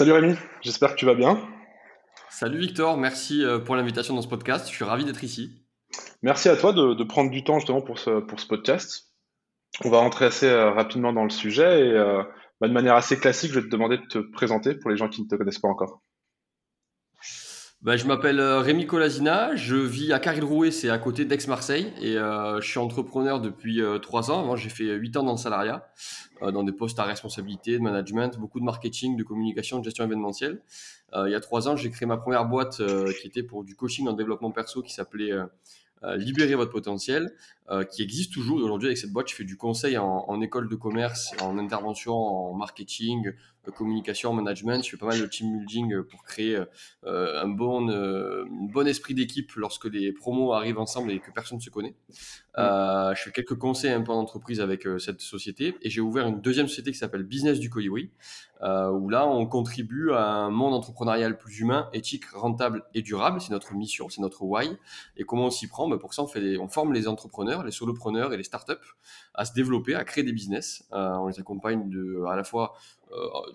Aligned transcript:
Salut 0.00 0.12
Rémi, 0.12 0.34
j'espère 0.62 0.92
que 0.92 0.96
tu 0.98 1.04
vas 1.04 1.14
bien. 1.14 1.38
Salut 2.30 2.58
Victor, 2.58 2.96
merci 2.96 3.44
euh, 3.44 3.58
pour 3.58 3.76
l'invitation 3.76 4.14
dans 4.14 4.22
ce 4.22 4.28
podcast. 4.28 4.66
Je 4.66 4.72
suis 4.72 4.82
ravi 4.82 5.04
d'être 5.04 5.22
ici. 5.22 5.62
Merci 6.22 6.48
à 6.48 6.56
toi 6.56 6.72
de, 6.72 7.04
prendre 7.04 7.30
du 7.30 7.44
temps 7.44 7.58
justement 7.58 7.82
pour 7.82 7.98
ce, 7.98 8.20
pour 8.20 8.40
ce 8.40 8.46
podcast. 8.46 9.12
On 9.84 9.90
va 9.90 9.98
rentrer 9.98 10.24
assez 10.24 10.48
euh, 10.48 10.70
rapidement 10.70 11.12
dans 11.12 11.24
le 11.24 11.28
sujet 11.28 11.86
et 11.86 11.90
euh, 11.90 12.22
bah, 12.62 12.68
de 12.68 12.72
manière 12.72 12.94
assez 12.94 13.18
classique, 13.18 13.50
je 13.52 13.60
vais 13.60 13.66
te 13.66 13.70
demander 13.70 13.98
de 13.98 14.06
te 14.06 14.18
présenter 14.20 14.74
pour 14.74 14.88
les 14.88 14.96
gens 14.96 15.10
qui 15.10 15.20
ne 15.20 15.28
te 15.28 15.34
connaissent 15.34 15.58
pas 15.58 15.68
encore. 15.68 16.00
Bah, 17.82 17.96
je 17.96 18.06
m'appelle 18.06 18.40
Rémi 18.40 18.86
Colasina, 18.86 19.56
je 19.56 19.76
vis 19.76 20.12
à 20.12 20.18
Caril-Rouet, 20.18 20.70
c'est 20.70 20.90
à 20.90 20.98
côté 20.98 21.24
d'Aix-Marseille, 21.24 21.92
et 22.02 22.14
je 22.14 22.60
suis 22.60 22.78
entrepreneur 22.78 23.40
depuis 23.40 23.80
trois 24.02 24.30
ans. 24.30 24.40
Avant, 24.40 24.56
j'ai 24.56 24.68
fait 24.68 24.94
huit 24.94 25.16
ans 25.16 25.22
dans 25.22 25.32
le 25.32 25.38
salariat. 25.38 25.90
Euh, 26.42 26.50
dans 26.52 26.62
des 26.62 26.72
postes 26.72 26.98
à 26.98 27.04
responsabilité, 27.04 27.72
de 27.72 27.82
management, 27.82 28.38
beaucoup 28.38 28.60
de 28.60 28.64
marketing, 28.64 29.16
de 29.16 29.22
communication, 29.22 29.78
de 29.78 29.84
gestion 29.84 30.04
événementielle. 30.04 30.60
Euh, 31.14 31.28
il 31.28 31.32
y 31.32 31.34
a 31.34 31.40
trois 31.40 31.68
ans, 31.68 31.76
j'ai 31.76 31.90
créé 31.90 32.06
ma 32.06 32.16
première 32.16 32.46
boîte 32.46 32.80
euh, 32.80 33.12
qui 33.20 33.26
était 33.26 33.42
pour 33.42 33.64
du 33.64 33.74
coaching 33.74 34.08
en 34.08 34.14
développement 34.14 34.50
perso 34.50 34.82
qui 34.82 34.92
s'appelait 34.92 35.32
Libérer 36.16 36.54
votre 36.54 36.70
potentiel, 36.70 37.30
qui 37.92 38.02
existe 38.02 38.32
toujours. 38.32 38.56
Aujourd'hui, 38.56 38.88
avec 38.88 38.96
cette 38.96 39.12
boîte, 39.12 39.28
je 39.28 39.34
fais 39.34 39.44
du 39.44 39.58
conseil 39.58 39.98
en, 39.98 40.40
école 40.40 40.66
de 40.66 40.74
commerce, 40.74 41.34
en 41.42 41.58
intervention, 41.58 42.14
en 42.14 42.54
marketing, 42.54 43.34
communication, 43.74 44.32
management. 44.32 44.84
Je 44.84 44.90
fais 44.90 44.96
pas 44.96 45.06
mal 45.06 45.20
de 45.20 45.26
team 45.26 45.58
building 45.58 46.02
pour 46.02 46.22
créer 46.22 46.62
un 47.04 47.48
bon, 47.48 47.86
bon 48.50 48.86
esprit 48.86 49.14
d'équipe 49.14 49.52
lorsque 49.56 49.86
les 49.86 50.12
promos 50.12 50.52
arrivent 50.52 50.78
ensemble 50.78 51.12
et 51.12 51.20
que 51.20 51.30
personne 51.30 51.58
ne 51.58 51.62
se 51.62 51.70
connaît. 51.70 51.94
Euh, 52.58 53.14
je 53.14 53.22
fais 53.22 53.32
quelques 53.32 53.56
conseils 53.56 53.92
un 53.92 54.02
peu 54.02 54.12
en 54.12 54.18
entreprise 54.18 54.60
avec 54.60 54.86
cette 54.98 55.20
société 55.20 55.76
et 55.82 55.90
j'ai 55.90 56.00
ouvert 56.00 56.26
une 56.26 56.40
deuxième 56.40 56.68
société 56.68 56.92
qui 56.92 56.98
s'appelle 56.98 57.22
Business 57.22 57.58
du 57.58 57.70
Colibri, 57.70 58.10
euh, 58.62 58.90
où 58.90 59.08
là 59.08 59.26
on 59.26 59.46
contribue 59.46 60.12
à 60.12 60.24
un 60.24 60.50
monde 60.50 60.74
entrepreneurial 60.74 61.38
plus 61.38 61.60
humain, 61.60 61.88
éthique, 61.92 62.26
rentable 62.26 62.84
et 62.94 63.02
durable. 63.02 63.40
C'est 63.40 63.52
notre 63.52 63.74
mission, 63.74 64.08
c'est 64.08 64.20
notre 64.20 64.42
why. 64.42 64.70
Et 65.16 65.24
comment 65.24 65.46
on 65.46 65.50
s'y 65.50 65.66
prend? 65.66 65.88
Ben 65.88 65.98
Pour 65.98 66.12
ça, 66.12 66.22
on, 66.22 66.26
fait 66.26 66.58
on 66.58 66.68
forme 66.68 66.92
les 66.92 67.08
entrepreneurs, 67.08 67.64
les 67.64 67.70
solopreneurs 67.70 68.32
et 68.32 68.36
les 68.36 68.44
startups 68.44 68.74
à 69.34 69.44
se 69.44 69.52
développer, 69.54 69.94
à 69.94 70.04
créer 70.04 70.24
des 70.24 70.32
business. 70.32 70.84
Euh, 70.92 71.14
on 71.14 71.28
les 71.28 71.40
accompagne 71.40 71.88
de, 71.88 72.24
à 72.28 72.36
la 72.36 72.44
fois 72.44 72.74
euh, 72.74 72.99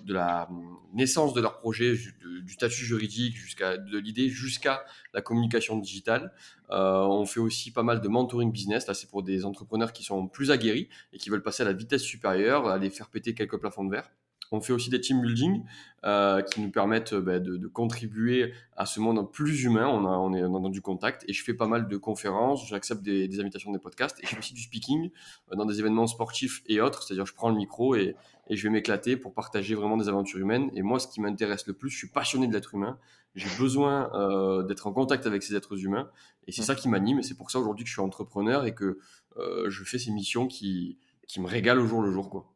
de 0.04 0.14
la 0.14 0.50
naissance 0.94 1.34
de 1.34 1.42
leur 1.42 1.58
projet, 1.60 1.94
du, 1.94 2.54
statut 2.54 2.86
juridique 2.86 3.36
jusqu'à 3.36 3.78
de 3.78 3.98
l'idée 3.98 4.30
jusqu'à 4.30 4.86
la 5.14 5.22
communication 5.22 5.78
digitale. 5.78 6.34
Euh, 6.72 7.02
on 7.02 7.26
fait 7.26 7.40
aussi 7.40 7.72
pas 7.72 7.84
mal 7.84 8.02
de 8.02 8.08
mentoring 8.08 8.52
business. 8.52 8.88
Là, 8.88 8.94
c'est 8.94 9.10
pour 9.10 9.24
des 9.24 9.46
entrepreneurs 9.46 9.94
qui 9.94 10.04
sont 10.04 10.28
plus 10.28 10.52
aguerris 10.52 10.90
et 11.14 11.18
qui 11.18 11.30
veulent 11.30 11.44
passer 11.44 11.64
à 11.64 11.66
la 11.66 11.74
vitesse 11.74 12.02
supérieure, 12.02 12.68
aller 12.68 12.90
faire 12.90 13.10
péter 13.10 13.34
quelques 13.34 13.58
plafonds 13.58 13.86
de 13.86 13.92
verre. 13.92 14.10
On 14.52 14.62
fait 14.62 14.74
aussi 14.74 14.90
des 14.90 15.02
team 15.02 15.22
building 15.22 15.64
euh, 16.04 16.42
qui 16.42 16.62
nous 16.62 16.72
permettent 16.72 17.14
euh, 17.14 17.22
bah, 17.22 17.40
de, 17.40 17.68
contribuer 17.68 18.54
à 18.76 18.86
ce 18.86 19.00
monde 19.00 19.32
plus 19.32 19.64
humain. 19.64 19.88
On, 19.88 20.06
a, 20.06 20.18
on 20.18 20.34
est 20.34 20.42
dans 20.42 20.70
du 20.70 20.82
contact 20.82 21.26
et 21.28 21.34
je 21.34 21.44
fais 21.44 21.54
pas 21.54 21.68
mal 21.68 21.88
de 21.88 21.98
conférences, 21.98 22.68
j'accepte 22.68 23.02
des, 23.02 23.40
invitations 23.40 23.72
des 23.72 23.80
podcasts 23.80 24.20
et 24.22 24.26
je 24.26 24.32
fais 24.32 24.40
aussi 24.40 24.54
du 24.54 24.62
speaking 24.62 25.12
euh, 25.52 25.56
dans 25.56 25.66
des 25.66 25.80
événements 25.80 26.08
sportifs 26.08 26.64
et 26.68 26.82
autres. 26.82 27.04
C'est-à-dire, 27.04 27.26
je 27.26 27.34
prends 27.34 27.50
le 27.50 27.56
micro 27.56 27.96
et, 27.96 28.16
et 28.48 28.56
je 28.56 28.64
vais 28.64 28.70
m'éclater 28.70 29.18
pour 29.18 29.34
partager 29.34 29.76
vraiment 29.76 29.98
des 29.98 30.10
aventures 30.10 30.40
humaines. 30.40 30.70
Et 30.76 30.82
moi, 30.82 31.00
ce 31.00 31.08
qui 31.08 31.22
m'intéresse 31.22 31.68
le 31.68 31.74
plus, 31.74 31.90
je 31.90 31.98
suis 31.98 32.10
passionné 32.10 32.48
de 32.48 32.54
l'être 32.54 32.76
humain. 32.76 32.98
J'ai 33.36 33.50
besoin 33.58 34.12
euh, 34.14 34.64
d'être 34.64 34.88
en 34.88 34.94
contact 34.94 35.26
avec 35.26 35.44
ces 35.44 35.56
êtres 35.56 35.84
humains 35.84 36.10
et 36.48 36.54
c'est 36.54 36.62
ça 36.62 36.74
qui 36.74 36.88
m'anime. 36.88 37.20
Et 37.20 37.24
c'est 37.24 37.36
pour 37.36 37.52
ça 37.52 37.60
aujourd'hui 37.60 37.84
que 37.84 37.90
je 37.90 37.94
suis 37.94 38.02
entrepreneur 38.02 38.66
et 38.66 38.74
que 38.74 39.00
euh, 39.38 39.70
je 39.70 39.84
fais 39.84 40.00
ces 40.00 40.12
missions 40.12 40.48
qui, 40.48 40.98
qui 41.28 41.42
me 41.42 41.48
régalent 41.48 41.84
au 41.84 41.88
jour 41.88 42.02
le 42.02 42.12
jour. 42.12 42.30
Quoi. 42.30 42.55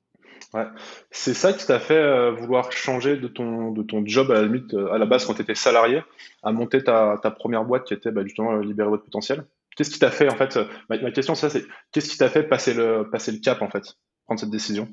C'est 1.12 1.34
ça 1.34 1.54
qui 1.54 1.66
t'a 1.66 1.80
fait 1.80 1.98
euh, 1.98 2.32
vouloir 2.32 2.72
changer 2.72 3.18
de 3.18 3.28
ton, 3.28 3.72
de 3.72 3.84
ton 3.84 4.06
job 4.06 4.32
à 4.32 4.42
la 4.42 4.48
euh, 4.48 4.92
à 4.92 4.98
la 4.98 5.06
base 5.06 5.26
quand 5.26 5.34
tu 5.34 5.42
étais 5.42 5.56
salarié, 5.56 6.04
à 6.44 6.52
monter 6.52 6.84
ta, 6.84 7.20
ta 7.22 7.32
première 7.32 7.66
boîte 7.66 7.86
qui 7.86 7.94
était 7.94 8.12
bah, 8.12 8.23
justement 8.23 8.54
euh, 8.54 8.62
libérer 8.62 8.90
votre 8.90 9.04
potentiel? 9.04 9.45
Qu'est-ce 9.76 9.92
qui 9.92 10.00
t'a 10.00 10.12
fait 10.12 10.30
en 10.30 10.36
fait 10.36 10.60
ma, 10.90 10.98
question 11.12 11.36
c'est 11.36 11.50
ça, 11.50 11.60
c'est 11.60 11.66
qu'est-ce 11.92 12.10
qui 12.10 12.17
t'a 12.17 12.30
fait 12.30 12.44
passer 12.44 12.73
le, 12.73 13.10
passer 13.10 13.32
le 13.32 13.39
cap 13.39 13.61
en 13.61 13.70
fait, 13.70 13.95
prendre 14.26 14.39
cette 14.39 14.50
décision? 14.50 14.89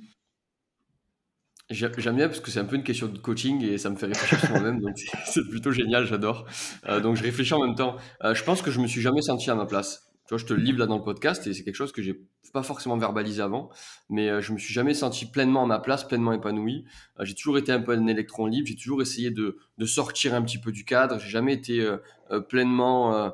J'aime 1.69 2.15
bien 2.15 2.29
parce 2.29 2.39
que 2.39 2.53
c'est 2.53 2.61
un 2.61 2.65
peu 2.65 2.77
une 2.77 2.85
question 2.85 3.09
de 3.09 3.19
coaching 3.19 3.65
et 3.65 3.77
ça 3.77 3.91
me 3.91 3.97
fait 3.97 4.07
réfléchir 4.07 4.39
sur 4.39 4.51
moi-même, 4.51 4.81
donc 4.81 4.97
c'est 5.27 5.49
plutôt 5.51 5.73
génial, 5.73 6.07
j'adore. 6.07 6.47
donc 7.03 7.17
je 7.17 7.25
réfléchis 7.25 7.55
en 7.55 7.67
même 7.67 7.75
temps. 7.75 7.97
je 8.23 8.43
pense 8.45 8.63
que 8.63 8.71
je 8.71 8.79
me 8.79 8.87
suis 8.87 9.01
jamais 9.01 9.23
senti 9.23 9.51
à 9.51 9.57
ma 9.57 9.67
place. 9.67 10.06
Tu 10.27 10.35
vois, 10.35 10.39
je 10.39 10.47
te 10.47 10.55
le 10.55 10.61
livre 10.61 10.79
là 10.81 10.87
dans 10.87 10.97
le 10.97 11.05
podcast 11.05 11.47
et 11.47 11.55
c'est 11.55 11.63
quelque 11.63 11.77
chose 11.77 11.93
que 11.93 12.03
j'ai 12.03 12.21
pas 12.53 12.63
forcément 12.63 12.97
verbalisé 12.97 13.43
avant, 13.43 13.71
mais 14.09 14.29
euh, 14.29 14.41
je 14.41 14.53
me 14.53 14.59
suis 14.59 14.73
jamais 14.73 14.95
senti 14.95 15.27
pleinement 15.27 15.65
à 15.65 15.67
ma 15.67 15.79
place, 15.79 16.05
pleinement 16.05 16.33
épanoui. 16.33 16.85
Euh, 17.21 17.25
j'ai 17.25 17.35
toujours 17.35 17.59
été 17.59 17.71
un 17.71 17.81
peu 17.81 17.93
un 17.93 18.07
électron 18.07 18.47
libre, 18.47 18.67
j'ai 18.67 18.77
toujours 18.77 19.03
essayé 19.03 19.31
de, 19.31 19.59
de, 19.79 19.87
sortir 19.87 20.35
un 20.35 20.43
petit 20.43 20.59
peu 20.59 20.73
du 20.73 20.85
cadre, 20.85 21.19
j'ai 21.19 21.29
jamais 21.29 21.53
été 21.53 21.81
euh, 21.81 22.41
pleinement 22.41 23.33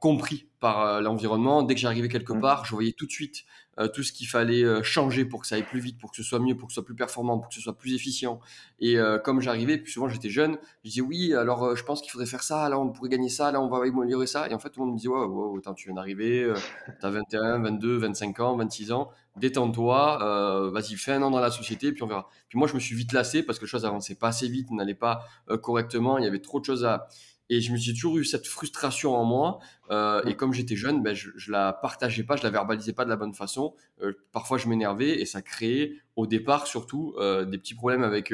compris 0.00 0.48
par 0.60 1.02
l'environnement. 1.02 1.62
Dès 1.62 1.74
que 1.74 1.80
j'arrivais 1.80 2.08
quelque 2.08 2.32
mmh. 2.32 2.40
part, 2.40 2.64
je 2.64 2.74
voyais 2.74 2.92
tout 2.92 3.04
de 3.06 3.10
suite 3.10 3.44
euh, 3.78 3.88
tout 3.88 4.02
ce 4.02 4.12
qu'il 4.12 4.28
fallait 4.28 4.62
euh, 4.62 4.82
changer 4.82 5.24
pour 5.24 5.40
que 5.40 5.46
ça 5.46 5.56
aille 5.56 5.66
plus 5.66 5.80
vite, 5.80 5.98
pour 5.98 6.10
que 6.10 6.16
ce 6.16 6.22
soit 6.22 6.38
mieux, 6.38 6.56
pour 6.56 6.68
que 6.68 6.72
ce 6.72 6.76
soit 6.76 6.84
plus 6.84 6.94
performant, 6.94 7.38
pour 7.38 7.48
que 7.48 7.54
ce 7.54 7.60
soit 7.60 7.76
plus 7.76 7.94
efficient. 7.94 8.40
Et 8.78 8.98
euh, 8.98 9.18
comme 9.18 9.40
j'arrivais, 9.40 9.78
plus 9.78 9.92
souvent 9.92 10.08
j'étais 10.08 10.30
jeune, 10.30 10.58
je 10.84 10.90
disais 10.90 11.00
oui, 11.00 11.34
alors 11.34 11.74
je 11.74 11.82
pense 11.82 12.00
qu'il 12.00 12.10
faudrait 12.10 12.26
faire 12.26 12.42
ça, 12.42 12.68
là 12.68 12.78
on 12.78 12.90
pourrait 12.90 13.08
gagner 13.08 13.28
ça, 13.28 13.50
là 13.50 13.60
on 13.60 13.68
va 13.68 13.78
améliorer 13.78 14.26
ça. 14.26 14.48
Et 14.48 14.54
en 14.54 14.58
fait, 14.58 14.70
tout 14.70 14.80
le 14.80 14.86
monde 14.86 14.94
me 14.94 14.98
disait 14.98 15.08
ouais, 15.08 15.24
ouais, 15.24 15.58
attends, 15.58 15.74
tu 15.74 15.88
viens 15.88 15.94
d'arriver, 15.94 16.52
tu 17.00 17.06
as 17.06 17.10
21, 17.10 17.58
22, 17.60 17.96
25 17.96 18.40
ans, 18.40 18.56
26 18.56 18.92
ans, 18.92 19.10
détends-toi, 19.36 20.70
vas-y, 20.72 20.94
fais 20.96 21.12
un 21.12 21.22
an 21.22 21.30
dans 21.30 21.40
la 21.40 21.50
société, 21.50 21.92
puis 21.92 22.02
on 22.02 22.06
verra. 22.06 22.28
Puis 22.48 22.58
moi, 22.58 22.68
je 22.68 22.74
me 22.74 22.80
suis 22.80 22.94
vite 22.94 23.12
lassé 23.12 23.42
parce 23.42 23.58
que 23.58 23.64
les 23.64 23.70
choses 23.70 23.84
avançaient 23.84 24.14
pas 24.14 24.28
assez 24.28 24.48
vite, 24.48 24.70
n'allaient 24.70 24.94
pas 24.94 25.24
correctement, 25.62 26.18
il 26.18 26.24
y 26.24 26.28
avait 26.28 26.40
trop 26.40 26.60
de 26.60 26.64
choses 26.64 26.84
à 26.84 27.08
et 27.54 27.60
je 27.60 27.72
me 27.72 27.76
suis 27.76 27.92
toujours 27.92 28.18
eu 28.18 28.24
cette 28.24 28.46
frustration 28.46 29.14
en 29.14 29.24
moi. 29.24 29.60
Euh, 29.90 30.22
et 30.24 30.34
comme 30.34 30.52
j'étais 30.52 30.74
jeune, 30.74 31.02
ben, 31.02 31.14
je, 31.14 31.30
je 31.36 31.52
la 31.52 31.72
partageais 31.72 32.24
pas, 32.24 32.34
je 32.36 32.42
la 32.42 32.50
verbalisais 32.50 32.92
pas 32.92 33.04
de 33.04 33.10
la 33.10 33.16
bonne 33.16 33.34
façon. 33.34 33.74
Euh, 34.02 34.12
parfois, 34.32 34.58
je 34.58 34.68
m'énervais 34.68 35.20
et 35.20 35.24
ça 35.24 35.40
créait 35.40 35.92
au 36.16 36.26
départ 36.26 36.66
surtout 36.66 37.14
euh, 37.18 37.44
des 37.44 37.58
petits 37.58 37.74
problèmes 37.74 38.02
avec 38.02 38.32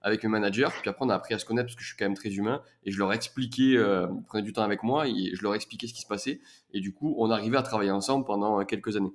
avec 0.00 0.22
mes 0.22 0.30
managers. 0.30 0.68
Puis 0.80 0.88
après, 0.88 1.04
on 1.04 1.10
a 1.10 1.14
appris 1.14 1.34
à 1.34 1.38
se 1.38 1.44
connaître 1.44 1.66
parce 1.66 1.76
que 1.76 1.82
je 1.82 1.88
suis 1.88 1.96
quand 1.96 2.06
même 2.06 2.16
très 2.16 2.30
humain. 2.30 2.62
Et 2.84 2.92
je 2.92 2.98
leur 2.98 3.12
expliquais, 3.12 3.74
ils 3.74 4.22
prenaient 4.26 4.44
du 4.44 4.52
temps 4.52 4.62
avec 4.62 4.82
moi 4.82 5.06
et 5.06 5.32
je 5.34 5.42
leur 5.42 5.54
expliquais 5.54 5.86
ce 5.86 5.94
qui 5.94 6.00
se 6.00 6.06
passait. 6.06 6.40
Et 6.72 6.80
du 6.80 6.94
coup, 6.94 7.14
on 7.18 7.30
arrivait 7.30 7.58
à 7.58 7.62
travailler 7.62 7.90
ensemble 7.90 8.24
pendant 8.24 8.64
quelques 8.64 8.96
années. 8.96 9.12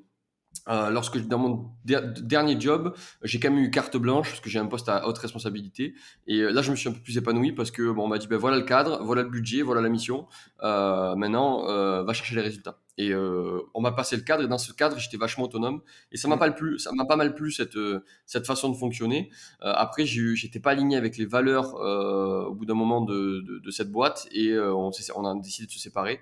Euh, 0.69 0.89
lorsque 0.89 1.17
dans 1.27 1.37
mon 1.37 1.71
dernier 1.85 2.59
job, 2.59 2.93
j'ai 3.23 3.39
quand 3.39 3.49
même 3.49 3.59
eu 3.59 3.71
carte 3.71 3.97
blanche 3.97 4.29
parce 4.29 4.41
que 4.41 4.49
j'ai 4.49 4.59
un 4.59 4.65
poste 4.65 4.89
à 4.89 5.07
haute 5.07 5.17
responsabilité. 5.17 5.95
Et 6.27 6.39
euh, 6.39 6.51
là, 6.51 6.61
je 6.61 6.71
me 6.71 6.75
suis 6.75 6.89
un 6.89 6.91
peu 6.91 6.99
plus 6.99 7.17
épanoui 7.17 7.53
parce 7.53 7.71
que 7.71 7.91
bon, 7.91 8.03
on 8.03 8.07
m'a 8.07 8.17
dit 8.17 8.27
ben 8.27 8.37
voilà 8.37 8.57
le 8.57 8.63
cadre, 8.63 9.01
voilà 9.03 9.23
le 9.23 9.29
budget, 9.29 9.61
voilà 9.61 9.81
la 9.81 9.89
mission. 9.89 10.27
Euh, 10.63 11.15
maintenant, 11.15 11.63
va 12.03 12.13
chercher 12.13 12.35
les 12.35 12.41
résultats. 12.41 12.79
Et 12.97 13.11
euh, 13.11 13.61
on 13.75 13.81
m'a 13.81 13.91
passé 13.91 14.15
le 14.15 14.23
cadre 14.23 14.43
et 14.43 14.47
dans 14.47 14.57
ce 14.57 14.73
cadre, 14.73 14.97
j'étais 14.97 15.17
vachement 15.17 15.45
autonome. 15.45 15.81
Et 16.11 16.17
ça 16.17 16.27
m'a 16.27 16.37
pas 16.37 16.49
plu, 16.51 16.79
ça 16.79 16.91
m'a 16.93 17.05
pas 17.05 17.15
mal 17.15 17.35
plu 17.35 17.51
cette 17.51 17.75
euh, 17.75 18.03
cette 18.25 18.47
façon 18.47 18.69
de 18.69 18.75
fonctionner. 18.75 19.29
Euh, 19.61 19.71
après, 19.75 20.05
j'étais 20.05 20.59
pas 20.59 20.71
aligné 20.71 20.97
avec 20.97 21.17
les 21.17 21.25
valeurs 21.25 21.75
euh, 21.75 22.45
au 22.45 22.55
bout 22.55 22.65
d'un 22.65 22.73
moment 22.73 23.01
de, 23.01 23.41
de, 23.41 23.59
de, 23.59 23.71
cette 23.71 23.91
boîte 23.91 24.27
et 24.31 24.57
on, 24.57 24.91
on 25.15 25.25
a 25.25 25.35
décidé 25.35 25.67
de 25.67 25.71
se 25.71 25.79
séparer. 25.79 26.21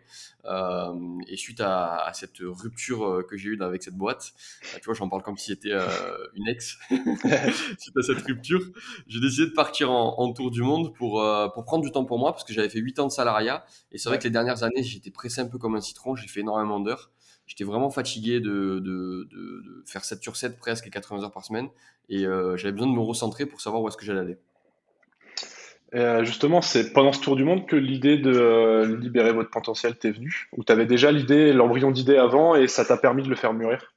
et 1.28 1.38
suite 1.38 1.62
à, 1.62 2.06
à, 2.06 2.14
cette 2.14 2.40
rupture 2.40 3.24
que 3.28 3.38
j'ai 3.38 3.50
eue 3.50 3.62
avec 3.62 3.81
cette 3.81 3.96
boîte, 3.96 4.34
tu 4.75 4.85
vois, 4.85 4.94
j'en 4.94 5.09
parle 5.09 5.24
comme 5.24 5.38
si 5.38 5.47
c'était 5.47 5.74
une 6.35 6.47
ex. 6.47 6.78
suite 6.90 7.97
à 7.97 8.02
cette 8.02 8.22
rupture, 8.22 8.62
j'ai 9.08 9.19
décidé 9.19 9.47
de 9.47 9.53
partir 9.53 9.91
en, 9.91 10.19
en, 10.19 10.34
tour 10.34 10.52
du 10.52 10.62
monde 10.62 10.94
pour 10.96 11.24
pour 11.53 11.64
prendre 11.64 11.84
du 11.84 11.91
temps 11.91 12.06
pour 12.06 12.19
moi 12.19 12.34
parce 12.34 12.44
que 12.44 12.53
j'avais 12.53 12.69
fait 12.69 12.80
8 12.80 13.00
ans 13.00 13.08
de 13.08 13.12
salariat 13.12 13.66
et 13.91 13.97
c'est 13.97 14.09
vrai 14.09 14.19
que 14.19 14.25
les 14.25 14.30
dernières 14.30 14.64
années, 14.64 14.84
j'étais 14.84 15.12
pressé 15.12 15.41
un 15.41 15.47
peu 15.47 15.58
comme 15.58 15.75
un 15.75 15.81
citron. 15.81 16.16
J'ai 16.16 16.28
fait 16.28 16.41
énormément 16.41 16.65
d'heures. 16.80 17.12
J'étais 17.48 17.64
vraiment 17.64 17.90
fatigué 17.90 18.40
de, 18.40 18.80
de, 18.80 19.28
de, 19.31 19.84
faire 19.86 20.03
7 20.03 20.22
sur 20.22 20.36
7 20.36 20.58
presque 20.58 20.88
et 20.88 20.90
80 20.90 21.24
heures 21.24 21.31
par 21.31 21.46
semaine. 21.46 21.70
Et 22.09 22.26
euh, 22.26 22.58
j'avais 22.58 22.72
besoin 22.72 22.88
de 22.88 22.96
me 22.96 23.02
recentrer 23.02 23.46
pour 23.46 23.62
savoir 23.62 23.84
où 23.84 23.88
est-ce 23.88 23.98
que 23.98 24.06
j'allais 24.06 24.20
aller. 24.20 24.38
Euh, 25.94 26.23
justement, 26.23 26.62
c'est 26.62 26.91
pendant 26.91 27.14
ce 27.14 27.22
tour 27.22 27.35
du 27.35 27.44
monde 27.44 27.67
que 27.67 27.76
l'idée 27.76 28.17
de 28.17 28.32
euh, 28.32 28.97
libérer 28.97 29.32
votre 29.32 29.52
potentiel 29.52 29.96
t'est 29.96 30.12
venue? 30.12 30.50
Ou 30.58 30.64
tu 30.64 30.72
avais 30.72 30.85
déjà 30.85 31.12
l'idée, 31.12 31.53
l'embryon 31.53 31.91
d'idée 31.91 32.17
avant 32.17 32.56
et 32.56 32.67
ça 32.67 32.84
t'a 32.84 32.97
permis 32.97 33.23
de 33.23 33.29
le 33.29 33.35
faire 33.35 33.53
mûrir? 33.53 33.94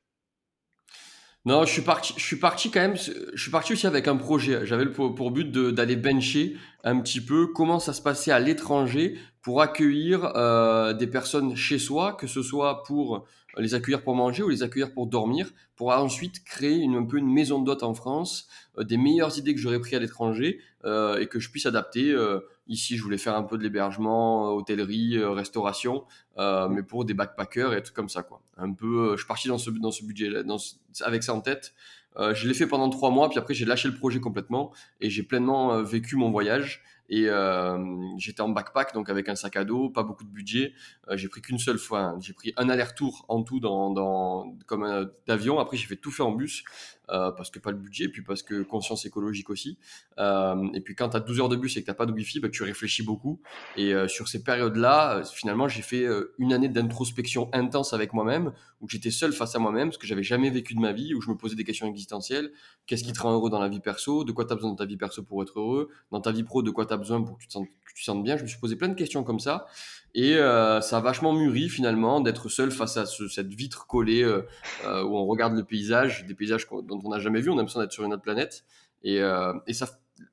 Non, 1.44 1.64
je 1.64 1.72
suis 1.72 1.82
parti, 1.82 2.12
je 2.16 2.22
suis 2.22 2.36
parti 2.36 2.70
quand 2.70 2.80
même, 2.80 2.96
je 2.96 3.40
suis 3.40 3.50
parti 3.50 3.72
aussi 3.72 3.86
avec 3.86 4.06
un 4.06 4.16
projet. 4.16 4.66
J'avais 4.66 4.86
pour, 4.86 5.14
pour 5.14 5.30
but 5.30 5.50
d'aller 5.50 5.96
bencher 5.96 6.56
un 6.84 7.00
petit 7.00 7.24
peu 7.24 7.46
comment 7.46 7.78
ça 7.78 7.94
se 7.94 8.02
passait 8.02 8.32
à 8.32 8.38
l'étranger 8.38 9.16
pour 9.48 9.62
accueillir 9.62 10.30
euh, 10.36 10.92
des 10.92 11.06
personnes 11.06 11.56
chez 11.56 11.78
soi, 11.78 12.12
que 12.12 12.26
ce 12.26 12.42
soit 12.42 12.82
pour 12.82 13.24
les 13.56 13.72
accueillir 13.72 14.02
pour 14.02 14.14
manger 14.14 14.42
ou 14.42 14.50
les 14.50 14.62
accueillir 14.62 14.92
pour 14.92 15.06
dormir, 15.06 15.48
pour 15.74 15.88
ensuite 15.88 16.44
créer 16.44 16.76
une, 16.76 16.96
un 16.96 17.04
peu 17.06 17.16
une 17.16 17.32
maison 17.32 17.58
d'hôte 17.58 17.82
en 17.82 17.94
France, 17.94 18.46
euh, 18.76 18.84
des 18.84 18.98
meilleures 18.98 19.38
idées 19.38 19.54
que 19.54 19.60
j'aurais 19.62 19.80
pris 19.80 19.96
à 19.96 20.00
l'étranger 20.00 20.60
euh, 20.84 21.18
et 21.18 21.28
que 21.28 21.40
je 21.40 21.50
puisse 21.50 21.64
adapter. 21.64 22.10
Euh, 22.10 22.40
ici, 22.66 22.98
je 22.98 23.02
voulais 23.02 23.16
faire 23.16 23.36
un 23.36 23.42
peu 23.42 23.56
de 23.56 23.62
l'hébergement, 23.62 24.48
euh, 24.48 24.50
hôtellerie, 24.50 25.16
euh, 25.16 25.30
restauration, 25.30 26.04
mais 26.36 26.82
pour 26.82 27.06
des 27.06 27.14
backpackers 27.14 27.72
et 27.72 27.82
tout 27.82 27.94
comme 27.94 28.10
ça 28.10 28.22
quoi. 28.22 28.42
Un 28.58 28.74
peu, 28.74 29.12
je 29.12 29.16
suis 29.16 29.26
parti 29.26 29.48
dans 29.48 29.56
ce 29.56 29.70
dans 29.70 29.90
ce 29.90 30.04
budget, 30.04 30.44
dans 30.44 30.58
avec 31.00 31.22
ça 31.22 31.32
en 31.32 31.40
tête. 31.40 31.72
Euh, 32.18 32.34
je 32.34 32.48
l'ai 32.48 32.54
fait 32.54 32.66
pendant 32.66 32.88
trois 32.90 33.10
mois, 33.10 33.28
puis 33.28 33.38
après 33.38 33.54
j'ai 33.54 33.64
lâché 33.64 33.88
le 33.88 33.94
projet 33.94 34.20
complètement 34.20 34.72
et 35.00 35.08
j'ai 35.10 35.22
pleinement 35.22 35.72
euh, 35.72 35.82
vécu 35.82 36.16
mon 36.16 36.30
voyage. 36.30 36.82
Et 37.08 37.28
euh, 37.28 37.78
j'étais 38.18 38.42
en 38.42 38.50
backpack, 38.50 38.92
donc 38.92 39.08
avec 39.08 39.28
un 39.28 39.34
sac 39.34 39.56
à 39.56 39.64
dos, 39.64 39.88
pas 39.88 40.02
beaucoup 40.02 40.24
de 40.24 40.30
budget. 40.30 40.72
Euh, 41.08 41.16
j'ai 41.16 41.28
pris 41.28 41.40
qu'une 41.40 41.58
seule 41.58 41.78
fois. 41.78 42.00
Hein. 42.00 42.18
J'ai 42.20 42.34
pris 42.34 42.52
un 42.56 42.68
aller-retour 42.68 43.24
en 43.28 43.42
tout 43.42 43.60
dans, 43.60 43.90
dans 43.90 44.56
comme 44.66 44.82
un 44.82 45.08
d'avion. 45.26 45.58
Après, 45.58 45.76
j'ai 45.76 45.86
fait 45.86 45.96
tout 45.96 46.10
fait 46.10 46.22
en 46.22 46.32
bus 46.32 46.64
euh, 47.10 47.32
parce 47.32 47.50
que 47.50 47.58
pas 47.58 47.70
le 47.70 47.78
budget, 47.78 48.08
puis 48.08 48.20
parce 48.20 48.42
que 48.42 48.62
conscience 48.62 49.06
écologique 49.06 49.48
aussi. 49.48 49.78
Euh, 50.18 50.68
et 50.74 50.80
puis 50.82 50.94
quand 50.94 51.08
tu 51.08 51.16
as 51.16 51.20
12 51.20 51.40
heures 51.40 51.48
de 51.48 51.56
bus 51.56 51.74
et 51.76 51.82
que 51.82 51.90
tu 51.90 51.96
pas 51.96 52.04
de 52.04 52.12
wifi, 52.12 52.38
bah, 52.38 52.50
tu 52.50 52.62
réfléchis 52.62 53.02
beaucoup. 53.02 53.40
Et 53.76 53.94
euh, 53.94 54.08
sur 54.08 54.28
ces 54.28 54.42
périodes-là, 54.42 55.22
finalement, 55.24 55.68
j'ai 55.68 55.80
fait 55.80 56.06
une 56.38 56.52
année 56.52 56.68
d'introspection 56.68 57.48
intense 57.54 57.94
avec 57.94 58.12
moi-même, 58.12 58.52
où 58.82 58.88
j'étais 58.88 59.10
seul 59.10 59.32
face 59.32 59.54
à 59.54 59.58
moi-même, 59.58 59.90
ce 59.90 59.98
que 59.98 60.06
j'avais 60.06 60.22
jamais 60.22 60.50
vécu 60.50 60.74
de 60.74 60.80
ma 60.80 60.92
vie, 60.92 61.14
où 61.14 61.22
je 61.22 61.30
me 61.30 61.36
posais 61.36 61.56
des 61.56 61.64
questions 61.64 61.86
existentielles. 61.86 62.52
Qu'est-ce 62.86 63.04
qui 63.04 63.12
te 63.12 63.20
rend 63.20 63.32
heureux 63.32 63.48
dans 63.48 63.60
la 63.60 63.68
vie 63.68 63.80
perso? 63.80 64.24
De 64.24 64.32
quoi 64.32 64.44
tu 64.44 64.52
as 64.52 64.56
besoin 64.56 64.70
dans 64.70 64.76
ta 64.76 64.84
vie 64.84 64.98
perso 64.98 65.22
pour 65.22 65.42
être 65.42 65.58
heureux? 65.58 65.88
Dans 66.10 66.20
ta 66.20 66.30
vie 66.30 66.44
pro, 66.44 66.62
de 66.62 66.70
quoi 66.70 66.84
tu 66.84 66.92
as 66.92 66.97
besoin 66.98 67.22
pour 67.22 67.36
que 67.38 67.42
tu 67.42 67.48
te 67.48 67.52
sentes, 67.52 68.22
bien 68.22 68.36
Je 68.36 68.42
me 68.42 68.48
suis 68.48 68.58
posé 68.58 68.76
plein 68.76 68.88
de 68.88 68.94
questions 68.94 69.24
comme 69.24 69.40
ça. 69.40 69.66
Et 70.14 70.36
euh, 70.36 70.80
ça 70.80 70.98
a 70.98 71.00
vachement 71.00 71.32
mûri 71.32 71.68
finalement 71.68 72.20
d'être 72.20 72.48
seul 72.48 72.70
face 72.70 72.96
à 72.96 73.06
ce, 73.06 73.28
cette 73.28 73.52
vitre 73.52 73.86
collée 73.86 74.22
euh, 74.22 74.46
euh, 74.84 75.02
où 75.04 75.16
on 75.16 75.26
regarde 75.26 75.54
le 75.54 75.64
paysage, 75.64 76.24
des 76.26 76.34
paysages 76.34 76.66
dont 76.70 77.00
on 77.04 77.10
n'a 77.10 77.18
jamais 77.18 77.40
vu, 77.40 77.50
on 77.50 77.54
a 77.54 77.56
l'impression 77.56 77.80
d'être 77.80 77.92
sur 77.92 78.04
une 78.04 78.12
autre 78.12 78.22
planète. 78.22 78.64
Et, 79.04 79.20
et 79.68 79.72
ça, 79.74 79.86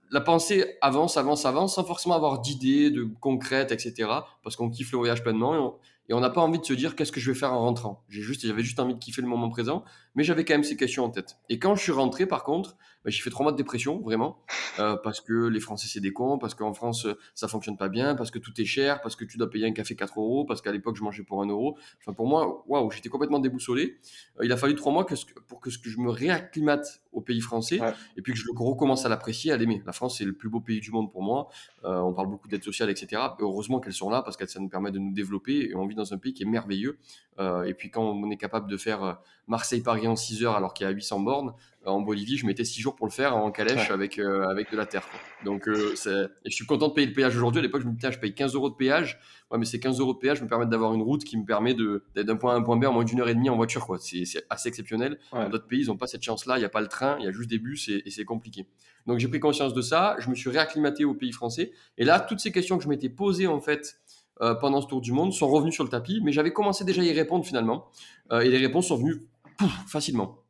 la 0.09 0.21
pensée 0.21 0.77
avance, 0.81 1.17
avance, 1.17 1.45
avance 1.45 1.75
sans 1.75 1.83
forcément 1.83 2.15
avoir 2.15 2.41
d'idées, 2.41 2.89
de 2.89 3.03
concrètes, 3.19 3.71
etc. 3.71 4.09
Parce 4.43 4.55
qu'on 4.55 4.71
kiffe 4.71 4.91
le 4.91 4.97
voyage 4.97 5.21
pleinement 5.21 5.77
et 6.07 6.13
on 6.13 6.19
n'a 6.19 6.29
pas 6.29 6.41
envie 6.41 6.59
de 6.59 6.65
se 6.65 6.73
dire 6.73 6.95
qu'est-ce 6.95 7.11
que 7.11 7.19
je 7.19 7.31
vais 7.31 7.37
faire 7.37 7.53
en 7.53 7.59
rentrant? 7.59 8.03
J'ai 8.09 8.21
juste, 8.21 8.45
j'avais 8.45 8.63
juste 8.63 8.79
envie 8.79 8.93
de 8.93 8.99
kiffer 8.99 9.21
le 9.21 9.27
moment 9.27 9.49
présent, 9.49 9.83
mais 10.15 10.23
j'avais 10.23 10.45
quand 10.45 10.53
même 10.53 10.63
ces 10.63 10.77
questions 10.77 11.03
en 11.03 11.09
tête. 11.09 11.37
Et 11.49 11.59
quand 11.59 11.75
je 11.75 11.83
suis 11.83 11.91
rentré, 11.91 12.25
par 12.25 12.43
contre, 12.43 12.77
bah, 13.05 13.11
j'ai 13.11 13.21
fait 13.21 13.29
trois 13.29 13.43
mois 13.43 13.51
de 13.51 13.57
dépression, 13.57 13.99
vraiment, 13.99 14.39
euh, 14.79 14.97
parce 14.97 15.21
que 15.21 15.47
les 15.47 15.59
Français 15.59 15.87
c'est 15.87 15.99
des 15.99 16.11
cons, 16.11 16.39
parce 16.39 16.55
qu'en 16.55 16.73
France 16.73 17.05
ça 17.35 17.47
fonctionne 17.47 17.77
pas 17.77 17.87
bien, 17.87 18.15
parce 18.15 18.31
que 18.31 18.39
tout 18.39 18.59
est 18.59 18.65
cher, 18.65 18.99
parce 19.01 19.15
que 19.15 19.25
tu 19.25 19.37
dois 19.37 19.47
payer 19.47 19.67
un 19.67 19.73
café 19.73 19.95
4 19.95 20.19
euros, 20.19 20.43
parce 20.43 20.63
qu'à 20.63 20.71
l'époque 20.71 20.95
je 20.97 21.03
mangeais 21.03 21.21
pour 21.21 21.43
un 21.43 21.47
euro. 21.47 21.77
Enfin 21.99 22.13
pour 22.13 22.27
moi, 22.27 22.63
waouh, 22.67 22.89
j'étais 22.89 23.09
complètement 23.09 23.37
déboussolé. 23.37 23.99
Euh, 24.39 24.45
il 24.45 24.51
a 24.51 24.57
fallu 24.57 24.73
trois 24.73 24.91
mois 24.91 25.05
que, 25.05 25.13
pour 25.47 25.59
que, 25.59 25.69
je 25.69 25.99
me 25.99 26.09
réacclimate 26.09 27.03
au 27.11 27.21
pays 27.21 27.41
français 27.41 27.79
et 28.17 28.21
puis 28.23 28.33
que 28.33 28.39
je 28.39 28.45
recommence 28.57 29.05
à 29.05 29.09
l'apprécier, 29.09 29.51
à 29.51 29.57
l'aimer. 29.57 29.83
La 29.85 29.93
France 29.93 30.17
c'est 30.17 30.25
le 30.25 30.33
plus 30.33 30.49
beau 30.49 30.59
pays 30.59 30.79
du 30.79 30.89
monde 30.89 31.11
pour 31.11 31.21
moi. 31.21 31.49
Euh, 31.83 31.99
on 31.99 32.11
parle 32.11 32.27
beaucoup 32.27 32.47
d'aide 32.47 32.63
sociale, 32.63 32.89
etc. 32.89 33.21
heureusement 33.39 33.79
qu'elles 33.79 33.93
sont 33.93 34.09
là 34.09 34.23
parce 34.23 34.35
que 34.35 34.47
ça 34.47 34.59
nous 34.59 34.69
permet 34.69 34.91
de 34.91 34.97
nous 34.97 35.13
développer 35.13 35.69
et 35.69 35.75
on 35.75 35.85
vit 35.85 35.95
dans 35.95 36.11
un 36.11 36.17
pays 36.17 36.33
qui 36.33 36.41
est 36.41 36.47
merveilleux. 36.47 36.97
Et 37.39 37.73
puis 37.73 37.91
quand 37.91 38.01
on 38.01 38.31
est 38.31 38.37
capable 38.37 38.69
de 38.69 38.77
faire 38.77 39.03
euh, 39.03 39.13
En 40.07 40.15
6 40.15 40.43
heures 40.43 40.55
alors 40.55 40.73
qu'il 40.73 40.85
y 40.85 40.89
a 40.89 40.91
800 40.91 41.19
bornes, 41.19 41.53
euh, 41.85 41.89
en 41.89 42.01
Bolivie, 42.01 42.37
je 42.37 42.45
mettais 42.45 42.63
6 42.63 42.81
jours 42.81 42.95
pour 42.95 43.07
le 43.07 43.11
faire 43.11 43.35
en 43.35 43.51
calèche 43.51 43.91
avec, 43.91 44.19
avec 44.19 44.71
de 44.71 44.77
la 44.77 44.85
terre. 44.85 45.07
Donc 45.43 45.67
et 45.67 45.71
je 45.73 46.29
suis 46.55 46.65
content 46.65 46.87
de 46.87 46.93
payer 46.93 47.07
le 47.07 47.13
péage 47.13 47.35
aujourd'hui. 47.35 47.59
À 47.59 47.61
l'époque, 47.61 47.81
je 47.81 47.87
me 47.87 47.93
disais, 47.93 48.11
je 48.11 48.19
paye 48.19 48.33
15 48.33 48.55
euros 48.55 48.69
de 48.69 48.75
péage. 48.75 49.19
Ouais, 49.51 49.59
mais 49.59 49.65
ces 49.65 49.79
15 49.79 49.99
euros 49.99 50.13
de 50.13 50.19
péage 50.19 50.41
me 50.41 50.47
permettent 50.47 50.69
d'avoir 50.69 50.93
une 50.93 51.03
route 51.03 51.23
qui 51.23 51.37
me 51.37 51.45
permet 51.45 51.75
d'être 51.75 52.25
d'un 52.25 52.35
point 52.35 52.53
A 52.53 52.55
à 52.55 52.59
un 52.59 52.63
point 52.63 52.77
B 52.77 52.85
en 52.85 52.93
moins 52.93 53.03
d'une 53.03 53.19
heure 53.21 53.29
et 53.29 53.35
demie 53.35 53.49
en 53.49 53.55
voiture. 53.55 53.85
C'est 53.99 54.25
assez 54.49 54.69
exceptionnel. 54.69 55.19
Dans 55.31 55.49
d'autres 55.49 55.67
pays, 55.67 55.81
ils 55.81 55.87
n'ont 55.87 55.97
pas 55.97 56.07
cette 56.07 56.23
chance-là. 56.23 56.57
Il 56.57 56.59
n'y 56.59 56.65
a 56.65 56.69
pas 56.69 56.81
le 56.81 56.87
train, 56.87 57.17
il 57.19 57.25
y 57.25 57.27
a 57.27 57.31
juste 57.31 57.49
des 57.49 57.59
bus 57.59 57.87
et, 57.89 58.01
et 58.05 58.09
c'est 58.09 58.25
compliqué. 58.25 58.67
Donc 59.05 59.19
j'ai 59.19 59.27
pris 59.27 59.39
conscience 59.39 59.73
de 59.73 59.81
ça. 59.81 60.15
Je 60.19 60.29
me 60.29 60.35
suis 60.35 60.49
réacclimaté 60.49 61.05
au 61.05 61.13
pays 61.13 61.31
français. 61.31 61.71
Et 61.97 62.05
là, 62.05 62.19
toutes 62.19 62.39
ces 62.39 62.51
questions 62.51 62.77
que 62.77 62.83
je 62.83 62.89
m'étais 62.89 63.09
posées 63.09 63.47
en 63.47 63.59
fait 63.59 63.99
euh, 64.41 64.53
pendant 64.53 64.81
ce 64.81 64.87
tour 64.87 65.01
du 65.01 65.11
monde 65.11 65.33
sont 65.33 65.47
revenus 65.47 65.73
sur 65.73 65.83
le 65.83 65.89
tapis, 65.89 66.19
mais 66.23 66.31
j'avais 66.31 66.51
commencé 66.51 66.83
déjà 66.83 67.01
à 67.01 67.05
y 67.05 67.13
répondre 67.13 67.45
finalement, 67.45 67.85
euh, 68.31 68.41
et 68.41 68.49
les 68.49 68.57
réponses 68.57 68.87
sont 68.87 68.97
venues 68.97 69.21
facilement. 69.87 70.45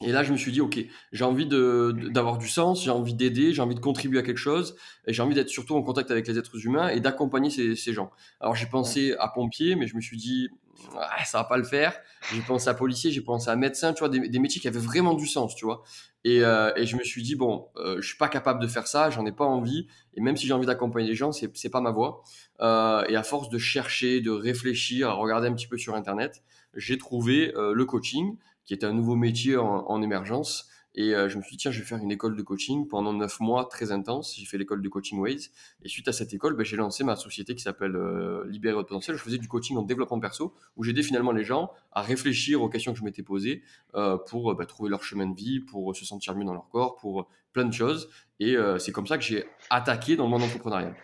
Et 0.00 0.12
là, 0.12 0.22
je 0.22 0.32
me 0.32 0.36
suis 0.36 0.52
dit, 0.52 0.60
ok, 0.60 0.78
j'ai 1.12 1.24
envie 1.24 1.46
d'avoir 1.46 2.38
du 2.38 2.48
sens, 2.48 2.82
j'ai 2.82 2.90
envie 2.90 3.14
d'aider, 3.14 3.52
j'ai 3.52 3.62
envie 3.62 3.76
de 3.76 3.80
contribuer 3.80 4.18
à 4.18 4.22
quelque 4.22 4.38
chose, 4.38 4.76
et 5.06 5.12
j'ai 5.12 5.22
envie 5.22 5.34
d'être 5.34 5.48
surtout 5.48 5.76
en 5.76 5.82
contact 5.82 6.10
avec 6.10 6.26
les 6.26 6.36
êtres 6.36 6.66
humains 6.66 6.88
et 6.88 7.00
d'accompagner 7.00 7.48
ces, 7.48 7.76
ces, 7.76 7.92
gens. 7.92 8.10
Alors 8.40 8.54
j'ai 8.54 8.66
pensé 8.66 9.14
à 9.18 9.28
pompier, 9.28 9.76
mais 9.76 9.86
je 9.86 9.96
me 9.96 10.00
suis 10.00 10.16
dit, 10.16 10.48
ah, 10.98 11.24
ça 11.24 11.38
va 11.38 11.44
pas 11.44 11.56
le 11.56 11.64
faire. 11.64 11.94
J'ai 12.32 12.40
pensé 12.42 12.68
à 12.68 12.74
policier, 12.74 13.12
j'ai 13.12 13.20
pensé 13.20 13.48
à 13.48 13.56
médecin, 13.56 13.92
tu 13.92 14.00
vois, 14.00 14.08
des, 14.08 14.28
des, 14.28 14.38
métiers 14.38 14.60
qui 14.60 14.68
avaient 14.68 14.78
vraiment 14.78 15.14
du 15.14 15.26
sens, 15.26 15.54
tu 15.54 15.64
vois. 15.64 15.82
Et, 16.24 16.42
euh, 16.42 16.72
et 16.76 16.86
je 16.86 16.96
me 16.96 17.04
suis 17.04 17.22
dit, 17.22 17.36
bon, 17.36 17.68
euh, 17.76 18.00
je 18.00 18.06
suis 18.06 18.16
pas 18.16 18.28
capable 18.28 18.60
de 18.60 18.66
faire 18.66 18.86
ça, 18.86 19.10
j'en 19.10 19.24
ai 19.26 19.32
pas 19.32 19.44
envie, 19.44 19.86
et 20.14 20.20
même 20.20 20.36
si 20.36 20.46
j'ai 20.46 20.54
envie 20.54 20.66
d'accompagner 20.66 21.08
les 21.08 21.14
gens, 21.14 21.32
c'est, 21.32 21.54
c'est 21.56 21.70
pas 21.70 21.80
ma 21.80 21.90
voie. 21.90 22.22
Euh, 22.60 23.04
et 23.08 23.16
à 23.16 23.22
force 23.22 23.48
de 23.48 23.58
chercher, 23.58 24.20
de 24.20 24.30
réfléchir, 24.30 25.10
à 25.10 25.12
regarder 25.12 25.48
un 25.48 25.54
petit 25.54 25.66
peu 25.66 25.78
sur 25.78 25.94
Internet, 25.94 26.42
j'ai 26.76 26.98
trouvé 26.98 27.54
euh, 27.56 27.72
le 27.74 27.84
coaching, 27.84 28.36
qui 28.64 28.74
est 28.74 28.84
un 28.84 28.92
nouveau 28.92 29.16
métier 29.16 29.56
en, 29.56 29.86
en 29.86 30.02
émergence, 30.02 30.68
et 30.96 31.14
euh, 31.14 31.28
je 31.28 31.36
me 31.38 31.42
suis 31.42 31.52
dit, 31.52 31.62
tiens, 31.62 31.72
je 31.72 31.80
vais 31.80 31.84
faire 31.84 31.98
une 31.98 32.12
école 32.12 32.36
de 32.36 32.42
coaching 32.42 32.86
pendant 32.86 33.12
neuf 33.12 33.40
mois 33.40 33.66
très 33.68 33.90
intense. 33.90 34.36
J'ai 34.36 34.46
fait 34.46 34.58
l'école 34.58 34.80
de 34.80 34.88
coaching 34.88 35.18
Ways. 35.18 35.50
Et 35.82 35.88
suite 35.88 36.06
à 36.06 36.12
cette 36.12 36.32
école, 36.32 36.54
ben, 36.54 36.64
j'ai 36.64 36.76
lancé 36.76 37.02
ma 37.02 37.16
société 37.16 37.54
qui 37.54 37.62
s'appelle 37.62 37.96
euh, 37.96 38.44
Libérer 38.48 38.74
votre 38.74 38.88
potentiel. 38.88 39.16
Je 39.16 39.22
faisais 39.22 39.38
du 39.38 39.48
coaching 39.48 39.76
en 39.76 39.82
développement 39.82 40.20
perso 40.20 40.54
où 40.76 40.84
j'aidais 40.84 41.02
finalement 41.02 41.32
les 41.32 41.44
gens 41.44 41.72
à 41.92 42.02
réfléchir 42.02 42.62
aux 42.62 42.68
questions 42.68 42.92
que 42.92 42.98
je 42.98 43.04
m'étais 43.04 43.24
posées 43.24 43.62
euh, 43.96 44.16
pour 44.16 44.54
ben, 44.54 44.66
trouver 44.66 44.88
leur 44.88 45.02
chemin 45.02 45.26
de 45.26 45.34
vie, 45.34 45.58
pour 45.58 45.96
se 45.96 46.04
sentir 46.04 46.36
mieux 46.36 46.44
dans 46.44 46.54
leur 46.54 46.68
corps, 46.68 46.96
pour 46.96 47.28
plein 47.52 47.64
de 47.64 47.72
choses. 47.72 48.08
Et 48.38 48.56
euh, 48.56 48.78
c'est 48.78 48.92
comme 48.92 49.08
ça 49.08 49.18
que 49.18 49.24
j'ai 49.24 49.44
attaqué 49.70 50.14
dans 50.14 50.24
le 50.24 50.30
monde 50.30 50.42
entrepreneurial. 50.42 50.94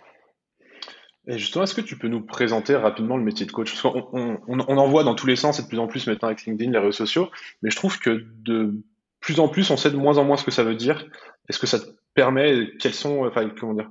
Et 1.26 1.38
justement, 1.38 1.64
est-ce 1.64 1.74
que 1.74 1.80
tu 1.80 1.98
peux 1.98 2.08
nous 2.08 2.22
présenter 2.22 2.74
rapidement 2.74 3.16
le 3.16 3.22
métier 3.22 3.46
de 3.46 3.52
coach? 3.52 3.70
Parce 3.70 3.94
on, 4.12 4.40
on 4.46 4.58
en 4.58 4.88
voit 4.88 5.04
dans 5.04 5.14
tous 5.14 5.26
les 5.26 5.36
sens 5.36 5.58
et 5.58 5.62
de 5.62 5.68
plus 5.68 5.78
en 5.78 5.86
plus 5.86 6.06
maintenant 6.06 6.28
avec 6.28 6.44
LinkedIn, 6.44 6.72
les 6.72 6.78
réseaux 6.78 6.92
sociaux, 6.92 7.30
mais 7.62 7.70
je 7.70 7.76
trouve 7.76 7.98
que 7.98 8.26
de 8.38 8.82
plus 9.20 9.38
en 9.38 9.48
plus, 9.48 9.70
on 9.70 9.76
sait 9.76 9.90
de 9.90 9.96
moins 9.96 10.16
en 10.18 10.24
moins 10.24 10.38
ce 10.38 10.44
que 10.44 10.50
ça 10.50 10.64
veut 10.64 10.74
dire. 10.74 11.06
Est-ce 11.48 11.58
que 11.58 11.66
ça 11.66 11.78
te 11.78 11.86
permet, 12.14 12.70
quels 12.78 12.94
sont, 12.94 13.26
enfin, 13.26 13.48
comment 13.50 13.74
dire, 13.74 13.90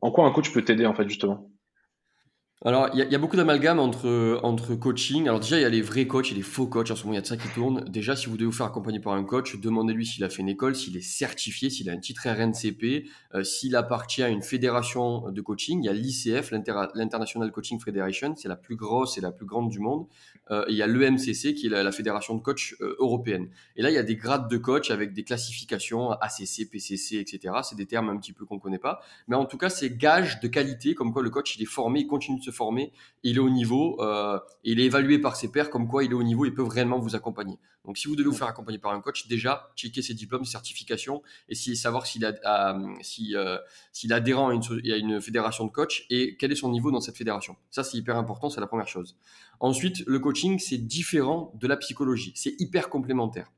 en 0.00 0.10
quoi 0.10 0.26
un 0.26 0.32
coach 0.32 0.52
peut 0.52 0.62
t'aider 0.62 0.86
en 0.86 0.94
fait 0.94 1.08
justement? 1.08 1.51
Alors, 2.64 2.90
il 2.94 3.04
y, 3.04 3.10
y, 3.10 3.14
a 3.16 3.18
beaucoup 3.18 3.36
d'amalgame 3.36 3.80
entre, 3.80 4.38
entre 4.44 4.76
coaching. 4.76 5.26
Alors 5.26 5.40
déjà, 5.40 5.58
il 5.58 5.62
y 5.62 5.64
a 5.64 5.68
les 5.68 5.82
vrais 5.82 6.06
coachs 6.06 6.30
et 6.30 6.34
les 6.34 6.42
faux 6.42 6.68
coachs. 6.68 6.92
En 6.92 6.96
ce 6.96 7.02
moment, 7.02 7.14
il 7.14 7.16
y 7.16 7.18
a 7.18 7.22
de 7.22 7.26
ça 7.26 7.36
qui 7.36 7.48
tourne. 7.48 7.84
Déjà, 7.88 8.14
si 8.14 8.26
vous 8.26 8.36
devez 8.36 8.46
vous 8.46 8.52
faire 8.52 8.66
accompagner 8.66 9.00
par 9.00 9.14
un 9.14 9.24
coach, 9.24 9.56
demandez-lui 9.56 10.06
s'il 10.06 10.22
a 10.22 10.28
fait 10.28 10.42
une 10.42 10.48
école, 10.48 10.76
s'il 10.76 10.96
est 10.96 11.00
certifié, 11.00 11.70
s'il 11.70 11.90
a 11.90 11.92
un 11.92 11.98
titre 11.98 12.28
RNCP, 12.28 13.08
euh, 13.34 13.42
s'il 13.42 13.74
appartient 13.74 14.22
à 14.22 14.28
une 14.28 14.42
fédération 14.42 15.32
de 15.32 15.40
coaching. 15.40 15.80
Il 15.82 15.86
y 15.86 15.88
a 15.88 15.92
l'ICF, 15.92 16.52
l'International 16.52 17.50
Coaching 17.50 17.80
Federation, 17.80 18.36
c'est 18.36 18.48
la 18.48 18.56
plus 18.56 18.76
grosse 18.76 19.18
et 19.18 19.20
la 19.20 19.32
plus 19.32 19.46
grande 19.46 19.68
du 19.68 19.80
monde. 19.80 20.06
Euh, 20.52 20.64
il 20.68 20.76
y 20.76 20.82
a 20.82 20.86
l'EMCC, 20.86 21.54
qui 21.54 21.66
est 21.66 21.70
la, 21.70 21.90
fédération 21.90 22.36
de 22.36 22.42
coach 22.42 22.76
euh, 22.80 22.94
européenne. 23.00 23.48
Et 23.74 23.82
là, 23.82 23.90
il 23.90 23.94
y 23.94 23.98
a 23.98 24.02
des 24.04 24.16
grades 24.16 24.48
de 24.48 24.56
coach 24.56 24.92
avec 24.92 25.12
des 25.12 25.24
classifications 25.24 26.12
ACC, 26.12 26.70
PCC, 26.70 27.16
etc. 27.16 27.54
C'est 27.64 27.76
des 27.76 27.86
termes 27.86 28.08
un 28.08 28.16
petit 28.18 28.32
peu 28.32 28.44
qu'on 28.44 28.60
connaît 28.60 28.78
pas. 28.78 29.00
Mais 29.26 29.34
en 29.34 29.46
tout 29.46 29.58
cas, 29.58 29.68
c'est 29.68 29.96
gage 29.96 30.38
de 30.40 30.46
qualité, 30.46 30.94
comme 30.94 31.12
quoi 31.12 31.22
le 31.22 31.30
coach, 31.30 31.56
il 31.56 31.62
est 31.62 31.66
formé, 31.66 32.00
il 32.00 32.06
continue 32.06 32.38
de 32.38 32.44
se 32.44 32.51
former, 32.52 32.92
il 33.22 33.36
est 33.36 33.40
au 33.40 33.50
niveau, 33.50 34.00
euh, 34.00 34.38
il 34.64 34.80
est 34.80 34.84
évalué 34.84 35.18
par 35.18 35.36
ses 35.36 35.50
pairs 35.50 35.70
comme 35.70 35.88
quoi 35.88 36.04
il 36.04 36.10
est 36.10 36.14
au 36.14 36.22
niveau, 36.22 36.44
il 36.44 36.54
peut 36.54 36.62
réellement 36.62 36.98
vous 36.98 37.16
accompagner. 37.16 37.58
Donc 37.84 37.98
si 37.98 38.06
vous 38.06 38.14
devez 38.14 38.28
vous 38.28 38.36
faire 38.36 38.46
accompagner 38.46 38.78
par 38.78 38.92
un 38.92 39.00
coach, 39.00 39.26
déjà 39.26 39.72
checker 39.74 40.02
ses 40.02 40.14
diplômes, 40.14 40.44
ses 40.44 40.52
certifications, 40.52 41.22
et 41.48 41.54
si, 41.54 41.76
savoir 41.76 42.06
s'il 42.06 42.32
si, 43.00 43.34
euh, 43.34 43.58
s'il 43.92 44.12
adhérent 44.12 44.50
à 44.50 44.54
une, 44.54 44.62
à 44.92 44.96
une 44.96 45.20
fédération 45.20 45.64
de 45.64 45.70
coach 45.70 46.06
et 46.10 46.36
quel 46.36 46.52
est 46.52 46.56
son 46.56 46.70
niveau 46.70 46.90
dans 46.90 47.00
cette 47.00 47.16
fédération. 47.16 47.56
Ça 47.70 47.82
c'est 47.82 47.96
hyper 47.96 48.16
important, 48.16 48.50
c'est 48.50 48.60
la 48.60 48.68
première 48.68 48.88
chose. 48.88 49.16
Ensuite, 49.58 50.04
le 50.06 50.18
coaching 50.20 50.58
c'est 50.58 50.78
différent 50.78 51.52
de 51.58 51.66
la 51.66 51.76
psychologie, 51.76 52.32
c'est 52.36 52.54
hyper 52.60 52.88
complémentaire. 52.88 53.50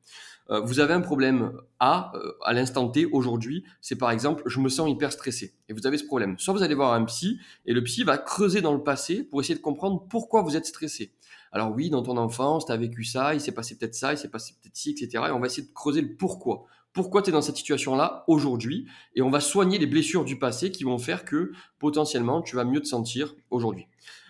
Euh, 0.51 0.61
vous 0.61 0.81
avez 0.81 0.93
un 0.93 1.01
problème 1.01 1.53
A 1.81 2.13
euh, 2.15 2.33
à 2.45 2.53
l'instant 2.53 2.89
T 2.89 3.07
aujourd'hui, 3.07 3.65
c'est 3.81 3.97
par 3.97 4.11
exemple 4.11 4.43
je 4.47 4.61
me 4.61 4.69
sens 4.69 4.91
hyper 4.91 5.11
stressé 5.11 5.55
et 5.69 5.73
vous 5.73 5.87
avez 5.87 5.97
ce 5.97 6.05
problème. 6.05 6.39
Soit 6.39 6.53
vous 6.53 6.63
allez 6.63 6.75
voir 6.75 6.93
un 6.93 7.05
psy 7.05 7.39
et 7.65 7.73
le 7.73 7.83
psy 7.83 8.05
va 8.05 8.19
creuser 8.19 8.61
dans 8.61 8.75
le 8.75 8.83
passé 8.83 9.23
pour 9.23 9.41
essayer 9.41 9.55
de 9.55 9.63
comprendre 9.63 10.07
pourquoi 10.09 10.43
vous 10.43 10.57
êtes 10.57 10.67
stressé. 10.67 11.13
Alors 11.51 11.73
oui, 11.73 11.89
dans 11.89 12.03
ton 12.03 12.17
enfance, 12.17 12.67
tu 12.67 12.73
as 12.73 12.77
vécu 12.77 13.05
ça, 13.05 13.33
il 13.33 13.41
s'est 13.41 13.53
passé 13.53 13.79
peut-être 13.79 13.95
ça, 13.95 14.13
il 14.13 14.19
s'est 14.19 14.29
passé 14.29 14.55
peut-être 14.61 14.77
ci, 14.77 14.91
etc. 14.91 15.25
Et 15.29 15.31
on 15.31 15.41
va 15.41 15.47
essayer 15.47 15.67
de 15.67 15.73
creuser 15.73 16.03
le 16.03 16.15
pourquoi. 16.15 16.67
Pourquoi 16.93 17.23
tu 17.23 17.31
es 17.31 17.33
dans 17.33 17.43
cette 17.43 17.57
situation-là 17.57 18.25
aujourd'hui 18.29 18.87
Et 19.17 19.23
on 19.23 19.31
va 19.31 19.41
soigner 19.41 19.79
les 19.79 19.87
blessures 19.87 20.25
du 20.25 20.39
passé 20.39 20.71
qui 20.71 20.85
vont 20.85 20.99
faire 20.99 21.25
que 21.25 21.53
potentiellement 21.79 22.43
tu 22.43 22.55
vas 22.55 22.65
mieux 22.65 22.81
te 22.81 22.87
sentir 22.87 23.35
aujourd'hui. 23.51 23.87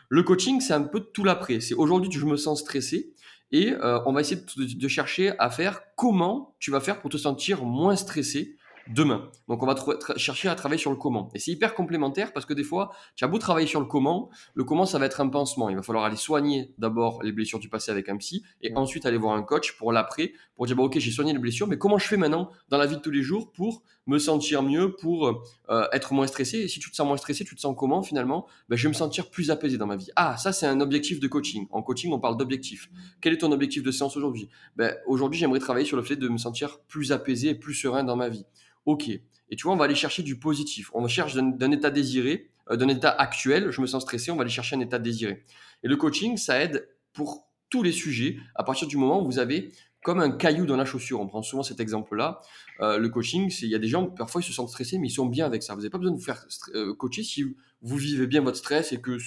Le 0.09 0.23
coaching, 0.23 0.61
c'est 0.61 0.75
un 0.75 0.83
peu 0.83 1.01
tout 1.01 1.25
l'après. 1.25 1.61
C'est 1.61 1.75
aujourd'hui, 1.75 2.11
je 2.13 2.25
me 2.25 2.37
sens 2.37 2.61
stressé. 2.61 3.13
Et 3.55 3.71
euh, 3.71 4.01
on 4.05 4.13
va 4.13 4.21
essayer 4.21 4.41
de, 4.41 4.79
de, 4.81 4.89
chercher 4.89 5.33
à 5.39 5.49
faire 5.49 5.83
comment 5.95 6.57
tu 6.59 6.73
vas 6.73 6.81
faire 6.81 7.01
pour 7.01 7.09
te 7.09 7.17
sentir 7.17 7.65
moins 7.65 7.95
stressé 7.95 8.57
demain. 8.89 9.31
Donc 9.49 9.63
on 9.63 9.67
va 9.67 9.75
chercher 10.17 10.49
à 10.49 10.55
travailler 10.55 10.81
sur 10.81 10.91
le 10.91 10.97
comment. 10.97 11.31
Et 11.35 11.39
c'est 11.39 11.51
hyper 11.51 11.75
complémentaire 11.75 12.33
parce 12.33 12.47
que 12.47 12.55
des 12.55 12.65
fois, 12.65 12.93
tu 13.15 13.25
as 13.25 13.29
beau 13.29 13.39
travailler 13.39 13.67
sur 13.67 13.81
le 13.81 13.87
comment, 13.87 14.31
le 14.55 14.65
comment 14.65 14.87
ça 14.87 14.99
va 14.99 15.07
être 15.07 15.21
un 15.21 15.29
pansement. 15.29 15.69
Il 15.69 15.77
va 15.77 15.83
falloir 15.83 16.05
aller 16.05 16.17
soigner 16.17 16.73
d'abord 16.79 17.23
les 17.23 17.33
blessures 17.33 17.59
du 17.59 17.69
passé 17.69 17.91
avec 17.91 18.09
un 18.09 18.17
psy 18.17 18.45
et 18.63 18.73
ensuite 18.77 19.07
aller 19.07 19.17
voir 19.17 19.35
un 19.35 19.43
coach 19.43 19.77
pour 19.77 19.93
l'après, 19.93 20.33
pour 20.57 20.67
dire, 20.67 20.77
bon, 20.77 20.85
ok, 20.85 20.99
j'ai 20.99 21.11
soigné 21.11 21.33
les 21.33 21.39
blessures, 21.39 21.67
mais 21.67 21.79
comment 21.79 21.99
je 21.99 22.07
fais 22.07 22.17
maintenant 22.17 22.51
dans 22.69 22.79
la 22.79 22.87
vie 22.87 22.97
de 22.97 23.01
tous 23.01 23.11
les 23.11 23.23
jours 23.23 23.53
pour 23.53 23.83
me 24.07 24.19
sentir 24.19 24.63
mieux, 24.63 24.95
pour 24.95 25.29
euh, 25.71 25.87
être 25.93 26.13
moins 26.13 26.27
stressé? 26.27 26.59
Et 26.59 26.69
si 26.69 26.79
tu 26.79 26.91
te 26.91 26.97
sens 26.97 27.07
moins 27.07 27.17
stressé, 27.17 27.45
tu 27.45 27.55
te 27.55 27.61
sens 27.61 27.75
comment 27.77 28.03
finalement? 28.03 28.47
Ben, 28.69 28.77
Je 28.77 28.83
vais 28.85 28.91
me 28.91 28.95
sentir 28.95 29.31
plus 29.31 29.51
apaisé 29.51 29.79
dans 29.79 29.87
ma 29.87 29.97
vie. 29.97 30.11
Ah, 30.17 30.37
ça 30.37 30.53
c'est 30.53 30.67
un 30.67 30.81
objectif 30.81 31.21
de 31.21 31.29
coaching. 31.29 31.67
En 31.71 31.83
coaching, 31.83 32.13
on 32.13 32.21
parle 32.21 32.37
d'objectif. 32.37 32.91
Quel 33.21 33.33
est 33.33 33.39
ton 33.39 33.53
objectif 33.53 33.83
de 33.83 33.91
séance 33.91 34.17
aujourd'hui? 34.17 34.49
Ben, 34.77 34.95
Aujourd'hui, 35.07 35.39
j'aimerais 35.39 35.59
travailler 35.59 35.87
sur 35.87 35.97
le 35.97 36.03
fait 36.03 36.17
de 36.17 36.29
me 36.29 36.39
sentir 36.39 36.81
plus 36.89 37.13
apaisé 37.13 37.51
et 37.51 37.55
plus 37.55 37.75
serein 37.75 38.05
dans 38.05 38.17
ma 38.17 38.29
vie. 38.29 38.45
Ok. 38.87 39.09
Et 39.09 39.57
tu 39.57 39.65
vois, 39.65 39.73
on 39.73 39.77
va 39.77 39.85
aller 39.85 39.95
chercher 39.95 40.23
du 40.23 40.39
positif. 40.39 40.91
On 40.95 41.07
cherche 41.07 41.35
d'un 41.35 41.71
état 41.71 41.91
désiré, 41.91 42.51
euh, 42.71 42.77
d'un 42.77 42.89
état 42.89 43.11
actuel. 43.11 43.71
Je 43.71 43.81
me 43.81 43.87
sens 43.87 44.03
stressé, 44.03 44.31
on 44.31 44.37
va 44.37 44.43
aller 44.43 44.51
chercher 44.51 44.77
un 44.77 44.81
état 44.81 44.99
désiré. 44.99 45.45
Et 45.83 45.89
le 45.89 45.97
coaching, 45.97 46.37
ça 46.37 46.61
aide 46.61 46.89
pour 47.13 47.49
tous 47.71 47.83
les 47.83 47.93
sujets 47.93 48.39
à 48.55 48.65
partir 48.65 48.89
du 48.89 48.97
moment 48.97 49.23
où 49.23 49.27
vous 49.27 49.39
avez 49.39 49.73
comme 50.03 50.21
un 50.21 50.31
caillou 50.31 50.67
dans 50.67 50.77
la 50.77 50.85
chaussure. 50.85 51.21
On 51.21 51.27
prend 51.27 51.43
souvent 51.43 51.63
cet 51.63 51.81
exemple-là. 51.81 52.41
Euh, 52.81 52.99
le 52.99 53.09
coaching, 53.09 53.53
il 53.63 53.69
y 53.69 53.75
a 53.75 53.79
des 53.79 53.89
gens, 53.89 54.07
parfois, 54.07 54.43
ils 54.43 54.45
se 54.45 54.53
sentent 54.53 54.69
stressés, 54.69 54.99
mais 54.99 55.09
ils 55.09 55.13
sont 55.13 55.27
bien 55.27 55.47
avec 55.47 55.63
ça. 55.63 55.75
Vous 55.75 55.81
n'avez 55.81 55.91
pas 55.91 55.99
besoin 55.99 56.13
de 56.13 56.19
vous 56.19 56.25
faire 56.25 56.47
euh, 56.75 56.95
coacher 56.95 57.23
si 57.23 57.43
vous 57.83 57.97
vivez 57.97 58.27
bien 58.27 58.43
votre 58.43 58.59
stress 58.59 58.93
et 58.93 59.01
que 59.01 59.19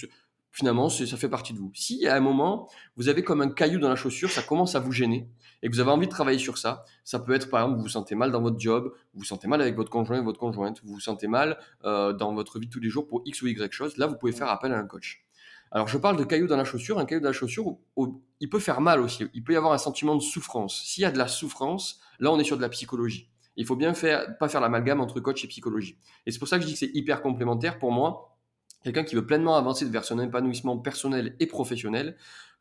finalement, 0.51 0.89
ça 0.89 1.17
fait 1.17 1.29
partie 1.29 1.53
de 1.53 1.59
vous. 1.59 1.71
Si 1.73 2.07
à 2.07 2.15
un 2.15 2.19
moment, 2.19 2.69
vous 2.95 3.09
avez 3.09 3.23
comme 3.23 3.41
un 3.41 3.49
caillou 3.49 3.79
dans 3.79 3.89
la 3.89 3.95
chaussure, 3.95 4.29
ça 4.29 4.41
commence 4.41 4.75
à 4.75 4.79
vous 4.79 4.91
gêner 4.91 5.27
et 5.61 5.69
que 5.69 5.73
vous 5.73 5.79
avez 5.79 5.91
envie 5.91 6.07
de 6.07 6.11
travailler 6.11 6.39
sur 6.39 6.57
ça, 6.57 6.83
ça 7.03 7.19
peut 7.19 7.33
être 7.33 7.49
par 7.49 7.61
exemple, 7.61 7.77
vous 7.77 7.83
vous 7.83 7.89
sentez 7.89 8.15
mal 8.15 8.31
dans 8.31 8.41
votre 8.41 8.59
job, 8.59 8.91
vous 9.13 9.19
vous 9.19 9.25
sentez 9.25 9.47
mal 9.47 9.61
avec 9.61 9.75
votre 9.75 9.89
conjoint, 9.89 10.21
votre 10.21 10.39
conjointe, 10.39 10.81
vous 10.83 10.93
vous 10.93 10.99
sentez 10.99 11.27
mal 11.27 11.57
euh, 11.85 12.13
dans 12.13 12.33
votre 12.33 12.59
vie 12.59 12.67
de 12.67 12.71
tous 12.71 12.79
les 12.79 12.89
jours 12.89 13.07
pour 13.07 13.21
X 13.25 13.41
ou 13.41 13.47
Y 13.47 13.71
chose, 13.71 13.97
là, 13.97 14.07
vous 14.07 14.15
pouvez 14.15 14.31
faire 14.31 14.49
appel 14.49 14.73
à 14.73 14.77
un 14.77 14.85
coach. 14.85 15.23
Alors, 15.71 15.87
je 15.87 15.97
parle 15.97 16.17
de 16.17 16.23
caillou 16.23 16.47
dans 16.47 16.55
la 16.55 16.63
chaussure. 16.63 16.97
Un 16.97 17.05
caillou 17.05 17.19
dans 17.19 17.27
la 17.27 17.33
chaussure, 17.33 17.75
il 18.39 18.49
peut 18.49 18.59
faire 18.59 18.79
mal 18.79 19.01
aussi. 19.01 19.25
Il 19.33 19.43
peut 19.43 19.51
y 19.51 19.57
avoir 19.57 19.73
un 19.73 19.77
sentiment 19.77 20.15
de 20.15 20.21
souffrance. 20.21 20.81
S'il 20.85 21.01
y 21.01 21.05
a 21.05 21.11
de 21.11 21.17
la 21.17 21.27
souffrance, 21.27 21.99
là, 22.19 22.31
on 22.31 22.39
est 22.39 22.45
sur 22.45 22.55
de 22.55 22.61
la 22.61 22.69
psychologie. 22.69 23.29
Il 23.57 23.65
faut 23.65 23.75
bien 23.75 23.93
faire, 23.93 24.37
pas 24.37 24.47
faire 24.47 24.61
l'amalgame 24.61 25.01
entre 25.01 25.19
coach 25.19 25.43
et 25.43 25.47
psychologie. 25.47 25.97
Et 26.25 26.31
c'est 26.31 26.39
pour 26.39 26.47
ça 26.47 26.57
que 26.57 26.61
je 26.61 26.67
dis 26.67 26.73
que 26.73 26.79
c'est 26.79 26.91
hyper 26.93 27.21
complémentaire 27.21 27.79
pour 27.79 27.91
moi 27.91 28.37
quelqu'un 28.83 29.03
qui 29.03 29.15
veut 29.15 29.25
pleinement 29.25 29.57
avancer 29.57 29.85
vers 29.85 30.05
son 30.05 30.19
épanouissement 30.19 30.77
personnel 30.77 31.35
et 31.39 31.47
professionnel, 31.47 32.15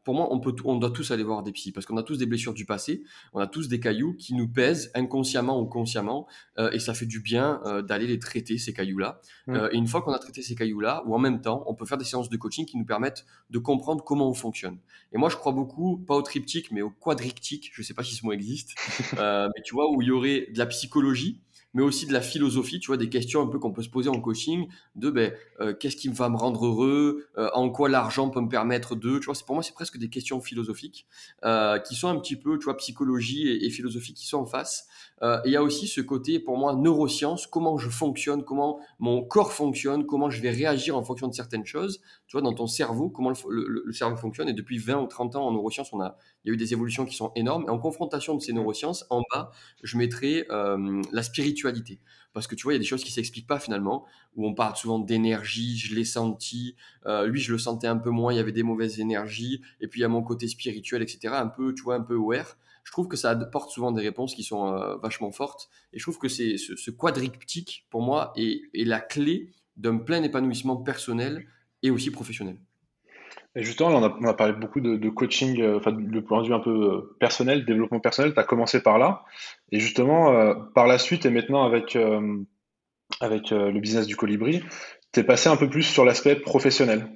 pour 0.06 0.14
moi, 0.14 0.28
on, 0.30 0.38
peut, 0.38 0.54
on 0.64 0.76
doit 0.76 0.92
tous 0.92 1.10
aller 1.10 1.24
voir 1.24 1.42
des 1.42 1.50
psys 1.50 1.72
parce 1.72 1.84
qu'on 1.84 1.96
a 1.96 2.02
tous 2.04 2.16
des 2.16 2.26
blessures 2.26 2.54
du 2.54 2.64
passé, 2.64 3.02
on 3.32 3.40
a 3.40 3.48
tous 3.48 3.66
des 3.66 3.80
cailloux 3.80 4.14
qui 4.14 4.34
nous 4.34 4.46
pèsent 4.46 4.92
inconsciemment 4.94 5.60
ou 5.60 5.66
consciemment, 5.66 6.28
euh, 6.60 6.70
et 6.70 6.78
ça 6.78 6.94
fait 6.94 7.06
du 7.06 7.18
bien 7.18 7.60
euh, 7.66 7.82
d'aller 7.82 8.06
les 8.06 8.20
traiter, 8.20 8.56
ces 8.56 8.72
cailloux-là. 8.72 9.20
Mmh. 9.48 9.56
Euh, 9.56 9.68
et 9.72 9.76
une 9.76 9.88
fois 9.88 10.02
qu'on 10.02 10.12
a 10.12 10.20
traité 10.20 10.42
ces 10.42 10.54
cailloux-là, 10.54 11.02
ou 11.06 11.16
en 11.16 11.18
même 11.18 11.40
temps, 11.40 11.64
on 11.66 11.74
peut 11.74 11.86
faire 11.86 11.98
des 11.98 12.04
séances 12.04 12.30
de 12.30 12.36
coaching 12.36 12.66
qui 12.66 12.78
nous 12.78 12.84
permettent 12.84 13.26
de 13.50 13.58
comprendre 13.58 14.04
comment 14.04 14.30
on 14.30 14.34
fonctionne. 14.34 14.78
Et 15.12 15.18
moi, 15.18 15.28
je 15.28 15.34
crois 15.34 15.50
beaucoup, 15.50 15.98
pas 15.98 16.14
au 16.14 16.22
triptyque, 16.22 16.70
mais 16.70 16.82
au 16.82 16.90
quadriptyque, 16.90 17.72
je 17.74 17.80
ne 17.80 17.84
sais 17.84 17.94
pas 17.94 18.04
si 18.04 18.14
ce 18.14 18.24
mot 18.24 18.30
existe, 18.30 18.76
mais 19.18 19.62
tu 19.64 19.74
vois, 19.74 19.90
où 19.90 20.02
il 20.02 20.06
y 20.06 20.12
aurait 20.12 20.46
de 20.52 20.58
la 20.58 20.66
psychologie, 20.66 21.40
mais 21.76 21.82
aussi 21.82 22.06
de 22.06 22.12
la 22.14 22.22
philosophie, 22.22 22.80
tu 22.80 22.86
vois, 22.86 22.96
des 22.96 23.10
questions 23.10 23.42
un 23.42 23.48
peu 23.48 23.58
qu'on 23.58 23.70
peut 23.70 23.82
se 23.82 23.90
poser 23.90 24.08
en 24.08 24.18
coaching, 24.18 24.66
de 24.94 25.10
ben, 25.10 25.30
euh, 25.60 25.74
qu'est-ce 25.74 25.96
qui 25.96 26.08
va 26.08 26.30
me 26.30 26.36
rendre 26.38 26.64
heureux, 26.64 27.26
euh, 27.36 27.50
en 27.52 27.68
quoi 27.68 27.90
l'argent 27.90 28.30
peut 28.30 28.40
me 28.40 28.48
permettre 28.48 28.96
de, 28.96 29.18
tu 29.18 29.26
vois, 29.26 29.34
pour 29.44 29.56
moi, 29.56 29.62
c'est 29.62 29.74
presque 29.74 29.98
des 29.98 30.08
questions 30.08 30.40
philosophiques 30.40 31.06
euh, 31.44 31.78
qui 31.78 31.94
sont 31.94 32.08
un 32.08 32.18
petit 32.18 32.36
peu, 32.36 32.58
tu 32.58 32.64
vois, 32.64 32.78
psychologie 32.78 33.46
et, 33.62 33.68
philosophie 33.68 34.14
qui 34.14 34.26
sont 34.26 34.38
en 34.38 34.46
face. 34.46 34.86
Il 35.44 35.50
y 35.50 35.56
a 35.56 35.62
aussi 35.62 35.86
ce 35.86 36.00
côté, 36.00 36.38
pour 36.38 36.56
moi, 36.56 36.74
neurosciences, 36.74 37.46
comment 37.46 37.76
je 37.76 37.90
fonctionne, 37.90 38.42
comment 38.42 38.80
mon 38.98 39.22
corps 39.22 39.52
fonctionne, 39.52 40.06
comment 40.06 40.30
je 40.30 40.40
vais 40.40 40.50
réagir 40.50 40.96
en 40.96 41.02
fonction 41.02 41.28
de 41.28 41.34
certaines 41.34 41.66
choses, 41.66 42.00
tu 42.26 42.32
vois, 42.36 42.42
dans 42.42 42.54
ton 42.54 42.66
cerveau, 42.66 43.10
comment 43.10 43.32
le, 43.48 43.92
cerveau 43.92 44.16
fonctionne. 44.16 44.48
Et 44.48 44.54
depuis 44.54 44.78
20 44.78 45.02
ou 45.02 45.06
30 45.06 45.36
ans 45.36 45.46
en 45.46 45.52
neurosciences, 45.52 45.92
on 45.92 46.00
a, 46.00 46.16
il 46.44 46.48
y 46.48 46.50
a 46.52 46.54
eu 46.54 46.56
des 46.56 46.72
évolutions 46.72 47.04
qui 47.04 47.16
sont 47.16 47.32
énormes. 47.34 47.64
Et 47.66 47.70
en 47.70 47.78
confrontation 47.78 48.34
de 48.34 48.40
ces 48.40 48.54
neurosciences, 48.54 49.04
en 49.10 49.22
bas, 49.30 49.50
je 49.82 49.98
mettrai 49.98 50.46
la 50.48 51.22
spiritualité 51.22 51.65
parce 52.32 52.46
que 52.46 52.54
tu 52.54 52.64
vois, 52.64 52.72
il 52.72 52.76
y 52.76 52.78
a 52.78 52.80
des 52.80 52.86
choses 52.86 53.04
qui 53.04 53.12
s'expliquent 53.12 53.46
pas 53.46 53.58
finalement, 53.58 54.04
où 54.34 54.46
on 54.46 54.54
parle 54.54 54.76
souvent 54.76 54.98
d'énergie, 54.98 55.78
je 55.78 55.94
l'ai 55.94 56.04
senti, 56.04 56.76
euh, 57.06 57.26
lui 57.26 57.40
je 57.40 57.52
le 57.52 57.58
sentais 57.58 57.86
un 57.86 57.96
peu 57.96 58.10
moins, 58.10 58.32
il 58.32 58.36
y 58.36 58.38
avait 58.38 58.52
des 58.52 58.62
mauvaises 58.62 59.00
énergies, 59.00 59.62
et 59.80 59.88
puis 59.88 60.00
il 60.00 60.02
y 60.02 60.04
a 60.04 60.08
mon 60.08 60.22
côté 60.22 60.46
spirituel, 60.48 61.02
etc., 61.02 61.34
un 61.36 61.46
peu, 61.46 61.74
tu 61.74 61.82
vois, 61.82 61.94
un 61.94 62.02
peu 62.02 62.14
aware. 62.14 62.58
Je 62.84 62.92
trouve 62.92 63.08
que 63.08 63.16
ça 63.16 63.30
apporte 63.30 63.70
souvent 63.70 63.90
des 63.90 64.02
réponses 64.02 64.34
qui 64.34 64.44
sont 64.44 64.72
euh, 64.72 64.96
vachement 64.96 65.32
fortes, 65.32 65.68
et 65.92 65.98
je 65.98 66.04
trouve 66.04 66.18
que 66.18 66.28
c'est 66.28 66.56
ce, 66.58 66.76
ce 66.76 66.90
quadriptyque, 66.90 67.86
pour 67.90 68.02
moi, 68.02 68.32
est, 68.36 68.62
est 68.74 68.84
la 68.84 69.00
clé 69.00 69.50
d'un 69.76 69.98
plein 69.98 70.22
épanouissement 70.22 70.76
personnel 70.76 71.46
et 71.82 71.90
aussi 71.90 72.10
professionnel. 72.10 72.58
Et 73.56 73.62
justement, 73.62 73.88
on 73.88 74.04
a, 74.04 74.14
on 74.20 74.24
a 74.26 74.34
parlé 74.34 74.52
beaucoup 74.52 74.80
de, 74.80 75.08
coaching, 75.08 75.62
euh, 75.62 75.78
enfin, 75.78 75.90
le 75.90 76.22
point 76.22 76.42
de 76.42 76.48
vue 76.48 76.54
un 76.54 76.60
peu 76.60 76.70
euh, 76.70 77.16
personnel, 77.18 77.64
développement 77.64 78.00
personnel. 78.00 78.34
Tu 78.34 78.38
as 78.38 78.44
commencé 78.44 78.82
par 78.82 78.98
là. 78.98 79.24
Et 79.72 79.80
justement, 79.80 80.30
euh, 80.32 80.54
par 80.74 80.86
la 80.86 80.98
suite 80.98 81.24
et 81.24 81.30
maintenant 81.30 81.64
avec, 81.64 81.96
avec 83.20 83.50
le 83.50 83.80
business 83.80 84.06
du 84.06 84.14
colibri, 84.14 84.62
tu 85.12 85.20
es 85.20 85.24
passé 85.24 85.48
un 85.48 85.56
peu 85.56 85.70
plus 85.70 85.84
sur 85.84 86.04
l'aspect 86.04 86.36
professionnel. 86.36 87.08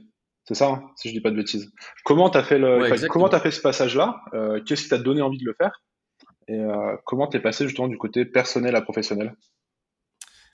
C'est 0.49 0.55
ça, 0.55 0.69
hein, 0.69 0.91
si 0.97 1.11
je 1.11 1.13
dis 1.13 1.21
pas 1.21 1.31
de 1.31 1.37
bêtises. 1.37 1.71
Comment 2.05 2.31
tu 2.31 2.39
as, 2.39 2.43
fait 2.43 2.59
le, 2.59 3.09
comment 3.09 3.29
as 3.29 3.41
fait 3.41 3.51
ce 3.51 3.61
passage-là 3.61 4.23
Qu'est-ce 4.67 4.85
qui 4.85 4.89
t'a 4.89 4.99
donné 4.99 5.21
envie 5.21 5.39
de 5.39 5.45
le 5.45 5.55
faire? 5.55 5.83
Et 6.49 6.59
comment 7.05 7.29
tu 7.29 7.37
es 7.37 7.41
passé 7.41 7.65
justement 7.69 7.87
du 7.87 7.99
côté 7.99 8.25
personnel 8.25 8.75
à 8.75 8.81
professionnel? 8.81 9.37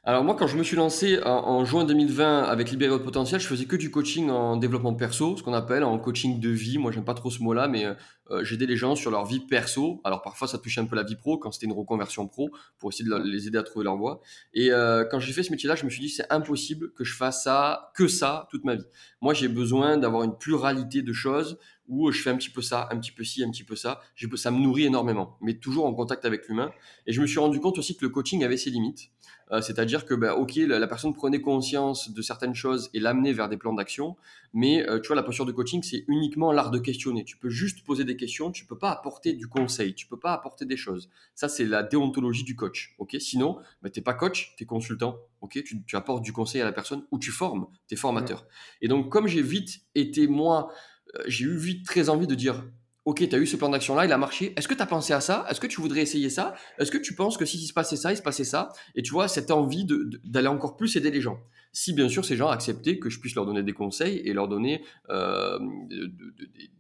Alors 0.09 0.23
moi, 0.23 0.37
quand 0.37 0.47
je 0.47 0.57
me 0.57 0.63
suis 0.63 0.77
lancé 0.77 1.19
en, 1.25 1.65
juin 1.65 1.85
2020 1.85 2.45
avec 2.45 2.71
Libérer 2.71 3.03
potentiel, 3.03 3.41
je 3.41 3.47
faisais 3.49 3.65
que 3.65 3.75
du 3.75 3.91
coaching 3.91 4.31
en 4.31 4.57
développement 4.57 4.95
perso, 4.95 5.37
ce 5.37 5.43
qu'on 5.43 5.53
appelle 5.53 5.83
en 5.83 5.99
coaching 5.99 6.39
de 6.39 6.49
vie. 6.49 6.79
Moi, 6.79 6.93
j'aime 6.93 7.05
pas 7.05 7.15
trop 7.15 7.29
ce 7.29 7.43
mot-là, 7.43 7.67
mais 7.67 7.87
euh, 8.31 8.45
j'aidais 8.45 8.67
les 8.67 8.77
gens 8.77 8.95
sur 8.95 9.11
leur 9.11 9.25
vie 9.25 9.41
perso. 9.41 10.01
Alors 10.05 10.23
parfois, 10.23 10.47
ça 10.47 10.59
touchait 10.59 10.81
un 10.81 10.85
peu 10.85 10.95
la 10.95 11.03
vie 11.03 11.17
pro 11.17 11.39
quand 11.39 11.51
c'était 11.51 11.67
une 11.67 11.73
reconversion 11.73 12.29
pro 12.29 12.51
pour 12.79 12.93
essayer 12.93 13.05
de 13.05 13.17
les 13.17 13.49
aider 13.49 13.59
à 13.59 13.65
trouver 13.65 13.83
leur 13.83 13.97
voie. 13.97 14.21
Et 14.55 14.71
euh, 14.71 15.05
quand 15.11 15.19
j'ai 15.19 15.33
fait 15.33 15.43
ce 15.43 15.51
métier-là, 15.51 15.75
je 15.75 15.85
me 15.85 15.91
suis 15.91 16.01
dit 16.01 16.09
c'est 16.09 16.31
impossible 16.31 16.93
que 16.93 17.03
je 17.03 17.17
fasse 17.17 17.43
ça, 17.43 17.91
que 17.97 18.07
ça, 18.07 18.47
toute 18.53 18.63
ma 18.63 18.77
vie. 18.77 18.87
Moi, 19.21 19.35
j'ai 19.35 19.49
besoin 19.49 19.97
d'avoir 19.97 20.23
une 20.23 20.39
pluralité 20.39 21.03
de 21.03 21.13
choses 21.13 21.59
où 21.89 22.11
je 22.11 22.21
fais 22.23 22.31
un 22.31 22.37
petit 22.37 22.51
peu 22.51 22.63
ça, 22.63 22.89
un 22.91 22.99
petit 22.99 23.13
peu 23.13 23.25
ci, 23.25 23.43
un 23.43 23.51
petit 23.51 23.65
peu 23.65 23.77
ça. 23.77 24.01
Ça 24.37 24.51
me 24.51 24.59
nourrit 24.59 24.85
énormément, 24.85 25.37
mais 25.41 25.55
toujours 25.55 25.87
en 25.87 25.95
contact 25.95 26.25
avec 26.25 26.49
l'humain. 26.49 26.71
Et 27.07 27.13
je 27.13 27.21
me 27.21 27.27
suis 27.27 27.39
rendu 27.39 27.61
compte 27.61 27.79
aussi 27.79 27.97
que 27.97 28.05
le 28.05 28.11
coaching 28.11 28.45
avait 28.45 28.57
ses 28.57 28.71
limites. 28.71 29.11
Euh, 29.53 29.61
c'est-à-dire 29.61 30.07
que, 30.07 30.15
bah, 30.15 30.35
ok, 30.35 30.57
la, 30.57 30.87
personne 30.87 31.15
prenait 31.15 31.41
conscience 31.41 32.11
de 32.12 32.23
certaines 32.23 32.55
choses 32.55 32.91
et 32.95 33.00
l'amenait 33.00 33.33
vers 33.33 33.49
des 33.49 33.57
plans 33.57 33.73
d'action, 33.73 34.17
mais 34.53 34.88
euh, 34.88 35.00
tu 35.00 35.09
vois, 35.09 35.17
la 35.17 35.23
posture 35.23 35.47
de 35.47 35.53
coaching, 35.53 35.83
c'est 35.83 36.05
uniquement 36.09 36.53
l'art 36.53 36.71
de 36.71 36.79
questionner. 36.79 37.25
Tu 37.25 37.37
peux 37.37 37.49
juste 37.49 37.85
poser 37.85 38.05
des 38.05 38.17
questions, 38.17 38.50
tu 38.50 38.65
peux 38.65 38.79
pas 38.79 38.91
apporter 38.91 39.35
du 39.35 39.47
conseil, 39.47 39.95
tu 39.95 40.07
peux 40.07 40.19
pas 40.19 40.33
apporter 40.33 40.65
des 40.65 40.76
choses. 40.76 41.09
Ça, 41.35 41.49
c'est 41.49 41.65
la 41.65 41.83
déontologie 41.83 42.45
du 42.45 42.57
coach, 42.57 42.95
ok? 42.99 43.17
Sinon, 43.21 43.59
bah, 43.83 43.91
tu 43.91 44.00
n'es 44.00 44.05
pas 44.05 44.15
coach, 44.15 44.55
tu 44.57 44.65
es 44.65 44.67
consultant, 44.67 45.19
ok? 45.41 45.62
Tu, 45.62 45.97
apportes 45.97 46.23
du 46.23 46.33
conseil 46.33 46.61
à 46.61 46.65
la 46.65 46.73
personne 46.73 47.05
ou 47.11 47.19
tu 47.19 47.31
formes, 47.31 47.67
tu 47.88 47.95
es 47.95 47.97
formateur. 47.97 48.47
Et 48.81 48.88
donc, 48.88 49.11
comme 49.11 49.29
j'ai 49.29 49.43
vite 49.43 49.81
été, 49.95 50.26
moi, 50.26 50.71
euh, 51.15 51.23
j'ai 51.26 51.45
eu 51.45 51.57
vite 51.57 51.87
très 51.87 52.09
envie 52.09 52.26
de 52.26 52.35
dire 52.35 52.65
Ok, 53.07 53.19
tu 53.29 53.37
as 53.37 53.39
eu 53.39 53.47
ce 53.47 53.57
plan 53.57 53.69
d'action-là, 53.69 54.05
il 54.05 54.11
a 54.11 54.19
marché. 54.19 54.53
Est-ce 54.57 54.67
que 54.67 54.75
tu 54.75 54.83
as 54.83 54.87
pensé 54.87 55.13
à 55.13 55.21
ça? 55.21 55.47
Est-ce 55.49 55.61
que 55.61 55.69
tu 55.69 55.81
voudrais 55.81 56.01
essayer 56.01 56.29
ça? 56.29 56.57
Est-ce 56.81 56.91
que 56.91 56.99
tu 56.99 57.15
penses 57.15 57.37
que 57.37 57.45
si 57.45 57.57
il 57.57 57.67
se 57.69 57.73
passait 57.73 57.95
ça, 57.95 58.11
il 58.13 58.17
se 58.17 58.23
passait 58.23 58.43
ça? 58.43 58.73
Et 58.97 59.03
tu 59.03 59.13
vois, 59.13 59.29
cette 59.29 59.53
envie 59.53 59.87
d'aller 60.25 60.49
encore 60.49 60.77
plus 60.77 60.97
aider 60.97 61.13
les 61.13 61.21
gens. 61.21 61.39
Si 61.73 61.93
bien 61.93 62.09
sûr 62.09 62.25
ces 62.25 62.37
gens 62.37 62.49
acceptaient 62.49 62.99
que 62.99 63.09
je 63.09 63.21
puisse 63.21 63.37
leur 63.37 63.47
donner 63.47 63.63
des 63.63 63.75
conseils 63.75 64.23
et 64.25 64.33
leur 64.33 64.49
donner 64.49 64.83
euh, 65.11 65.57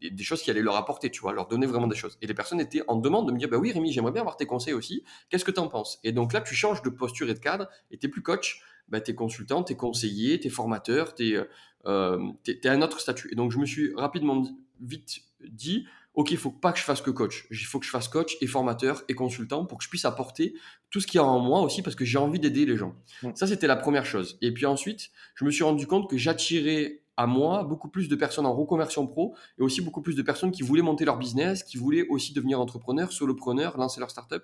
des 0.02 0.24
choses 0.24 0.42
qui 0.42 0.50
allaient 0.50 0.62
leur 0.62 0.74
apporter, 0.74 1.12
tu 1.12 1.20
vois, 1.20 1.32
leur 1.32 1.46
donner 1.46 1.66
vraiment 1.66 1.86
des 1.86 1.94
choses. 1.94 2.18
Et 2.20 2.26
les 2.26 2.34
personnes 2.34 2.58
étaient 2.58 2.82
en 2.88 2.96
demande 2.96 3.28
de 3.28 3.32
me 3.32 3.38
dire, 3.38 3.48
bah 3.48 3.58
oui 3.58 3.70
Rémi, 3.70 3.92
j'aimerais 3.92 4.10
bien 4.10 4.22
avoir 4.22 4.36
tes 4.36 4.46
conseils 4.46 4.74
aussi. 4.74 5.04
Qu'est-ce 5.30 5.44
que 5.44 5.52
tu 5.52 5.60
en 5.60 5.68
penses? 5.68 6.00
Et 6.02 6.10
donc 6.10 6.32
là, 6.32 6.40
tu 6.40 6.56
changes 6.56 6.82
de 6.82 6.90
posture 6.90 7.30
et 7.30 7.34
de 7.34 7.38
cadre 7.38 7.68
et 7.92 7.98
tu 7.98 8.10
plus 8.10 8.22
coach, 8.22 8.64
bah, 8.88 9.00
tu 9.00 9.12
es 9.12 9.14
consultant, 9.14 9.62
tu 9.62 9.74
es 9.74 9.76
conseiller, 9.76 10.40
tu 10.40 10.48
es 10.48 10.50
formateur, 10.50 11.14
tu 11.14 11.34
es, 11.34 11.46
euh, 11.86 12.18
un 12.64 12.82
autre 12.82 12.98
statut. 12.98 13.28
Et 13.30 13.36
donc 13.36 13.52
je 13.52 13.58
me 13.58 13.64
suis 13.64 13.94
rapidement 13.94 14.42
vite 14.80 15.20
dit, 15.48 15.86
ok, 16.16 16.30
il 16.30 16.38
faut 16.38 16.50
pas 16.50 16.72
que 16.72 16.78
je 16.78 16.84
fasse 16.84 17.02
que 17.02 17.10
coach. 17.10 17.46
Il 17.50 17.58
faut 17.58 17.78
que 17.78 17.84
je 17.84 17.90
fasse 17.90 18.08
coach 18.08 18.36
et 18.40 18.46
formateur 18.46 19.02
et 19.08 19.14
consultant 19.14 19.66
pour 19.66 19.78
que 19.78 19.84
je 19.84 19.90
puisse 19.90 20.06
apporter 20.06 20.54
tout 20.90 21.00
ce 21.00 21.06
qu'il 21.06 21.18
y 21.18 21.20
a 21.20 21.24
en 21.24 21.38
moi 21.38 21.60
aussi 21.60 21.82
parce 21.82 21.94
que 21.94 22.04
j'ai 22.04 22.18
envie 22.18 22.40
d'aider 22.40 22.64
les 22.64 22.76
gens. 22.76 22.96
Ça, 23.34 23.46
c'était 23.46 23.66
la 23.66 23.76
première 23.76 24.06
chose. 24.06 24.38
Et 24.40 24.52
puis 24.52 24.66
ensuite, 24.66 25.10
je 25.34 25.44
me 25.44 25.50
suis 25.50 25.62
rendu 25.62 25.86
compte 25.86 26.08
que 26.08 26.16
j'attirais 26.16 27.02
à 27.18 27.26
moi 27.26 27.64
beaucoup 27.64 27.88
plus 27.88 28.08
de 28.08 28.16
personnes 28.16 28.46
en 28.46 28.54
reconversion 28.54 29.06
pro 29.06 29.34
et 29.58 29.62
aussi 29.62 29.80
beaucoup 29.82 30.02
plus 30.02 30.16
de 30.16 30.22
personnes 30.22 30.50
qui 30.50 30.62
voulaient 30.62 30.82
monter 30.82 31.04
leur 31.04 31.18
business, 31.18 31.62
qui 31.62 31.76
voulaient 31.76 32.06
aussi 32.08 32.32
devenir 32.32 32.60
entrepreneurs, 32.60 33.12
solopreneurs, 33.12 33.76
lancer 33.76 34.00
leur 34.00 34.10
startup. 34.10 34.42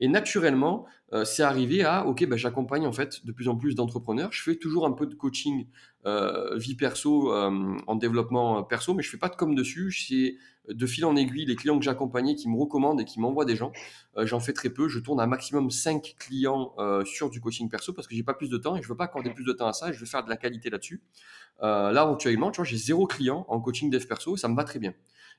Et 0.00 0.08
naturellement, 0.08 0.86
euh, 1.12 1.24
c'est 1.24 1.42
arrivé 1.42 1.84
à, 1.84 2.06
ok, 2.06 2.26
ben, 2.26 2.36
j'accompagne 2.36 2.86
en 2.86 2.92
fait 2.92 3.24
de 3.24 3.32
plus 3.32 3.48
en 3.48 3.56
plus 3.56 3.74
d'entrepreneurs. 3.74 4.32
Je 4.32 4.42
fais 4.42 4.56
toujours 4.56 4.86
un 4.86 4.92
peu 4.92 5.06
de 5.06 5.14
coaching 5.14 5.66
euh, 6.06 6.56
vie 6.56 6.74
perso 6.74 7.32
euh, 7.32 7.76
en 7.86 7.96
développement 7.96 8.62
perso, 8.62 8.94
mais 8.94 9.02
je 9.02 9.10
fais 9.10 9.16
pas 9.16 9.28
de 9.28 9.36
com 9.36 9.54
dessus. 9.54 9.90
C'est 9.92 10.36
de 10.72 10.86
fil 10.86 11.06
en 11.06 11.16
aiguille 11.16 11.46
les 11.46 11.56
clients 11.56 11.78
que 11.78 11.84
j'accompagnais 11.84 12.34
qui 12.34 12.48
me 12.48 12.56
recommandent 12.56 13.00
et 13.00 13.06
qui 13.06 13.20
m'envoient 13.20 13.46
des 13.46 13.56
gens. 13.56 13.72
J'en 14.18 14.38
fais 14.38 14.52
très 14.52 14.68
peu. 14.68 14.86
Je 14.86 14.98
tourne 14.98 15.18
un 15.18 15.26
maximum 15.26 15.70
5 15.70 16.16
clients 16.18 16.74
sur 17.06 17.30
du 17.30 17.40
coaching 17.40 17.70
perso 17.70 17.94
parce 17.94 18.06
que 18.06 18.14
j'ai 18.14 18.22
pas 18.22 18.34
plus 18.34 18.50
de 18.50 18.58
temps 18.58 18.76
et 18.76 18.82
je 18.82 18.88
veux 18.88 18.96
pas 18.96 19.04
accorder 19.04 19.30
plus 19.30 19.44
de 19.44 19.52
temps 19.52 19.66
à 19.66 19.72
ça 19.72 19.92
je 19.92 19.98
veux 19.98 20.04
faire 20.04 20.22
de 20.24 20.28
la 20.28 20.36
qualité 20.36 20.68
là-dessus. 20.68 21.00
là, 21.62 22.06
actuellement, 22.12 22.50
tu 22.50 22.56
vois, 22.56 22.66
j'ai 22.66 22.76
zéro 22.76 23.06
client 23.06 23.46
en 23.48 23.60
coaching 23.60 23.88
dev 23.88 24.04
perso 24.06 24.34
et 24.34 24.38
ça 24.38 24.48
me 24.48 24.56
va 24.56 24.64
très 24.64 24.78
bien. 24.78 24.92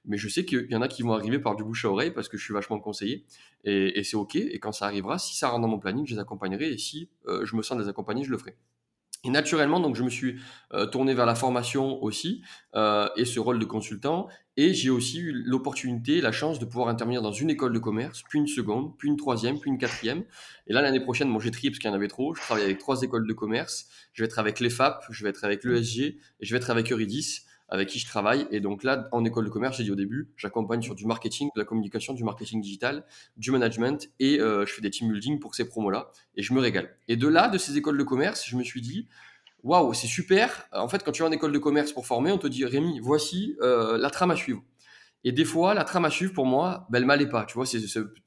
Mais 0.05 0.17
je 0.17 0.27
sais 0.27 0.45
qu'il 0.45 0.67
y 0.69 0.75
en 0.75 0.81
a 0.81 0.87
qui 0.87 1.03
vont 1.03 1.13
arriver 1.13 1.39
par 1.39 1.55
du 1.55 1.63
bouche 1.63 1.85
à 1.85 1.89
oreille 1.89 2.11
parce 2.11 2.29
que 2.29 2.37
je 2.37 2.43
suis 2.43 2.53
vachement 2.53 2.79
conseillé. 2.79 3.25
Et, 3.63 4.03
c'est 4.03 4.15
OK. 4.15 4.35
Et 4.35 4.59
quand 4.59 4.71
ça 4.71 4.85
arrivera, 4.85 5.19
si 5.19 5.35
ça 5.35 5.49
rentre 5.49 5.61
dans 5.61 5.67
mon 5.67 5.79
planning, 5.79 6.05
je 6.05 6.13
les 6.13 6.19
accompagnerai. 6.19 6.73
Et 6.73 6.77
si 6.77 7.09
euh, 7.27 7.45
je 7.45 7.55
me 7.55 7.61
sens 7.61 7.77
de 7.77 7.83
les 7.83 7.89
accompagner, 7.89 8.23
je 8.23 8.31
le 8.31 8.37
ferai. 8.37 8.55
Et 9.25 9.29
naturellement, 9.29 9.81
donc, 9.81 9.95
je 9.95 10.03
me 10.03 10.09
suis 10.09 10.39
euh, 10.73 10.85
tourné 10.85 11.13
vers 11.13 11.25
la 11.25 11.35
formation 11.35 12.01
aussi 12.01 12.41
euh, 12.75 13.09
et 13.17 13.25
ce 13.25 13.39
rôle 13.41 13.59
de 13.59 13.65
consultant. 13.65 14.29
Et 14.55 14.73
j'ai 14.73 14.89
aussi 14.89 15.19
eu 15.19 15.33
l'opportunité, 15.45 16.21
la 16.21 16.31
chance 16.31 16.57
de 16.57 16.65
pouvoir 16.65 16.87
intervenir 16.87 17.21
dans 17.21 17.33
une 17.33 17.49
école 17.49 17.73
de 17.73 17.79
commerce, 17.79 18.23
puis 18.29 18.39
une 18.39 18.47
seconde, 18.47 18.97
puis 18.97 19.09
une 19.09 19.17
troisième, 19.17 19.59
puis 19.59 19.69
une 19.69 19.77
quatrième. 19.77 20.23
Et 20.67 20.73
là, 20.73 20.81
l'année 20.81 21.01
prochaine, 21.01 21.31
bon, 21.31 21.39
j'ai 21.39 21.51
trié 21.51 21.69
parce 21.69 21.79
qu'il 21.79 21.89
y 21.89 21.91
en 21.91 21.95
avait 21.95 22.07
trop. 22.07 22.33
Je 22.33 22.41
travaille 22.41 22.63
avec 22.63 22.77
trois 22.77 23.01
écoles 23.01 23.27
de 23.27 23.33
commerce. 23.33 23.87
Je 24.13 24.23
vais 24.23 24.27
être 24.27 24.39
avec 24.39 24.61
l'EFAP, 24.61 25.03
je 25.09 25.23
vais 25.23 25.29
être 25.29 25.43
avec 25.43 25.65
l'ESG 25.65 25.99
et 25.99 26.17
je 26.41 26.53
vais 26.53 26.57
être 26.57 26.69
avec 26.69 26.91
Euridis 26.91 27.41
avec 27.69 27.89
qui 27.89 27.99
je 27.99 28.05
travaille. 28.05 28.47
Et 28.51 28.59
donc 28.59 28.83
là, 28.83 29.07
en 29.11 29.23
école 29.25 29.45
de 29.45 29.49
commerce, 29.49 29.77
j'ai 29.77 29.83
dit 29.83 29.91
au 29.91 29.95
début, 29.95 30.29
j'accompagne 30.35 30.81
sur 30.81 30.95
du 30.95 31.05
marketing, 31.05 31.49
de 31.55 31.59
la 31.59 31.65
communication, 31.65 32.13
du 32.13 32.23
marketing 32.23 32.61
digital, 32.61 33.05
du 33.37 33.51
management 33.51 34.09
et 34.19 34.39
euh, 34.39 34.65
je 34.65 34.73
fais 34.73 34.81
des 34.81 34.89
team 34.89 35.11
building 35.11 35.39
pour 35.39 35.55
ces 35.55 35.67
promos-là 35.67 36.11
et 36.35 36.41
je 36.41 36.53
me 36.53 36.59
régale. 36.59 36.95
Et 37.07 37.15
de 37.15 37.27
là, 37.27 37.47
de 37.47 37.57
ces 37.57 37.77
écoles 37.77 37.97
de 37.97 38.03
commerce, 38.03 38.45
je 38.47 38.55
me 38.55 38.63
suis 38.63 38.81
dit, 38.81 39.07
waouh, 39.63 39.93
c'est 39.93 40.07
super. 40.07 40.67
En 40.71 40.87
fait, 40.87 41.03
quand 41.03 41.11
tu 41.11 41.23
es 41.23 41.25
en 41.25 41.31
école 41.31 41.51
de 41.51 41.59
commerce 41.59 41.91
pour 41.91 42.05
former, 42.05 42.31
on 42.31 42.37
te 42.37 42.47
dit, 42.47 42.65
Rémi, 42.65 42.99
voici 42.99 43.55
euh, 43.61 43.97
la 43.97 44.09
trame 44.09 44.31
à 44.31 44.35
suivre. 44.35 44.63
Et 45.25 45.33
des 45.33 45.43
fois, 45.43 45.73
la 45.73 45.83
trame 45.83 46.05
à 46.05 46.09
suivre, 46.09 46.33
pour 46.33 46.45
moi, 46.45 46.87
ben, 46.89 46.99
elle 46.99 47.05
m'allait 47.05 47.27
pas. 47.27 47.43
Tu 47.45 47.55
vois, 47.55 47.65
c'est 47.65 47.79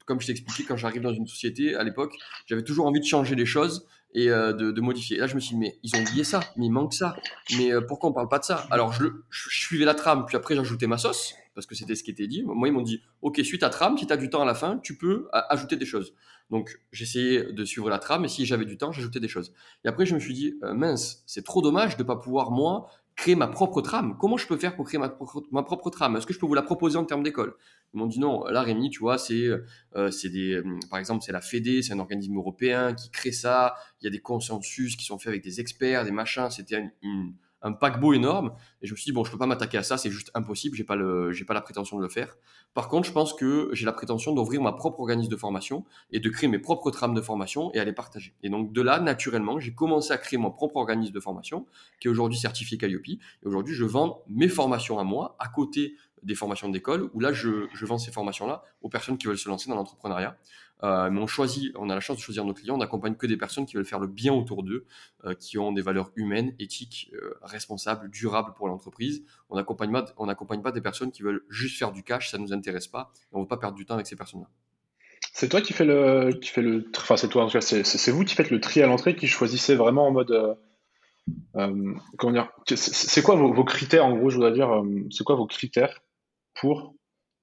comme 0.05 0.21
je 0.21 0.27
t'ai 0.27 0.31
expliqué 0.31 0.63
quand 0.63 0.77
j'arrive 0.77 1.01
dans 1.01 1.13
une 1.13 1.25
société 1.25 1.75
à 1.75 1.83
l'époque, 1.83 2.13
j'avais 2.45 2.63
toujours 2.63 2.85
envie 2.85 2.99
de 2.99 3.05
changer 3.05 3.35
les 3.35 3.47
choses 3.47 3.87
et 4.13 4.29
euh, 4.29 4.53
de, 4.53 4.71
de, 4.71 4.81
modifier. 4.81 5.17
là, 5.17 5.27
je 5.27 5.35
me 5.35 5.39
suis 5.39 5.55
dit, 5.55 5.59
mais 5.59 5.79
ils 5.83 5.95
ont 5.95 6.01
oublié 6.01 6.23
ça, 6.23 6.41
mais 6.55 6.65
il 6.65 6.71
manque 6.71 6.93
ça. 6.93 7.15
Mais 7.57 7.71
euh, 7.71 7.81
pourquoi 7.81 8.09
on 8.09 8.13
parle 8.13 8.29
pas 8.29 8.39
de 8.39 8.43
ça? 8.43 8.67
Alors, 8.69 8.93
je, 8.93 9.05
je, 9.29 9.49
suivais 9.49 9.85
la 9.85 9.95
trame, 9.95 10.25
puis 10.25 10.37
après, 10.37 10.55
j'ajoutais 10.55 10.87
ma 10.87 10.97
sauce, 10.97 11.35
parce 11.53 11.67
que 11.67 11.75
c'était 11.75 11.95
ce 11.95 12.03
qui 12.03 12.11
était 12.11 12.27
dit. 12.27 12.43
Moi, 12.43 12.67
ils 12.67 12.71
m'ont 12.71 12.81
dit, 12.81 13.01
OK, 13.21 13.39
suis 13.43 13.59
ta 13.59 13.69
trame, 13.69 13.97
si 13.97 14.07
tu 14.07 14.13
as 14.13 14.17
du 14.17 14.29
temps 14.29 14.41
à 14.41 14.45
la 14.45 14.55
fin, 14.55 14.79
tu 14.79 14.97
peux 14.97 15.27
ajouter 15.31 15.75
des 15.75 15.85
choses. 15.85 16.13
Donc, 16.49 16.79
j'essayais 16.91 17.51
de 17.51 17.65
suivre 17.65 17.89
la 17.89 17.99
trame, 17.99 18.25
et 18.25 18.27
si 18.27 18.45
j'avais 18.45 18.65
du 18.65 18.77
temps, 18.77 18.91
j'ajoutais 18.91 19.19
des 19.19 19.27
choses. 19.27 19.53
Et 19.85 19.87
après, 19.87 20.05
je 20.05 20.13
me 20.13 20.19
suis 20.19 20.33
dit, 20.33 20.55
euh, 20.63 20.73
mince, 20.73 21.23
c'est 21.25 21.43
trop 21.43 21.61
dommage 21.61 21.97
de 21.97 22.03
pas 22.03 22.15
pouvoir, 22.15 22.51
moi, 22.51 22.89
créer 23.15 23.35
ma 23.35 23.47
propre 23.47 23.81
trame. 23.81 24.17
Comment 24.19 24.37
je 24.37 24.47
peux 24.47 24.57
faire 24.57 24.75
pour 24.75 24.85
créer 24.85 24.99
ma, 24.99 25.09
propre 25.09 25.89
trame? 25.89 26.15
Est-ce 26.15 26.25
que 26.25 26.33
je 26.33 26.39
peux 26.39 26.45
vous 26.45 26.53
la 26.53 26.63
proposer 26.63 26.97
en 26.97 27.05
termes 27.05 27.23
d'école? 27.23 27.55
Ils 27.93 27.97
m'ont 27.97 28.07
dit 28.07 28.19
non. 28.19 28.43
Là, 28.45 28.63
Rémi, 28.63 28.89
tu 28.89 28.99
vois, 28.99 29.17
c'est 29.17 29.45
euh, 29.45 30.09
des, 30.23 30.53
euh, 30.55 30.79
par 30.89 30.99
exemple, 30.99 31.23
c'est 31.23 31.31
la 31.31 31.41
Fédé, 31.41 31.83
c'est 31.83 31.93
un 31.93 31.99
organisme 31.99 32.35
européen 32.35 32.93
qui 32.93 33.11
crée 33.11 33.31
ça. 33.31 33.75
Il 34.01 34.05
y 34.05 34.07
a 34.07 34.09
des 34.09 34.21
consensus 34.21 34.95
qui 34.95 35.05
sont 35.05 35.19
faits 35.19 35.27
avec 35.27 35.43
des 35.43 35.59
experts, 35.59 36.05
des 36.05 36.11
machins. 36.11 36.49
C'était 36.49 36.91
une, 37.03 37.33
un 37.63 37.71
paquebot 37.71 38.13
énorme. 38.13 38.53
Et 38.81 38.87
je 38.87 38.91
me 38.91 38.97
suis 38.97 39.05
dit, 39.05 39.11
bon, 39.11 39.23
je 39.23 39.31
peux 39.31 39.37
pas 39.37 39.47
m'attaquer 39.47 39.77
à 39.77 39.83
ça, 39.83 39.97
c'est 39.97 40.11
juste 40.11 40.31
impossible, 40.35 40.75
j'ai 40.75 40.83
pas 40.83 40.95
le, 40.95 41.31
j'ai 41.31 41.45
pas 41.45 41.53
la 41.53 41.61
prétention 41.61 41.97
de 41.97 42.03
le 42.03 42.09
faire. 42.09 42.37
Par 42.73 42.89
contre, 42.89 43.07
je 43.07 43.13
pense 43.13 43.33
que 43.33 43.69
j'ai 43.73 43.85
la 43.85 43.93
prétention 43.93 44.33
d'ouvrir 44.33 44.61
ma 44.61 44.73
propre 44.73 44.99
organisme 44.99 45.31
de 45.31 45.37
formation 45.37 45.85
et 46.11 46.19
de 46.19 46.29
créer 46.29 46.49
mes 46.49 46.59
propres 46.59 46.91
trames 46.91 47.13
de 47.13 47.21
formation 47.21 47.71
et 47.73 47.79
à 47.79 47.85
les 47.85 47.93
partager. 47.93 48.35
Et 48.43 48.49
donc, 48.49 48.73
de 48.73 48.81
là, 48.81 48.99
naturellement, 48.99 49.59
j'ai 49.59 49.73
commencé 49.73 50.11
à 50.11 50.17
créer 50.17 50.37
mon 50.37 50.51
propre 50.51 50.75
organisme 50.77 51.13
de 51.13 51.19
formation 51.19 51.65
qui 51.99 52.07
est 52.07 52.11
aujourd'hui 52.11 52.37
certifié 52.37 52.77
Calliope. 52.77 53.07
Et 53.07 53.19
aujourd'hui, 53.43 53.73
je 53.73 53.85
vends 53.85 54.23
mes 54.27 54.49
formations 54.49 54.99
à 54.99 55.03
moi 55.03 55.35
à 55.39 55.47
côté 55.47 55.95
des 56.23 56.35
formations 56.35 56.69
d'école 56.69 57.09
où 57.13 57.19
là, 57.19 57.33
je, 57.33 57.67
je 57.73 57.85
vends 57.85 57.97
ces 57.97 58.11
formations-là 58.11 58.63
aux 58.81 58.89
personnes 58.89 59.17
qui 59.17 59.27
veulent 59.27 59.37
se 59.37 59.49
lancer 59.49 59.69
dans 59.69 59.75
l'entrepreneuriat. 59.75 60.37
Euh, 60.83 61.09
mais 61.09 61.21
on 61.21 61.27
choisit, 61.27 61.73
on 61.77 61.89
a 61.89 61.95
la 61.95 62.01
chance 62.01 62.17
de 62.17 62.21
choisir 62.21 62.43
nos 62.43 62.53
clients. 62.53 62.75
On 62.75 62.79
n'accompagne 62.79 63.15
que 63.15 63.25
des 63.25 63.37
personnes 63.37 63.65
qui 63.65 63.75
veulent 63.75 63.85
faire 63.85 63.99
le 63.99 64.07
bien 64.07 64.33
autour 64.33 64.63
d'eux, 64.63 64.85
euh, 65.23 65.33
qui 65.33 65.57
ont 65.57 65.71
des 65.71 65.81
valeurs 65.81 66.11
humaines, 66.15 66.53
éthiques, 66.59 67.11
euh, 67.13 67.35
responsables, 67.41 68.09
durables 68.09 68.53
pour 68.53 68.67
l'entreprise. 68.67 69.23
On 69.49 69.55
n'accompagne 69.55 69.91
pas, 69.91 70.05
on 70.17 70.25
n'accompagne 70.25 70.61
pas 70.61 70.71
des 70.71 70.81
personnes 70.81 71.11
qui 71.11 71.23
veulent 71.23 71.43
juste 71.49 71.77
faire 71.77 71.91
du 71.91 72.03
cash. 72.03 72.31
Ça 72.31 72.37
nous 72.37 72.53
intéresse 72.53 72.87
pas. 72.87 73.11
on 73.31 73.39
ne 73.39 73.43
veut 73.43 73.47
pas 73.47 73.57
perdre 73.57 73.77
du 73.77 73.85
temps 73.85 73.93
avec 73.93 74.07
ces 74.07 74.17
personnes-là. 74.17 74.49
C'est 75.31 75.49
toi 75.49 75.61
qui 75.61 75.73
fais 75.73 75.85
le, 75.85 76.31
qui 76.33 76.49
fait 76.49 76.61
le, 76.61 76.85
enfin 76.95 77.17
c'est 77.17 77.29
toi, 77.29 77.49
c'est 77.49 78.11
vous 78.11 78.23
qui 78.23 78.35
faites 78.35 78.51
le 78.51 78.59
tri 78.59 78.83
à 78.83 78.87
l'entrée, 78.87 79.15
qui 79.15 79.25
choisissez 79.25 79.73
vraiment 79.73 80.05
en 80.07 80.11
mode, 80.11 80.57
comment 81.53 82.31
dire, 82.31 82.51
c'est 82.75 83.23
quoi 83.23 83.35
vos, 83.35 83.63
critères 83.63 84.05
en 84.05 84.15
gros, 84.15 84.29
je 84.29 84.35
voudrais 84.35 84.51
dire, 84.51 84.83
c'est 85.09 85.23
quoi 85.23 85.35
vos 85.35 85.47
critères 85.47 86.01
pour 86.53 86.93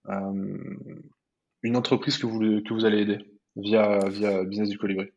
une 0.07 1.77
entreprise 1.77 2.17
que 2.19 2.27
vous, 2.27 2.63
que 2.63 2.73
vous 2.73 2.85
allez 2.85 3.01
aider? 3.01 3.30
Via, 3.57 4.09
via 4.09 4.45
Business 4.45 4.69
du 4.69 4.79
Colibri 4.79 5.11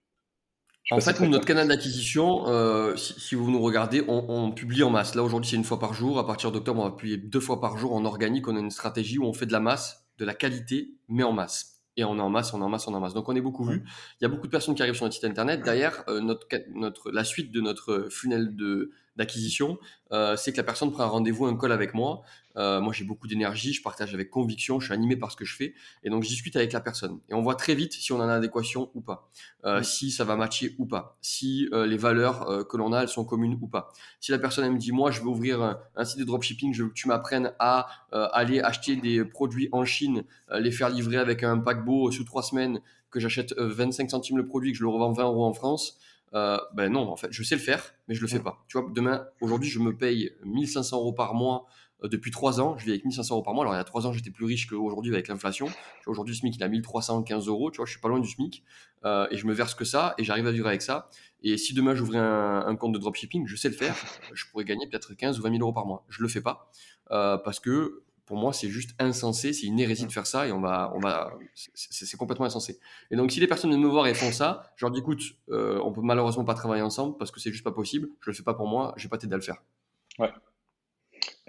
en 0.92 1.00
fait, 1.00 1.20
notre 1.22 1.46
canal 1.46 1.68
d'acquisition, 1.68 2.48
euh, 2.48 2.96
si, 2.98 3.36
vous 3.36 3.50
nous 3.50 3.62
regardez, 3.62 4.04
on, 4.08 4.52
publie 4.52 4.84
en 4.84 4.90
masse. 4.90 5.16
Là, 5.16 5.24
aujourd'hui, 5.24 5.50
c'est 5.50 5.56
une 5.56 5.64
fois 5.64 5.80
par 5.80 5.94
jour. 5.94 6.20
À 6.20 6.28
partir 6.28 6.52
d'octobre, 6.52 6.82
on 6.82 6.90
va 6.90 6.96
publier 6.96 7.18
deux 7.18 7.40
fois 7.40 7.62
par 7.62 7.78
jour 7.78 7.94
en 7.94 8.04
organique. 8.04 8.48
On 8.48 8.56
a 8.56 8.60
une 8.60 8.72
stratégie 8.72 9.18
où 9.18 9.24
on 9.24 9.34
fait 9.34 9.46
de 9.46 9.54
la 9.54 9.62
masse, 9.62 10.06
de 10.18 10.26
la 10.26 10.34
qualité, 10.34 10.90
mais 11.08 11.24
en 11.24 11.32
masse. 11.32 11.82
Et 11.96 12.04
on 12.04 12.18
est 12.18 12.22
en 12.22 12.30
masse, 12.30 12.54
on 12.54 12.60
est 12.60 12.64
en 12.64 12.70
masse, 12.70 12.88
on 12.88 12.94
est 12.94 12.98
en 12.98 13.00
masse. 13.00 13.14
Donc, 13.14 13.30
on 13.30 13.36
est 13.36 13.42
beaucoup 13.42 13.64
vu. 13.64 13.84
Il 14.20 14.24
y 14.24 14.26
a 14.26 14.28
beaucoup 14.28 14.48
de 14.48 14.52
personnes 14.52 14.76
qui 14.76 14.82
arrivent 14.82 14.96
sur 14.96 15.06
notre 15.06 15.16
site 15.16 15.26
internet. 15.26 15.62
Derrière, 15.64 16.04
euh, 16.10 16.20
notre, 16.20 16.48
notre, 16.74 17.12
la 17.12 17.24
suite 17.24 17.52
de 17.52 17.62
notre 17.62 18.08
funnel 18.10 18.56
de, 18.56 18.92
d'acquisition, 19.16 19.78
euh, 20.12 20.36
c'est 20.36 20.52
que 20.52 20.58
la 20.58 20.64
personne 20.64 20.92
prend 20.92 21.04
un 21.04 21.08
rendez-vous, 21.08 21.46
un 21.46 21.58
call 21.58 21.72
avec 21.72 21.94
moi. 21.94 22.24
Euh, 22.56 22.82
moi, 22.82 22.94
j'ai 22.94 23.04
beaucoup 23.04 23.28
d'énergie, 23.28 23.74
je 23.74 23.82
partage 23.82 24.14
avec 24.14 24.30
conviction, 24.30 24.80
je 24.80 24.86
suis 24.86 24.94
animé 24.94 25.16
par 25.16 25.32
ce 25.32 25.36
que 25.36 25.46
je 25.46 25.56
fais, 25.56 25.74
et 26.04 26.10
donc 26.10 26.24
je 26.24 26.30
discute 26.30 26.56
avec 26.56 26.72
la 26.72 26.82
personne. 26.82 27.20
Et 27.30 27.34
on 27.34 27.42
voit 27.42 27.56
très 27.56 27.74
vite 27.74 27.94
si 27.94 28.12
on 28.12 28.18
en 28.18 28.28
a 28.28 28.34
adéquation 28.34 28.92
ou 28.94 29.02
pas, 29.02 29.30
euh, 29.66 29.82
si 29.82 30.12
ça 30.12 30.24
va 30.24 30.36
matcher 30.36 30.76
ou 30.78 30.86
pas, 30.86 31.18
si 31.22 31.68
les 31.72 31.98
valeurs 31.98 32.68
que 32.68 32.78
l'on 32.78 32.94
a, 32.94 33.02
elles 33.02 33.08
sont 33.08 33.26
communes 33.26 33.58
ou 33.62 33.68
pas. 33.68 33.92
Si 34.20 34.32
la 34.32 34.40
personne 34.40 34.66
elle 34.66 34.74
me 34.74 34.78
dit, 34.78 34.92
moi, 34.92 35.10
je 35.12 35.22
veux 35.22 35.28
ouvrir 35.28 35.78
un, 35.96 36.06
site 36.06 36.20
de 36.20 36.26
dropshipping, 36.26 36.74
je 36.74 36.84
veux 36.84 36.90
que 36.90 36.94
tu 36.94 37.08
m'apprennes 37.08 37.54
à 37.60 37.88
aller 38.12 38.62
acheter 38.62 38.96
des 38.96 39.26
produits 39.26 39.70
en 39.72 39.86
Chine, 39.86 40.24
les 40.52 40.72
faire 40.72 40.90
livrer 40.90 41.18
avec 41.18 41.44
un 41.44 41.58
paquebot 41.58 42.12
sous 42.12 42.24
trois 42.24 42.44
semaines, 42.44 42.82
que 43.10 43.20
j'achète 43.20 43.54
25 43.58 44.10
centimes 44.10 44.38
le 44.38 44.46
produit, 44.46 44.72
que 44.72 44.78
je 44.78 44.84
le 44.84 44.90
revends 44.90 45.12
20 45.12 45.24
euros 45.24 45.46
en 45.46 45.54
France, 45.54 46.00
euh, 46.34 46.58
ben 46.74 46.92
non, 46.92 47.10
en 47.10 47.16
fait, 47.16 47.28
je 47.32 47.44
sais 47.44 47.56
le 47.56 47.62
faire, 47.62 47.94
mais 48.08 48.16
je 48.16 48.22
le 48.22 48.28
fais 48.28 48.40
pas. 48.40 48.66
Tu 48.68 48.80
vois, 48.80 48.90
demain, 48.94 49.28
aujourd'hui, 49.40 49.70
je 49.70 49.80
me 49.80 49.96
paye 49.96 50.32
1500 50.44 50.98
euros 50.98 51.14
par 51.14 51.36
mois 51.36 51.66
euh, 52.04 52.08
depuis 52.08 52.32
3 52.32 52.60
ans. 52.60 52.76
Je 52.78 52.86
vis 52.86 52.92
avec 52.92 53.06
1500 53.06 53.36
euros 53.36 53.44
par 53.44 53.54
mois. 53.54 53.64
Alors, 53.64 53.76
il 53.76 53.78
y 53.78 53.80
a 53.80 53.84
3 53.84 54.08
ans, 54.08 54.14
j'étais 54.14 54.32
plus 54.32 54.46
riche 54.46 54.68
qu'aujourd'hui 54.68 55.14
avec 55.14 55.28
l'inflation. 55.28 55.68
Aujourd'hui, 56.08 56.34
le 56.34 56.40
SMIC, 56.40 56.56
il 56.56 56.64
a 56.64 56.68
1315 56.68 57.48
euros. 57.48 57.70
Tu 57.70 57.78
vois, 57.78 57.86
je 57.86 57.92
suis 57.92 58.02
pas 58.02 58.10
loin 58.10 58.20
du 58.20 58.28
SMIC. 58.28 58.64
Euh, 59.06 59.28
et 59.30 59.38
je 59.38 59.46
me 59.46 59.54
verse 59.54 59.76
que 59.76 59.86
ça 59.86 60.16
et 60.18 60.24
j'arrive 60.24 60.48
à 60.48 60.52
vivre 60.52 60.68
avec 60.68 60.82
ça. 60.82 61.10
Et 61.44 61.58
si 61.58 61.74
demain, 61.74 61.94
j'ouvrais 61.94 62.20
un, 62.20 62.66
un, 62.66 62.76
compte 62.76 62.94
de 62.94 63.00
dropshipping, 63.00 63.46
je 63.46 63.56
sais 63.56 63.70
le 63.70 63.76
faire. 63.76 63.96
Je 64.34 64.46
pourrais 64.50 64.64
gagner 64.64 64.88
peut-être 64.88 65.14
15 65.14 65.40
ou 65.40 65.44
20 65.44 65.52
000 65.52 65.62
euros 65.62 65.74
par 65.74 65.86
mois. 65.86 66.06
Je 66.10 66.24
le 66.24 66.30
fais 66.30 66.42
pas. 66.42 66.72
parce 67.10 67.60
que 67.60 68.04
pour 68.26 68.38
moi, 68.38 68.54
c'est 68.54 68.70
juste 68.70 68.96
insensé, 69.00 69.52
c'est 69.52 69.68
une 69.68 69.80
hérésie 69.80 70.06
de 70.06 70.12
faire 70.12 70.28
ça 70.28 70.48
et 70.48 70.52
on 70.52 70.62
va, 70.62 70.94
on 70.96 71.00
va, 71.00 71.34
c'est 71.56 72.18
complètement 72.18 72.46
insensé. 72.46 72.80
Et 73.12 73.16
donc, 73.16 73.32
si 73.32 73.40
les 73.40 73.48
personnes 73.48 73.72
viennent 73.72 73.84
me 73.84 73.90
voir 73.90 74.08
et 74.08 74.14
font 74.14 74.32
ça, 74.32 74.72
je 74.78 74.86
leur 74.86 74.92
dis, 74.92 75.00
écoute, 75.00 75.22
euh, 75.50 75.80
on 75.84 75.92
peut 75.92 76.02
malheureusement 76.02 76.46
pas 76.46 76.54
travailler 76.54 76.82
ensemble 76.82 77.18
parce 77.18 77.32
que 77.32 77.40
c'est 77.40 77.52
juste 77.52 77.64
pas 77.64 77.72
possible. 77.72 78.10
Je 78.22 78.30
le 78.30 78.36
fais 78.36 78.44
pas 78.44 78.54
pour 78.54 78.68
moi, 78.68 78.94
j'ai 78.96 79.10
pas 79.10 79.18
t'aider 79.18 79.34
à 79.34 79.38
le 79.38 79.44
faire. 79.44 79.58
Ouais. 80.20 80.32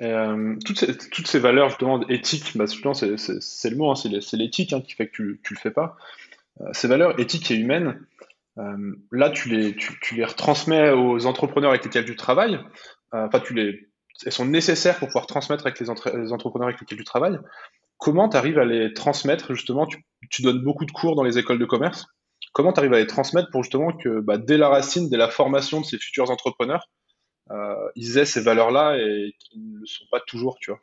Euh, 0.01 0.57
toutes, 0.65 0.81
ces, 0.81 0.97
toutes, 0.97 1.29
ces, 1.29 1.39
valeurs 1.39 1.69
justement 1.69 2.07
éthiques, 2.09 2.57
bah, 2.57 2.67
c'est 2.67 3.71
le 3.71 3.77
mot, 3.77 3.91
hein, 3.91 3.95
c'est 3.95 4.37
l'éthique 4.37 4.73
hein, 4.73 4.81
qui 4.81 4.95
fait 4.95 5.07
que 5.07 5.13
tu, 5.13 5.41
tu 5.45 5.55
le 5.55 5.61
fais 5.61 5.71
pas. 5.71 5.97
Euh, 6.61 6.65
ces 6.73 6.89
valeurs 6.89 7.19
éthiques 7.21 7.51
et 7.53 7.55
humaines, 7.55 8.01
là, 8.57 9.31
tu 9.31 9.49
les, 9.49 9.77
tu, 9.77 10.15
les 10.17 10.25
retransmets 10.25 10.91
aux 10.91 11.27
entrepreneurs 11.27 11.71
avec 11.71 11.85
lesquels 11.85 12.05
tu 12.05 12.17
travailles. 12.17 12.59
Enfin, 13.13 13.39
tu 13.39 13.55
les 13.55 13.89
elles 14.25 14.33
sont 14.33 14.47
nécessaires 14.47 14.99
pour 14.99 15.09
pouvoir 15.09 15.27
transmettre 15.27 15.67
avec 15.67 15.81
les, 15.81 15.91
entrepreneurs 15.91 16.69
avec 16.69 16.81
lesquels 16.81 16.99
tu 16.99 17.05
travailles. 17.05 17.39
Comment 17.99 18.29
tu 18.29 18.37
arrives 18.37 18.59
à 18.59 18.65
les 18.65 18.93
transmettre 18.93 19.55
justement? 19.55 19.87
Tu, 19.87 20.43
donnes 20.43 20.63
beaucoup 20.63 20.85
de 20.85 20.93
cours 20.93 21.17
dans 21.17 21.23
les 21.23 21.39
écoles 21.39 21.59
de 21.59 21.65
commerce. 21.65 22.07
Comment 22.53 22.73
tu 22.73 22.81
arrives 22.81 22.93
à 22.93 22.99
les 22.99 23.07
transmettre 23.07 23.51
pour 23.51 23.63
justement 23.63 23.93
que 23.93 24.21
bah, 24.21 24.39
dès 24.39 24.57
la 24.57 24.69
racine, 24.69 25.09
dès 25.09 25.17
la 25.17 25.29
formation 25.29 25.81
de 25.81 25.87
ces 25.87 25.99
futurs 25.99 26.31
entrepreneurs, 26.31 26.89
euh, 27.51 27.75
ils 27.95 28.19
aient 28.19 28.25
ces 28.25 28.41
valeurs-là 28.41 28.97
et 28.99 29.35
qu'ils 29.39 29.73
ne 29.73 29.79
le 29.79 29.87
sont 29.87 30.05
pas 30.11 30.21
toujours, 30.21 30.57
tu 30.61 30.71
vois? 30.71 30.81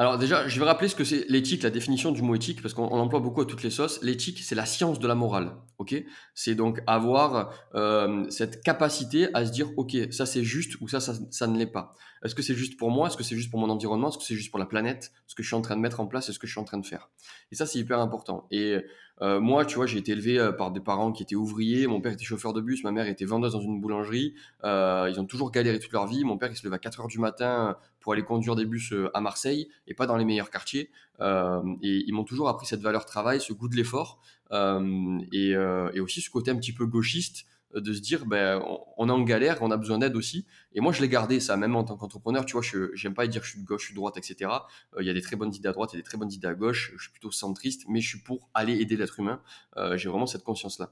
Alors 0.00 0.16
déjà, 0.16 0.48
je 0.48 0.58
vais 0.58 0.64
rappeler 0.64 0.88
ce 0.88 0.96
que 0.96 1.04
c'est 1.04 1.26
l'éthique, 1.28 1.62
la 1.62 1.68
définition 1.68 2.10
du 2.10 2.22
mot 2.22 2.34
éthique, 2.34 2.62
parce 2.62 2.72
qu'on 2.72 2.86
emploie 2.86 3.20
beaucoup 3.20 3.42
à 3.42 3.44
toutes 3.44 3.62
les 3.62 3.68
sauces. 3.68 4.02
L'éthique, 4.02 4.40
c'est 4.42 4.54
la 4.54 4.64
science 4.64 4.98
de 4.98 5.06
la 5.06 5.14
morale, 5.14 5.52
ok? 5.76 5.94
C'est 6.34 6.54
donc 6.54 6.80
avoir 6.86 7.52
euh, 7.74 8.24
cette 8.30 8.62
capacité 8.62 9.28
à 9.34 9.44
se 9.44 9.52
dire, 9.52 9.68
ok, 9.76 9.94
ça 10.10 10.24
c'est 10.24 10.42
juste 10.42 10.80
ou 10.80 10.88
ça, 10.88 11.00
ça, 11.00 11.46
ne 11.46 11.58
l'est 11.58 11.66
pas. 11.66 11.92
Est-ce 12.22 12.34
que 12.34 12.42
c'est 12.42 12.54
juste 12.54 12.78
pour 12.78 12.90
moi? 12.90 13.08
Est-ce 13.08 13.16
que 13.16 13.22
c'est 13.22 13.36
juste 13.36 13.50
pour 13.50 13.60
mon 13.60 13.70
environnement? 13.70 14.08
Est-ce 14.08 14.18
que 14.18 14.24
c'est 14.24 14.34
juste 14.34 14.50
pour 14.50 14.58
la 14.58 14.66
planète? 14.66 15.12
Ce 15.26 15.34
que 15.34 15.42
je 15.42 15.48
suis 15.48 15.56
en 15.56 15.62
train 15.62 15.76
de 15.76 15.80
mettre 15.80 16.00
en 16.00 16.06
place 16.06 16.28
et 16.28 16.32
ce 16.32 16.38
que 16.38 16.46
je 16.46 16.52
suis 16.52 16.60
en 16.60 16.64
train 16.64 16.78
de 16.78 16.86
faire 16.86 17.10
Et 17.50 17.54
ça, 17.54 17.66
c'est 17.66 17.78
hyper 17.78 17.98
important. 18.00 18.46
Et 18.50 18.82
Euh, 19.22 19.40
moi, 19.40 19.64
tu 19.64 19.76
vois, 19.76 19.86
j'ai 19.86 19.98
été 19.98 20.12
élevé 20.12 20.38
euh, 20.38 20.52
par 20.52 20.70
des 20.70 20.80
parents 20.80 21.12
qui 21.12 21.22
étaient 21.22 21.34
ouvriers. 21.34 21.86
Mon 21.86 22.00
père 22.00 22.12
était 22.12 22.24
chauffeur 22.24 22.52
de 22.52 22.60
bus, 22.60 22.82
ma 22.84 22.90
mère 22.90 23.06
était 23.06 23.24
vendeuse 23.24 23.52
dans 23.52 23.60
une 23.60 23.80
boulangerie. 23.80 24.34
Euh, 24.64 25.08
ils 25.10 25.20
ont 25.20 25.26
toujours 25.26 25.50
galéré 25.50 25.78
toute 25.78 25.92
leur 25.92 26.06
vie. 26.06 26.24
Mon 26.24 26.38
père, 26.38 26.50
il 26.50 26.56
se 26.56 26.64
levait 26.64 26.76
à 26.76 26.78
4 26.78 27.00
heures 27.00 27.08
du 27.08 27.18
matin 27.18 27.76
pour 28.00 28.14
aller 28.14 28.22
conduire 28.22 28.56
des 28.56 28.64
bus 28.64 28.94
à 29.12 29.20
Marseille 29.20 29.68
et 29.86 29.94
pas 29.94 30.06
dans 30.06 30.16
les 30.16 30.24
meilleurs 30.24 30.50
quartiers. 30.50 30.90
et 31.20 32.04
ils 32.06 32.12
m'ont 32.12 32.24
toujours 32.24 32.48
appris 32.48 32.66
cette 32.66 32.80
valeur 32.80 33.04
travail, 33.04 33.42
ce 33.42 33.52
goût 33.52 33.68
de 33.68 33.76
l'effort 33.76 34.22
et, 34.50 35.50
et, 35.50 36.00
aussi 36.00 36.22
ce 36.22 36.30
côté 36.30 36.50
un 36.50 36.56
petit 36.56 36.72
peu 36.72 36.86
gauchiste 36.86 37.44
de 37.74 37.92
se 37.92 38.00
dire 38.00 38.26
ben 38.26 38.62
on, 38.96 39.08
est 39.08 39.12
en 39.12 39.22
galère, 39.22 39.58
on 39.60 39.70
a 39.70 39.76
besoin 39.76 39.98
d'aide 39.98 40.16
aussi. 40.16 40.46
Et 40.72 40.80
moi 40.80 40.92
je 40.92 41.00
l'ai 41.00 41.08
gardé 41.08 41.40
ça, 41.40 41.56
même 41.56 41.76
en 41.76 41.84
tant 41.84 41.96
qu'entrepreneur, 41.96 42.44
tu 42.44 42.52
vois, 42.52 42.62
je 42.62 42.90
j'aime 42.94 43.14
pas 43.14 43.26
dire 43.26 43.42
je 43.44 43.50
suis 43.50 43.60
de 43.60 43.64
gauche, 43.64 43.82
je 43.82 43.86
suis 43.86 43.94
de 43.94 43.98
droite, 43.98 44.16
etc. 44.16 44.50
Euh, 44.96 45.02
il 45.02 45.06
y 45.06 45.10
a 45.10 45.12
des 45.12 45.22
très 45.22 45.36
bonnes 45.36 45.54
idées 45.54 45.68
à 45.68 45.72
droite, 45.72 45.90
il 45.92 45.96
y 45.96 45.98
a 45.98 46.02
des 46.02 46.08
très 46.08 46.18
bonnes 46.18 46.32
idées 46.32 46.48
à 46.48 46.54
gauche. 46.54 46.92
Je 46.96 47.02
suis 47.02 47.12
plutôt 47.12 47.30
centriste, 47.30 47.84
mais 47.88 48.00
je 48.00 48.08
suis 48.08 48.18
pour 48.20 48.50
aller 48.54 48.80
aider 48.80 48.96
l'être 48.96 49.20
humain. 49.20 49.40
Euh, 49.76 49.96
j'ai 49.96 50.08
vraiment 50.08 50.26
cette 50.26 50.44
conscience 50.44 50.78
là. 50.78 50.90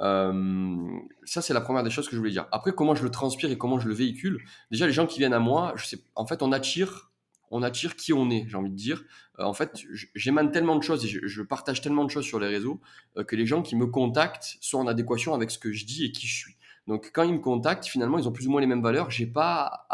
Euh, 0.00 0.86
ça 1.24 1.42
c'est 1.42 1.54
la 1.54 1.60
première 1.60 1.82
des 1.82 1.90
choses 1.90 2.06
que 2.06 2.12
je 2.12 2.18
voulais 2.18 2.32
dire. 2.32 2.46
Après 2.52 2.72
comment 2.72 2.94
je 2.94 3.04
le 3.04 3.10
transpire 3.10 3.50
et 3.50 3.58
comment 3.58 3.78
je 3.78 3.88
le 3.88 3.94
véhicule? 3.94 4.40
Déjà 4.70 4.86
les 4.86 4.92
gens 4.92 5.06
qui 5.06 5.18
viennent 5.18 5.34
à 5.34 5.40
moi, 5.40 5.74
je 5.76 5.86
sais, 5.86 5.98
en 6.14 6.26
fait 6.26 6.42
on 6.42 6.52
attire 6.52 7.10
on 7.54 7.62
attire 7.62 7.94
qui 7.94 8.12
on 8.12 8.30
est, 8.30 8.46
j'ai 8.48 8.56
envie 8.56 8.70
de 8.70 8.74
dire. 8.74 9.04
Euh, 9.38 9.44
en 9.44 9.54
fait, 9.54 9.80
j'émane 10.14 10.50
tellement 10.50 10.74
de 10.74 10.82
choses 10.82 11.04
et 11.04 11.08
je, 11.08 11.42
partage 11.42 11.80
tellement 11.80 12.04
de 12.04 12.10
choses 12.10 12.24
sur 12.24 12.40
les 12.40 12.48
réseaux 12.48 12.80
euh, 13.16 13.22
que 13.22 13.36
les 13.36 13.46
gens 13.46 13.62
qui 13.62 13.76
me 13.76 13.86
contactent 13.86 14.58
sont 14.60 14.78
en 14.78 14.88
adéquation 14.88 15.34
avec 15.34 15.52
ce 15.52 15.58
que 15.60 15.70
je 15.70 15.86
dis 15.86 16.04
et 16.04 16.10
qui 16.10 16.26
je 16.26 16.34
suis. 16.34 16.56
Donc, 16.88 17.12
quand 17.14 17.22
ils 17.22 17.32
me 17.32 17.38
contactent, 17.38 17.86
finalement, 17.86 18.18
ils 18.18 18.28
ont 18.28 18.32
plus 18.32 18.48
ou 18.48 18.50
moins 18.50 18.60
les 18.60 18.66
mêmes 18.66 18.82
valeurs. 18.82 19.10
J'ai 19.10 19.26
pas 19.26 19.86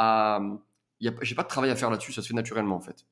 j'ai 1.00 1.34
pas 1.34 1.42
de 1.42 1.48
travail 1.48 1.70
à 1.70 1.76
faire 1.76 1.90
là-dessus, 1.90 2.12
ça 2.12 2.22
se 2.22 2.28
fait 2.28 2.34
naturellement 2.34 2.76
en 2.76 2.80
fait. 2.80 3.04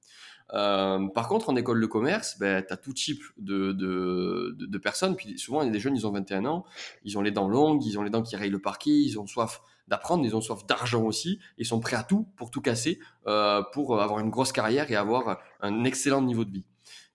Euh, 0.54 1.08
par 1.08 1.28
contre, 1.28 1.50
en 1.50 1.56
école 1.56 1.80
de 1.80 1.86
commerce, 1.86 2.38
ben, 2.38 2.64
tu 2.66 2.72
as 2.72 2.78
tout 2.78 2.94
type 2.94 3.22
de, 3.36 3.72
de, 3.72 4.56
de, 4.58 4.78
personnes. 4.78 5.14
Puis 5.14 5.38
souvent, 5.38 5.60
il 5.60 5.66
y 5.66 5.68
a 5.68 5.72
des 5.72 5.80
jeunes, 5.80 5.94
ils 5.94 6.06
ont 6.06 6.10
21 6.10 6.46
ans, 6.46 6.64
ils 7.04 7.18
ont 7.18 7.20
les 7.20 7.30
dents 7.30 7.48
longues, 7.48 7.84
ils 7.84 7.98
ont 7.98 8.02
les 8.02 8.08
dents 8.08 8.22
qui 8.22 8.34
rayent 8.34 8.48
le 8.48 8.58
parquet, 8.58 8.90
ils 8.90 9.18
ont 9.18 9.26
soif 9.26 9.60
d'apprendre, 9.88 10.24
ils 10.24 10.36
ont 10.36 10.40
soif 10.40 10.66
d'argent 10.66 11.02
aussi, 11.02 11.38
ils 11.58 11.66
sont 11.66 11.80
prêts 11.80 11.96
à 11.96 12.02
tout 12.02 12.28
pour 12.36 12.50
tout 12.50 12.60
casser, 12.60 12.98
euh, 13.26 13.62
pour 13.72 14.00
avoir 14.00 14.20
une 14.20 14.30
grosse 14.30 14.52
carrière 14.52 14.90
et 14.90 14.96
avoir 14.96 15.38
un 15.60 15.84
excellent 15.84 16.22
niveau 16.22 16.44
de 16.44 16.52
vie. 16.52 16.64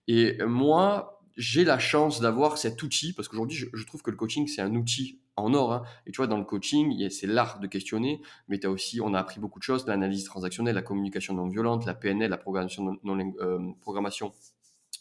Et 0.06 0.38
moi, 0.44 1.14
j'ai 1.36 1.64
la 1.64 1.78
chance 1.78 2.20
d'avoir 2.20 2.58
cet 2.58 2.82
outil, 2.82 3.12
parce 3.12 3.28
qu'aujourd'hui, 3.28 3.56
je, 3.56 3.86
trouve 3.86 4.02
que 4.02 4.10
le 4.10 4.16
coaching, 4.16 4.46
c'est 4.46 4.62
un 4.62 4.74
outil 4.74 5.20
en 5.36 5.52
or. 5.54 5.72
Hein. 5.72 5.82
Et 6.06 6.12
tu 6.12 6.18
vois, 6.18 6.26
dans 6.26 6.38
le 6.38 6.44
coaching, 6.44 7.08
c'est 7.10 7.26
l'art 7.26 7.58
de 7.58 7.66
questionner, 7.66 8.20
mais 8.48 8.64
as 8.64 8.70
aussi, 8.70 9.00
on 9.00 9.14
a 9.14 9.18
appris 9.18 9.40
beaucoup 9.40 9.58
de 9.58 9.64
choses, 9.64 9.86
l'analyse 9.86 10.24
transactionnelle, 10.24 10.74
la 10.74 10.82
communication 10.82 11.34
non 11.34 11.48
violente, 11.48 11.86
la 11.86 11.94
PNL, 11.94 12.30
la 12.30 12.36
programmation 12.36 12.98
non, 13.02 13.34
euh, 13.40 13.58
programmation 13.80 14.32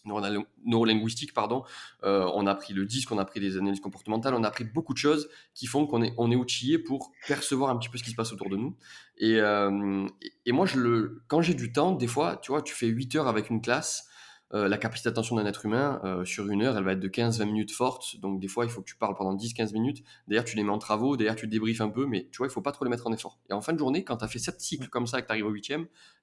neurolinguistique, 0.06 1.34
pardon. 1.34 1.63
Euh, 2.04 2.30
on 2.34 2.48
a 2.48 2.52
appris 2.52 2.74
le 2.74 2.86
disque, 2.86 3.12
on 3.12 3.18
a 3.18 3.22
appris 3.22 3.39
des 3.39 3.58
analyses 3.58 3.80
comportementales, 3.80 4.34
on 4.34 4.44
a 4.44 4.48
appris 4.48 4.63
beaucoup 4.66 4.94
de 4.94 4.98
choses 4.98 5.30
qui 5.54 5.68
font 5.68 5.86
qu'on 5.88 6.02
est, 6.02 6.13
on 6.18 6.32
est 6.32 6.36
outillé 6.36 6.78
pour 6.78 7.12
percevoir 7.28 7.70
un 7.70 7.78
petit 7.78 7.89
peu 7.89 7.98
ce 7.98 8.04
qui 8.04 8.12
se 8.12 8.16
passe 8.16 8.34
autour 8.34 8.50
de 8.50 8.58
nous. 8.58 8.76
Et, 9.18 9.39
euh, 9.39 10.08
et 10.46 10.52
moi, 10.52 10.66
je 10.66 10.80
le, 10.80 11.24
quand 11.28 11.42
j'ai 11.42 11.54
du 11.54 11.72
temps, 11.72 11.92
des 11.92 12.08
fois, 12.08 12.38
tu 12.38 12.52
vois, 12.52 12.62
tu 12.62 12.74
fais 12.74 12.88
8 12.88 13.16
heures 13.16 13.28
avec 13.28 13.50
une 13.50 13.62
classe, 13.62 14.10
euh, 14.54 14.68
la 14.68 14.78
capacité 14.78 15.10
d'attention 15.10 15.36
d'un 15.36 15.46
être 15.48 15.66
humain, 15.66 16.00
euh, 16.04 16.26
sur 16.26 16.48
une 16.48 16.62
heure, 16.62 16.78
elle 16.78 16.84
va 16.84 16.92
être 16.92 17.00
de 17.00 17.08
15-20 17.08 17.46
minutes 17.46 17.72
forte. 17.72 18.20
Donc, 18.20 18.39
des 18.39 18.48
fois, 18.48 18.66
il 18.66 18.70
faut 18.70 18.82
que 18.82 18.89
tu 18.89 18.96
parles 18.96 19.16
pendant 19.16 19.36
10-15 19.36 19.74
minutes. 19.74 20.04
D'ailleurs, 20.28 20.46
tu 20.46 20.56
les 20.56 20.63
mets 20.63 20.70
en 20.70 20.78
travaux, 20.78 21.18
d'ailleurs, 21.18 21.36
tu 21.36 21.48
débriefes 21.48 21.82
un 21.82 21.89
peu, 21.89 22.06
mais 22.06 22.30
tu 22.32 22.38
vois, 22.38 22.48
il 22.48 22.52
faut 22.52 22.62
pas 22.62 22.72
trop 22.72 22.86
les 22.86 22.92
mettre 22.92 23.08
en 23.08 23.13
effort. 23.13 23.39
Et 23.50 23.54
en 23.54 23.62
fin 23.62 23.74
de 23.74 23.80
journée, 23.80 24.04
quand 24.04 24.18
tu 24.18 24.26
as 24.26 24.28
fait 24.28 24.38
7 24.38 24.62
cycles 24.62 24.89
comme 24.89 25.08
ça 25.08 25.18
et 25.18 25.22
que 25.24 25.28
tu 25.28 25.32
arrives 25.32 25.48
au 25.48 25.50
8 25.50 25.63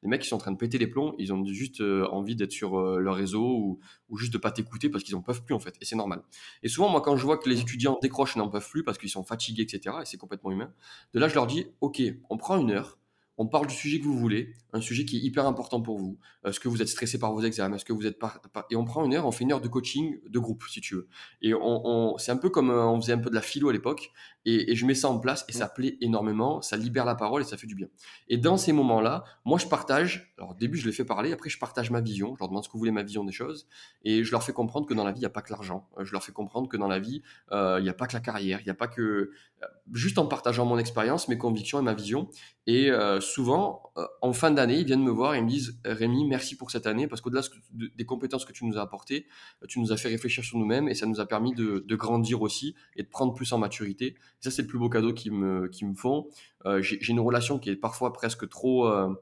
les 0.03 0.09
mecs, 0.09 0.25
ils 0.25 0.29
sont 0.29 0.37
en 0.37 0.39
train 0.39 0.53
de 0.53 0.57
péter 0.57 0.79
les 0.79 0.87
plombs. 0.87 1.15
Ils 1.19 1.33
ont 1.33 1.45
juste 1.45 1.81
euh, 1.81 2.07
envie 2.11 2.37
d'être 2.37 2.53
sur 2.53 2.81
leur 2.81 3.17
réseau 3.17 3.43
ou, 3.43 3.81
ou, 4.09 4.17
juste 4.17 4.33
de 4.33 4.39
pas 4.39 4.53
t'écouter 4.53 4.89
parce 4.89 5.03
qu'ils 5.03 5.17
en 5.17 5.23
peuvent 5.23 5.43
plus, 5.43 5.55
en 5.55 5.59
fait. 5.59 5.75
Et 5.81 5.85
c'est 5.85 5.97
normal. 5.97 6.23
Et 6.63 6.69
souvent, 6.69 6.89
moi, 6.89 7.01
quand 7.01 7.17
je 7.17 7.25
vois 7.25 7.37
que 7.37 7.49
les 7.49 7.61
étudiants 7.61 7.99
décrochent 8.01 8.37
et 8.37 8.39
n'en 8.39 8.49
peuvent 8.49 8.69
plus 8.69 8.85
parce 8.85 8.97
qu'ils 8.97 9.11
sont 9.11 9.25
fatigués, 9.25 9.63
etc., 9.63 9.97
et 10.03 10.05
c'est 10.05 10.19
complètement 10.19 10.53
humain, 10.53 10.73
de 11.15 11.19
là, 11.19 11.29
je 11.29 11.35
leur 11.35 11.47
dis, 11.47 11.67
OK, 11.81 12.01
on 12.29 12.37
prend 12.37 12.59
une 12.59 12.71
heure 12.71 13.00
on 13.41 13.47
parle 13.47 13.69
du 13.69 13.75
sujet 13.75 13.99
que 14.01 14.05
vous 14.05 14.19
voulez, 14.19 14.53
un 14.75 14.83
sujet 14.83 15.07
qui 15.07 15.17
est 15.17 15.21
hyper 15.21 15.47
important 15.47 15.81
pour 15.81 15.99
vous. 15.99 16.19
Est-ce 16.45 16.61
que 16.61 16.69
vous 16.69 16.83
êtes 16.83 16.89
stressé 16.89 17.19
par 17.19 17.33
vos 17.33 17.41
examens 17.41 17.77
Est-ce 17.77 17.87
que 17.87 17.95
vous 17.95 18.05
êtes 18.05 18.19
pas 18.19 18.39
Et 18.71 18.77
on 18.77 18.85
prend 18.85 19.03
une 19.03 19.15
heure, 19.15 19.25
on 19.27 19.33
fait 19.33 19.45
une 19.45 19.53
heure 19.53 19.63
de 19.63 19.69
coaching 19.69 20.19
de 20.29 20.39
groupe, 20.39 20.63
si 20.69 20.83
tu 20.83 20.95
veux. 20.95 21.09
Et 21.41 21.55
on, 21.55 22.19
c'est 22.19 22.33
un 22.33 22.37
peu 22.37 22.51
comme 22.51 22.69
euh, 22.69 22.85
on 22.85 23.01
faisait 23.01 23.15
un 23.15 23.19
peu 23.19 23.31
de 23.31 23.35
la 23.35 23.41
philo 23.41 23.71
à 23.71 23.73
l'époque. 23.73 24.13
Et, 24.47 24.75
je 24.75 24.87
mets 24.87 24.95
ça 24.95 25.09
en 25.09 25.19
place 25.19 25.45
et 25.49 25.53
ça 25.53 25.69
plaît 25.69 25.99
énormément, 26.01 26.63
ça 26.63 26.77
libère 26.77 27.05
la 27.05 27.15
parole 27.15 27.43
et 27.43 27.45
ça 27.45 27.59
fait 27.59 27.67
du 27.67 27.75
bien. 27.75 27.89
Et 28.29 28.39
dans 28.39 28.57
ces 28.57 28.73
moments-là, 28.73 29.25
moi 29.45 29.59
je 29.59 29.67
partage, 29.67 30.33
alors 30.39 30.53
au 30.53 30.55
début 30.55 30.79
je 30.79 30.87
les 30.87 30.93
fais 30.93 31.05
parler, 31.05 31.33
après 31.33 31.51
je 31.51 31.59
partage 31.59 31.91
ma 31.91 32.01
vision, 32.01 32.35
je 32.35 32.41
leur 32.41 32.49
demande 32.49 32.65
ce 32.65 32.69
que 32.69 32.73
vous 32.73 32.79
voulez 32.79 32.91
ma 32.91 33.03
vision 33.03 33.23
des 33.25 33.33
choses, 33.33 33.69
et 34.03 34.25
je 34.25 34.31
leur 34.31 34.43
fais 34.43 34.55
comprendre 34.55 34.87
que 34.87 34.95
dans 34.95 35.05
la 35.05 35.13
vie 35.13 35.19
il 35.19 35.23
n'y 35.23 35.27
a 35.27 35.31
pas 35.31 35.43
que 35.43 35.53
l'argent, 35.53 35.89
euh, 35.99 36.05
je 36.05 36.13
leur 36.13 36.25
fais 36.25 36.33
comprendre 36.33 36.69
que 36.69 36.79
dans 36.79 36.89
la 36.89 36.99
vie 36.99 37.23
euh, 37.53 37.77
il 37.81 37.83
n'y 37.83 37.91
a 37.91 37.95
pas 37.95 38.07
que 38.07 38.15
la 38.15 38.21
carrière, 38.21 38.61
il 38.61 38.65
n'y 38.65 38.71
a 38.71 38.75
pas 38.75 38.89
que... 38.89 39.03
Euh, 39.03 39.67
juste 39.93 40.17
en 40.17 40.27
partageant 40.27 40.65
mon 40.65 40.79
expérience, 40.79 41.29
mes 41.29 41.37
convictions 41.37 41.79
et 41.79 41.83
ma 41.83 41.93
vision, 41.93 42.31
et 42.67 42.91
souvent 43.31 43.93
en 44.23 44.33
fin 44.33 44.51
d'année 44.51 44.79
ils 44.79 44.87
viennent 44.87 45.03
me 45.03 45.11
voir 45.11 45.35
et 45.35 45.39
ils 45.39 45.45
me 45.45 45.49
disent 45.49 45.79
Rémi 45.85 46.27
merci 46.27 46.57
pour 46.57 46.71
cette 46.71 46.87
année, 46.87 47.07
parce 47.07 47.21
qu'au-delà 47.21 47.43
des 47.73 48.05
compétences 48.05 48.45
que 48.45 48.53
tu 48.53 48.65
nous 48.65 48.79
as 48.79 48.83
apportées, 48.83 49.27
tu 49.69 49.81
nous 49.81 49.93
as 49.93 49.97
fait 49.97 50.09
réfléchir 50.09 50.45
sur 50.45 50.59
nous-mêmes 50.59 50.89
et 50.89 50.95
ça 50.95 51.07
nous 51.07 51.21
a 51.21 51.27
permis 51.27 51.55
de, 51.55 51.85
de 51.87 51.97
grandir 51.97 52.43
aussi 52.43 52.75
et 52.97 53.03
de 53.03 53.09
prendre 53.09 53.35
plus 53.35 53.53
en 53.53 53.59
maturité 53.59 54.17
ça, 54.41 54.51
c'est 54.51 54.63
le 54.63 54.69
plus 54.69 54.79
beau 54.79 54.89
cadeau 54.89 55.13
qu'ils 55.13 55.33
me, 55.33 55.69
qui 55.69 55.85
me 55.85 55.95
font. 55.95 56.29
Euh, 56.67 56.81
j'ai 56.83 57.11
une 57.11 57.21
relation 57.21 57.59
qui 57.59 57.71
est 57.71 57.77
parfois 57.77 58.13
presque 58.13 58.49
trop. 58.49 58.87
Euh, 58.87 59.15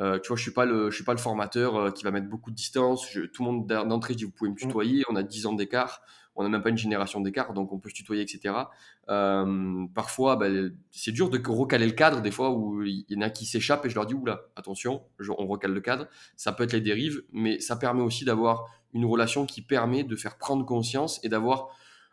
euh, 0.00 0.18
tu 0.18 0.28
vois, 0.28 0.36
je 0.36 0.42
suis 0.42 0.52
pas 0.52 0.66
le, 0.66 0.90
je 0.90 0.94
suis 0.94 1.04
pas 1.04 1.12
le 1.12 1.18
formateur 1.18 1.92
qui 1.94 2.04
va 2.04 2.10
mettre 2.10 2.28
beaucoup 2.28 2.50
de 2.50 2.56
distance. 2.56 3.10
tout 3.10 3.44
le 3.44 3.44
monde 3.44 3.66
d'entrée 3.66 4.14
dit 4.14 4.24
vous 4.24 4.30
pouvez 4.30 4.50
me 4.50 4.54
mmh. 4.54 4.58
tutoyer. 4.58 5.04
On 5.08 5.16
a 5.16 5.22
10 5.22 5.46
ans 5.46 5.52
d'écart. 5.52 6.02
On 6.36 6.42
n'a 6.42 6.48
même 6.48 6.62
pas 6.62 6.70
une 6.70 6.78
génération 6.78 7.20
d'écart, 7.20 7.52
donc 7.54 7.72
on 7.72 7.78
peut 7.78 7.88
se 7.88 7.94
tutoyer, 7.94 8.22
etc. 8.22 8.54
parfois, 9.94 10.36
ben, 10.36 10.76
c'est 10.90 11.12
dur 11.12 11.30
de 11.30 11.40
recaler 11.46 11.86
le 11.86 11.92
cadre 11.92 12.20
des 12.20 12.30
fois 12.30 12.50
où 12.50 12.82
il 12.82 13.04
y 13.08 13.16
en 13.16 13.22
a 13.22 13.30
qui 13.30 13.46
s'échappent 13.46 13.86
et 13.86 13.90
je 13.90 13.94
leur 13.94 14.06
dis 14.06 14.14
oula, 14.14 14.42
attention, 14.54 15.02
on 15.38 15.46
recale 15.46 15.72
le 15.72 15.80
cadre. 15.80 16.06
Ça 16.36 16.52
peut 16.52 16.64
être 16.64 16.72
les 16.72 16.80
dérives, 16.80 17.22
mais 17.32 17.58
ça 17.60 17.76
permet 17.76 18.02
aussi 18.02 18.24
d'avoir 18.24 18.68
une 18.92 19.04
relation 19.04 19.46
qui 19.46 19.62
permet 19.62 20.04
de 20.04 20.16
faire 20.16 20.38
prendre 20.38 20.64
conscience 20.64 21.20
et 21.22 21.28
d'avoir 21.28 21.68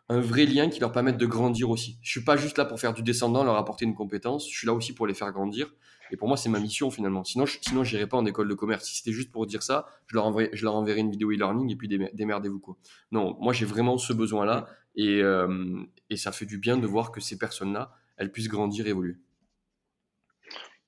un 0.08 0.20
vrai 0.20 0.44
lien 0.46 0.68
qui 0.68 0.80
leur 0.80 0.92
permette 0.92 1.16
de 1.16 1.26
grandir 1.26 1.70
aussi. 1.70 1.98
Je 2.02 2.10
suis 2.10 2.24
pas 2.24 2.36
juste 2.36 2.58
là 2.58 2.64
pour 2.64 2.78
faire 2.78 2.92
du 2.92 3.02
descendant, 3.02 3.42
leur 3.44 3.56
apporter 3.56 3.84
une 3.84 3.94
compétence. 3.94 4.48
Je 4.50 4.56
suis 4.56 4.66
là 4.66 4.74
aussi 4.74 4.94
pour 4.94 5.06
les 5.06 5.14
faire 5.14 5.32
grandir. 5.32 5.72
Et 6.10 6.16
pour 6.16 6.28
moi, 6.28 6.36
c'est 6.36 6.50
ma 6.50 6.60
mission 6.60 6.90
finalement. 6.90 7.24
Sinon, 7.24 7.46
je, 7.46 7.58
sinon, 7.62 7.82
j'irai 7.82 8.06
pas 8.06 8.18
en 8.18 8.26
école 8.26 8.48
de 8.48 8.54
commerce. 8.54 8.84
Si 8.84 8.96
c'était 8.96 9.12
juste 9.12 9.32
pour 9.32 9.46
dire 9.46 9.62
ça, 9.62 9.86
je 10.06 10.14
leur 10.14 10.26
enverrai, 10.26 10.50
je 10.52 10.64
leur 10.64 10.74
enverrai 10.74 11.00
une 11.00 11.10
vidéo 11.10 11.30
e-learning 11.32 11.70
et 11.72 11.76
puis 11.76 11.88
démerdez-vous 11.88 12.60
quoi. 12.60 12.76
Non, 13.10 13.36
moi 13.40 13.52
j'ai 13.52 13.64
vraiment 13.64 13.96
ce 13.96 14.12
besoin-là 14.12 14.68
et, 14.96 15.22
euh, 15.22 15.82
et 16.10 16.16
ça 16.16 16.32
fait 16.32 16.46
du 16.46 16.58
bien 16.58 16.76
de 16.76 16.86
voir 16.86 17.10
que 17.10 17.20
ces 17.20 17.38
personnes-là, 17.38 17.92
elles 18.16 18.30
puissent 18.30 18.48
grandir, 18.48 18.86
évoluer. 18.86 19.16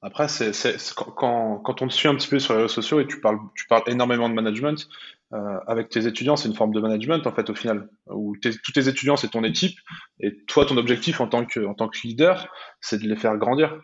Après, 0.02 0.28
c'est, 0.28 0.52
quand, 0.94 1.58
quand, 1.58 1.82
on 1.82 1.88
te 1.88 1.92
suit 1.92 2.06
un 2.06 2.14
petit 2.14 2.28
peu 2.28 2.38
sur 2.38 2.54
les 2.54 2.62
réseaux 2.62 2.74
sociaux 2.74 3.00
et 3.00 3.06
tu 3.06 3.20
parles, 3.20 3.38
tu 3.54 3.66
parles 3.66 3.82
énormément 3.86 4.28
de 4.28 4.34
management, 4.34 4.88
euh, 5.36 5.58
avec 5.66 5.90
tes 5.90 6.06
étudiants, 6.06 6.36
c'est 6.36 6.48
une 6.48 6.54
forme 6.54 6.72
de 6.72 6.80
management 6.80 7.26
en 7.26 7.32
fait 7.32 7.50
au 7.50 7.54
final, 7.54 7.88
où 8.10 8.34
tous 8.40 8.72
tes 8.72 8.88
étudiants 8.88 9.16
c'est 9.16 9.28
ton 9.28 9.44
équipe 9.44 9.78
et 10.20 10.44
toi 10.46 10.64
ton 10.64 10.76
objectif 10.76 11.20
en 11.20 11.28
tant 11.28 11.44
que, 11.44 11.60
en 11.66 11.74
tant 11.74 11.88
que 11.88 11.98
leader, 12.04 12.48
c'est 12.80 13.02
de 13.02 13.06
les 13.06 13.16
faire 13.16 13.36
grandir. 13.36 13.78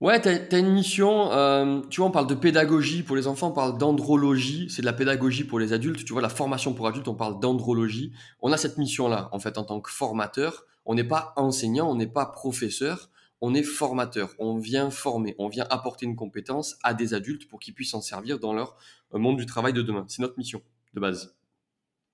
Ouais, 0.00 0.20
tu 0.20 0.28
as, 0.28 0.58
une 0.58 0.72
mission, 0.72 1.30
euh, 1.30 1.80
tu 1.88 2.00
vois, 2.00 2.08
on 2.08 2.10
parle 2.10 2.26
de 2.26 2.34
pédagogie 2.34 3.04
pour 3.04 3.14
les 3.14 3.28
enfants, 3.28 3.50
on 3.50 3.52
parle 3.52 3.78
d'andrologie, 3.78 4.68
c'est 4.68 4.82
de 4.82 4.86
la 4.86 4.92
pédagogie 4.92 5.44
pour 5.44 5.60
les 5.60 5.72
adultes, 5.72 6.04
tu 6.04 6.12
vois, 6.12 6.20
la 6.20 6.28
formation 6.28 6.74
pour 6.74 6.88
adultes, 6.88 7.06
on 7.06 7.14
parle 7.14 7.38
d'andrologie. 7.38 8.12
On 8.40 8.50
a 8.50 8.56
cette 8.56 8.78
mission-là, 8.78 9.28
en 9.30 9.38
fait, 9.38 9.58
en 9.58 9.64
tant 9.64 9.80
que 9.80 9.92
formateur, 9.92 10.64
on 10.86 10.96
n'est 10.96 11.04
pas 11.04 11.32
enseignant, 11.36 11.88
on 11.88 11.94
n'est 11.94 12.08
pas 12.08 12.26
professeur, 12.26 13.10
on 13.40 13.54
est 13.54 13.62
formateur, 13.62 14.30
on 14.38 14.56
vient 14.56 14.90
former, 14.90 15.36
on 15.38 15.48
vient 15.48 15.66
apporter 15.68 16.06
une 16.06 16.16
compétence 16.16 16.78
à 16.82 16.94
des 16.94 17.12
adultes 17.12 17.48
pour 17.48 17.60
qu'ils 17.60 17.74
puissent 17.74 17.90
s'en 17.90 18.00
servir 18.00 18.38
dans 18.40 18.54
leur 18.54 18.76
monde 19.18 19.36
du 19.36 19.46
travail 19.46 19.72
de 19.72 19.82
demain. 19.82 20.04
C'est 20.08 20.22
notre 20.22 20.38
mission 20.38 20.62
de 20.94 21.00
base. 21.00 21.36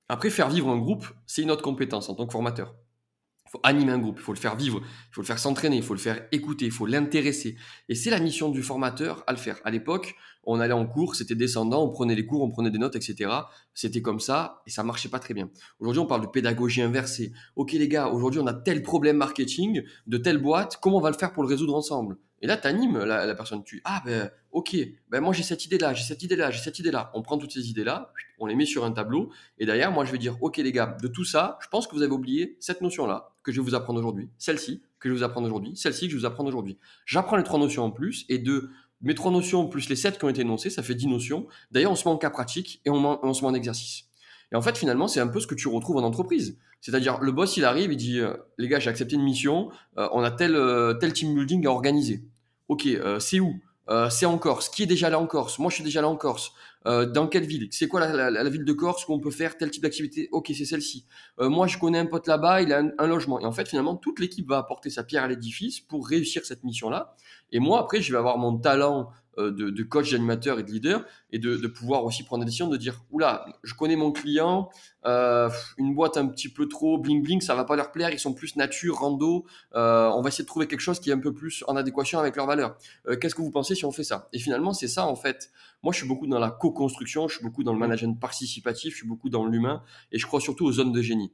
Après, 0.09 0.31
faire 0.31 0.49
vivre 0.49 0.69
un 0.69 0.79
groupe, 0.79 1.07
c'est 1.27 1.43
une 1.43 1.51
autre 1.51 1.63
compétence 1.63 2.09
en 2.09 2.15
tant 2.15 2.27
que 2.27 2.33
formateur. 2.33 2.75
Il 3.49 3.51
faut 3.53 3.61
animer 3.63 3.93
un 3.93 3.99
groupe, 3.99 4.17
il 4.19 4.23
faut 4.23 4.35
le 4.35 4.39
faire 4.39 4.57
vivre, 4.57 4.81
il 4.83 5.15
faut 5.15 5.23
le 5.23 5.27
faire 5.27 5.39
s'entraîner, 5.39 5.77
il 5.77 5.83
faut 5.83 5.95
le 5.95 6.01
faire 6.01 6.27
écouter, 6.33 6.67
il 6.67 6.71
faut 6.71 6.85
l'intéresser. 6.85 7.57
Et 7.89 7.95
c'est 7.95 8.11
la 8.11 8.21
mission 8.21 8.51
du 8.51 8.63
formateur 8.63 9.25
à 9.27 9.33
le 9.33 9.39
faire. 9.39 9.59
À 9.65 9.71
l'époque, 9.71 10.17
on 10.45 10.61
allait 10.61 10.75
en 10.75 10.87
cours, 10.87 11.15
c'était 11.15 11.35
descendant, 11.35 11.83
on 11.83 11.91
prenait 11.91 12.15
les 12.15 12.27
cours, 12.27 12.43
on 12.43 12.51
prenait 12.51 12.71
des 12.71 12.77
notes, 12.77 12.95
etc. 12.97 13.31
C'était 13.73 14.03
comme 14.03 14.21
ça 14.21 14.63
et 14.67 14.71
ça 14.71 14.83
marchait 14.83 15.09
pas 15.09 15.19
très 15.19 15.33
bien. 15.33 15.49
Aujourd'hui, 15.79 16.01
on 16.01 16.07
parle 16.07 16.21
de 16.23 16.27
pédagogie 16.27 16.83
inversée. 16.83 17.33
Ok 17.57 17.73
les 17.73 17.89
gars, 17.89 18.09
aujourd'hui 18.09 18.41
on 18.41 18.47
a 18.47 18.53
tel 18.53 18.83
problème 18.83 19.17
marketing 19.17 19.83
de 20.07 20.19
telle 20.19 20.39
boîte, 20.39 20.79
comment 20.83 20.99
on 20.99 21.03
va 21.03 21.11
le 21.11 21.17
faire 21.17 21.33
pour 21.33 21.43
le 21.43 21.49
résoudre 21.49 21.75
ensemble? 21.75 22.19
Et 22.41 22.47
là, 22.47 22.57
tu 22.57 22.67
animes 22.67 22.99
la, 22.99 23.35
personne. 23.35 23.65
Tu 23.65 23.81
ah 23.85 24.03
ben 24.05 24.31
ok, 24.53 24.77
ben 25.11 25.21
moi 25.21 25.33
j'ai 25.33 25.43
cette 25.43 25.65
idée-là, 25.65 25.95
j'ai 25.95 26.05
cette 26.05 26.23
idée-là, 26.23 26.51
j'ai 26.51 26.61
cette 26.61 26.79
idée-là. 26.79 27.11
On 27.15 27.23
prend 27.23 27.39
toutes 27.39 27.53
ces 27.53 27.69
idées-là, 27.69 28.13
on 28.39 28.47
les 28.47 28.55
met 28.55 28.67
sur 28.67 28.85
un 28.85 28.93
tableau, 28.93 29.31
et 29.59 29.67
derrière, 29.67 29.91
moi 29.91 30.05
je 30.05 30.13
vais 30.13 30.19
dire 30.19 30.37
ok 30.41 30.59
les 30.59 30.73
gars, 30.73 30.97
de 31.03 31.09
tout 31.09 31.25
ça, 31.25 31.59
je 31.61 31.69
pense 31.69 31.87
que 31.87 31.95
vous 31.95 32.03
avez 32.03 32.13
oublié 32.13 32.57
cette 32.61 32.81
notion-là 32.81 33.33
que 33.43 33.53
je 33.53 33.61
vais 33.61 33.65
vous 33.65 33.75
apprendre 33.75 33.99
aujourd'hui, 33.99 34.29
celle-ci 34.39 34.83
que 35.01 35.09
je 35.09 35.15
vais 35.15 35.19
vous 35.19 35.25
apprendre 35.25 35.47
aujourd'hui, 35.47 35.77
celle-ci 35.77 36.07
que 36.07 36.13
je 36.13 36.17
vais 36.17 36.21
vous 36.21 36.27
apprendre 36.27 36.49
aujourd'hui. 36.49 36.79
J'apprends 37.07 37.37
les 37.37 37.45
trois 37.45 37.59
notions 37.59 37.85
en 37.85 37.91
plus, 37.91 38.25
et 38.29 38.39
de 38.39 38.71
mes 39.01 39.15
trois 39.15 39.31
notions 39.31 39.69
plus 39.69 39.89
les 39.89 39.97
sept 39.97 40.19
qui 40.19 40.25
ont 40.25 40.29
été 40.29 40.41
énoncées, 40.41 40.71
ça 40.71 40.83
fait 40.83 40.95
dix 40.95 41.07
notions. 41.07 41.47
D'ailleurs, 41.71 41.93
on 41.93 41.97
se 41.97 42.07
met 42.07 42.13
en 42.13 42.19
cas 42.19 42.31
pratique 42.31 42.81
et 42.85 42.91
on, 42.91 43.25
on 43.25 43.35
se 43.35 43.43
met 43.43 43.49
en 43.49 43.55
exercice. 43.55 44.09
Et 44.53 44.57
en 44.57 44.63
fait, 44.63 44.77
finalement, 44.77 45.09
c'est 45.09 45.21
un 45.21 45.29
peu 45.29 45.41
ce 45.41 45.47
que 45.47 45.55
tu 45.55 45.69
retrouves 45.69 45.97
en 45.97 46.03
entreprise. 46.03 46.59
C'est-à-dire, 46.81 47.19
le 47.21 47.33
boss, 47.33 47.57
il 47.57 47.65
arrive, 47.65 47.93
il 47.93 47.97
dit, 47.97 48.21
euh, 48.21 48.35
les 48.57 48.69
gars, 48.69 48.79
j'ai 48.79 48.91
accepté 48.91 49.17
une 49.17 49.23
mission, 49.23 49.71
euh, 49.99 50.09
on 50.13 50.23
a 50.23 50.31
tel, 50.31 50.55
euh, 50.55 50.95
tel 50.95 51.13
team 51.13 51.35
building 51.35 51.67
à 51.67 51.71
organiser. 51.71 52.25
Ok, 52.69 52.87
c'est 53.19 53.41
où? 53.41 53.55
C'est 54.11 54.27
en 54.27 54.37
Corse. 54.37 54.69
Qui 54.69 54.83
est 54.83 54.87
déjà 54.87 55.09
là 55.09 55.19
en 55.19 55.27
Corse? 55.27 55.59
Moi, 55.59 55.71
je 55.71 55.77
suis 55.77 55.85
déjà 55.85 56.03
là 56.03 56.09
en 56.09 56.17
Corse. 56.17 56.53
dans 56.85 57.27
quelle 57.29 57.47
ville? 57.47 57.69
C'est 57.71 57.89
quoi 57.89 58.07
la, 58.07 58.49
ville 58.51 58.67
de 58.67 58.73
Corse 58.75 59.09
où 59.09 59.15
on 59.15 59.21
peut 59.21 59.31
faire 59.31 59.57
tel 59.57 59.71
type 59.71 59.83
d'activité? 59.83 60.29
Ok, 60.33 60.53
c'est 60.55 60.67
celle-ci. 60.67 61.07
moi, 61.39 61.67
je 61.67 61.79
connais 61.79 61.99
un 61.99 62.05
pote 62.05 62.27
là-bas, 62.27 62.61
il 62.61 62.75
a 62.75 62.83
un, 62.99 63.07
logement. 63.07 63.41
Et 63.41 63.47
en 63.47 63.53
fait, 63.53 63.67
finalement, 63.67 63.97
toute 63.97 64.21
l'équipe 64.21 64.47
va 64.47 64.59
apporter 64.59 64.91
sa 64.91 65.03
pierre 65.03 65.23
à 65.23 65.29
l'édifice 65.29 65.81
pour 65.81 66.07
réussir 66.07 66.45
cette 66.45 66.63
mission-là. 66.63 67.17
Et 67.51 67.61
moi, 67.61 67.81
après, 67.81 68.03
je 68.03 68.13
vais 68.13 68.19
avoir 68.19 68.37
mon 68.37 68.59
talent 68.59 69.09
euh, 69.39 69.53
de, 69.53 69.83
coach, 69.85 70.11
d'animateur 70.11 70.59
et 70.59 70.63
de 70.65 70.71
leader, 70.71 71.05
et 71.31 71.39
de, 71.39 71.67
pouvoir 71.69 72.05
aussi 72.05 72.25
prendre 72.25 72.43
la 72.43 72.47
décision 72.47 72.69
de 72.69 72.77
dire, 72.77 73.05
oula, 73.11 73.47
je 73.63 73.75
connais 73.75 73.95
mon 73.95 74.11
client, 74.11 74.69
euh, 75.07 75.49
une 75.77 75.95
boîte 75.95 76.17
un 76.17 76.27
petit 76.27 76.49
peu 76.49 76.69
trop 76.69 76.99
bling 76.99 77.23
bling, 77.23 77.41
ça 77.41 77.55
va 77.55 77.65
pas 77.65 77.77
leur 77.77 77.93
plaire, 77.93 78.11
ils 78.11 78.19
sont 78.19 78.35
plus 78.35 78.57
nature, 78.57 78.97
rando, 78.97 79.47
euh, 79.75 80.11
on 80.15 80.23
va 80.23 80.29
essayer 80.29 80.43
de 80.45 80.49
trouver 80.49 80.67
quelque 80.67 80.81
chose 80.81 80.99
qui 80.99 81.11
est 81.11 81.13
un 81.13 81.21
peu 81.21 81.33
plus 81.33 81.63
en 81.69 81.77
adéquation 81.77 82.19
avec 82.19 82.37
leurs 82.37 82.47
valeurs. 82.47 82.77
Qu'est-ce 83.21 83.35
que 83.35 83.43
vous 83.43 83.51
pensez 83.51 83.75
si 83.75 83.85
on 83.85 83.93
fait 83.93 84.05
ça? 84.05 84.29
Et 84.33 84.39
finalement, 84.39 84.73
c'est 84.73 84.89
ça 84.89 85.07
en 85.07 85.17
fait. 85.17 85.51
Moi, 85.83 85.93
je 85.93 85.99
suis 85.99 86.09
beaucoup 86.09 86.27
dans 86.27 86.41
la 86.41 86.51
co-construction, 86.51 87.29
je 87.29 87.37
suis 87.37 87.45
beaucoup 87.45 87.63
dans 87.63 87.73
le 87.73 87.79
management 87.79 88.19
participatif, 88.19 88.93
je 88.93 88.99
suis 88.99 89.07
beaucoup 89.07 89.31
dans 89.31 89.47
l'humain, 89.47 89.83
et 90.11 90.19
je 90.19 90.27
crois 90.27 90.41
surtout 90.41 90.65
aux 90.65 90.73
zones 90.73 90.93
de 90.93 91.03
génie 91.03 91.33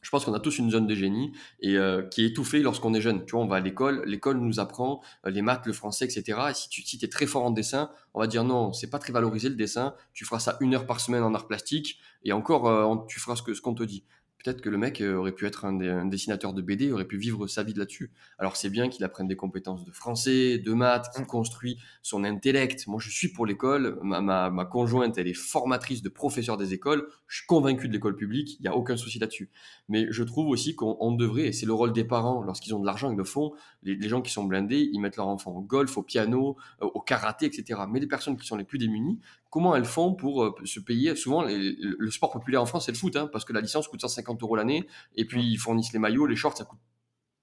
je 0.00 0.10
pense 0.10 0.24
qu'on 0.24 0.34
a 0.34 0.40
tous 0.40 0.58
une 0.58 0.70
zone 0.70 0.86
de 0.86 0.94
génie 0.94 1.32
et 1.60 1.76
euh, 1.76 2.02
qui 2.02 2.24
est 2.24 2.28
étouffée 2.28 2.60
lorsqu'on 2.60 2.94
est 2.94 3.00
jeune. 3.00 3.24
Tu 3.24 3.32
vois, 3.32 3.42
on 3.42 3.46
va 3.46 3.56
à 3.56 3.60
l'école, 3.60 4.02
l'école 4.06 4.38
nous 4.38 4.60
apprend 4.60 5.02
euh, 5.26 5.30
les 5.30 5.42
maths, 5.42 5.66
le 5.66 5.72
français, 5.72 6.04
etc. 6.04 6.38
Et 6.50 6.54
si 6.54 6.68
tu 6.68 6.82
si 6.82 6.98
es 7.02 7.08
très 7.08 7.26
fort 7.26 7.44
en 7.44 7.50
dessin, 7.50 7.90
on 8.14 8.20
va 8.20 8.26
dire 8.26 8.44
non, 8.44 8.72
c'est 8.72 8.90
pas 8.90 8.98
très 8.98 9.12
valorisé 9.12 9.48
le 9.48 9.56
dessin. 9.56 9.94
Tu 10.14 10.24
feras 10.24 10.38
ça 10.38 10.56
une 10.60 10.74
heure 10.74 10.86
par 10.86 11.00
semaine 11.00 11.22
en 11.22 11.34
art 11.34 11.46
plastique 11.46 11.98
et 12.24 12.32
encore, 12.32 12.68
euh, 12.68 12.96
tu 13.08 13.20
feras 13.20 13.36
ce 13.36 13.42
que 13.42 13.54
ce 13.54 13.60
qu'on 13.60 13.74
te 13.74 13.82
dit 13.82 14.04
peut-être 14.48 14.62
que 14.62 14.70
le 14.70 14.78
mec 14.78 15.02
euh, 15.02 15.14
aurait 15.14 15.32
pu 15.32 15.46
être 15.46 15.66
un, 15.66 16.06
dessinateur 16.06 16.54
de 16.54 16.62
BD, 16.62 16.90
aurait 16.90 17.04
pu 17.04 17.18
vivre 17.18 17.46
sa 17.46 17.62
vie 17.62 17.74
là-dessus. 17.74 18.10
Alors 18.38 18.56
c'est 18.56 18.70
bien 18.70 18.88
qu'il 18.88 19.04
apprenne 19.04 19.28
des 19.28 19.36
compétences 19.36 19.84
de 19.84 19.90
français, 19.90 20.58
de 20.58 20.72
maths, 20.72 21.10
qu'il 21.12 21.24
mm. 21.24 21.26
construit 21.26 21.78
son 22.02 22.24
intellect. 22.24 22.86
Moi 22.86 22.98
je 22.98 23.10
suis 23.10 23.28
pour 23.28 23.44
l'école, 23.44 23.98
ma, 24.02 24.50
ma, 24.50 24.64
conjointe 24.64 25.18
elle 25.18 25.28
est 25.28 25.34
formatrice 25.34 26.00
de 26.02 26.08
professeurs 26.08 26.56
des 26.56 26.72
écoles, 26.72 27.06
je 27.26 27.38
suis 27.38 27.46
convaincu 27.46 27.88
de 27.88 27.92
l'école 27.92 28.16
publique, 28.16 28.56
il 28.58 28.62
n'y 28.62 28.68
a 28.68 28.74
aucun 28.74 28.96
souci 28.96 29.18
là-dessus. 29.18 29.50
Mais 29.88 30.06
je 30.10 30.22
trouve 30.22 30.48
aussi 30.48 30.74
qu'on 30.74 31.12
devrait, 31.12 31.48
et 31.48 31.52
c'est 31.52 31.66
le 31.66 31.74
rôle 31.74 31.92
des 31.92 32.04
parents, 32.04 32.42
lorsqu'ils 32.42 32.74
ont 32.74 32.80
de 32.80 32.86
l'argent, 32.86 33.10
ils 33.10 33.16
le 33.16 33.24
font, 33.24 33.52
les, 33.82 34.08
gens 34.08 34.22
qui 34.22 34.32
sont 34.32 34.44
blindés, 34.44 34.88
ils 34.92 35.00
mettent 35.00 35.16
leur 35.16 35.28
enfant 35.28 35.52
au 35.52 35.60
golf, 35.60 35.96
au 35.96 36.02
piano, 36.02 36.56
euh, 36.82 36.86
au 36.86 37.00
karaté, 37.00 37.46
etc. 37.46 37.80
Mais 37.88 38.00
les 38.00 38.06
personnes 38.06 38.36
qui 38.36 38.46
sont 38.46 38.56
les 38.56 38.64
plus 38.64 38.78
démunies, 38.78 39.18
comment 39.50 39.74
elles 39.74 39.84
font 39.84 40.14
pour 40.14 40.44
euh, 40.44 40.54
se 40.64 40.80
payer? 40.80 41.16
Souvent, 41.16 41.44
le 41.44 42.10
sport 42.10 42.30
populaire 42.30 42.62
en 42.62 42.66
France, 42.66 42.86
c'est 42.86 42.92
le 42.92 42.98
foot, 42.98 43.16
hein, 43.16 43.28
parce 43.32 43.44
que 43.44 43.52
la 43.52 43.60
licence 43.60 43.88
coûte 43.88 44.00
150 44.00 44.37
euros 44.42 44.56
l'année, 44.56 44.86
et 45.16 45.24
puis 45.24 45.44
ils 45.44 45.58
fournissent 45.58 45.92
les 45.92 45.98
maillots, 45.98 46.26
les 46.26 46.36
shorts, 46.36 46.56
ça 46.56 46.64
coûte 46.64 46.78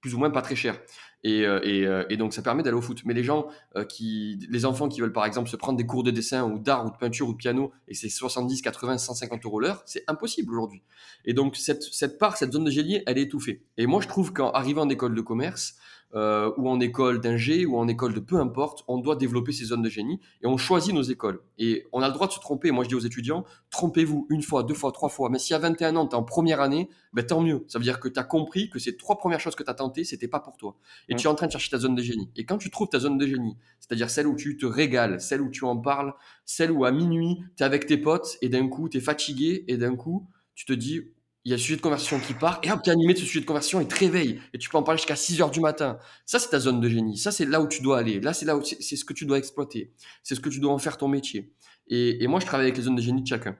plus 0.00 0.14
ou 0.14 0.18
moins 0.18 0.30
pas 0.30 0.42
très 0.42 0.54
cher. 0.54 0.78
Et, 1.24 1.44
euh, 1.44 1.58
euh, 1.64 2.04
et, 2.08 2.16
donc 2.16 2.32
ça 2.32 2.40
permet 2.40 2.62
d'aller 2.62 2.76
au 2.76 2.80
foot. 2.80 3.02
Mais 3.04 3.14
les 3.14 3.24
gens 3.24 3.48
qui, 3.88 4.46
les 4.48 4.64
enfants 4.64 4.88
qui 4.88 5.00
veulent 5.00 5.12
par 5.12 5.26
exemple 5.26 5.48
se 5.48 5.56
prendre 5.56 5.76
des 5.76 5.86
cours 5.86 6.04
de 6.04 6.12
dessin 6.12 6.44
ou 6.44 6.60
d'art 6.60 6.86
ou 6.86 6.90
de 6.90 6.96
peinture 6.96 7.28
ou 7.28 7.32
de 7.32 7.36
piano 7.36 7.72
et 7.88 7.94
c'est 7.94 8.08
70, 8.08 8.62
80, 8.62 8.98
150 8.98 9.44
euros 9.44 9.58
l'heure, 9.58 9.82
c'est 9.84 10.04
impossible 10.06 10.52
aujourd'hui. 10.52 10.84
Et 11.24 11.34
donc 11.34 11.56
cette, 11.56 11.82
cette 11.82 12.18
part, 12.18 12.36
cette 12.36 12.52
zone 12.52 12.64
de 12.64 12.70
génie, 12.70 13.02
elle 13.06 13.18
est 13.18 13.22
étouffée. 13.22 13.64
Et 13.78 13.86
moi 13.86 14.00
je 14.00 14.06
trouve 14.06 14.32
qu'en 14.32 14.50
arrivant 14.50 14.82
en 14.82 14.88
école 14.88 15.16
de 15.16 15.20
commerce, 15.20 15.74
euh, 16.14 16.52
ou 16.56 16.68
en 16.68 16.80
école 16.80 17.20
d'ingé, 17.20 17.66
ou 17.66 17.76
en 17.76 17.88
école 17.88 18.14
de 18.14 18.20
peu 18.20 18.38
importe, 18.38 18.84
on 18.88 18.98
doit 18.98 19.16
développer 19.16 19.52
ces 19.52 19.66
zones 19.66 19.82
de 19.82 19.88
génie 19.88 20.20
et 20.42 20.46
on 20.46 20.56
choisit 20.56 20.94
nos 20.94 21.02
écoles. 21.02 21.40
Et 21.58 21.84
on 21.92 22.00
a 22.00 22.06
le 22.06 22.14
droit 22.14 22.26
de 22.26 22.32
se 22.32 22.40
tromper. 22.40 22.70
Moi, 22.70 22.84
je 22.84 22.88
dis 22.88 22.94
aux 22.94 23.00
étudiants, 23.00 23.44
trompez-vous 23.70 24.26
une 24.30 24.42
fois, 24.42 24.62
deux 24.62 24.74
fois, 24.74 24.92
trois 24.92 25.08
fois. 25.08 25.28
Mais 25.30 25.38
si 25.38 25.52
à 25.52 25.58
21 25.58 25.96
ans, 25.96 26.06
tu 26.06 26.12
es 26.12 26.18
en 26.18 26.22
première 26.22 26.60
année, 26.60 26.88
ben, 27.12 27.24
tant 27.24 27.40
mieux. 27.40 27.64
Ça 27.68 27.78
veut 27.78 27.84
dire 27.84 28.00
que 28.00 28.08
tu 28.08 28.18
as 28.18 28.24
compris 28.24 28.70
que 28.70 28.78
ces 28.78 28.96
trois 28.96 29.18
premières 29.18 29.40
choses 29.40 29.56
que 29.56 29.62
tu 29.62 29.70
as 29.70 29.74
tentées, 29.74 30.04
c'était 30.04 30.28
pas 30.28 30.40
pour 30.40 30.56
toi. 30.56 30.76
Et 31.08 31.16
tu 31.16 31.26
es 31.26 31.30
en 31.30 31.34
train 31.34 31.48
de 31.48 31.52
chercher 31.52 31.70
ta 31.70 31.78
zone 31.78 31.94
de 31.94 32.02
génie. 32.02 32.30
Et 32.36 32.44
quand 32.44 32.58
tu 32.58 32.70
trouves 32.70 32.88
ta 32.88 32.98
zone 32.98 33.18
de 33.18 33.26
génie, 33.26 33.56
c'est-à-dire 33.80 34.08
celle 34.08 34.26
où 34.26 34.36
tu 34.36 34.56
te 34.56 34.66
régales, 34.66 35.20
celle 35.20 35.42
où 35.42 35.50
tu 35.50 35.64
en 35.64 35.76
parles, 35.76 36.14
celle 36.44 36.70
où 36.70 36.84
à 36.84 36.92
minuit, 36.92 37.40
tu 37.56 37.62
es 37.62 37.66
avec 37.66 37.86
tes 37.86 37.98
potes 37.98 38.38
et 38.42 38.48
d'un 38.48 38.68
coup, 38.68 38.88
tu 38.88 38.98
es 38.98 39.00
fatigué 39.00 39.64
et 39.68 39.76
d'un 39.76 39.96
coup, 39.96 40.28
tu 40.54 40.64
te 40.64 40.72
dis, 40.72 41.02
il 41.46 41.50
y 41.50 41.52
a 41.52 41.56
le 41.56 41.62
sujet 41.62 41.76
de 41.76 41.80
conversion 41.80 42.18
qui 42.18 42.34
part, 42.34 42.58
et 42.64 42.72
hop, 42.72 42.80
tu 42.82 42.90
es 42.90 42.92
animé 42.92 43.14
de 43.14 43.20
ce 43.20 43.24
sujet 43.24 43.38
de 43.38 43.46
conversion, 43.46 43.80
il 43.80 43.86
te 43.86 43.94
réveille, 43.94 44.40
et 44.52 44.58
tu 44.58 44.68
peux 44.68 44.78
en 44.78 44.82
parler 44.82 44.98
jusqu'à 44.98 45.14
6 45.14 45.40
heures 45.40 45.52
du 45.52 45.60
matin. 45.60 45.96
Ça, 46.24 46.40
c'est 46.40 46.48
ta 46.48 46.58
zone 46.58 46.80
de 46.80 46.88
génie. 46.88 47.16
Ça, 47.16 47.30
c'est 47.30 47.44
là 47.44 47.60
où 47.60 47.68
tu 47.68 47.82
dois 47.82 47.98
aller. 47.98 48.18
Là, 48.18 48.32
c'est 48.32 48.46
là 48.46 48.56
où 48.56 48.64
c'est 48.64 48.96
ce 48.96 49.04
que 49.04 49.12
tu 49.12 49.26
dois 49.26 49.38
exploiter. 49.38 49.92
C'est 50.24 50.34
ce 50.34 50.40
que 50.40 50.48
tu 50.48 50.58
dois 50.58 50.72
en 50.72 50.78
faire 50.78 50.98
ton 50.98 51.06
métier. 51.06 51.54
Et, 51.86 52.26
moi, 52.26 52.40
je 52.40 52.46
travaille 52.46 52.66
avec 52.66 52.76
les 52.76 52.82
zones 52.82 52.96
de 52.96 53.00
génie 53.00 53.22
de 53.22 53.28
chacun. 53.28 53.56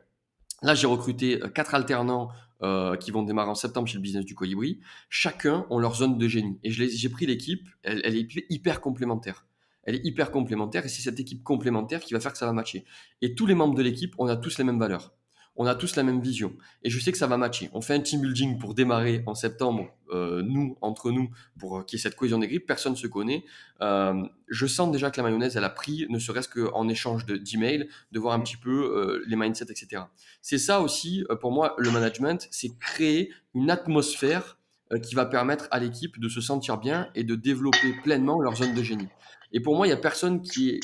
Là, 0.63 0.75
j'ai 0.75 0.89
recruté 0.89 1.41
euh, 1.41 1.49
quatre 1.49 1.77
alternants 1.77 2.29
euh, 2.65 2.97
qui 2.97 3.13
vont 3.13 3.23
démarrer 3.23 3.51
en 3.51 3.55
septembre 3.55 3.87
chez 3.87 3.99
le 3.99 4.03
business 4.03 4.25
du 4.25 4.35
colibri. 4.35 4.81
Chacun 5.09 5.65
ont 5.71 5.79
leur 5.79 5.95
zone 5.95 6.19
de 6.19 6.27
génie. 6.27 6.59
Et 6.65 6.73
j'ai 6.73 7.09
pris 7.09 7.27
l'équipe, 7.27 7.69
elle, 7.85 8.01
elle 8.03 8.17
est 8.17 8.27
hyper 8.51 8.81
complémentaire 8.81 9.47
elle 9.87 9.95
est 9.95 10.05
hyper 10.05 10.33
complémentaire 10.33 10.85
et 10.85 10.89
c'est 10.89 11.01
cette 11.01 11.21
équipe 11.21 11.45
complémentaire 11.45 12.01
qui 12.01 12.13
va 12.13 12.19
faire 12.19 12.33
que 12.33 12.39
ça 12.39 12.47
va 12.47 12.53
matcher. 12.53 12.85
Et 13.23 13.37
tous 13.37 13.47
les 13.47 13.55
membres 13.55 13.77
de 13.77 13.83
l'équipe, 13.83 14.17
on 14.19 14.27
a 14.27 14.37
tous 14.37 14.59
les 14.59 14.65
mêmes 14.65 14.81
valeurs 14.81 15.16
on 15.57 15.67
a 15.67 15.75
tous 15.75 15.97
la 15.97 16.03
même 16.03 16.21
vision. 16.21 16.53
Et 16.83 16.91
je 16.91 17.01
sais 17.01 17.13
que 17.13 17.19
ça 17.19 17.27
va 17.27 17.37
matcher. 17.37 17.71
On 17.73 17.81
fait 17.81 17.95
un 17.95 18.01
team 18.01 18.21
building 18.21 18.59
pour 18.59 18.75
démarrer 18.75 19.23
en 19.27 19.35
septembre, 19.35 19.89
euh, 20.11 20.43
nous, 20.43 20.77
entre 20.81 21.11
nous, 21.11 21.31
pour 21.59 21.85
qu'il 21.87 21.99
y 21.99 22.01
ait 22.01 22.03
cette 22.03 22.17
cohésion 22.17 22.39
des. 22.39 22.61
Personne 22.61 22.93
ne 22.93 22.97
se 22.99 23.07
connaît. 23.07 23.45
Euh, 23.81 24.23
je 24.49 24.67
sens 24.67 24.91
déjà 24.91 25.11
que 25.11 25.17
la 25.17 25.23
mayonnaise, 25.25 25.57
elle 25.57 25.65
a 25.65 25.71
pris, 25.71 26.07
ne 26.09 26.19
serait-ce 26.19 26.49
qu'en 26.49 26.89
échange 26.89 27.27
d'emails, 27.27 27.89
de, 28.13 28.19
voir 28.19 28.35
un 28.35 28.41
petit 28.41 28.57
peu 28.57 28.71
euh, 28.71 29.25
les 29.27 29.37
mindsets, 29.37 29.71
etc. 29.71 30.03
C'est 30.43 30.59
ça 30.59 30.81
aussi, 30.81 31.25
pour 31.41 31.53
moi, 31.53 31.75
le 31.79 31.91
management, 31.91 32.47
c'est 32.51 32.79
créer 32.79 33.33
une 33.55 33.71
atmosphère 33.71 34.59
qui 35.03 35.17
va 35.17 35.27
permettre 35.27 35.67
à 35.73 35.81
l'équipe 35.81 36.21
de 36.21 36.29
se 36.29 36.41
sentir 36.41 36.79
bien 36.79 37.09
et 37.17 37.25
de 37.25 37.35
développer 37.35 37.93
pleinement 38.05 38.41
leur 38.41 38.55
zone 38.55 38.73
de 38.73 38.83
génie. 38.85 39.09
Et 39.53 39.59
pour 39.59 39.75
moi, 39.75 39.87
il 39.87 39.91
n'y 39.91 39.95
a 39.95 40.01
personne 40.01 40.43
qui 40.43 40.71
est 40.71 40.81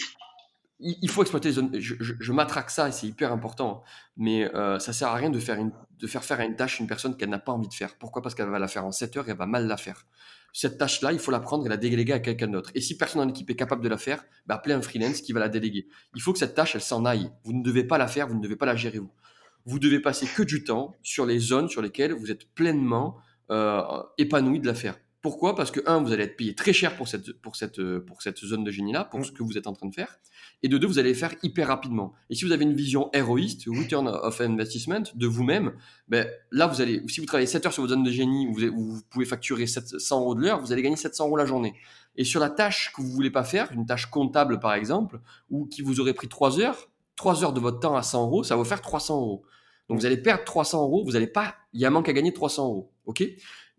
il 0.83 1.09
faut 1.09 1.23
exploiter 1.23 1.49
les 1.49 1.55
zones. 1.55 1.71
Je, 1.79 2.33
m'attraque 2.33 2.71
ça 2.71 2.89
et 2.89 2.93
c'est 2.93 3.07
hyper 3.07 3.33
important. 3.33 3.83
Mais 4.17 4.53
euh, 4.55 4.79
ça 4.79 4.93
sert 4.93 5.09
à 5.09 5.15
rien 5.15 5.31
de 5.31 5.39
faire, 5.39 5.59
de 5.99 6.07
faire 6.07 6.25
faire 6.25 6.41
à 6.41 6.45
une 6.45 6.57
tâche 6.57 6.81
une 6.81 6.87
personne 6.87 7.17
qu'elle 7.17 7.31
n'a 7.31 7.39
pas 7.39 7.53
envie 7.53 7.69
de 7.69 7.75
faire. 7.75 7.97
Pourquoi? 7.99 8.23
Parce 8.23 8.35
qu'elle 8.35 8.49
va 8.49 8.59
la 8.59 8.69
faire 8.69 8.85
en 8.85 8.93
7 8.93 9.17
heures 9.17 9.29
et 9.29 9.31
elle 9.31 9.37
va 9.37 9.47
mal 9.47 9.67
la 9.67 9.77
faire. 9.77 10.05
Cette 10.53 10.77
tâche-là, 10.77 11.13
il 11.13 11.19
faut 11.19 11.31
la 11.31 11.41
prendre 11.41 11.65
et 11.65 11.69
la 11.69 11.77
déléguer 11.77 12.13
à 12.13 12.21
quelqu'un 12.21 12.49
d'autre. 12.49 12.71
Et 12.75 12.81
si 12.81 12.99
personne 12.99 13.23
dans 13.23 13.27
l'équipe 13.27 13.49
est 13.49 13.57
capable 13.57 13.83
de 13.83 13.89
la 13.89 13.97
faire, 13.97 14.25
bah, 14.47 14.57
appelez 14.57 14.75
un 14.75 14.83
freelance 14.83 15.23
qui 15.23 15.33
va 15.33 15.41
la 15.41 15.49
déléguer. 15.49 15.87
Il 16.15 16.21
faut 16.21 16.33
que 16.33 16.39
cette 16.39 16.55
tâche, 16.55 16.75
elle 16.75 16.83
s'en 16.83 17.05
aille. 17.05 17.31
Vous 17.45 17.53
ne 17.53 17.63
devez 17.63 17.85
pas 17.85 17.97
la 17.97 18.09
faire, 18.09 18.29
vous 18.29 18.35
ne 18.35 18.43
devez 18.43 18.57
pas 18.57 18.67
la 18.67 18.77
gérer 18.77 18.99
vous. 18.99 19.11
Vous 19.65 19.79
devez 19.79 20.01
passer 20.01 20.27
que 20.27 20.43
du 20.43 20.65
temps 20.65 20.95
sur 21.03 21.25
les 21.25 21.39
zones 21.39 21.69
sur 21.69 21.81
lesquelles 21.81 22.13
vous 22.13 22.31
êtes 22.31 22.53
pleinement 22.55 23.17
euh, 23.51 24.03
épanoui 24.19 24.61
de 24.61 24.67
la 24.67 24.75
faire. 24.75 24.99
Pourquoi? 25.23 25.55
Parce 25.55 25.71
que, 25.71 25.81
un, 25.87 26.03
vous 26.03 26.13
allez 26.13 26.25
être 26.25 26.37
payé 26.37 26.55
très 26.55 26.73
cher 26.73 26.97
pour 26.97 27.07
cette, 27.07 27.33
pour 27.41 27.55
cette, 27.55 27.81
pour 28.01 28.23
cette 28.23 28.39
zone 28.39 28.65
de 28.65 28.71
génie-là, 28.73 29.05
pour 29.05 29.21
mm. 29.21 29.25
ce 29.25 29.33
que 29.33 29.43
vous 29.45 29.57
êtes 29.57 29.69
en 29.69 29.73
train 29.73 29.89
de 29.89 29.95
faire. 29.95 30.19
Et 30.65 30.69
de 30.69 30.79
deux, 30.79 30.87
vous 30.87 30.99
allez 30.99 31.11
le 31.11 31.17
faire 31.17 31.35
hyper 31.43 31.69
rapidement. 31.69 32.13
Et 32.29 32.35
si 32.35 32.45
vous 32.45 32.53
avez 32.53 32.65
une 32.65 32.75
vision 32.75 33.09
héroïste, 33.13 33.65
return 33.67 34.09
of 34.09 34.41
investment, 34.41 35.05
de 35.15 35.27
vous-même, 35.27 35.73
ben, 36.09 36.29
là, 36.51 36.67
vous 36.67 36.81
allez, 36.81 37.03
si 37.09 37.21
vous 37.21 37.27
travaillez 37.27 37.47
7 37.47 37.67
heures 37.67 37.73
sur 37.73 37.83
votre 37.83 37.95
zone 37.95 38.03
de 38.03 38.11
génie, 38.11 38.47
vous, 38.53 39.01
pouvez 39.11 39.25
facturer 39.25 39.67
700 39.67 40.21
euros 40.21 40.35
de 40.35 40.41
l'heure, 40.41 40.61
vous 40.61 40.73
allez 40.73 40.83
gagner 40.83 40.97
700 40.97 41.27
euros 41.27 41.37
la 41.37 41.47
journée. 41.47 41.75
Et 42.17 42.25
sur 42.25 42.41
la 42.41 42.51
tâche 42.51 42.93
que 42.95 43.01
vous 43.01 43.09
voulez 43.09 43.31
pas 43.31 43.45
faire, 43.45 43.73
une 43.73 43.87
tâche 43.87 44.07
comptable 44.07 44.61
par 44.61 44.75
exemple, 44.75 45.21
ou 45.51 45.67
qui 45.67 45.83
vous 45.83 46.01
aurait 46.01 46.15
pris 46.15 46.29
3 46.29 46.61
heures, 46.61 46.91
3 47.17 47.45
heures 47.45 47.53
de 47.53 47.61
votre 47.61 47.81
temps 47.81 47.97
à 47.97 48.03
100 48.03 48.27
euros, 48.27 48.45
ça 48.45 48.57
va 48.57 48.63
vous 48.63 48.69
faire 48.69 48.81
300 48.81 49.21
euros. 49.21 49.45
Donc 49.89 49.99
vous 49.99 50.07
allez 50.07 50.17
perdre 50.17 50.45
300 50.45 50.83
euros, 50.83 51.05
vous 51.05 51.17
allez 51.17 51.27
pas, 51.27 51.55
il 51.73 51.81
y 51.81 51.85
a 51.85 51.89
un 51.89 51.91
manque 51.91 52.09
à 52.09 52.13
gagner 52.13 52.33
300 52.33 52.67
euros. 52.67 52.93
OK? 53.07 53.25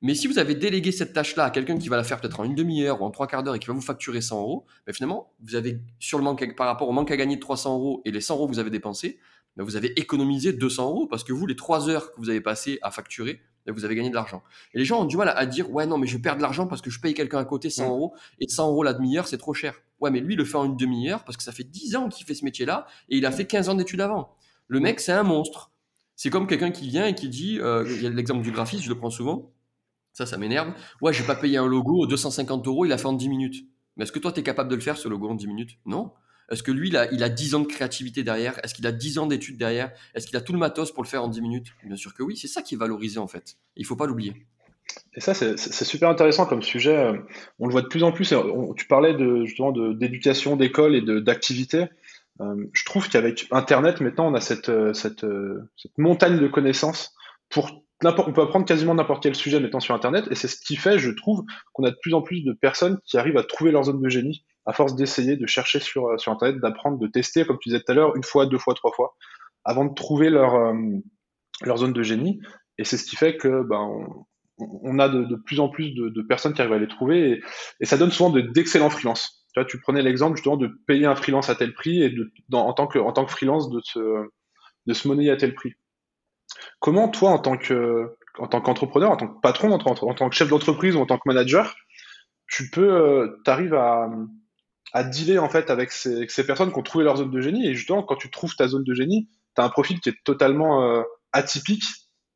Mais 0.03 0.15
si 0.15 0.27
vous 0.27 0.37
avez 0.37 0.53
délégué 0.53 0.91
cette 0.91 1.13
tâche-là 1.13 1.45
à 1.45 1.49
quelqu'un 1.49 1.77
qui 1.77 1.87
va 1.87 1.95
la 1.95 2.03
faire 2.03 2.19
peut-être 2.19 2.41
en 2.41 2.43
une 2.43 2.55
demi-heure 2.55 3.01
ou 3.01 3.05
en 3.05 3.09
trois 3.09 3.25
quarts 3.25 3.41
d'heure 3.41 3.55
et 3.55 3.59
qui 3.59 3.67
va 3.67 3.73
vous 3.73 3.81
facturer 3.81 4.19
100 4.19 4.41
euros, 4.41 4.65
ben 4.85 4.93
finalement, 4.93 5.33
vous 5.39 5.55
avez, 5.55 5.79
sur 5.97 6.17
le 6.17 6.25
manque, 6.25 6.55
par 6.57 6.67
rapport 6.67 6.89
au 6.89 6.91
manque 6.91 7.09
à 7.09 7.15
gagner 7.15 7.37
de 7.37 7.41
300 7.41 7.77
euros 7.77 8.01
et 8.03 8.11
les 8.11 8.19
100 8.19 8.35
euros 8.35 8.47
que 8.47 8.51
vous 8.51 8.59
avez 8.59 8.69
dépensés, 8.69 9.17
ben 9.55 9.63
vous 9.63 9.77
avez 9.77 9.97
économisé 9.97 10.51
200 10.51 10.89
euros 10.89 11.07
parce 11.07 11.23
que 11.23 11.31
vous, 11.31 11.45
les 11.45 11.55
trois 11.55 11.89
heures 11.89 12.13
que 12.13 12.19
vous 12.19 12.29
avez 12.29 12.41
passées 12.41 12.79
à 12.81 12.91
facturer, 12.91 13.39
ben 13.65 13.73
vous 13.73 13.85
avez 13.85 13.95
gagné 13.95 14.09
de 14.09 14.15
l'argent. 14.15 14.43
Et 14.73 14.77
les 14.77 14.83
gens 14.83 15.01
ont 15.01 15.05
du 15.05 15.15
mal 15.15 15.31
à, 15.33 15.45
dire, 15.45 15.71
ouais, 15.71 15.85
non, 15.85 15.97
mais 15.97 16.07
je 16.07 16.17
perds 16.17 16.35
de 16.35 16.41
l'argent 16.41 16.67
parce 16.67 16.81
que 16.81 16.89
je 16.89 16.99
paye 16.99 17.13
quelqu'un 17.13 17.39
à 17.39 17.45
côté 17.45 17.69
100 17.69 17.87
euros 17.87 18.13
et 18.41 18.49
100 18.49 18.71
euros 18.71 18.83
la 18.83 18.93
demi-heure, 18.93 19.29
c'est 19.29 19.37
trop 19.37 19.53
cher. 19.53 19.75
Ouais, 20.01 20.11
mais 20.11 20.19
lui, 20.19 20.33
il 20.33 20.37
le 20.37 20.43
fait 20.43 20.57
en 20.57 20.65
une 20.65 20.75
demi-heure 20.75 21.23
parce 21.23 21.37
que 21.37 21.43
ça 21.43 21.53
fait 21.53 21.63
10 21.63 21.95
ans 21.95 22.09
qu'il 22.09 22.25
fait 22.25 22.35
ce 22.35 22.43
métier-là 22.43 22.87
et 23.07 23.15
il 23.15 23.25
a 23.25 23.31
fait 23.31 23.45
15 23.45 23.69
ans 23.69 23.75
d'études 23.75 24.01
avant. 24.01 24.35
Le 24.67 24.81
mec, 24.81 24.99
c'est 24.99 25.13
un 25.13 25.23
monstre. 25.23 25.71
C'est 26.17 26.29
comme 26.29 26.45
quelqu'un 26.45 26.71
qui 26.71 26.89
vient 26.89 27.05
et 27.05 27.15
qui 27.15 27.29
dit, 27.29 27.59
euh, 27.61 27.85
il 27.87 28.03
y 28.03 28.05
a 28.05 28.09
l'exemple 28.09 28.41
du 28.41 28.51
graphiste, 28.51 28.83
je 28.83 28.89
le 28.89 28.97
prends 28.97 29.09
souvent. 29.09 29.52
Ça, 30.13 30.25
ça 30.27 30.37
m'énerve. 30.37 30.73
Ouais, 31.01 31.11
j'ai 31.11 31.23
pas 31.23 31.35
payé 31.35 31.57
un 31.57 31.67
logo 31.67 32.05
250 32.05 32.67
euros, 32.67 32.85
il 32.85 32.93
a 32.93 32.97
fait 32.97 33.07
en 33.07 33.13
10 33.13 33.29
minutes. 33.29 33.65
Mais 33.97 34.03
est-ce 34.03 34.11
que 34.11 34.19
toi, 34.19 34.31
tu 34.31 34.39
es 34.39 34.43
capable 34.43 34.69
de 34.69 34.75
le 34.75 34.81
faire, 34.81 34.97
ce 34.97 35.07
logo, 35.07 35.27
en 35.29 35.35
10 35.35 35.47
minutes? 35.47 35.77
Non. 35.85 36.11
Est-ce 36.51 36.61
que 36.61 36.71
lui, 36.71 36.89
il 36.89 36.97
a, 36.97 37.11
il 37.11 37.23
a 37.23 37.29
10 37.29 37.55
ans 37.55 37.59
de 37.61 37.67
créativité 37.67 38.23
derrière? 38.23 38.59
Est-ce 38.63 38.73
qu'il 38.73 38.85
a 38.85 38.91
10 38.91 39.17
ans 39.17 39.27
d'études 39.27 39.57
derrière? 39.57 39.91
Est-ce 40.13 40.27
qu'il 40.27 40.37
a 40.37 40.41
tout 40.41 40.53
le 40.53 40.59
matos 40.59 40.91
pour 40.91 41.03
le 41.03 41.07
faire 41.07 41.23
en 41.23 41.27
10 41.27 41.41
minutes? 41.41 41.67
Bien 41.83 41.95
sûr 41.95 42.13
que 42.13 42.21
oui, 42.21 42.37
c'est 42.37 42.47
ça 42.47 42.61
qui 42.61 42.75
est 42.75 42.77
valorisé 42.77 43.19
en 43.19 43.27
fait. 43.27 43.57
Il 43.75 43.85
faut 43.85 43.95
pas 43.95 44.05
l'oublier. 44.05 44.45
Et 45.15 45.21
ça, 45.21 45.33
c'est 45.33 45.57
super 45.85 46.09
intéressant 46.09 46.45
comme 46.45 46.61
sujet. 46.61 47.11
On 47.57 47.65
le 47.65 47.71
voit 47.71 47.81
de 47.81 47.87
plus 47.87 48.03
en 48.03 48.11
plus. 48.11 48.33
tu 48.75 48.87
parlais 48.87 49.13
de, 49.13 49.45
justement 49.45 49.71
d'éducation, 49.71 50.55
d'école 50.55 50.95
et 50.95 51.21
d'activité. 51.21 51.85
je 52.39 52.85
trouve 52.85 53.09
qu'avec 53.09 53.47
Internet, 53.49 54.01
maintenant, 54.01 54.27
on 54.29 54.35
a 54.35 54.41
cette, 54.41 54.71
cette, 54.93 55.25
cette 55.77 55.97
montagne 55.97 56.39
de 56.39 56.47
connaissances 56.47 57.15
pour 57.49 57.82
on 58.03 58.33
peut 58.33 58.41
apprendre 58.41 58.65
quasiment 58.65 58.95
n'importe 58.95 59.23
quel 59.23 59.35
sujet 59.35 59.59
maintenant 59.59 59.79
sur 59.79 59.95
Internet, 59.95 60.25
et 60.31 60.35
c'est 60.35 60.47
ce 60.47 60.57
qui 60.57 60.75
fait, 60.75 60.99
je 60.99 61.11
trouve, 61.11 61.43
qu'on 61.73 61.83
a 61.83 61.91
de 61.91 61.97
plus 62.01 62.13
en 62.13 62.21
plus 62.21 62.41
de 62.41 62.53
personnes 62.53 62.99
qui 63.05 63.17
arrivent 63.17 63.37
à 63.37 63.43
trouver 63.43 63.71
leur 63.71 63.83
zone 63.83 64.01
de 64.01 64.09
génie 64.09 64.43
à 64.65 64.73
force 64.73 64.95
d'essayer, 64.95 65.35
de 65.35 65.45
chercher 65.45 65.79
sur, 65.79 66.19
sur 66.19 66.31
Internet, 66.31 66.59
d'apprendre, 66.59 66.97
de 66.97 67.07
tester, 67.07 67.45
comme 67.45 67.57
tu 67.59 67.69
disais 67.69 67.81
tout 67.81 67.91
à 67.91 67.95
l'heure, 67.95 68.15
une 68.15 68.23
fois, 68.23 68.45
deux 68.45 68.57
fois, 68.57 68.73
trois 68.73 68.91
fois, 68.93 69.15
avant 69.65 69.85
de 69.85 69.93
trouver 69.93 70.29
leur, 70.29 70.73
leur 71.61 71.77
zone 71.77 71.93
de 71.93 72.03
génie. 72.03 72.39
Et 72.77 72.83
c'est 72.83 72.97
ce 72.97 73.05
qui 73.05 73.15
fait 73.15 73.37
que 73.37 73.63
ben, 73.63 74.07
on, 74.57 74.99
a 74.99 75.09
de, 75.09 75.35
plus 75.35 75.59
en 75.59 75.69
plus 75.69 75.91
de, 75.91 76.21
personnes 76.21 76.53
qui 76.53 76.61
arrivent 76.61 76.73
à 76.73 76.79
les 76.79 76.87
trouver 76.87 77.41
et, 77.79 77.85
ça 77.85 77.97
donne 77.97 78.11
souvent 78.11 78.29
d'excellents 78.29 78.89
freelances. 78.89 79.45
Tu, 79.53 79.65
tu 79.67 79.79
prenais 79.79 80.01
l'exemple 80.01 80.37
justement 80.37 80.57
de 80.57 80.69
payer 80.87 81.05
un 81.05 81.15
freelance 81.15 81.49
à 81.49 81.55
tel 81.55 81.73
prix 81.73 82.01
et 82.01 82.09
de, 82.09 82.31
en, 82.53 82.73
tant 82.73 82.87
que, 82.87 82.99
en 82.99 83.11
tant 83.11 83.25
que 83.25 83.31
freelance 83.31 83.69
de 83.69 83.79
se, 83.83 83.99
de 84.87 84.93
se 84.93 85.07
monnayer 85.07 85.31
à 85.31 85.37
tel 85.37 85.53
prix. 85.53 85.73
Comment 86.79 87.07
toi, 87.09 87.31
en 87.31 87.39
tant 87.39 87.57
que 87.57 88.15
en 88.39 88.47
tant 88.47 88.61
qu'entrepreneur, 88.61 89.11
en 89.11 89.17
tant 89.17 89.27
que 89.27 89.39
patron, 89.41 89.71
en, 89.71 89.77
tant 89.77 90.29
que 90.29 90.35
chef 90.35 90.49
d'entreprise 90.49 90.95
ou 90.95 90.99
en 90.99 91.05
tant 91.05 91.17
que 91.17 91.27
manager, 91.27 91.75
tu 92.47 92.69
peux, 92.71 92.91
euh, 92.91 93.41
arrives 93.45 93.75
à, 93.75 94.09
à 94.93 95.03
dealer 95.03 95.39
en 95.39 95.49
fait 95.49 95.69
avec 95.69 95.91
ces, 95.91 96.27
personnes 96.45 96.71
qui 96.71 96.79
ont 96.79 96.83
trouvé 96.83 97.03
leur 97.03 97.17
zone 97.17 97.31
de 97.31 97.41
génie 97.41 97.67
et 97.67 97.73
justement 97.73 98.03
quand 98.03 98.15
tu 98.15 98.29
trouves 98.29 98.55
ta 98.55 98.67
zone 98.67 98.83
de 98.83 98.93
génie, 98.93 99.27
tu 99.55 99.61
as 99.61 99.65
un 99.65 99.69
profil 99.69 99.99
qui 99.99 100.09
est 100.09 100.23
totalement 100.23 100.83
euh, 100.83 101.03
atypique 101.31 101.83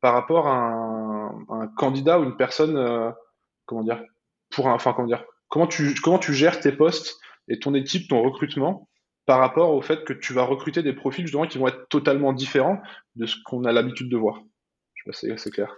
par 0.00 0.12
rapport 0.12 0.48
à 0.48 0.56
un, 0.56 1.68
candidat 1.76 2.18
ou 2.18 2.24
une 2.24 2.36
personne, 2.36 2.76
euh, 2.76 3.10
comment 3.66 3.82
dire, 3.82 4.02
pour 4.50 4.68
un, 4.68 4.74
enfin 4.74 4.92
comment 4.92 5.08
dire, 5.08 5.24
tu 5.68 5.94
comment 6.02 6.18
tu 6.18 6.34
gères 6.34 6.60
tes 6.60 6.72
postes 6.72 7.16
et 7.48 7.58
ton 7.58 7.74
équipe, 7.74 8.08
ton 8.08 8.22
recrutement 8.22 8.88
par 9.28 9.40
rapport 9.40 9.74
au 9.74 9.82
fait 9.82 10.04
que 10.04 10.14
tu 10.14 10.32
vas 10.32 10.42
recruter 10.42 10.82
des 10.82 10.94
profils 10.94 11.26
justement 11.26 11.46
qui 11.46 11.58
vont 11.58 11.68
être 11.68 11.86
totalement 11.90 12.32
différents 12.32 12.80
de 13.14 13.26
ce 13.26 13.36
qu'on 13.44 13.64
a 13.64 13.72
l'habitude 13.72 14.08
de 14.08 14.16
voir. 14.16 14.42
Je 14.94 15.02
sais 15.02 15.10
pas 15.10 15.36
si 15.36 15.42
c'est 15.44 15.50
clair. 15.50 15.76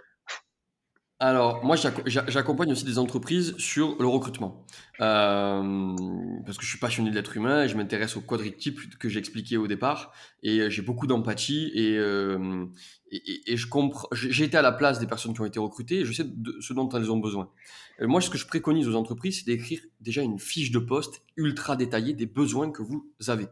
Alors, 1.23 1.63
moi, 1.63 1.75
j'accompagne 2.07 2.71
aussi 2.71 2.83
des 2.83 2.97
entreprises 2.97 3.55
sur 3.59 3.95
le 3.99 4.07
recrutement. 4.07 4.65
Euh, 5.01 5.95
parce 6.43 6.57
que 6.57 6.63
je 6.63 6.69
suis 6.69 6.79
passionné 6.79 7.11
de 7.11 7.15
l'être 7.15 7.37
humain 7.37 7.63
et 7.63 7.67
je 7.67 7.77
m'intéresse 7.77 8.17
au 8.17 8.21
quadritype 8.21 8.97
que 8.97 9.07
j'expliquais 9.07 9.57
au 9.57 9.67
départ. 9.67 10.13
Et 10.41 10.61
euh, 10.61 10.71
j'ai 10.71 10.81
beaucoup 10.81 11.05
d'empathie 11.05 11.71
et, 11.75 11.95
euh, 11.95 12.65
je 13.11 13.67
comprends. 13.67 14.07
J'ai 14.13 14.45
été 14.45 14.57
à 14.57 14.63
la 14.63 14.71
place 14.71 14.97
des 14.97 15.05
personnes 15.05 15.35
qui 15.35 15.41
ont 15.41 15.45
été 15.45 15.59
recrutées 15.59 15.99
et 15.99 16.05
je 16.05 16.11
sais 16.11 16.23
de 16.25 16.57
ce 16.59 16.73
dont 16.73 16.89
elles 16.89 17.11
ont 17.11 17.19
besoin. 17.19 17.51
moi, 17.99 18.19
ce 18.19 18.31
que 18.31 18.39
je 18.39 18.47
préconise 18.47 18.87
aux 18.87 18.95
entreprises, 18.95 19.41
c'est 19.41 19.45
d'écrire 19.45 19.79
déjà 19.99 20.23
une 20.23 20.39
fiche 20.39 20.71
de 20.71 20.79
poste 20.79 21.21
ultra 21.37 21.75
détaillée 21.75 22.13
des 22.13 22.25
besoins 22.25 22.71
que 22.71 22.81
vous 22.81 23.11
avez. 23.27 23.45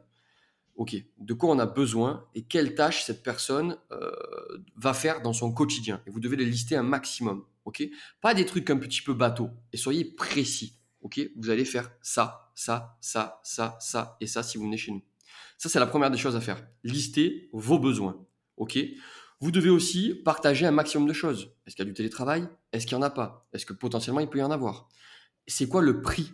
OK, 0.76 0.96
de 1.20 1.34
quoi 1.34 1.52
on 1.52 1.60
a 1.60 1.68
besoin 1.68 2.26
et 2.34 2.42
quelles 2.42 2.74
tâches 2.74 3.04
cette 3.04 3.22
personne 3.22 3.78
va 4.76 4.94
faire 4.96 5.22
dans 5.22 5.34
son 5.34 5.52
quotidien. 5.52 6.02
Et 6.08 6.10
vous 6.10 6.20
devez 6.20 6.38
les 6.38 6.46
lister 6.46 6.76
un 6.76 6.84
maximum 6.84 7.44
Pas 8.22 8.34
des 8.34 8.46
trucs 8.46 8.70
un 8.70 8.78
petit 8.78 9.02
peu 9.02 9.14
bateau. 9.14 9.50
Et 9.74 9.78
soyez 9.78 10.06
précis, 10.06 10.78
ok? 11.02 11.20
Vous 11.36 11.50
allez 11.50 11.66
faire 11.66 11.92
ça, 12.02 12.52
ça, 12.56 12.98
ça, 13.02 13.40
ça, 13.44 13.78
ça 13.80 14.18
et 14.22 14.28
ça 14.28 14.44
si 14.44 14.58
vous 14.58 14.66
venez 14.66 14.78
chez 14.78 14.92
nous. 14.92 15.04
Ça, 15.58 15.70
c'est 15.70 15.80
la 15.80 15.88
première 15.88 16.12
des 16.12 16.18
choses 16.18 16.36
à 16.36 16.42
faire. 16.42 16.66
Lister 16.84 17.50
vos 17.52 17.80
besoins, 17.80 18.26
ok? 18.58 18.80
Vous 19.42 19.52
devez 19.52 19.70
aussi 19.70 20.14
partager 20.14 20.66
un 20.66 20.72
maximum 20.72 21.08
de 21.08 21.14
choses. 21.14 21.54
Est-ce 21.66 21.76
qu'il 21.76 21.86
y 21.86 21.88
a 21.88 21.92
du 21.92 21.94
télétravail? 21.94 22.48
Est-ce 22.74 22.86
qu'il 22.86 22.98
n'y 22.98 23.04
en 23.04 23.08
a 23.08 23.10
pas? 23.10 23.48
Est-ce 23.54 23.66
que 23.66 23.74
potentiellement 23.74 24.20
il 24.20 24.28
peut 24.28 24.40
y 24.40 24.44
en 24.44 24.52
avoir? 24.52 24.90
C'est 25.48 25.68
quoi 25.68 25.82
le 25.82 26.02
prix? 26.02 26.34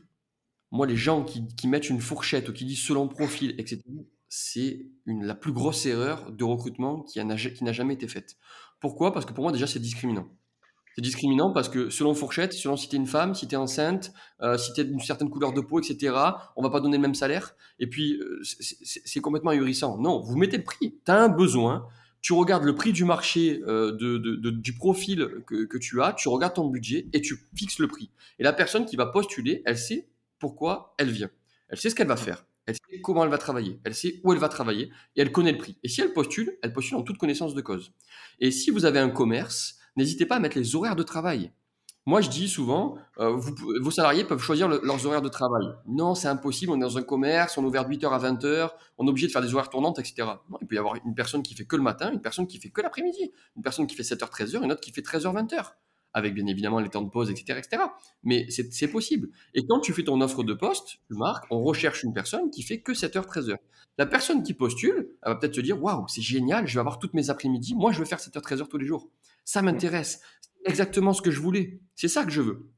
Moi, 0.72 0.88
les 0.88 0.96
gens 0.96 1.24
qui, 1.24 1.68
mettent 1.68 1.90
une 1.90 2.02
fourchette 2.02 2.50
ou 2.50 2.54
qui 2.54 2.66
disent 2.66 2.84
selon 2.84 3.08
profil, 3.08 3.56
etc., 3.60 3.82
c'est 4.28 4.88
la 5.06 5.36
plus 5.36 5.54
grosse 5.54 5.86
erreur 5.86 6.32
de 6.32 6.44
recrutement 6.44 7.04
qui 7.04 7.24
n'a 7.24 7.72
jamais 7.72 7.94
été 7.94 8.08
faite. 8.08 8.38
Pourquoi? 8.80 9.14
Parce 9.14 9.26
que 9.26 9.34
pour 9.34 9.44
moi, 9.44 9.52
déjà, 9.52 9.68
c'est 9.68 9.80
discriminant. 9.80 10.28
C'est 10.96 11.02
discriminant 11.02 11.52
parce 11.52 11.68
que 11.68 11.90
selon 11.90 12.14
fourchette, 12.14 12.54
selon 12.54 12.78
si 12.78 12.88
tu 12.88 12.96
es 12.96 13.00
une 13.00 13.06
femme, 13.06 13.36
si 13.36 13.48
tu 13.48 13.56
es 13.56 13.58
enceinte, 13.58 14.14
euh, 14.42 14.58
si 14.58 14.72
tu 14.72 14.80
es 14.80 14.86
d'une 14.86 15.02
certaine 15.02 15.30
couleur 15.30 15.52
de 15.52 15.60
peau, 15.60 15.80
etc., 15.80 16.16
on 16.56 16.64
va 16.64 16.70
pas 16.70 16.80
donner 16.80 16.96
le 16.96 17.02
même 17.02 17.16
salaire. 17.16 17.56
Et 17.80 17.88
puis, 17.88 18.14
euh, 18.14 18.42
c'est 18.44 19.20
complètement 19.20 19.52
ahurissant. 19.52 19.98
Non, 19.98 20.22
vous 20.22 20.38
mettez 20.38 20.58
le 20.58 20.64
prix. 20.64 20.98
Tu 21.06 21.12
as 21.12 21.22
un 21.22 21.28
besoin, 21.28 21.86
tu 22.22 22.32
regardes 22.32 22.64
le 22.64 22.76
prix 22.76 22.94
du 22.94 23.04
marché 23.04 23.62
euh, 23.68 23.92
de, 23.92 24.50
du 24.50 24.74
profil 24.74 25.44
que, 25.46 25.66
que, 25.66 25.78
tu 25.78 26.02
as, 26.02 26.14
tu 26.14 26.30
regardes 26.30 26.54
ton 26.54 26.70
budget 26.70 27.10
et 27.12 27.20
tu 27.20 27.36
fixes 27.56 27.80
le 27.80 27.88
prix. 27.88 28.10
Et 28.40 28.44
la 28.44 28.54
personne 28.54 28.86
qui 28.86 28.96
va 28.96 29.06
postuler, 29.06 29.64
elle 29.66 29.78
sait 29.78 30.08
pourquoi 30.40 30.96
elle 30.98 31.12
vient. 31.12 31.30
Elle 31.68 31.78
sait 31.78 31.90
ce 31.90 31.96
qu'elle 31.96 32.08
va 32.08 32.16
faire. 32.16 32.46
Elle 32.68 32.76
sait 32.76 33.02
comment 33.02 33.24
elle 33.24 33.30
va 33.30 33.38
travailler. 33.38 33.80
Elle 33.84 33.94
sait 33.94 34.22
où 34.24 34.34
elle 34.34 34.40
va 34.40 34.50
travailler 34.50 34.90
et 35.16 35.22
elle 35.22 35.32
connaît 35.32 35.52
le 35.52 35.58
prix. 35.58 35.78
Et 35.84 35.90
si 35.90 36.02
elle 36.02 36.14
postule, 36.14 36.58
elle 36.64 36.74
postule 36.74 36.98
en 36.98 37.04
toute 37.04 37.18
connaissance 37.18 37.54
de 37.54 37.62
cause. 37.62 37.92
Et 38.40 38.50
si 38.50 38.72
vous 38.72 38.86
avez 38.86 39.00
un 39.00 39.10
commerce, 39.10 39.78
n'hésitez 39.96 40.26
pas 40.26 40.36
à 40.36 40.40
mettre 40.40 40.58
les 40.58 40.76
horaires 40.76 40.96
de 40.96 41.04
travail. 41.04 41.52
Moi, 42.08 42.22
je 42.22 42.30
dis 42.30 42.48
souvent, 42.48 42.98
euh, 43.18 43.36
vos 43.82 43.90
salariés 43.90 44.26
peuvent 44.26 44.42
choisir 44.42 44.68
leurs 44.68 45.06
horaires 45.08 45.24
de 45.24 45.30
travail. 45.30 45.66
Non, 45.88 46.14
c'est 46.14 46.28
impossible. 46.28 46.72
On 46.72 46.76
est 46.76 46.82
dans 46.82 47.00
un 47.00 47.02
commerce, 47.02 47.58
on 47.58 47.64
est 47.64 47.66
ouvert 47.66 47.84
de 47.88 47.96
8h 47.96 48.10
à 48.10 48.20
20h, 48.20 48.70
on 49.00 49.08
est 49.08 49.10
obligé 49.10 49.26
de 49.26 49.32
faire 49.32 49.42
des 49.42 49.52
horaires 49.56 49.70
tournantes, 49.70 49.98
etc. 49.98 50.28
Il 50.62 50.68
peut 50.68 50.76
y 50.76 50.78
avoir 50.78 50.96
une 51.04 51.16
personne 51.16 51.42
qui 51.42 51.56
fait 51.56 51.66
que 51.66 51.76
le 51.76 51.82
matin, 51.82 52.12
une 52.14 52.22
personne 52.22 52.46
qui 52.46 52.60
fait 52.60 52.70
que 52.70 52.82
l'après-midi, 52.82 53.32
une 53.56 53.64
personne 53.64 53.88
qui 53.88 53.96
fait 53.96 54.04
7h, 54.04 54.30
13h, 54.30 54.64
une 54.64 54.72
autre 54.72 54.82
qui 54.82 54.92
fait 54.92 55.02
13h, 55.02 55.34
20h, 55.34 55.72
avec 56.14 56.36
bien 56.36 56.46
évidemment 56.46 56.80
les 56.80 56.90
temps 56.90 57.02
de 57.02 57.10
pause, 57.10 57.32
etc. 57.32 57.58
etc. 57.58 57.84
Mais 58.22 58.46
c'est 58.52 58.88
possible. 58.88 59.30
Et 59.56 59.66
quand 59.66 59.80
tu 59.80 59.92
fais 59.92 60.04
ton 60.04 60.22
offre 60.22 60.44
de 60.44 60.54
poste, 60.54 61.00
tu 61.08 61.16
marques, 61.16 61.46
on 61.50 61.64
recherche 61.64 62.04
une 62.04 62.14
personne 62.14 62.52
qui 62.52 62.62
fait 62.62 62.82
que 62.82 62.92
7h, 62.92 63.26
13h. 63.26 63.56
La 63.98 64.06
personne 64.06 64.44
qui 64.44 64.54
postule, 64.54 65.10
elle 65.24 65.34
va 65.34 65.36
peut-être 65.38 65.56
se 65.56 65.62
dire, 65.62 65.82
waouh, 65.82 66.08
c'est 66.08 66.22
génial, 66.22 66.68
je 66.68 66.76
vais 66.76 66.82
avoir 66.82 67.00
toutes 67.00 67.16
mes 67.16 67.32
après-midi. 67.32 67.74
Moi, 67.74 67.92
je 67.94 67.98
veux 67.98 68.06
faire 68.06 68.20
7h, 68.20 68.42
13h 68.42 68.68
tous 68.68 68.78
les 68.78 68.86
jours. 68.86 69.10
Ça 69.46 69.62
m'intéresse. 69.62 70.22
C'est 70.42 70.70
exactement 70.70 71.14
ce 71.14 71.22
que 71.22 71.32
je 71.32 71.40
voulais. 71.40 71.80
C'est 71.96 72.10
ça 72.10 72.26
que 72.26 72.32
je 72.32 72.42
veux. 72.42 72.70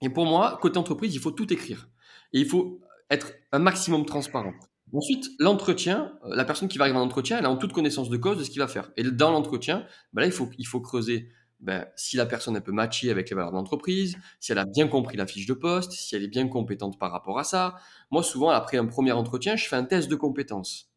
Et 0.00 0.08
pour 0.08 0.24
moi, 0.24 0.58
côté 0.62 0.78
entreprise, 0.78 1.14
il 1.14 1.20
faut 1.20 1.30
tout 1.30 1.52
écrire. 1.52 1.88
Et 2.32 2.40
il 2.40 2.46
faut 2.46 2.80
être 3.10 3.32
un 3.52 3.58
maximum 3.58 4.06
transparent. 4.06 4.54
Ensuite, 4.94 5.30
l'entretien, 5.38 6.18
euh, 6.24 6.34
la 6.34 6.44
personne 6.44 6.68
qui 6.68 6.78
va 6.78 6.84
arriver 6.84 6.98
en 6.98 7.02
entretien, 7.02 7.38
elle 7.38 7.46
a 7.46 7.50
en 7.50 7.56
toute 7.56 7.72
connaissance 7.72 8.10
de 8.10 8.16
cause 8.16 8.38
de 8.38 8.44
ce 8.44 8.50
qu'il 8.50 8.60
va 8.60 8.68
faire. 8.68 8.90
Et 8.96 9.02
dans 9.04 9.30
l'entretien, 9.30 9.86
ben 10.12 10.20
là, 10.20 10.26
il 10.26 10.32
faut, 10.32 10.50
il 10.58 10.66
faut 10.66 10.80
creuser 10.80 11.30
ben, 11.60 11.86
si 11.96 12.16
la 12.16 12.26
personne 12.26 12.56
elle 12.56 12.62
peut 12.62 12.72
matcher 12.72 13.10
avec 13.10 13.30
les 13.30 13.36
valeurs 13.36 13.52
de 13.52 13.56
l'entreprise, 13.56 14.16
si 14.40 14.52
elle 14.52 14.58
a 14.58 14.64
bien 14.64 14.88
compris 14.88 15.16
la 15.16 15.26
fiche 15.26 15.46
de 15.46 15.54
poste, 15.54 15.92
si 15.92 16.14
elle 16.16 16.24
est 16.24 16.28
bien 16.28 16.48
compétente 16.48 16.98
par 16.98 17.12
rapport 17.12 17.38
à 17.38 17.44
ça. 17.44 17.76
Moi, 18.10 18.22
souvent, 18.22 18.50
après 18.50 18.76
un 18.76 18.86
premier 18.86 19.12
entretien, 19.12 19.56
je 19.56 19.66
fais 19.66 19.76
un 19.76 19.84
test 19.84 20.10
de 20.10 20.16
compétences. 20.16 20.90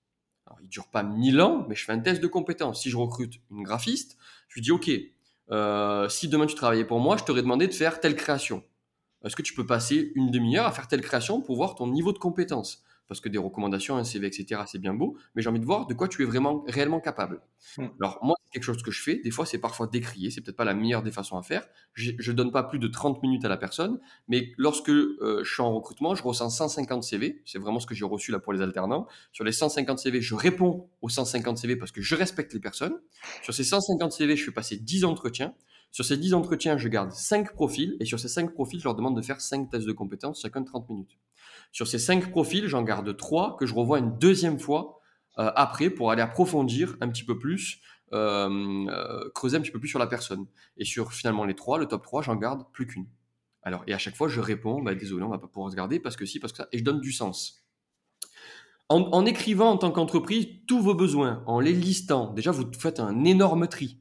Alors, 0.47 0.59
il 0.61 0.67
dure 0.67 0.87
pas 0.89 1.03
mille 1.03 1.39
ans, 1.39 1.65
mais 1.69 1.75
je 1.75 1.85
fais 1.85 1.91
un 1.91 1.99
test 1.99 2.21
de 2.21 2.27
compétences. 2.27 2.81
Si 2.81 2.89
je 2.89 2.97
recrute 2.97 3.35
une 3.51 3.63
graphiste, 3.63 4.17
je 4.49 4.55
lui 4.55 4.61
dis, 4.61 4.71
OK, 4.71 4.89
euh, 5.51 6.09
si 6.09 6.27
demain 6.29 6.47
tu 6.47 6.55
travaillais 6.55 6.85
pour 6.85 6.99
moi, 6.99 7.17
je 7.17 7.23
t'aurais 7.23 7.41
demandé 7.41 7.67
de 7.67 7.73
faire 7.73 7.99
telle 7.99 8.15
création. 8.15 8.63
Est-ce 9.25 9.35
que 9.35 9.43
tu 9.43 9.55
peux 9.55 9.65
passer 9.67 10.13
une 10.15 10.31
demi-heure 10.31 10.67
à 10.67 10.71
faire 10.71 10.87
telle 10.87 11.01
création 11.01 11.41
pour 11.41 11.57
voir 11.57 11.75
ton 11.75 11.87
niveau 11.87 12.13
de 12.13 12.19
compétence? 12.19 12.84
Parce 13.07 13.21
que 13.21 13.29
des 13.29 13.37
recommandations, 13.37 13.97
un 13.97 14.03
CV, 14.03 14.27
etc., 14.27 14.61
c'est 14.67 14.79
bien 14.79 14.93
beau, 14.93 15.17
mais 15.35 15.41
j'ai 15.41 15.49
envie 15.49 15.59
de 15.59 15.65
voir 15.65 15.87
de 15.87 15.93
quoi 15.93 16.07
tu 16.07 16.23
es 16.23 16.25
vraiment 16.25 16.63
réellement 16.67 16.99
capable. 16.99 17.41
Hmm. 17.77 17.87
Alors 17.99 18.19
moi, 18.23 18.35
c'est 18.43 18.51
quelque 18.51 18.63
chose 18.63 18.81
que 18.81 18.91
je 18.91 19.01
fais. 19.01 19.15
Des 19.23 19.31
fois, 19.31 19.45
c'est 19.45 19.59
parfois 19.59 19.87
décrié. 19.87 20.31
C'est 20.31 20.41
peut-être 20.41 20.55
pas 20.55 20.65
la 20.65 20.73
meilleure 20.73 21.03
des 21.03 21.11
façons 21.11 21.37
à 21.37 21.43
faire. 21.43 21.67
Je, 21.93 22.11
ne 22.11 22.35
donne 22.35 22.51
pas 22.51 22.63
plus 22.63 22.79
de 22.79 22.87
30 22.87 23.21
minutes 23.21 23.45
à 23.45 23.49
la 23.49 23.57
personne, 23.57 23.99
mais 24.27 24.53
lorsque 24.57 24.89
euh, 24.89 25.41
je 25.43 25.53
suis 25.53 25.61
en 25.61 25.73
recrutement, 25.73 26.15
je 26.15 26.23
ressens 26.23 26.49
150 26.49 27.03
CV. 27.03 27.41
C'est 27.45 27.59
vraiment 27.59 27.79
ce 27.79 27.87
que 27.87 27.95
j'ai 27.95 28.05
reçu 28.05 28.31
là 28.31 28.39
pour 28.39 28.53
les 28.53 28.61
alternants. 28.61 29.07
Sur 29.31 29.43
les 29.43 29.51
150 29.51 29.99
CV, 29.99 30.21
je 30.21 30.35
réponds 30.35 30.89
aux 31.01 31.09
150 31.09 31.57
CV 31.57 31.75
parce 31.75 31.91
que 31.91 32.01
je 32.01 32.15
respecte 32.15 32.53
les 32.53 32.59
personnes. 32.59 32.95
Sur 33.43 33.53
ces 33.53 33.63
150 33.63 34.11
CV, 34.11 34.35
je 34.35 34.45
fais 34.45 34.51
passer 34.51 34.77
10 34.77 35.05
entretiens. 35.05 35.53
Sur 35.91 36.03
ces 36.03 36.17
10 36.17 36.33
entretiens, 36.33 36.77
je 36.77 36.89
garde 36.89 37.13
5 37.13 37.53
profils 37.53 37.95
et 38.01 38.05
sur 38.05 38.19
ces 38.19 38.27
5 38.27 38.53
profils, 38.53 38.79
je 38.79 38.83
leur 38.83 38.95
demande 38.95 39.15
de 39.15 39.21
faire 39.21 39.39
5 39.39 39.69
tests 39.69 39.87
de 39.87 39.93
compétences, 39.93 40.41
chacun 40.41 40.59
de 40.59 40.65
30 40.65 40.89
minutes. 40.89 41.17
Sur 41.71 41.87
ces 41.87 41.99
5 41.99 42.31
profils, 42.31 42.67
j'en 42.67 42.83
garde 42.83 43.15
3 43.15 43.57
que 43.57 43.65
je 43.65 43.73
revois 43.73 43.99
une 43.99 44.17
deuxième 44.17 44.59
fois 44.59 45.01
euh, 45.37 45.51
après 45.55 45.89
pour 45.89 46.11
aller 46.11 46.21
approfondir 46.21 46.95
un 47.01 47.09
petit 47.09 47.23
peu 47.23 47.37
plus, 47.37 47.81
euh, 48.13 48.85
euh, 48.87 49.29
creuser 49.33 49.57
un 49.57 49.61
petit 49.61 49.71
peu 49.71 49.79
plus 49.79 49.89
sur 49.89 49.99
la 49.99 50.07
personne. 50.07 50.45
Et 50.77 50.85
sur 50.85 51.11
finalement 51.11 51.45
les 51.45 51.55
3, 51.55 51.79
le 51.79 51.85
top 51.85 52.03
3, 52.03 52.21
j'en 52.21 52.35
garde 52.35 52.63
plus 52.71 52.87
qu'une. 52.87 53.07
Alors, 53.63 53.83
et 53.87 53.93
à 53.93 53.97
chaque 53.97 54.15
fois, 54.15 54.27
je 54.27 54.39
réponds, 54.39 54.81
bah, 54.81 54.95
désolé, 54.95 55.23
on 55.23 55.29
va 55.29 55.39
pas 55.39 55.47
pouvoir 55.47 55.71
se 55.71 55.75
garder 55.75 55.99
parce 55.99 56.15
que 56.15 56.25
si, 56.25 56.39
parce 56.39 56.53
que 56.53 56.57
ça, 56.57 56.67
et 56.71 56.77
je 56.77 56.83
donne 56.83 57.01
du 57.01 57.11
sens. 57.11 57.65
En, 58.87 59.01
en 59.01 59.25
écrivant 59.25 59.71
en 59.71 59.77
tant 59.77 59.91
qu'entreprise 59.91 60.47
tous 60.67 60.79
vos 60.79 60.93
besoins, 60.93 61.43
en 61.47 61.59
les 61.59 61.73
listant, 61.73 62.31
déjà 62.33 62.51
vous 62.51 62.71
faites 62.77 62.99
un 62.99 63.23
énorme 63.23 63.67
tri. 63.67 63.99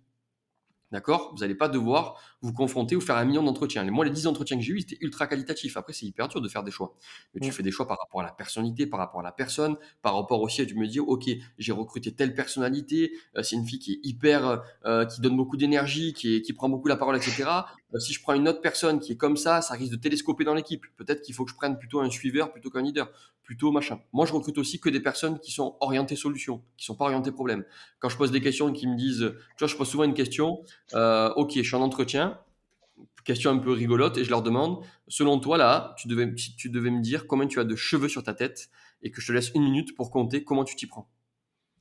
D'accord? 0.92 1.33
Vous 1.35 1.40
n'allez 1.40 1.55
pas 1.55 1.68
devoir 1.68 2.20
vous 2.40 2.53
confronter 2.53 2.94
ou 2.94 3.01
faire 3.01 3.16
un 3.16 3.25
million 3.25 3.42
d'entretiens. 3.42 3.83
Moi, 3.85 4.05
les 4.05 4.11
10 4.11 4.27
entretiens 4.27 4.57
que 4.57 4.62
j'ai 4.62 4.73
eus, 4.73 4.81
c'était 4.81 4.99
ultra 5.01 5.27
qualitatif. 5.27 5.77
Après, 5.77 5.92
c'est 5.92 6.07
hyper 6.07 6.29
dur 6.29 6.40
de 6.40 6.49
faire 6.49 6.62
des 6.62 6.70
choix. 6.70 6.94
Mais 7.35 7.40
tu 7.40 7.51
fais 7.51 7.62
des 7.62 7.70
choix 7.70 7.88
par 7.88 7.99
rapport 7.99 8.20
à 8.20 8.25
la 8.25 8.33
personnalité, 8.33 8.87
par 8.87 9.01
rapport 9.01 9.20
à 9.20 9.25
la 9.25 9.33
personne, 9.33 9.77
par 10.03 10.14
rapport 10.14 10.40
aussi 10.40 10.61
à 10.61 10.66
tu 10.66 10.77
me 10.77 10.87
dis, 10.87 11.01
OK, 11.01 11.25
j'ai 11.59 11.73
recruté 11.73 12.12
telle 12.12 12.35
personnalité, 12.35 13.12
euh, 13.37 13.42
c'est 13.42 13.57
une 13.57 13.66
fille 13.66 13.79
qui 13.79 13.92
est 13.94 14.01
hyper, 14.03 14.62
euh, 14.85 15.05
qui 15.07 15.20
donne 15.20 15.37
beaucoup 15.37 15.57
d'énergie, 15.57 16.12
qui, 16.12 16.42
qui 16.42 16.53
prend 16.53 16.68
beaucoup 16.68 16.88
la 16.88 16.97
parole, 16.97 17.16
etc. 17.16 17.44
Euh, 17.94 17.98
si 17.98 18.12
je 18.12 18.20
prends 18.20 18.35
une 18.35 18.48
autre 18.48 18.61
personne 18.61 19.00
qui 19.00 19.12
est 19.12 19.16
comme 19.16 19.37
ça, 19.37 19.62
ça 19.62 19.74
risque 19.74 19.92
de 19.92 19.96
télescoper 19.96 20.44
dans 20.44 20.54
l'équipe. 20.54 20.85
Peut-être 20.96 21.22
qu'il 21.22 21.35
faut 21.35 21.44
que 21.44 21.50
je 21.50 21.57
prenne 21.57 21.78
plutôt 21.78 22.00
un 22.00 22.11
suiveur 22.11 22.52
plutôt 22.52 22.70
qu'un 22.70 22.83
leader, 22.83 23.11
plutôt 23.42 23.70
machin. 23.70 24.00
Moi, 24.12 24.26
je 24.26 24.33
recrute 24.33 24.59
aussi 24.59 24.80
que 24.80 24.88
des 24.88 25.00
personnes 25.00 25.38
qui 25.38 25.52
sont 25.52 25.76
orientées 25.80 26.16
solutions, 26.16 26.62
qui 26.76 26.85
sont 26.85 26.96
pas 26.96 27.04
orientées 27.04 27.33
problème. 27.33 27.64
Quand 28.00 28.09
je 28.09 28.16
pose 28.16 28.30
des 28.30 28.40
questions 28.40 28.72
qui 28.72 28.87
me 28.87 28.96
disent, 28.96 29.35
tu 29.57 29.59
vois, 29.61 29.68
je 29.68 29.76
pose 29.76 29.88
souvent 29.88 30.05
une 30.05 30.14
question, 30.14 30.62
euh, 30.95 31.32
ok, 31.34 31.53
je 31.55 31.62
suis 31.62 31.76
en 31.76 31.82
entretien, 31.82 32.38
question 33.24 33.51
un 33.51 33.59
peu 33.59 33.72
rigolote, 33.72 34.18
et 34.18 34.24
je 34.24 34.30
leur 34.30 34.42
demande, 34.42 34.84
selon 35.09 35.38
toi 35.40 35.57
là, 35.57 35.95
tu 35.99 36.09
devais, 36.09 36.34
tu 36.34 36.68
devais 36.68 36.90
me 36.90 37.01
dire 37.01 37.26
combien 37.26 37.47
tu 37.47 37.59
as 37.59 37.64
de 37.64 37.76
cheveux 37.76 38.09
sur 38.09 38.22
ta 38.22 38.34
tête, 38.34 38.68
et 39.03 39.11
que 39.11 39.20
je 39.20 39.28
te 39.28 39.32
laisse 39.32 39.51
une 39.55 39.62
minute 39.62 39.95
pour 39.95 40.11
compter 40.11 40.45
comment 40.45 40.64
tu 40.64 40.76
t'y 40.76 40.86
prends. 40.86 41.09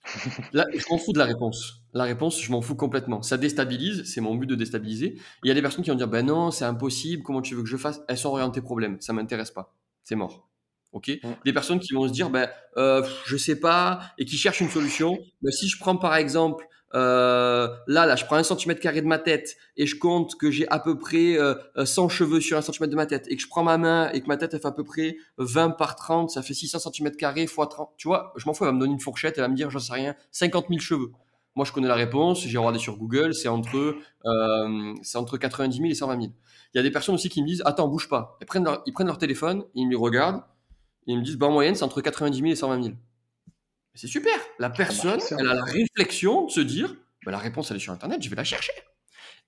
Là, 0.54 0.66
je 0.74 0.84
m'en 0.90 0.98
fous 0.98 1.14
de 1.14 1.18
la 1.18 1.26
réponse. 1.26 1.82
La 1.94 2.04
réponse, 2.04 2.42
je 2.42 2.52
m'en 2.52 2.62
fous 2.62 2.76
complètement. 2.76 3.22
Ça 3.22 3.38
déstabilise, 3.38 4.04
c'est 4.06 4.22
mon 4.22 4.36
but 4.36 4.48
de 4.48 4.56
déstabiliser. 4.56 5.18
Il 5.44 5.48
y 5.48 5.52
a 5.52 5.54
des 5.54 5.62
personnes 5.62 5.84
qui 5.84 5.90
vont 5.90 5.96
dire, 5.96 6.08
ben 6.08 6.26
non, 6.26 6.52
c'est 6.52 6.66
impossible, 6.66 7.24
comment 7.24 7.42
tu 7.42 7.56
veux 7.56 7.64
que 7.64 7.70
je 7.70 7.78
fasse? 7.78 8.02
Elles 8.08 8.18
sont 8.18 8.30
orientées 8.30 8.62
problème, 8.62 8.98
ça 9.00 9.14
m'intéresse 9.14 9.52
pas. 9.52 9.74
C'est 10.04 10.16
mort. 10.16 10.50
Ok? 10.92 11.12
Des 11.46 11.54
personnes 11.54 11.80
qui 11.80 11.94
vont 11.94 12.08
se 12.08 12.14
dire, 12.14 12.30
ben, 12.30 12.50
euh, 12.78 13.04
je 13.26 13.38
sais 13.38 13.60
pas, 13.60 14.02
et 14.18 14.26
qui 14.26 14.38
cherchent 14.38 14.62
une 14.62 14.70
solution. 14.70 15.18
Ben, 15.42 15.52
si 15.52 15.68
je 15.68 15.80
prends 15.80 15.98
par 15.98 16.16
exemple 16.16 16.68
euh, 16.96 17.68
là, 17.88 18.06
là, 18.06 18.16
je 18.16 18.26
prends 18.26 18.36
un 18.36 18.44
centimètre 18.44 18.80
carré 18.80 19.02
de 19.02 19.08
ma 19.08 19.18
tête 19.18 19.58
et 19.78 19.88
je 19.88 19.98
compte 19.98 20.36
que 20.36 20.52
j'ai 20.52 20.68
à 20.70 20.80
peu 20.80 20.98
près 20.98 21.38
100 21.84 22.06
euh, 22.06 22.10
cheveux 22.10 22.40
sur 22.40 22.58
un 22.58 22.62
centimètre 22.62 22.92
de 22.92 22.96
ma 22.96 23.06
tête 23.06 23.26
et 23.30 23.36
que 23.36 23.42
je 23.42 23.48
prends 23.48 23.64
ma 23.64 23.78
main 23.78 24.12
et 24.12 24.22
que 24.22 24.28
ma 24.28 24.38
tête 24.38 24.54
elle 24.54 24.60
fait 24.60 24.68
à 24.68 24.72
peu 24.72 24.84
près 24.84 25.18
20 25.38 25.72
par 25.72 25.96
30, 25.96 26.30
ça 26.30 26.44
fait 26.44 26.54
600 26.54 26.80
centimètres 26.80 27.18
carrés 27.18 27.48
fois 27.48 27.68
30. 27.68 27.90
Tu 27.98 28.08
vois, 28.08 28.34
je 28.36 28.46
m'en 28.46 28.54
fous, 28.54 28.64
elle 28.64 28.70
va 28.70 28.74
me 28.74 28.80
donner 28.80 28.94
une 28.94 29.00
fourchette, 29.00 29.36
elle 29.38 29.44
va 29.44 29.48
me 29.48 29.56
dire, 29.56 29.70
j'en 29.72 29.80
sais 29.80 29.94
rien, 29.94 30.16
50 30.32 30.68
000 30.70 30.80
cheveux. 30.80 31.12
Moi, 31.56 31.66
je 31.66 31.72
connais 31.72 31.88
la 31.88 31.96
réponse, 31.96 32.42
j'ai 32.42 32.58
regardé 32.58 32.80
sur 32.80 32.98
Google, 32.98 33.36
c'est 33.36 33.48
entre, 33.48 33.96
euh, 34.26 34.94
c'est 35.04 35.18
entre 35.20 35.38
90 35.38 35.78
000 35.78 35.90
et 35.90 35.94
120 35.94 36.22
000. 36.22 36.34
Il 36.74 36.78
y 36.78 36.80
a 36.80 36.84
des 36.84 36.90
personnes 36.90 37.14
aussi 37.14 37.30
qui 37.30 37.44
me 37.44 37.48
disent, 37.48 37.62
attends, 37.66 37.88
bouge 37.88 38.10
pas. 38.10 38.38
Ils 38.42 38.48
prennent 38.48 38.64
leur, 38.64 38.82
ils 38.88 38.94
prennent 38.94 39.08
leur 39.08 39.20
téléphone, 39.20 39.64
ils 39.76 39.88
me 39.88 39.96
regardent, 39.96 40.44
ils 41.06 41.18
me 41.18 41.24
disent, 41.24 41.38
bah, 41.38 41.48
en 41.48 41.52
moyenne, 41.52 41.76
c'est 41.76 41.84
entre 41.84 42.02
90 42.02 42.38
000 42.38 42.52
et 42.52 42.56
120 42.56 42.84
000. 42.84 42.96
C'est 43.96 44.08
super. 44.08 44.34
La 44.60 44.70
personne, 44.70 45.20
elle 45.38 45.48
a 45.48 45.54
la 45.54 45.64
réflexion 45.64 46.46
de 46.46 46.52
se 46.52 46.62
dire, 46.62 46.96
bah, 47.26 47.32
la 47.32 47.38
réponse, 47.38 47.70
elle 47.72 47.78
est 47.78 47.82
sur 47.82 47.94
Internet, 47.94 48.22
je 48.22 48.30
vais 48.30 48.36
la 48.36 48.44
chercher. 48.44 48.74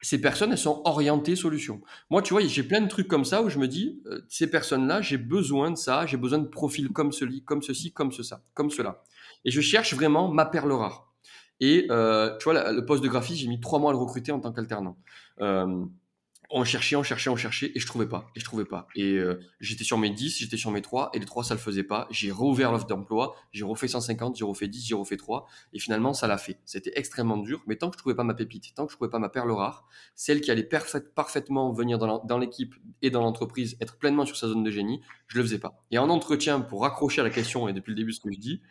Ces 0.02 0.22
personnes, 0.22 0.52
elles 0.52 0.58
sont 0.58 0.82
orientées 0.86 1.36
solutions. 1.36 1.82
Moi, 2.12 2.22
tu 2.22 2.34
vois, 2.34 2.44
j'ai 2.46 2.64
plein 2.64 2.82
de 2.82 2.88
trucs 2.88 3.08
comme 3.08 3.26
ça 3.26 3.42
où 3.42 3.50
je 3.50 3.58
me 3.58 3.68
dis, 3.68 4.04
euh, 4.06 4.22
ces 4.30 4.50
personnes-là, 4.50 5.02
j'ai 5.02 5.18
besoin 5.18 5.72
de 5.72 5.78
ça, 5.78 6.06
j'ai 6.06 6.18
besoin 6.18 6.38
de 6.38 6.48
profils 6.48 6.90
comme 6.90 7.12
celui, 7.12 7.44
comme 7.44 7.64
ceci, 7.64 7.92
comme 7.92 8.12
cela, 8.12 8.42
comme 8.54 8.70
cela. 8.70 9.04
Et 9.46 9.52
je 9.52 9.62
cherche 9.62 9.94
vraiment 9.94 10.28
ma 10.28 10.46
perle 10.46 10.74
rare. 10.74 11.12
Et 11.60 11.88
euh, 11.90 12.38
tu 12.38 12.44
vois, 12.44 12.72
le 12.72 12.86
poste 12.86 13.04
de 13.04 13.08
graphiste, 13.08 13.40
j'ai 13.40 13.48
mis 13.48 13.60
trois 13.60 13.80
mois 13.80 13.92
à 13.92 13.94
le 13.94 14.00
recruter 14.00 14.32
en 14.32 14.40
tant 14.40 14.52
qu'alternant. 14.52 14.98
Euh, 15.42 15.86
on 16.50 16.64
cherchait, 16.64 16.96
on 16.96 17.04
cherchait, 17.04 17.30
on 17.30 17.36
cherchait, 17.36 17.72
et 17.74 17.80
je 17.80 17.86
trouvais 17.86 18.08
pas, 18.08 18.30
et 18.36 18.40
je 18.40 18.46
trouvais 18.46 18.66
pas. 18.66 18.88
Et 18.96 19.14
euh, 19.14 19.40
j'étais 19.60 19.84
sur 19.84 19.98
mes 19.98 20.10
10, 20.10 20.40
j'étais 20.40 20.58
sur 20.58 20.72
mes 20.72 20.82
3, 20.82 21.12
et 21.14 21.20
les 21.20 21.26
3, 21.26 21.44
ça 21.44 21.54
le 21.54 21.60
faisait 21.60 21.84
pas. 21.84 22.08
J'ai 22.12 22.32
rouvert 22.32 22.72
l'offre 22.72 22.88
d'emploi, 22.88 23.36
j'ai 23.52 23.64
refait 23.64 23.88
150, 23.88 24.38
j'ai 24.38 24.46
refait 24.46 24.68
10, 24.68 24.88
j'ai 24.88 24.96
refait 24.96 25.18
3, 25.18 25.48
et 25.74 25.80
finalement, 25.80 26.14
ça 26.14 26.28
l'a 26.28 26.38
fait. 26.38 26.60
C'était 26.66 26.94
extrêmement 26.96 27.38
dur, 27.38 27.62
mais 27.68 27.76
tant 27.76 27.90
que 27.90 27.96
je 27.96 28.00
trouvais 28.00 28.16
pas 28.16 28.24
ma 28.24 28.34
pépite, 28.34 28.74
tant 28.76 28.86
que 28.86 28.92
je 28.92 28.98
trouvais 28.98 29.10
pas 29.10 29.20
ma 29.20 29.30
perle 29.30 29.52
rare, 29.52 29.88
celle 30.16 30.42
qui 30.42 30.52
allait 30.52 30.68
parfaitement 31.16 31.72
venir 31.72 31.98
dans 31.98 32.38
l'équipe 32.38 32.76
et 33.02 33.10
dans 33.10 33.22
l'entreprise, 33.22 33.78
être 33.82 33.98
pleinement 33.98 34.26
sur 34.26 34.38
sa 34.38 34.48
zone 34.48 34.64
de 34.64 34.72
génie, 34.72 35.02
je 35.28 35.38
le 35.38 35.44
faisais 35.44 35.60
pas. 35.60 35.84
Et 35.92 35.98
en 35.98 36.10
entretien, 36.10 36.62
pour 36.62 36.82
raccrocher 36.82 37.22
à 37.22 37.24
la 37.24 37.30
question, 37.30 37.68
et 37.68 37.74
depuis 37.74 37.92
le 37.92 37.96
début, 37.96 38.14
ce 38.14 38.20
que 38.20 38.32
je 38.32 38.40
dis, 38.40 38.62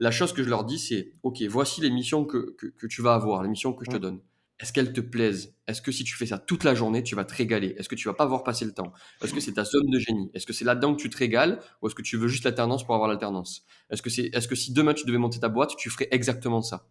la 0.00 0.10
chose 0.10 0.32
que 0.32 0.42
je 0.42 0.48
leur 0.48 0.64
dis, 0.64 0.78
c'est, 0.78 1.12
OK, 1.22 1.42
voici 1.42 1.80
les 1.80 1.90
missions 1.90 2.24
que, 2.24 2.56
que, 2.56 2.86
tu 2.86 3.02
vas 3.02 3.14
avoir, 3.14 3.42
les 3.42 3.48
missions 3.48 3.72
que 3.72 3.84
je 3.84 3.90
te 3.90 3.96
donne 3.96 4.20
est-ce 4.60 4.72
qu'elles 4.72 4.92
te 4.92 5.00
plaisent 5.00 5.54
Est-ce 5.66 5.80
que 5.80 5.92
si 5.92 6.04
tu 6.04 6.14
fais 6.16 6.26
ça 6.26 6.38
toute 6.38 6.64
la 6.64 6.74
journée, 6.74 7.02
tu 7.02 7.14
vas 7.14 7.24
te 7.24 7.34
régaler? 7.34 7.74
Est-ce 7.78 7.88
que 7.88 7.94
tu 7.94 8.08
vas 8.08 8.14
pas 8.14 8.26
voir 8.26 8.42
passer 8.42 8.64
le 8.64 8.72
temps? 8.72 8.92
Est-ce 9.22 9.32
que 9.32 9.40
c'est 9.40 9.52
ta 9.52 9.64
zone 9.64 9.88
de 9.88 9.98
génie? 9.98 10.30
Est-ce 10.34 10.46
que 10.46 10.52
c'est 10.52 10.64
là-dedans 10.64 10.94
que 10.94 11.00
tu 11.00 11.10
te 11.10 11.16
régales 11.16 11.60
ou 11.80 11.86
est-ce 11.86 11.94
que 11.94 12.02
tu 12.02 12.16
veux 12.16 12.28
juste 12.28 12.44
l'alternance 12.44 12.84
pour 12.84 12.94
avoir 12.94 13.08
l'alternance? 13.08 13.64
Est-ce 13.90 14.02
que 14.02 14.54
si 14.56 14.72
demain 14.72 14.94
tu 14.94 15.06
devais 15.06 15.18
monter 15.18 15.38
ta 15.38 15.48
boîte, 15.48 15.76
tu 15.76 15.90
ferais 15.90 16.08
exactement 16.10 16.62
ça? 16.62 16.88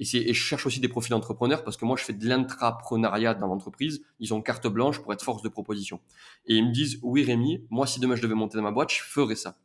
Et, 0.00 0.32
je 0.32 0.40
cherche 0.40 0.64
aussi 0.64 0.80
des 0.80 0.88
profils 0.88 1.10
d'entrepreneurs 1.10 1.62
parce 1.62 1.76
que 1.76 1.84
moi 1.84 1.94
je 1.98 2.04
fais 2.04 2.14
de 2.14 2.26
l'intrapreneuriat 2.26 3.34
dans 3.34 3.48
l'entreprise. 3.48 4.02
Ils 4.18 4.32
ont 4.32 4.40
carte 4.40 4.66
blanche 4.66 4.98
pour 5.00 5.12
être 5.12 5.22
force 5.22 5.42
de 5.42 5.50
proposition. 5.50 6.00
Et 6.46 6.54
ils 6.54 6.66
me 6.66 6.72
disent 6.72 6.98
oui 7.02 7.22
Rémi, 7.22 7.66
moi 7.68 7.86
si 7.86 8.00
demain 8.00 8.16
je 8.16 8.22
devais 8.22 8.34
monter 8.34 8.56
dans 8.56 8.62
ma 8.62 8.70
boîte, 8.70 8.90
je 8.90 9.02
ferais 9.02 9.36
ça. 9.36 9.58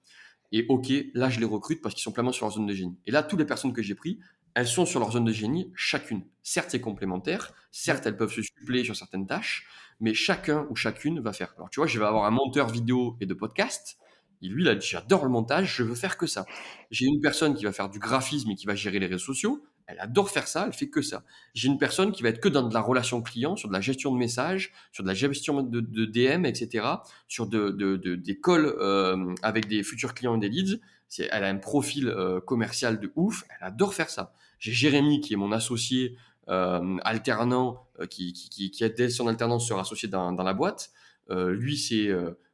Et 0.51 0.65
ok, 0.67 0.91
là 1.13 1.29
je 1.29 1.39
les 1.39 1.45
recrute 1.45 1.81
parce 1.81 1.95
qu'ils 1.95 2.03
sont 2.03 2.11
pleinement 2.11 2.33
sur 2.33 2.45
leur 2.45 2.53
zone 2.53 2.65
de 2.65 2.73
génie. 2.73 2.97
Et 3.05 3.11
là, 3.11 3.23
toutes 3.23 3.39
les 3.39 3.45
personnes 3.45 3.73
que 3.73 3.81
j'ai 3.81 3.95
pris, 3.95 4.19
elles 4.55 4.67
sont 4.67 4.85
sur 4.85 4.99
leur 4.99 5.11
zone 5.11 5.25
de 5.25 5.33
génie, 5.33 5.71
chacune. 5.75 6.23
Certes, 6.41 6.69
c'est 6.71 6.81
complémentaire, 6.81 7.53
certes, 7.71 8.05
elles 8.05 8.17
peuvent 8.17 8.31
se 8.31 8.41
suppléer 8.41 8.85
sur 8.85 8.95
certaines 8.95 9.27
tâches, 9.27 9.67
mais 9.99 10.13
chacun 10.13 10.65
ou 10.69 10.75
chacune 10.75 11.19
va 11.19 11.33
faire. 11.33 11.53
Alors, 11.57 11.69
tu 11.69 11.79
vois, 11.79 11.87
je 11.87 11.99
vais 11.99 12.05
avoir 12.05 12.25
un 12.25 12.31
monteur 12.31 12.69
vidéo 12.69 13.17
et 13.19 13.25
de 13.25 13.33
podcast. 13.33 13.97
Et 14.41 14.47
lui, 14.47 14.63
il 14.63 14.69
a 14.69 14.75
dit, 14.75 14.87
j'adore 14.87 15.23
le 15.23 15.29
montage, 15.29 15.75
je 15.75 15.83
veux 15.83 15.95
faire 15.95 16.17
que 16.17 16.25
ça. 16.25 16.45
J'ai 16.89 17.05
une 17.05 17.19
personne 17.19 17.53
qui 17.53 17.65
va 17.65 17.71
faire 17.73 17.89
du 17.89 17.99
graphisme 17.99 18.51
et 18.51 18.55
qui 18.55 18.65
va 18.65 18.75
gérer 18.75 18.99
les 18.99 19.07
réseaux 19.07 19.25
sociaux. 19.25 19.63
Elle 19.87 19.99
adore 19.99 20.29
faire 20.29 20.47
ça, 20.47 20.65
elle 20.67 20.73
fait 20.73 20.89
que 20.89 21.01
ça. 21.01 21.23
J'ai 21.53 21.67
une 21.67 21.77
personne 21.77 22.11
qui 22.11 22.23
va 22.23 22.29
être 22.29 22.39
que 22.39 22.49
dans 22.49 22.67
de 22.67 22.73
la 22.73 22.81
relation 22.81 23.21
client, 23.21 23.55
sur 23.55 23.67
de 23.67 23.73
la 23.73 23.81
gestion 23.81 24.11
de 24.11 24.17
messages, 24.17 24.71
sur 24.91 25.03
de 25.03 25.07
la 25.07 25.13
gestion 25.13 25.61
de, 25.61 26.05
DM, 26.05 26.45
etc., 26.45 26.87
sur 27.27 27.47
de, 27.47 28.15
des 28.15 28.39
calls 28.39 28.65
euh, 28.65 29.35
avec 29.43 29.67
des 29.67 29.83
futurs 29.83 30.13
clients 30.13 30.37
et 30.37 30.39
des 30.39 30.49
leads. 30.49 30.79
Elle 31.19 31.43
a 31.43 31.49
un 31.49 31.57
profil 31.57 32.09
euh, 32.09 32.41
commercial 32.41 32.99
de 32.99 33.11
ouf, 33.15 33.43
elle 33.49 33.67
adore 33.67 33.93
faire 33.93 34.09
ça. 34.09 34.33
J'ai 34.59 34.71
Jérémy 34.71 35.21
qui 35.21 35.33
est 35.33 35.37
mon 35.37 35.51
associé 35.51 36.17
euh, 36.49 36.97
alternant, 37.03 37.87
euh, 37.99 38.05
qui, 38.05 38.33
qui, 38.33 38.71
qui, 38.71 38.83
a 38.83 38.89
dès 38.89 39.09
son 39.09 39.27
alternance 39.27 39.67
sera 39.67 39.81
associé 39.81 40.07
dans, 40.07 40.31
dans 40.31 40.43
la 40.43 40.53
boîte. 40.53 40.91
Euh, 41.29 41.51
lui, 41.51 41.77
c'est 41.77 42.09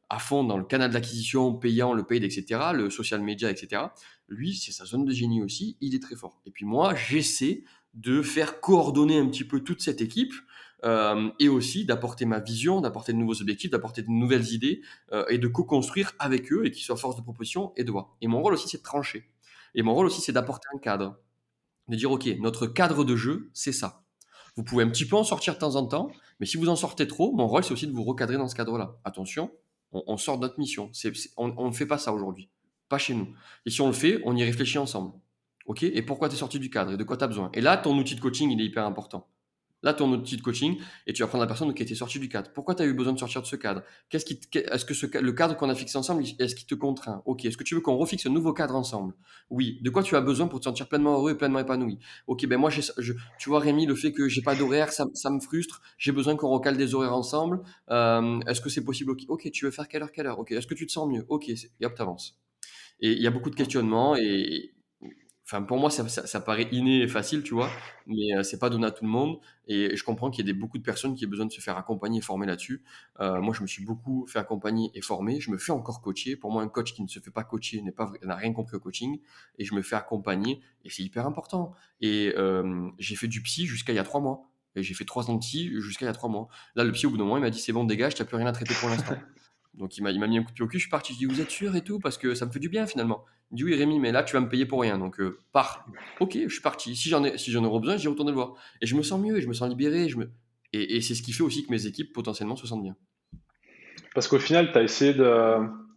à 0.08 0.18
fond 0.18 0.44
dans 0.44 0.58
le 0.58 0.64
canal 0.64 0.90
d'acquisition, 0.90 1.54
payant, 1.54 1.94
le 1.94 2.04
paid, 2.04 2.22
etc., 2.22 2.60
le 2.74 2.90
social 2.90 3.22
media, 3.22 3.50
etc. 3.50 3.82
Lui, 4.28 4.54
c'est 4.54 4.72
sa 4.72 4.84
zone 4.84 5.04
de 5.04 5.12
génie 5.12 5.42
aussi, 5.42 5.76
il 5.80 5.94
est 5.94 6.02
très 6.02 6.16
fort. 6.16 6.40
Et 6.46 6.50
puis 6.50 6.64
moi, 6.64 6.94
j'essaie 6.94 7.64
de 7.94 8.22
faire 8.22 8.60
coordonner 8.60 9.18
un 9.18 9.26
petit 9.26 9.44
peu 9.44 9.60
toute 9.60 9.80
cette 9.82 10.00
équipe 10.00 10.32
euh, 10.84 11.30
et 11.38 11.48
aussi 11.48 11.84
d'apporter 11.84 12.24
ma 12.24 12.40
vision, 12.40 12.80
d'apporter 12.80 13.12
de 13.12 13.18
nouveaux 13.18 13.40
objectifs, 13.40 13.70
d'apporter 13.70 14.02
de 14.02 14.10
nouvelles 14.10 14.52
idées 14.52 14.82
euh, 15.12 15.24
et 15.28 15.38
de 15.38 15.46
co-construire 15.46 16.12
avec 16.18 16.52
eux 16.52 16.66
et 16.66 16.70
qu'ils 16.70 16.82
soient 16.82 16.96
force 16.96 17.16
de 17.16 17.22
proposition 17.22 17.72
et 17.76 17.84
de 17.84 17.90
voix. 17.92 18.16
Et 18.20 18.26
mon 18.26 18.42
rôle 18.42 18.54
aussi, 18.54 18.68
c'est 18.68 18.78
de 18.78 18.82
trancher. 18.82 19.30
Et 19.74 19.82
mon 19.82 19.94
rôle 19.94 20.06
aussi, 20.06 20.20
c'est 20.20 20.32
d'apporter 20.32 20.66
un 20.74 20.78
cadre 20.78 21.18
de 21.88 21.96
dire, 21.96 22.10
OK, 22.10 22.26
notre 22.40 22.66
cadre 22.66 23.04
de 23.04 23.16
jeu, 23.16 23.50
c'est 23.52 23.72
ça. 23.72 24.04
Vous 24.56 24.64
pouvez 24.64 24.84
un 24.84 24.88
petit 24.88 25.06
peu 25.06 25.16
en 25.16 25.24
sortir 25.24 25.54
de 25.54 25.58
temps 25.58 25.76
en 25.76 25.86
temps, 25.86 26.10
mais 26.38 26.46
si 26.46 26.56
vous 26.56 26.68
en 26.68 26.76
sortez 26.76 27.06
trop, 27.06 27.32
mon 27.32 27.46
rôle, 27.46 27.64
c'est 27.64 27.72
aussi 27.72 27.86
de 27.86 27.92
vous 27.92 28.04
recadrer 28.04 28.36
dans 28.36 28.48
ce 28.48 28.54
cadre-là. 28.54 28.98
Attention, 29.04 29.50
on, 29.92 30.16
sort 30.16 30.38
de 30.38 30.42
notre 30.42 30.58
mission. 30.58 30.90
on 31.36 31.68
ne 31.68 31.72
fait 31.72 31.86
pas 31.86 31.98
ça 31.98 32.12
aujourd'hui. 32.12 32.50
Pas 32.88 32.98
chez 32.98 33.14
nous. 33.14 33.28
Et 33.64 33.70
si 33.70 33.80
on 33.80 33.86
le 33.86 33.92
fait, 33.92 34.20
on 34.24 34.36
y 34.36 34.44
réfléchit 34.44 34.78
ensemble. 34.78 35.12
OK? 35.66 35.82
Et 35.82 36.02
pourquoi 36.02 36.28
tu 36.28 36.34
es 36.34 36.38
sorti 36.38 36.58
du 36.58 36.70
cadre? 36.70 36.92
Et 36.92 36.96
de 36.96 37.04
quoi 37.04 37.16
tu 37.16 37.24
as 37.24 37.28
besoin? 37.28 37.50
Et 37.54 37.60
là, 37.60 37.76
ton 37.76 37.96
outil 37.96 38.14
de 38.14 38.20
coaching, 38.20 38.50
il 38.50 38.60
est 38.60 38.64
hyper 38.64 38.84
important. 38.84 39.28
Là, 39.82 39.94
ton 39.94 40.10
outil 40.12 40.36
de 40.36 40.42
coaching, 40.42 40.78
et 41.06 41.12
tu 41.12 41.22
vas 41.22 41.28
prendre 41.28 41.42
la 41.42 41.48
personne 41.48 41.72
qui 41.74 41.82
était 41.82 41.94
sortie 41.94 42.18
du 42.20 42.28
cadre. 42.28 42.50
Pourquoi 42.54 42.74
tu 42.74 42.82
as 42.82 42.86
eu 42.86 42.94
besoin 42.94 43.12
de 43.12 43.18
sortir 43.18 43.42
de 43.42 43.46
ce 43.46 43.56
cadre? 43.56 43.82
Qu'est-ce 44.08 44.24
qui, 44.24 44.40
Est-ce 44.54 44.84
que 44.84 45.18
le 45.18 45.32
cadre 45.32 45.56
qu'on 45.56 45.68
a 45.68 45.74
fixé 45.74 45.98
ensemble, 45.98 46.22
est-ce 46.38 46.54
qu'il 46.54 46.66
te 46.66 46.74
contraint? 46.74 47.22
Ok. 47.26 47.44
Est-ce 47.44 47.56
que 47.56 47.64
tu 47.64 47.74
veux 47.74 47.80
qu'on 47.80 47.96
refixe 47.96 48.26
un 48.26 48.30
nouveau 48.30 48.52
cadre 48.52 48.76
ensemble? 48.76 49.14
Oui. 49.50 49.80
De 49.82 49.90
quoi 49.90 50.02
tu 50.02 50.14
as 50.14 50.20
besoin 50.20 50.46
pour 50.46 50.60
te 50.60 50.64
sentir 50.64 50.88
pleinement 50.88 51.14
heureux 51.14 51.32
et 51.32 51.34
pleinement 51.34 51.58
épanoui? 51.58 51.98
Ok. 52.26 52.46
Ben 52.46 52.58
moi, 52.58 52.70
je, 52.70 52.80
tu 53.38 53.48
vois, 53.48 53.60
Rémi, 53.60 53.86
le 53.86 53.94
fait 53.94 54.12
que 54.12 54.28
j'ai 54.28 54.42
pas 54.42 54.54
d'horaire, 54.54 54.92
ça, 54.92 55.04
me 55.04 55.40
frustre. 55.40 55.82
J'ai 55.98 56.12
besoin 56.12 56.36
qu'on 56.36 56.50
recale 56.50 56.76
des 56.76 56.94
horaires 56.94 57.14
ensemble. 57.14 57.60
Euh, 57.90 58.40
est-ce 58.46 58.60
que 58.60 58.68
c'est 58.68 58.84
possible? 58.84 59.10
Ok. 59.10 59.22
ok. 59.28 59.50
Tu 59.52 59.64
veux 59.64 59.70
faire 59.70 59.88
quelle 59.88 60.02
heure, 60.02 60.12
quelle 60.12 60.26
heure? 60.26 60.38
Ok. 60.38 60.52
Est-ce 60.52 60.66
que 60.66 60.74
tu 60.74 60.86
te 60.86 60.92
sens 60.92 61.08
mieux? 61.08 61.24
Ok. 61.28 61.48
Et 61.48 61.86
hop, 61.86 61.94
t'avances. 61.94 62.38
Et 63.00 63.12
il 63.12 63.22
y 63.22 63.26
a 63.26 63.30
beaucoup 63.30 63.50
de 63.50 63.56
questionnements 63.56 64.16
et, 64.16 64.72
Pour 65.60 65.78
moi, 65.78 65.90
ça, 65.90 66.40
paraît 66.40 66.68
inné 66.72 67.02
et 67.02 67.08
facile, 67.08 67.42
tu 67.42 67.52
vois, 67.52 67.68
mais 68.06 68.34
euh, 68.34 68.42
c'est 68.42 68.58
pas 68.58 68.70
donné 68.70 68.86
à 68.86 68.90
tout 68.90 69.04
le 69.04 69.10
monde. 69.10 69.38
Et 69.68 69.96
je 69.96 70.04
comprends 70.04 70.30
qu'il 70.30 70.46
y 70.46 70.48
a 70.48 70.52
des, 70.52 70.58
beaucoup 70.58 70.78
de 70.78 70.82
personnes 70.82 71.14
qui 71.14 71.26
ont 71.26 71.28
besoin 71.28 71.46
de 71.46 71.52
se 71.52 71.60
faire 71.60 71.76
accompagner 71.76 72.18
et 72.18 72.22
former 72.22 72.46
là-dessus. 72.46 72.82
Euh, 73.20 73.40
moi, 73.40 73.54
je 73.54 73.62
me 73.62 73.66
suis 73.66 73.84
beaucoup 73.84 74.26
fait 74.26 74.38
accompagner 74.38 74.90
et 74.94 75.02
former. 75.02 75.40
Je 75.40 75.50
me 75.50 75.58
fais 75.58 75.72
encore 75.72 76.00
coacher. 76.00 76.36
Pour 76.36 76.50
moi, 76.50 76.62
un 76.62 76.68
coach 76.68 76.94
qui 76.94 77.02
ne 77.02 77.08
se 77.08 77.20
fait 77.20 77.30
pas 77.30 77.44
coacher 77.44 77.82
n'a 78.22 78.36
rien 78.36 78.52
compris 78.52 78.76
au 78.76 78.80
coaching. 78.80 79.20
Et 79.58 79.64
je 79.64 79.74
me 79.74 79.82
fais 79.82 79.96
accompagner 79.96 80.60
et 80.84 80.90
c'est 80.90 81.02
hyper 81.02 81.26
important. 81.26 81.72
Et 82.00 82.32
euh, 82.36 82.88
j'ai 82.98 83.16
fait 83.16 83.28
du 83.28 83.42
psy 83.42 83.66
jusqu'à 83.66 83.92
il 83.92 83.96
y 83.96 84.00
a 84.00 84.04
trois 84.04 84.20
mois. 84.20 84.48
Et 84.74 84.82
j'ai 84.82 84.94
fait 84.94 85.04
trois 85.04 85.30
ans 85.30 85.34
de 85.34 85.40
psy 85.40 85.70
jusqu'à 85.80 86.06
il 86.06 86.08
y 86.08 86.10
a 86.10 86.14
trois 86.14 86.30
mois. 86.30 86.48
Là, 86.76 86.84
le 86.84 86.92
psy, 86.92 87.06
au 87.06 87.10
bout 87.10 87.18
d'un 87.18 87.24
moment, 87.24 87.36
il 87.36 87.42
m'a 87.42 87.50
dit 87.50 87.60
c'est 87.60 87.72
bon, 87.72 87.84
dégage, 87.84 88.14
tu 88.14 88.22
n'as 88.22 88.26
plus 88.26 88.36
rien 88.36 88.46
à 88.46 88.52
traiter 88.52 88.74
pour 88.74 88.88
l'instant. 88.88 89.16
Donc 89.74 89.96
il 89.96 90.02
m'a, 90.02 90.12
mis 90.12 90.38
un 90.38 90.42
coup 90.42 90.50
de 90.50 90.54
pied 90.54 90.64
au 90.64 90.68
cul, 90.68 90.78
je 90.78 90.82
suis 90.82 90.90
parti, 90.90 91.14
je 91.14 91.18
dis 91.18 91.24
vous 91.24 91.40
êtes 91.40 91.50
sûr 91.50 91.74
et 91.76 91.82
tout, 91.82 91.98
parce 91.98 92.18
que 92.18 92.34
ça 92.34 92.44
me 92.44 92.50
fait 92.50 92.58
du 92.58 92.68
bien 92.68 92.86
finalement. 92.86 93.24
Il 93.50 93.56
dit 93.56 93.64
oui 93.64 93.74
Rémi, 93.74 93.98
mais 93.98 94.12
là 94.12 94.22
tu 94.22 94.34
vas 94.34 94.40
me 94.40 94.48
payer 94.48 94.66
pour 94.66 94.82
rien, 94.82 94.98
donc 94.98 95.18
euh, 95.20 95.38
pars. 95.52 95.86
Ok, 96.20 96.38
je 96.42 96.48
suis 96.48 96.60
parti. 96.60 96.94
Si 96.94 97.08
j'en 97.08 97.24
ai, 97.24 97.38
si 97.38 97.50
besoin, 97.52 97.96
j'y 97.96 98.08
retourne 98.08 98.28
le 98.28 98.34
voir. 98.34 98.54
Et 98.80 98.86
je 98.86 98.94
me 98.94 99.02
sens 99.02 99.20
mieux, 99.20 99.38
et 99.38 99.40
je 99.40 99.48
me 99.48 99.54
sens 99.54 99.68
libéré, 99.68 100.08
et, 100.74 101.00
c'est 101.02 101.14
ce 101.14 101.22
qui 101.22 101.32
fait 101.32 101.42
aussi 101.42 101.66
que 101.66 101.70
mes 101.70 101.86
équipes 101.86 102.12
potentiellement 102.12 102.56
se 102.56 102.66
sentent 102.66 102.82
bien. 102.82 102.96
Parce 104.14 104.28
qu'au 104.28 104.38
final, 104.38 104.72
tu 104.72 104.78
as 104.78 104.82
essayé 104.82 105.12
de, 105.12 105.24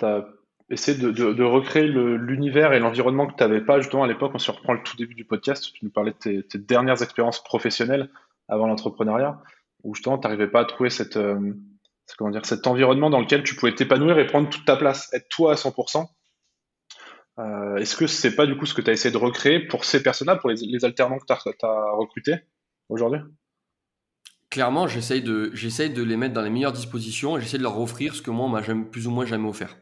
as 0.02 0.26
essayé 0.70 0.98
de, 0.98 1.44
recréer 1.44 1.88
l'univers 1.88 2.74
et 2.74 2.80
l'environnement 2.80 3.28
que 3.28 3.36
tu 3.36 3.44
n'avais 3.44 3.62
pas 3.62 3.80
justement 3.80 4.04
à 4.04 4.08
l'époque. 4.08 4.32
On 4.34 4.40
se 4.40 4.52
reprend 4.52 4.74
le 4.74 4.84
tout 4.84 4.98
début 4.98 5.16
du 5.16 5.26
podcast, 5.26 5.72
tu 5.74 5.86
nous 5.86 5.92
parlais 5.92 6.14
de 6.26 6.42
tes, 6.42 6.58
dernières 6.58 7.02
expériences 7.02 7.44
professionnelles 7.44 8.10
avant 8.48 8.68
l'entrepreneuriat, 8.68 9.42
où 9.84 9.96
justement 9.96 10.18
tu 10.18 10.28
n'arrivais 10.28 10.48
pas 10.48 10.62
à 10.62 10.66
trouver 10.66 10.90
cette... 10.90 11.18
Euh, 11.18 11.54
comment 12.18 12.32
dire, 12.32 12.46
cet 12.46 12.68
environnement 12.68 13.10
dans 13.10 13.20
lequel 13.20 13.44
tu 13.44 13.56
pouvais 13.56 13.74
t'épanouir 13.74 14.20
et 14.20 14.28
prendre 14.28 14.50
toute 14.50 14.66
ta 14.66 14.76
place, 14.76 15.12
être 15.14 15.28
toi 15.30 15.54
à 15.54 15.56
100%. 15.56 16.08
Euh, 17.38 17.76
est-ce 17.78 17.98
que 17.98 18.08
c'est 18.08 18.36
pas 18.36 18.46
du 18.46 18.56
coup 18.58 18.66
ce 18.66 18.74
que 18.74 18.82
tu 18.82 18.90
as 18.90 18.94
essayé 18.94 19.12
de 19.12 19.18
recréer 19.18 19.60
pour 19.60 19.84
ces 19.84 20.02
personnes-là, 20.02 20.38
pour 20.38 20.50
les, 20.50 20.86
alternants 20.86 21.18
que 21.20 21.26
tu 21.28 21.34
as, 21.66 21.92
recrutés 21.98 22.36
aujourd'hui? 22.90 23.20
Clairement, 24.50 24.88
j'essaye 24.88 25.22
de, 25.22 25.52
les 26.02 26.18
mettre 26.18 26.34
dans 26.34 26.42
les 26.42 26.50
meilleures 26.50 26.72
dispositions 26.72 27.38
et 27.38 27.42
j'essaie 27.42 27.58
de 27.58 27.64
leur 27.64 27.80
offrir 27.80 28.16
ce 28.16 28.22
que 28.22 28.32
moi, 28.32 28.46
on 28.46 28.50
m'a 28.50 28.62
plus 28.62 29.08
ou 29.08 29.12
moins 29.12 29.26
jamais 29.26 29.50
offert. 29.50 29.76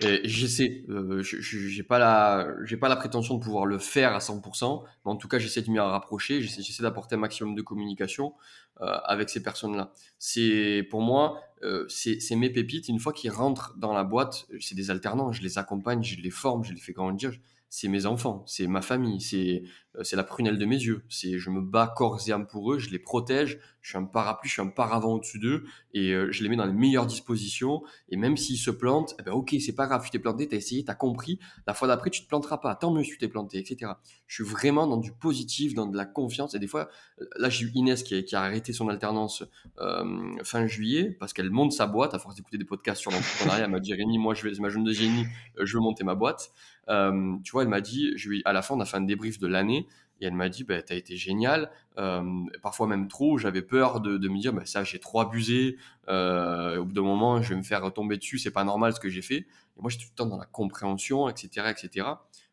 J'essaie, 0.00 0.84
euh, 0.88 1.22
j'ai 1.22 1.82
pas 1.82 1.98
la, 1.98 2.48
j'ai 2.64 2.78
pas 2.78 2.88
la 2.88 2.96
prétention 2.96 3.36
de 3.36 3.42
pouvoir 3.42 3.66
le 3.66 3.78
faire 3.78 4.14
à 4.14 4.20
100%, 4.20 4.82
mais 5.04 5.10
en 5.10 5.16
tout 5.16 5.28
cas, 5.28 5.38
j'essaie 5.38 5.60
de 5.60 5.70
m'y 5.70 5.78
rapprocher, 5.78 6.40
j'essaie 6.40 6.82
d'apporter 6.82 7.14
un 7.14 7.18
maximum 7.18 7.54
de 7.54 7.62
communication 7.62 8.34
euh, 8.80 8.86
avec 9.04 9.28
ces 9.28 9.42
personnes-là. 9.42 9.92
C'est, 10.18 10.86
pour 10.90 11.02
moi, 11.02 11.40
euh, 11.62 11.86
c'est 11.88 12.36
mes 12.36 12.48
pépites. 12.48 12.88
Une 12.88 12.98
fois 12.98 13.12
qu'ils 13.12 13.30
rentrent 13.30 13.74
dans 13.76 13.92
la 13.92 14.02
boîte, 14.02 14.46
c'est 14.60 14.74
des 14.74 14.90
alternants, 14.90 15.30
je 15.30 15.42
les 15.42 15.58
accompagne, 15.58 16.02
je 16.02 16.20
les 16.20 16.30
forme, 16.30 16.64
je 16.64 16.72
les 16.72 16.80
fais 16.80 16.92
grandir 16.92 17.32
c'est 17.74 17.88
mes 17.88 18.04
enfants, 18.04 18.44
c'est 18.46 18.66
ma 18.66 18.82
famille, 18.82 19.22
c'est 19.22 19.62
euh, 19.96 20.04
c'est 20.04 20.14
la 20.14 20.24
prunelle 20.24 20.58
de 20.58 20.66
mes 20.66 20.76
yeux. 20.76 21.04
C'est 21.08 21.38
je 21.38 21.48
me 21.48 21.62
bats 21.62 21.86
corps 21.96 22.20
et 22.28 22.30
âme 22.30 22.46
pour 22.46 22.70
eux, 22.70 22.78
je 22.78 22.90
les 22.90 22.98
protège, 22.98 23.58
je 23.80 23.88
suis 23.88 23.96
un 23.96 24.04
parapluie, 24.04 24.46
je 24.50 24.52
suis 24.52 24.62
un 24.62 24.66
paravent 24.66 25.14
au-dessus 25.14 25.38
d'eux 25.38 25.64
et 25.94 26.12
euh, 26.12 26.30
je 26.30 26.42
les 26.42 26.50
mets 26.50 26.56
dans 26.56 26.66
les 26.66 26.74
meilleures 26.74 27.06
dispositions. 27.06 27.82
Et 28.10 28.18
même 28.18 28.36
s'ils 28.36 28.58
se 28.58 28.70
plantent, 28.70 29.14
eh 29.18 29.22
ben 29.22 29.32
ok, 29.32 29.56
c'est 29.58 29.74
pas 29.74 29.86
grave, 29.86 30.04
tu 30.04 30.10
t'es 30.10 30.18
planté, 30.18 30.46
t'as 30.48 30.58
essayé, 30.58 30.84
t'as 30.84 30.94
compris. 30.94 31.38
La 31.66 31.72
fois 31.72 31.88
d'après, 31.88 32.10
tu 32.10 32.22
te 32.22 32.28
planteras 32.28 32.58
pas. 32.58 32.74
Tant 32.74 32.92
mieux 32.92 33.04
si 33.04 33.12
tu 33.12 33.18
t'es 33.18 33.28
planté, 33.28 33.56
etc. 33.58 33.92
Je 34.26 34.34
suis 34.34 34.44
vraiment 34.44 34.86
dans 34.86 34.98
du 34.98 35.10
positif, 35.10 35.72
dans 35.72 35.86
de 35.86 35.96
la 35.96 36.04
confiance. 36.04 36.54
Et 36.54 36.58
des 36.58 36.66
fois, 36.66 36.90
là 37.36 37.48
j'ai 37.48 37.64
eu 37.64 37.72
Inès 37.74 38.02
qui 38.02 38.34
a, 38.34 38.42
arrêté 38.42 38.74
son 38.74 38.90
alternance 38.90 39.44
euh, 39.78 40.04
fin 40.44 40.66
juillet 40.66 41.16
parce 41.18 41.32
qu'elle 41.32 41.50
monte 41.50 41.72
sa 41.72 41.86
boîte 41.86 42.12
à 42.12 42.18
force 42.18 42.34
d'écouter 42.34 42.58
des 42.58 42.66
podcasts 42.66 43.00
sur 43.00 43.10
l'entrepreneuriat. 43.10 43.64
Elle 43.64 43.70
m'a 43.70 43.80
dit 43.80 43.94
Rémi, 43.94 44.18
moi 44.18 44.34
je 44.34 44.46
vais, 44.46 44.60
ma 44.60 44.68
jeune 44.68 44.84
de 44.84 44.92
génie, 44.92 45.24
je 45.58 45.74
veux 45.74 45.82
monter 45.82 46.04
ma 46.04 46.14
boîte. 46.14 46.52
Euh, 46.88 47.36
tu 47.44 47.52
vois, 47.52 47.62
elle 47.62 47.68
m'a 47.68 47.80
dit, 47.80 48.12
je 48.16 48.28
lui, 48.28 48.42
à 48.44 48.52
la 48.52 48.62
fin, 48.62 48.74
on 48.74 48.80
a 48.80 48.84
fait 48.84 48.96
un 48.96 49.02
débrief 49.02 49.38
de 49.38 49.46
l'année. 49.46 49.86
Et 50.20 50.26
elle 50.26 50.34
m'a 50.34 50.48
dit, 50.48 50.62
bah, 50.62 50.80
tu 50.82 50.92
as 50.92 50.96
été 50.96 51.16
génial, 51.16 51.70
euh, 51.98 52.22
parfois 52.62 52.86
même 52.86 53.08
trop. 53.08 53.38
J'avais 53.38 53.62
peur 53.62 54.00
de, 54.00 54.18
de, 54.18 54.28
me 54.28 54.38
dire, 54.38 54.52
bah, 54.52 54.64
ça, 54.64 54.84
j'ai 54.84 55.00
trop 55.00 55.20
abusé. 55.20 55.76
Euh, 56.08 56.78
au 56.78 56.84
bout 56.84 56.92
d'un 56.92 57.02
moment, 57.02 57.42
je 57.42 57.50
vais 57.50 57.56
me 57.56 57.64
faire 57.64 57.92
tomber 57.92 58.18
dessus. 58.18 58.38
C'est 58.38 58.52
pas 58.52 58.64
normal 58.64 58.94
ce 58.94 59.00
que 59.00 59.08
j'ai 59.08 59.22
fait. 59.22 59.38
Et 59.38 59.80
moi, 59.80 59.90
j'étais 59.90 60.04
tout 60.04 60.10
le 60.12 60.16
temps 60.16 60.26
dans 60.26 60.38
la 60.38 60.46
compréhension, 60.46 61.28
etc., 61.28 61.66
etc. 61.70 62.06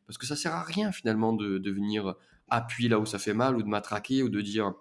Parce 0.07 0.17
que 0.17 0.25
ça 0.25 0.35
sert 0.35 0.53
à 0.53 0.63
rien 0.63 0.91
finalement 0.91 1.33
de, 1.33 1.59
de 1.59 1.71
venir 1.71 2.15
appuyer 2.49 2.89
là 2.89 2.97
où 2.97 3.05
ça 3.05 3.19
fait 3.19 3.35
mal 3.35 3.55
ou 3.55 3.61
de 3.61 3.67
matraquer 3.67 4.23
ou 4.23 4.29
de 4.29 4.41
dire. 4.41 4.73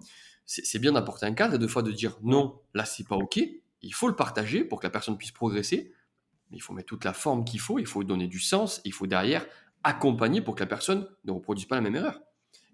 C'est 0.47 0.79
bien 0.79 0.93
d'apporter 0.93 1.27
un 1.27 1.35
cadre 1.35 1.57
et 1.57 1.59
deux 1.59 1.69
fois 1.69 1.83
de 1.83 1.93
dire 1.93 2.17
non, 2.23 2.59
là, 2.73 2.87
c'est 2.87 3.07
pas 3.07 3.17
OK. 3.17 3.39
Il 3.83 3.93
faut 3.93 4.09
le 4.09 4.17
partager 4.17 4.65
pour 4.65 4.81
que 4.81 4.87
la 4.87 4.91
personne 4.91 5.19
puisse 5.19 5.31
progresser 5.31 5.93
il 6.53 6.63
faut 6.63 6.73
mettre 6.73 6.89
toute 6.89 7.05
la 7.05 7.13
forme 7.13 7.45
qu'il 7.45 7.61
faut, 7.61 7.79
il 7.79 7.87
faut 7.87 8.05
donner 8.05 8.27
du 8.27 8.41
sens, 8.41 8.81
il 8.85 8.93
faut 8.93 9.07
derrière 9.07 9.47
accompagner 9.85 10.41
pour 10.41 10.55
que 10.55 10.61
la 10.61 10.67
personne 10.67 11.09
ne 11.25 11.33
reproduise 11.33 11.67
pas 11.67 11.77
la 11.77 11.83
même 11.83 11.97
erreur. 11.97 12.21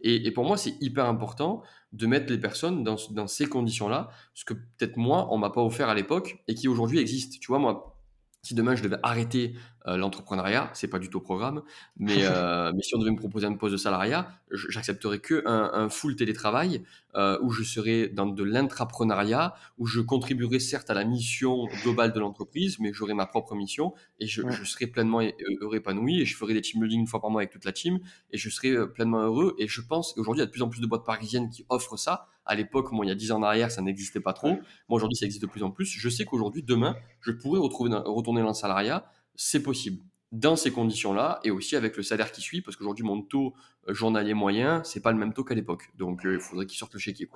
Et, 0.06 0.30
pour 0.32 0.44
moi, 0.44 0.58
c'est 0.58 0.76
hyper 0.82 1.06
important 1.06 1.62
de 1.92 2.06
mettre 2.06 2.30
les 2.30 2.38
personnes 2.38 2.84
dans, 2.84 2.96
dans 3.10 3.26
ces 3.26 3.46
conditions-là, 3.46 4.10
ce 4.34 4.44
que 4.44 4.52
peut-être 4.52 4.98
moi, 4.98 5.28
on 5.30 5.38
m'a 5.38 5.48
pas 5.48 5.62
offert 5.62 5.88
à 5.88 5.94
l'époque 5.94 6.44
et 6.46 6.54
qui 6.54 6.68
aujourd'hui 6.68 6.98
existe. 6.98 7.40
Tu 7.40 7.46
vois, 7.46 7.58
moi, 7.58 7.98
si 8.42 8.54
demain 8.54 8.76
je 8.76 8.82
devais 8.82 8.98
arrêter 9.02 9.54
euh, 9.86 9.96
l'entrepreneuriat, 9.96 10.70
c'est 10.72 10.88
pas 10.88 10.98
du 10.98 11.10
tout 11.10 11.18
au 11.18 11.20
programme, 11.20 11.62
mais, 11.96 12.18
euh, 12.22 12.72
mais 12.74 12.82
si 12.82 12.94
on 12.94 12.98
devait 12.98 13.10
me 13.10 13.18
proposer 13.18 13.46
un 13.46 13.54
poste 13.54 13.72
de 13.72 13.76
salariat, 13.76 14.28
j'accepterais 14.50 15.18
que 15.18 15.42
un, 15.46 15.70
un, 15.74 15.88
full 15.88 16.16
télétravail 16.16 16.82
euh, 17.16 17.38
où 17.42 17.50
je 17.50 17.62
serais 17.62 18.08
dans 18.08 18.26
de 18.26 18.42
l'intrapreneuriat, 18.42 19.54
où 19.78 19.86
je 19.86 20.00
contribuerais 20.00 20.58
certes 20.58 20.90
à 20.90 20.94
la 20.94 21.04
mission 21.04 21.66
globale 21.82 22.12
de 22.12 22.20
l'entreprise, 22.20 22.78
mais 22.80 22.92
j'aurais 22.92 23.14
ma 23.14 23.26
propre 23.26 23.54
mission 23.54 23.94
et 24.18 24.26
je, 24.26 24.42
je, 24.50 24.64
serais 24.64 24.86
pleinement 24.86 25.20
heureux, 25.60 25.76
épanoui 25.76 26.20
et 26.20 26.24
je 26.24 26.36
ferais 26.36 26.54
des 26.54 26.60
team 26.60 26.80
building 26.80 27.00
une 27.00 27.06
fois 27.06 27.20
par 27.20 27.30
mois 27.30 27.42
avec 27.42 27.50
toute 27.50 27.64
la 27.64 27.72
team 27.72 28.00
et 28.30 28.38
je 28.38 28.48
serais 28.48 28.70
euh, 28.70 28.86
pleinement 28.86 29.20
heureux. 29.20 29.54
Et 29.58 29.68
je 29.68 29.80
pense 29.80 30.12
qu'aujourd'hui, 30.12 30.40
il 30.40 30.42
y 30.42 30.44
a 30.44 30.46
de 30.46 30.50
plus 30.50 30.62
en 30.62 30.68
plus 30.68 30.80
de 30.80 30.86
boîtes 30.86 31.04
parisiennes 31.04 31.50
qui 31.50 31.64
offrent 31.68 31.96
ça. 31.96 32.26
À 32.46 32.54
l'époque, 32.54 32.90
moi, 32.92 33.04
il 33.06 33.08
y 33.08 33.12
a 33.12 33.14
10 33.14 33.32
ans 33.32 33.38
en 33.38 33.42
arrière, 33.42 33.70
ça 33.70 33.80
n'existait 33.80 34.20
pas 34.20 34.32
trop. 34.32 34.48
Moi, 34.48 34.96
aujourd'hui, 34.96 35.16
ça 35.16 35.24
existe 35.26 35.42
de 35.42 35.46
plus 35.46 35.62
en 35.62 35.70
plus. 35.70 35.86
Je 35.86 36.08
sais 36.08 36.24
qu'aujourd'hui, 36.24 36.62
demain, 36.62 36.96
je 37.20 37.30
pourrais 37.30 37.60
retrouver, 37.60 37.90
retourner 37.94 38.42
dans 38.42 38.48
le 38.48 38.54
salariat. 38.54 39.10
C'est 39.34 39.62
possible 39.62 40.02
dans 40.34 40.56
ces 40.56 40.72
conditions-là 40.72 41.38
et 41.44 41.50
aussi 41.50 41.76
avec 41.76 41.96
le 41.96 42.02
salaire 42.02 42.32
qui 42.32 42.40
suit, 42.40 42.60
parce 42.60 42.76
qu'aujourd'hui, 42.76 43.04
mon 43.04 43.22
taux 43.22 43.54
euh, 43.88 43.94
journalier 43.94 44.34
moyen, 44.34 44.82
c'est 44.84 45.00
pas 45.00 45.12
le 45.12 45.18
même 45.18 45.32
taux 45.32 45.44
qu'à 45.44 45.54
l'époque. 45.54 45.84
Donc, 45.96 46.26
euh, 46.26 46.34
il 46.34 46.40
faudrait 46.40 46.66
qu'il 46.66 46.76
sorte 46.76 46.92
le 46.92 46.98
chéquier. 46.98 47.28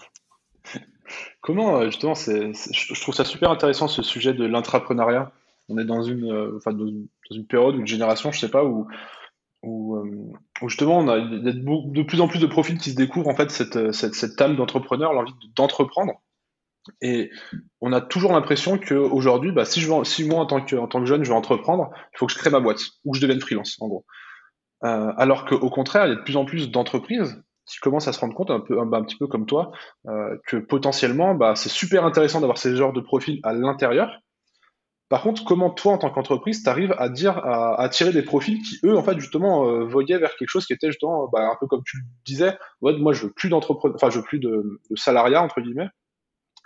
Comment, 1.41 1.79
euh, 1.79 1.87
justement, 1.87 2.15
je 2.15 3.01
trouve 3.01 3.15
ça 3.15 3.25
super 3.25 3.51
intéressant 3.51 3.87
ce 3.87 4.03
sujet 4.03 4.35
de 4.35 4.45
l'intrapreneuriat. 4.45 5.33
On 5.69 5.79
est 5.79 5.85
dans 5.85 6.03
une, 6.03 6.29
dans 6.29 7.07
une 7.31 7.47
période, 7.47 7.77
une 7.77 7.87
génération, 7.87 8.33
je 8.33 8.41
sais 8.41 8.51
pas, 8.51 8.65
où, 8.65 8.89
où, 9.63 10.35
justement 10.67 10.99
on 10.99 11.09
a 11.09 11.21
de 11.21 12.03
plus 12.03 12.23
en 12.23 12.29
plus 12.29 12.39
de 12.39 12.47
profils 12.47 12.79
qui 12.79 12.93
se 12.93 12.97
découvrent 12.97 13.29
en 13.29 13.35
fait 13.35 13.51
cette, 13.51 13.93
cette, 13.93 14.15
cette 14.15 14.41
âme 14.41 14.57
d'entrepreneur, 14.57 15.13
l'envie 15.13 15.35
d'entreprendre. 15.57 16.23
Et 17.01 17.31
on 17.81 17.93
a 17.93 18.01
toujours 18.01 18.33
l'impression 18.33 18.79
qu'aujourd'hui, 18.79 19.53
bah, 19.53 19.65
si, 19.65 19.87
si 20.05 20.25
moi, 20.25 20.41
en 20.41 20.47
tant, 20.47 20.61
que, 20.61 20.77
en 20.77 20.89
tant 20.89 21.01
que 21.01 21.07
jeune, 21.07 21.25
je 21.25 21.31
veux 21.31 21.37
entreprendre, 21.37 21.91
il 22.15 22.19
faut 22.19 22.27
que 22.27 22.33
je 22.33 22.39
crée 22.39 22.51
ma 22.51 22.61
boîte 22.61 22.81
ou 23.05 23.13
que 23.13 23.19
je 23.19 23.23
devienne 23.23 23.41
freelance, 23.41 23.77
en 23.81 23.89
gros. 23.89 24.05
Euh, 24.85 25.13
alors 25.17 25.45
qu'au 25.45 25.71
contraire, 25.71 26.07
il 26.07 26.11
y 26.11 26.13
a 26.13 26.17
de 26.17 26.23
plus 26.23 26.37
en 26.37 26.45
plus 26.45 26.71
d'entreprises 26.71 27.43
qui 27.67 27.79
commencent 27.81 28.09
à 28.09 28.13
se 28.13 28.21
rendre 28.21 28.35
compte, 28.35 28.51
un, 28.51 28.61
peu, 28.61 28.81
un, 28.81 29.03
petit 29.03 29.17
peu 29.17 29.27
comme 29.27 29.47
toi, 29.47 29.73
euh, 30.07 30.37
que 30.47 30.57
potentiellement, 30.57 31.35
bah, 31.35 31.55
c'est 31.55 31.69
super 31.69 32.05
intéressant 32.05 32.41
d'avoir 32.41 32.59
ces 32.59 32.75
genres 32.77 32.93
de 32.93 33.01
profils 33.01 33.41
à 33.43 33.53
l'intérieur. 33.53 34.11
Par 35.09 35.23
contre, 35.23 35.45
comment 35.45 35.71
toi, 35.71 35.93
en 35.95 35.99
tant 35.99 36.11
qu'entreprise, 36.11 36.63
tu 36.63 36.69
arrives 36.69 36.95
à 36.99 37.09
dire, 37.09 37.39
à, 37.39 37.81
attirer 37.81 38.13
des 38.13 38.23
profils 38.23 38.61
qui, 38.63 38.79
eux, 38.85 38.97
en 38.97 39.03
fait, 39.03 39.19
justement, 39.19 39.67
euh, 39.67 39.85
voyaient 39.85 40.19
vers 40.19 40.35
quelque 40.37 40.49
chose 40.49 40.67
qui 40.67 40.73
était 40.73 40.89
justement, 40.89 41.29
bah, 41.33 41.51
un 41.51 41.57
peu 41.61 41.67
comme 41.67 41.83
tu 41.85 41.99
le 41.99 42.03
disais, 42.25 42.59
moi, 42.81 43.13
je 43.13 43.27
veux 43.27 43.33
plus 43.33 43.49
d'entrepreneur, 43.49 43.97
enfin, 43.97 44.11
je 44.11 44.19
veux 44.19 44.25
plus 44.25 44.39
de, 44.39 44.81
de 44.91 44.97
salariat, 44.97 45.43
entre 45.43 45.61
guillemets. 45.61 45.89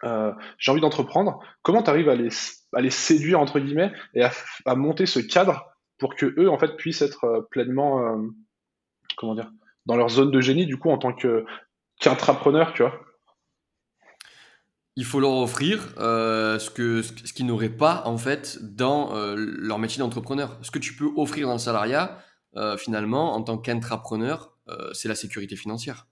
Euh, 0.04 0.32
j'ai 0.58 0.70
envie 0.70 0.80
d'entreprendre, 0.80 1.40
comment 1.62 1.82
tu 1.82 1.90
arrives 1.90 2.08
à 2.08 2.14
les, 2.14 2.90
séduire, 2.90 3.40
entre 3.40 3.60
guillemets, 3.60 3.92
et 4.14 4.22
à, 4.22 4.74
monter 4.74 5.06
ce 5.06 5.20
cadre 5.20 5.66
pour 5.98 6.16
que 6.16 6.34
eux, 6.38 6.50
en 6.50 6.58
fait, 6.58 6.76
puissent 6.76 7.02
être 7.02 7.24
euh, 7.24 7.40
pleinement, 7.50 8.00
euh, 8.00 8.28
comment 9.16 9.34
dire, 9.34 9.50
dans 9.86 9.96
leur 9.96 10.08
zone 10.08 10.30
de 10.30 10.40
génie, 10.40 10.66
du 10.66 10.76
coup, 10.76 10.90
en 10.90 10.98
tant 10.98 11.12
qu'intrapreneur, 11.12 12.72
tu 12.72 12.82
vois? 12.82 13.00
Il 14.94 15.06
faut 15.06 15.20
leur 15.20 15.32
offrir 15.32 15.94
ce 15.96 17.32
qu'ils 17.32 17.46
n'auraient 17.46 17.70
pas 17.70 18.02
en 18.04 18.18
fait 18.18 18.58
dans 18.60 19.14
leur 19.34 19.78
métier 19.78 20.00
d'entrepreneur. 20.00 20.58
Ce 20.60 20.70
que 20.70 20.78
tu 20.78 20.94
peux 20.94 21.08
offrir 21.16 21.46
dans 21.46 21.54
le 21.54 21.58
salariat, 21.58 22.18
finalement, 22.76 23.32
en 23.32 23.42
tant 23.42 23.56
qu'intrapreneur, 23.56 24.52
c'est 24.92 25.08
la 25.08 25.14
sécurité 25.14 25.56
financière. 25.56 26.08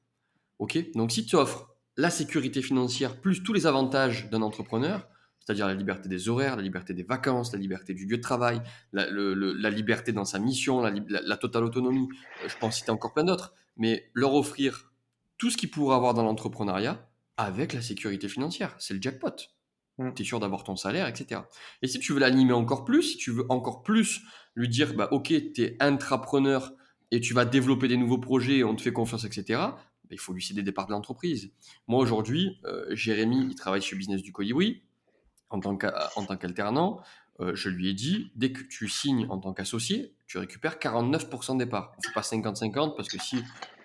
Ok? 0.59 0.79
Donc 0.95 1.13
si 1.13 1.27
tu 1.27 1.37
offres 1.37 1.70
la 1.97 2.11
sécurité 2.11 2.63
financière 2.63 3.21
plus 3.21 3.43
tous 3.43 3.53
les 3.53 3.67
avantages 3.67 4.31
d'un 4.31 4.43
entrepreneur, 4.43 5.09
c'est-à-dire 5.39 5.67
la 5.67 5.75
liberté 5.75 6.09
des 6.09 6.29
horaires, 6.29 6.57
la 6.57 6.63
liberté 6.63 6.95
des 6.95 7.03
vacances, 7.03 7.53
la 7.53 7.59
liberté 7.59 7.95
du 7.95 8.07
lieu 8.07 8.17
de 8.17 8.23
travail, 8.23 8.61
la, 8.93 9.07
la 9.11 9.71
liberté 9.71 10.13
dans 10.13 10.25
sa 10.25 10.39
mission, 10.39 10.81
la, 10.81 10.93
la 11.09 11.37
totale 11.37 11.65
autonomie, 11.65 12.09
euh, 12.45 12.49
je 12.49 12.57
pense 12.59 12.77
citer 12.77 12.91
encore 12.91 13.13
plein 13.13 13.25
d'autres, 13.25 13.55
mais 13.77 14.11
leur 14.15 14.35
offrir 14.35 14.93
tout 15.39 15.51
ce 15.51 15.57
qu'ils 15.57 15.71
pourraient 15.71 15.97
avoir 15.97 16.15
dans 16.15 16.23
l'entrepreneuriat 16.23 17.09
avec 17.37 17.73
la 17.73 17.81
sécurité 17.81 18.29
financière. 18.29 18.75
C'est 18.79 18.95
le 18.95 19.01
jackpot. 19.01 19.35
Mm. 19.99 20.13
Tu 20.15 20.23
es 20.23 20.25
sûr 20.25 20.41
d'avoir 20.41 20.65
ton 20.65 20.77
salaire, 20.77 21.09
etc. 21.09 21.43
Et 21.83 21.89
si 21.89 21.99
tu 21.99 22.13
veux 22.13 22.21
l'animer 22.21 22.53
encore 22.53 22.85
plus, 22.85 23.03
si 23.03 23.17
tu 23.17 23.31
veux 23.31 23.47
encore 23.49 23.83
plus 23.83 24.21
lui 24.55 24.69
dire, 24.69 24.95
bah, 24.95 25.09
ok, 25.11 25.29
tu 25.55 25.63
es 25.63 25.77
intrapreneur 25.81 26.73
et 27.11 27.21
tu 27.21 27.35
vas 27.35 27.45
développer 27.45 27.89
des 27.89 27.97
nouveaux 27.97 28.19
projets, 28.19 28.63
on 28.63 28.77
te 28.77 28.83
fait 28.83 28.93
confiance, 28.93 29.25
etc., 29.25 29.61
il 30.15 30.19
faut 30.19 30.33
lui 30.33 30.43
céder 30.43 30.63
des 30.63 30.73
parts 30.73 30.87
de 30.87 30.93
l'entreprise. 30.93 31.53
Moi, 31.89 32.01
aujourd'hui, 32.01 32.59
euh, 32.65 32.87
Jérémy, 32.91 33.47
il 33.51 33.55
travaille 33.55 33.83
chez 33.83 33.97
Business 33.97 34.23
du 34.23 34.33
Colibri 34.33 34.83
en 35.51 35.61
tant 35.61 35.77
qu'alternant. 35.77 37.01
Euh, 37.41 37.55
je 37.55 37.69
lui 37.69 37.89
ai 37.89 37.95
dit, 37.95 38.31
dès 38.37 38.53
que 38.53 38.63
tu 38.63 38.89
signes 38.89 39.27
en 39.31 39.39
tant 39.39 39.53
qu'associé, 39.53 40.15
tu 40.27 40.39
récupères 40.39 40.77
49% 40.77 41.57
des 41.57 41.67
parts. 41.67 41.93
On 41.97 41.99
ne 41.99 42.07
fait 42.07 42.13
pas 42.13 42.21
50-50 42.21 42.97
parce 42.97 43.09
que 43.09 43.19
si 43.21 43.43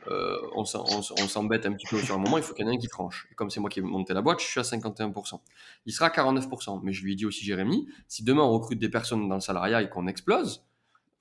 euh, 0.07 0.37
on 0.53 0.65
s'embête 0.65 1.65
un 1.65 1.73
petit 1.73 1.87
peu 1.87 1.99
sur 1.99 2.15
un 2.15 2.17
moment, 2.17 2.37
il 2.37 2.43
faut 2.43 2.53
qu'il 2.53 2.65
y 2.65 2.67
en 2.67 2.71
ait 2.71 2.75
un 2.75 2.79
qui 2.79 2.87
tranche. 2.87 3.27
Et 3.31 3.35
comme 3.35 3.49
c'est 3.49 3.59
moi 3.59 3.69
qui 3.69 3.79
ai 3.79 3.81
monté 3.81 4.13
la 4.13 4.21
boîte, 4.21 4.39
je 4.39 4.45
suis 4.45 4.59
à 4.59 4.63
51%. 4.63 5.39
Il 5.85 5.93
sera 5.93 6.07
à 6.07 6.09
49%. 6.09 6.81
Mais 6.83 6.93
je 6.93 7.03
lui 7.03 7.13
ai 7.13 7.15
dit 7.15 7.25
aussi, 7.25 7.43
Jérémy, 7.45 7.87
si 8.07 8.23
demain 8.23 8.43
on 8.43 8.51
recrute 8.51 8.79
des 8.79 8.89
personnes 8.89 9.27
dans 9.27 9.35
le 9.35 9.41
salariat 9.41 9.81
et 9.81 9.89
qu'on 9.89 10.07
explose, 10.07 10.65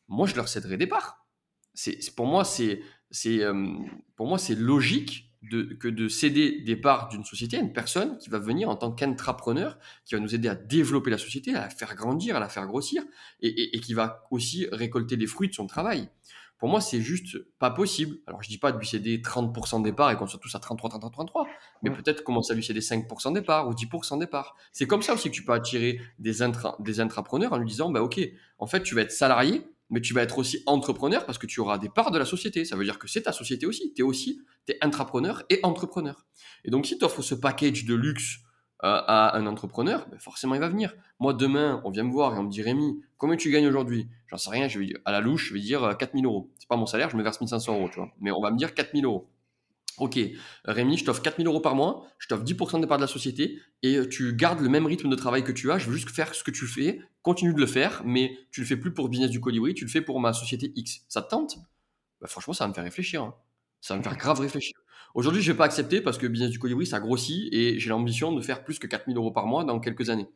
moi 0.09 0.27
je 0.27 0.35
leur 0.35 0.49
céderai 0.49 0.77
des 0.77 0.87
parts. 0.87 1.25
C'est, 1.73 1.99
pour 2.15 2.27
moi, 2.27 2.45
c'est 2.45 2.81
c'est 3.15 3.43
euh, 3.43 3.69
pour 4.17 4.27
moi 4.27 4.39
c'est 4.39 4.55
logique 4.55 5.31
de, 5.43 5.63
que 5.63 5.89
de 5.89 6.09
céder 6.09 6.61
des 6.61 6.77
parts 6.77 7.09
d'une 7.09 7.25
société 7.25 7.57
à 7.57 7.61
une 7.61 7.73
personne 7.73 8.19
qui 8.19 8.31
va 8.31 8.39
venir 8.39 8.69
en 8.69 8.77
tant 8.77 8.91
qu'intrapreneur, 8.91 9.79
qui 10.05 10.15
va 10.15 10.21
nous 10.21 10.35
aider 10.35 10.49
à 10.49 10.55
développer 10.55 11.11
la 11.11 11.19
société, 11.19 11.55
à 11.55 11.61
la 11.61 11.71
faire 11.71 11.95
grandir, 11.95 12.37
à 12.37 12.41
la 12.41 12.49
faire 12.49 12.67
grossir, 12.67 13.03
et, 13.41 13.77
et 13.77 13.81
qui 13.81 13.93
va 13.93 14.25
aussi 14.31 14.67
récolter 14.73 15.17
les 15.17 15.27
fruits 15.27 15.49
de 15.49 15.55
son 15.55 15.67
travail. 15.67 16.09
Pour 16.59 16.69
moi, 16.69 16.81
c'est 16.81 17.03
juste 17.03 17.37
pas 17.59 17.71
possible. 17.71 18.17
Alors, 18.27 18.43
je 18.43 18.49
dis 18.49 18.59
pas 18.59 18.73
de 18.73 18.79
lui 18.79 18.87
céder 18.87 19.19
30% 19.19 19.83
des 19.83 19.93
parts 19.93 20.11
et 20.11 20.17
qu'on 20.17 20.27
soit 20.27 20.41
tous 20.41 20.55
à 20.55 20.61
33, 20.61 20.89
33, 20.89 21.11
33, 21.11 21.47
mais 21.83 21.91
peut-être 21.91 22.23
commencer 22.25 22.53
à 22.53 22.57
lui 22.57 22.65
céder 22.65 22.81
5% 22.81 23.35
des 23.35 23.43
parts 23.43 23.69
ou 23.69 23.75
10% 23.75 24.19
des 24.19 24.27
parts. 24.27 24.57
C'est 24.73 24.87
comme 24.87 25.03
ça 25.03 25.15
aussi 25.15 25.31
que 25.31 25.35
tu 25.35 25.45
peux 25.45 25.53
attirer 25.53 26.01
des, 26.19 26.43
intra, 26.43 26.77
des 26.79 27.01
intrapreneurs 27.01 27.53
en 27.53 27.59
lui 27.59 27.67
disant, 27.67 27.91
bah, 27.91 28.03
OK, 28.03 28.21
en 28.59 28.67
fait, 28.67 28.83
tu 28.83 28.95
vas 28.95 29.03
être 29.03 29.13
salarié, 29.13 29.67
mais 29.95 30.01
tu 30.01 30.13
vas 30.13 30.23
être 30.23 30.39
aussi 30.39 30.61
entrepreneur 30.67 31.25
parce 31.25 31.39
que 31.39 31.47
tu 31.47 31.61
auras 31.61 31.79
des 31.79 31.89
parts 31.89 32.11
de 32.11 32.19
la 32.19 32.25
société. 32.25 32.65
Ça 32.65 32.75
veut 32.75 32.83
dire 32.83 32.99
que 32.99 33.07
c'est 33.07 33.23
ta 33.23 33.33
société 33.33 33.65
aussi. 33.65 33.95
Tu 33.95 34.03
es 34.03 34.05
aussi 34.05 34.41
es 34.67 34.77
intrapreneur 34.81 35.45
et 35.51 35.61
entrepreneur. 35.63 36.27
Et 36.65 36.71
donc, 36.73 36.85
si 36.85 36.99
tu 36.99 37.05
offres 37.05 37.23
ce 37.23 37.37
package 37.37 37.85
de 37.85 37.95
luxe 37.95 38.41
à 38.81 39.39
un 39.39 39.47
entrepreneur, 39.47 40.07
ben 40.11 40.19
forcément 40.19 40.55
il 40.55 40.61
va 40.61 40.69
venir. 40.69 40.95
Moi 41.21 41.33
demain, 41.33 41.81
on 41.85 41.91
vient 41.91 42.03
me 42.03 42.11
voir 42.11 42.35
et 42.35 42.39
on 42.39 42.43
me 42.43 42.51
dit 42.51 42.61
Rémi, 42.61 43.01
combien 43.17 43.37
tu 43.37 43.51
gagnes 43.51 43.69
aujourd'hui? 43.69 44.09
J'en 44.27 44.37
sais 44.37 44.51
rien, 44.51 44.67
je 44.69 44.81
vais 44.81 44.93
à 45.05 45.13
la 45.13 45.21
louche, 45.21 45.49
je 45.49 45.55
vais 45.55 45.61
dire 45.61 45.97
4000 45.97 46.25
euh, 46.25 46.29
euros. 46.29 46.51
C'est 46.59 46.69
pas 46.69 46.77
mon 46.77 46.87
salaire, 46.87 47.09
je 47.09 47.17
me 47.17 47.23
verse 47.23 47.41
1500 47.41 47.79
euros, 47.79 47.89
tu 47.89 48.01
vois. 48.01 48.11
Mais 48.21 48.33
on 48.33 48.43
va 48.43 48.51
me 48.51 48.59
dire 48.59 48.75
4000 48.75 49.05
euros. 49.05 49.31
Ok, 49.99 50.19
Rémi, 50.65 50.97
je 50.97 51.05
t'offre 51.05 51.23
4000 51.23 51.47
euros 51.47 51.61
par 51.61 51.77
mois, 51.77 52.07
je 52.19 52.27
t'offre 52.27 52.43
10% 52.43 52.81
des 52.81 52.87
parts 52.87 52.99
de 52.99 53.03
la 53.03 53.09
société 53.09 53.61
et 53.83 53.97
euh, 53.97 54.09
tu 54.09 54.35
gardes 54.35 54.61
le 54.61 54.69
même 54.69 54.87
rythme 54.87 55.09
de 55.09 55.15
travail 55.15 55.45
que 55.45 55.53
tu 55.53 55.71
as. 55.71 55.79
Je 55.79 55.89
veux 55.89 55.97
juste 55.97 56.11
faire 56.11 56.35
ce 56.35 56.43
que 56.43 56.51
tu 56.51 56.67
fais, 56.67 57.01
continue 57.23 57.55
de 57.55 57.61
le 57.61 57.67
faire, 57.67 58.03
mais 58.05 58.37
tu 58.51 58.61
le 58.61 58.67
fais 58.67 58.77
plus 58.77 58.93
pour 58.93 59.09
business 59.09 59.31
du 59.31 59.41
colibri, 59.41 59.73
tu 59.75 59.85
le 59.85 59.91
fais 59.91 60.01
pour 60.01 60.19
ma 60.19 60.33
société 60.33 60.73
X. 60.75 61.03
Ça 61.09 61.23
te 61.23 61.31
tente? 61.31 61.59
Bah, 62.21 62.27
Franchement, 62.27 62.55
ça 62.55 62.65
va 62.65 62.69
me 62.69 62.75
faire 62.75 62.85
réfléchir. 62.85 63.23
Hein. 63.23 63.35
Ça 63.81 63.95
va 63.95 63.99
me 63.99 64.03
faire 64.03 64.17
grave 64.17 64.41
réfléchir. 64.41 64.75
Aujourd'hui, 65.15 65.43
je 65.43 65.53
vais 65.53 65.57
pas 65.57 65.67
accepter 65.67 66.01
parce 66.01 66.19
que 66.19 66.27
Business 66.27 66.51
du 66.51 66.59
Colibri, 66.59 66.87
ça 66.87 66.99
grossit 66.99 67.53
et 67.53 67.79
j'ai 67.79 67.89
l'ambition 67.89 68.33
de 68.33 68.41
faire 68.41 68.65
plus 68.65 68.81
que 68.81 68.89
4000 68.89 69.17
euros 69.17 69.31
par 69.31 69.47
mois 69.47 69.63
dans 69.63 69.79
quelques 69.79 70.11
années. 70.11 70.27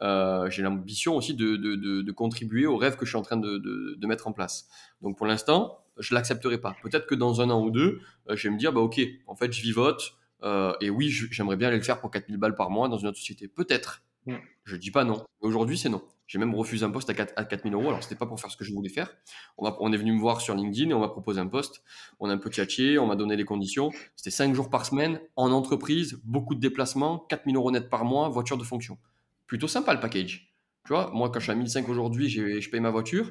Euh, 0.00 0.48
j'ai 0.48 0.62
l'ambition 0.62 1.16
aussi 1.16 1.34
de, 1.34 2.10
contribuer 2.12 2.64
au 2.64 2.76
rêve 2.76 2.96
que 2.96 3.04
je 3.04 3.10
suis 3.10 3.18
en 3.18 3.22
train 3.22 3.36
de, 3.36 4.06
mettre 4.06 4.28
en 4.28 4.32
place. 4.32 4.68
Donc 5.02 5.18
pour 5.18 5.26
l'instant, 5.26 5.80
je 5.98 6.14
l'accepterai 6.14 6.58
pas. 6.58 6.76
Peut-être 6.82 7.06
que 7.06 7.14
dans 7.14 7.40
un 7.40 7.50
an 7.50 7.62
ou 7.62 7.70
deux, 7.70 8.00
euh, 8.28 8.36
je 8.36 8.48
vais 8.48 8.54
me 8.54 8.58
dire, 8.58 8.72
bah 8.72 8.80
ok, 8.80 9.00
en 9.26 9.36
fait, 9.36 9.52
je 9.52 9.62
vivote 9.62 10.14
euh, 10.42 10.72
et 10.80 10.90
oui, 10.90 11.10
j'aimerais 11.10 11.56
bien 11.56 11.68
aller 11.68 11.78
le 11.78 11.82
faire 11.82 12.00
pour 12.00 12.10
4000 12.10 12.36
balles 12.36 12.56
par 12.56 12.70
mois 12.70 12.88
dans 12.88 12.98
une 12.98 13.08
autre 13.08 13.18
société. 13.18 13.48
Peut-être. 13.48 14.02
Mm. 14.26 14.36
Je 14.64 14.76
dis 14.76 14.90
pas 14.90 15.04
non. 15.04 15.24
Aujourd'hui, 15.40 15.78
c'est 15.78 15.88
non. 15.88 16.02
J'ai 16.26 16.38
même 16.38 16.54
refusé 16.54 16.84
un 16.84 16.90
poste 16.90 17.08
à, 17.08 17.14
4, 17.14 17.32
à 17.36 17.44
4000 17.44 17.72
euros. 17.72 17.88
Alors, 17.88 18.02
c'était 18.02 18.14
pas 18.14 18.26
pour 18.26 18.38
faire 18.38 18.50
ce 18.50 18.56
que 18.56 18.64
je 18.64 18.72
voulais 18.72 18.90
faire. 18.90 19.16
On, 19.56 19.74
on 19.80 19.92
est 19.92 19.96
venu 19.96 20.12
me 20.12 20.20
voir 20.20 20.42
sur 20.42 20.54
LinkedIn 20.54 20.90
et 20.90 20.94
on 20.94 21.00
m'a 21.00 21.08
proposé 21.08 21.40
un 21.40 21.46
poste. 21.46 21.82
On 22.20 22.28
a 22.28 22.34
un 22.34 22.38
peu 22.38 22.50
tchatché, 22.50 22.98
on 22.98 23.06
m'a 23.06 23.16
donné 23.16 23.34
les 23.34 23.46
conditions. 23.46 23.90
C'était 24.14 24.30
5 24.30 24.54
jours 24.54 24.68
par 24.68 24.84
semaine, 24.84 25.20
en 25.36 25.50
entreprise, 25.50 26.20
beaucoup 26.24 26.54
de 26.54 26.60
déplacements, 26.60 27.20
4000 27.30 27.56
euros 27.56 27.70
net 27.70 27.88
par 27.88 28.04
mois, 28.04 28.28
voiture 28.28 28.58
de 28.58 28.64
fonction. 28.64 28.98
Plutôt 29.46 29.68
sympa 29.68 29.94
le 29.94 30.00
package. 30.00 30.52
Tu 30.84 30.92
vois, 30.92 31.10
moi, 31.14 31.30
quand 31.30 31.38
je 31.38 31.44
suis 31.44 31.52
à 31.52 31.54
1005 31.54 31.88
aujourd'hui, 31.88 32.28
je 32.28 32.70
paye 32.70 32.80
ma 32.80 32.90
voiture. 32.90 33.30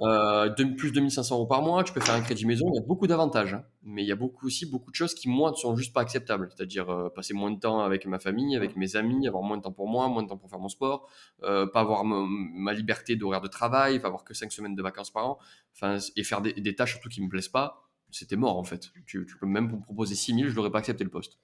Euh, 0.00 0.50
plus 0.76 0.90
de 0.90 1.00
1500 1.00 1.36
euros 1.36 1.46
par 1.46 1.62
mois, 1.62 1.84
tu 1.84 1.92
peux 1.92 2.00
faire 2.00 2.14
un 2.14 2.20
crédit 2.20 2.46
maison, 2.46 2.66
il 2.72 2.76
y 2.76 2.78
a 2.78 2.86
beaucoup 2.86 3.06
d'avantages. 3.06 3.54
Hein. 3.54 3.64
Mais 3.84 4.02
il 4.02 4.08
y 4.08 4.12
a 4.12 4.16
beaucoup, 4.16 4.46
aussi 4.46 4.66
beaucoup 4.66 4.90
de 4.90 4.96
choses 4.96 5.14
qui, 5.14 5.28
moi, 5.28 5.50
ne 5.50 5.56
sont 5.56 5.76
juste 5.76 5.92
pas 5.92 6.00
acceptables. 6.00 6.48
C'est-à-dire 6.54 6.90
euh, 6.90 7.08
passer 7.10 7.34
moins 7.34 7.50
de 7.50 7.60
temps 7.60 7.80
avec 7.80 8.06
ma 8.06 8.18
famille, 8.18 8.56
avec 8.56 8.76
mes 8.76 8.96
amis, 8.96 9.28
avoir 9.28 9.42
moins 9.42 9.56
de 9.56 9.62
temps 9.62 9.72
pour 9.72 9.88
moi, 9.88 10.08
moins 10.08 10.22
de 10.22 10.28
temps 10.28 10.36
pour 10.36 10.50
faire 10.50 10.58
mon 10.58 10.68
sport, 10.68 11.08
euh, 11.44 11.66
pas 11.66 11.80
avoir 11.80 12.04
ma 12.04 12.72
liberté 12.72 13.16
d'horaire 13.16 13.40
de 13.40 13.48
travail, 13.48 14.00
pas 14.00 14.08
avoir 14.08 14.24
que 14.24 14.34
5 14.34 14.50
semaines 14.50 14.74
de 14.74 14.82
vacances 14.82 15.10
par 15.10 15.26
an, 15.26 15.38
et 16.16 16.24
faire 16.24 16.40
des, 16.40 16.74
tâches 16.74 16.92
surtout 16.92 17.08
qui 17.08 17.22
me 17.22 17.28
plaisent 17.28 17.48
pas. 17.48 17.88
C'était 18.10 18.36
mort 18.36 18.58
en 18.58 18.64
fait. 18.64 18.90
Tu, 19.06 19.26
peux 19.40 19.46
même 19.46 19.70
me 19.70 19.80
proposer 19.80 20.14
6000, 20.14 20.48
je 20.48 20.54
n'aurais 20.54 20.70
pas 20.70 20.78
accepté 20.78 21.04
le 21.04 21.10
poste. 21.10 21.38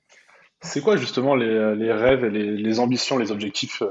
C'est 0.62 0.82
quoi 0.82 0.96
justement 0.96 1.34
les, 1.34 1.92
rêves 1.92 2.24
et 2.24 2.30
les, 2.30 2.80
ambitions, 2.80 3.18
les 3.18 3.32
objectifs 3.32 3.82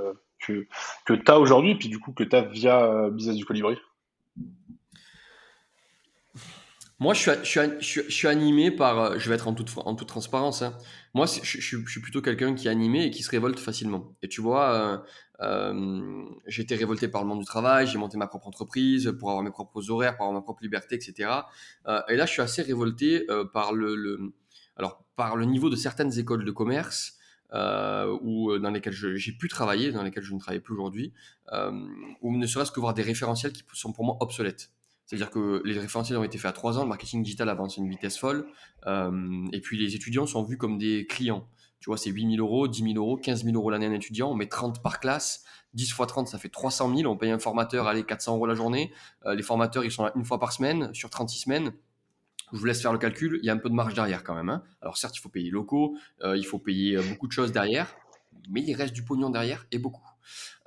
que, 0.46 0.68
que 1.06 1.14
tu 1.14 1.32
as 1.32 1.40
aujourd'hui, 1.40 1.76
puis 1.76 1.90
du 1.90 2.00
coup 2.00 2.14
que 2.14 2.24
tu 2.24 2.36
as 2.36 2.42
via 2.42 3.10
Business 3.10 3.36
du 3.36 3.46
Colibri? 3.46 3.78
Moi, 7.00 7.14
je 7.14 7.32
suis, 7.82 8.28
animé 8.28 8.72
par. 8.72 9.00
Euh, 9.00 9.20
je 9.20 9.30
vais 9.30 9.36
être 9.36 9.48
en 9.48 9.54
toute, 9.54 9.72
en 9.78 9.96
toute 9.96 10.10
transparence. 10.10 10.62
Hein. 10.62 10.78
Moi, 11.14 11.28
je, 11.28 11.58
suis 11.58 12.02
plutôt 12.02 12.22
quelqu'un 12.22 12.54
qui 12.54 12.68
est 12.68 12.72
animé 12.72 13.06
et 13.06 13.10
qui 13.10 13.24
se 13.24 13.32
révolte 13.32 13.58
facilement. 13.58 14.14
Et 14.22 14.28
tu 14.28 14.42
vois, 14.42 14.74
euh, 14.74 14.98
euh, 15.42 16.26
j'ai 16.46 16.64
été 16.64 16.76
révolté 16.76 17.08
par 17.08 17.22
le 17.22 17.30
monde 17.30 17.40
du 17.40 17.46
travail, 17.46 17.88
j'ai 17.88 17.98
monté 17.98 18.18
ma 18.18 18.28
propre 18.28 18.48
entreprise 18.48 19.14
pour 19.18 19.30
avoir 19.30 19.44
mes 19.44 19.50
propres 19.50 19.90
horaires, 19.90 20.18
pour 20.18 20.26
avoir 20.26 20.42
ma 20.42 20.44
propre 20.44 20.62
liberté, 20.62 20.96
etc. 20.96 21.30
et 22.10 22.16
là, 22.18 22.26
je 22.26 22.32
suis 22.32 22.42
assez 22.42 22.62
révolté 22.62 23.26
par 23.54 23.72
le, 23.72 24.34
alors, 24.76 25.06
par 25.16 25.38
le 25.38 25.46
niveau 25.46 25.70
de 25.70 25.78
certaines 25.78 26.20
écoles 26.20 26.44
de 26.44 26.52
commerce. 26.52 27.19
Ou 27.54 28.58
dans 28.58 28.70
lesquelles 28.70 28.94
j'ai 28.94 29.32
pu 29.32 29.48
travailler, 29.48 29.92
dans 29.92 30.04
lesquelles 30.04 30.24
je 30.24 30.34
ne 30.34 30.40
travaille 30.40 30.60
plus 30.60 30.74
aujourd'hui, 30.74 31.14
ou 32.22 32.38
ne 32.38 32.48
serait-ce 32.48 32.72
que 32.72 32.80
voir 32.80 32.94
des 32.94 33.02
référentiels 33.02 33.54
qui 33.54 33.64
sont 33.74 33.92
pour 33.92 34.06
moi 34.06 34.18
obsolètes. 34.20 34.72
C'est-à-dire 35.10 35.32
que 35.32 35.64
les 35.66 35.80
référentiels 35.80 36.20
ont 36.20 36.24
été 36.24 36.38
faits 36.38 36.50
à 36.50 36.54
3 36.54 36.78
ans, 36.78 36.84
le 36.84 36.90
marketing 36.90 37.24
digital 37.24 37.50
avance 37.50 37.80
à 37.80 37.82
une 37.82 37.90
vitesse 37.90 38.20
folle, 38.20 38.46
euh, 38.86 39.48
et 39.52 39.60
puis 39.60 39.76
les 39.80 39.96
étudiants 39.96 40.28
sont 40.28 40.44
vus 40.44 40.56
comme 40.56 40.78
des 40.78 41.08
clients. 41.08 41.48
Tu 41.80 41.90
vois, 41.90 41.98
c'est 41.98 42.12
8 42.12 42.36
000 42.36 42.46
euros, 42.46 42.68
10 42.68 42.94
000 42.94 42.94
euros, 42.96 43.18
15 43.18 43.44
000 43.44 43.56
euros 43.56 43.72
l'année 43.72 43.88
un 43.88 43.92
étudiant, 43.92 44.30
on 44.30 44.36
met 44.36 44.46
30 44.46 44.84
par 44.84 45.00
classe, 45.00 45.46
10 45.74 45.90
fois 45.94 46.06
30, 46.06 46.28
ça 46.28 46.38
fait 46.38 46.50
300 46.50 46.96
000, 46.96 47.12
on 47.12 47.18
paye 47.18 47.32
un 47.32 47.40
formateur, 47.40 47.88
allez, 47.88 48.04
400 48.04 48.36
euros 48.36 48.46
la 48.46 48.54
journée, 48.54 48.94
euh, 49.26 49.34
les 49.34 49.42
formateurs, 49.42 49.84
ils 49.84 49.90
sont 49.90 50.04
là 50.04 50.12
une 50.16 50.26
fois 50.26 50.40
par 50.40 50.52
semaine, 50.52 50.94
sur 50.94 51.10
36 51.10 51.40
semaines, 51.40 51.74
je 52.54 52.58
vous 52.58 52.66
laisse 52.66 52.82
faire 52.82 52.94
le 52.94 53.00
calcul, 53.00 53.40
il 53.42 53.46
y 53.46 53.50
a 53.50 53.54
un 53.54 53.58
peu 53.58 53.70
de 53.70 53.76
marge 53.76 53.94
derrière 53.94 54.24
quand 54.24 54.36
même. 54.36 54.50
Hein. 54.50 54.64
Alors 54.82 54.98
certes, 54.98 55.16
il 55.18 55.20
faut 55.20 55.30
payer 55.30 55.50
locaux, 55.50 55.96
euh, 56.24 56.38
il 56.38 56.46
faut 56.46 56.60
payer 56.60 56.98
beaucoup 57.10 57.28
de 57.28 57.32
choses 57.32 57.52
derrière, 57.52 57.96
mais 58.50 58.62
il 58.62 58.74
reste 58.74 58.94
du 58.94 59.04
pognon 59.04 59.30
derrière, 59.30 59.66
et 59.72 59.80
beaucoup. 59.80 60.06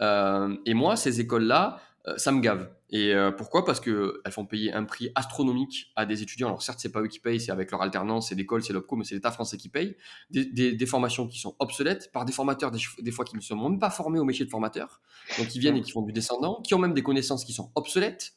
et 0.00 0.74
moi, 0.74 0.96
ces 0.96 1.20
écoles-là, 1.20 1.80
euh, 2.08 2.16
ça 2.16 2.32
me 2.32 2.40
gave. 2.40 2.68
Et 2.90 3.14
euh, 3.14 3.30
pourquoi? 3.30 3.64
Parce 3.64 3.80
qu'elles 3.80 4.32
font 4.32 4.44
payer 4.44 4.72
un 4.72 4.84
prix 4.84 5.10
astronomique 5.14 5.92
à 5.94 6.04
des 6.04 6.22
étudiants. 6.22 6.48
Alors 6.48 6.62
certes, 6.62 6.80
c'est 6.80 6.90
pas 6.90 7.00
eux 7.00 7.06
qui 7.06 7.20
payent, 7.20 7.40
c'est 7.40 7.52
avec 7.52 7.70
leur 7.70 7.80
alternance, 7.80 8.28
c'est 8.28 8.34
l'école, 8.34 8.62
c'est 8.62 8.72
l'OPCO, 8.72 8.96
mais 8.96 9.04
c'est 9.04 9.14
l'État 9.14 9.30
français 9.30 9.56
qui 9.56 9.68
paye. 9.68 9.96
Des, 10.30 10.86
formations 10.86 11.28
qui 11.28 11.38
sont 11.38 11.54
obsolètes 11.60 12.10
par 12.12 12.24
des 12.24 12.32
formateurs, 12.32 12.70
des, 12.70 13.10
fois 13.12 13.24
qui 13.24 13.36
ne 13.36 13.40
sont 13.40 13.56
même 13.56 13.78
pas 13.78 13.90
formés 13.90 14.18
au 14.18 14.24
métier 14.24 14.44
de 14.44 14.50
formateur, 14.50 15.00
donc 15.38 15.48
qui 15.48 15.60
viennent 15.60 15.76
et 15.76 15.80
qui 15.80 15.92
font 15.92 16.02
du 16.02 16.12
descendant, 16.12 16.60
qui 16.62 16.74
ont 16.74 16.78
même 16.78 16.92
des 16.92 17.02
connaissances 17.02 17.44
qui 17.44 17.52
sont 17.52 17.70
obsolètes. 17.76 18.32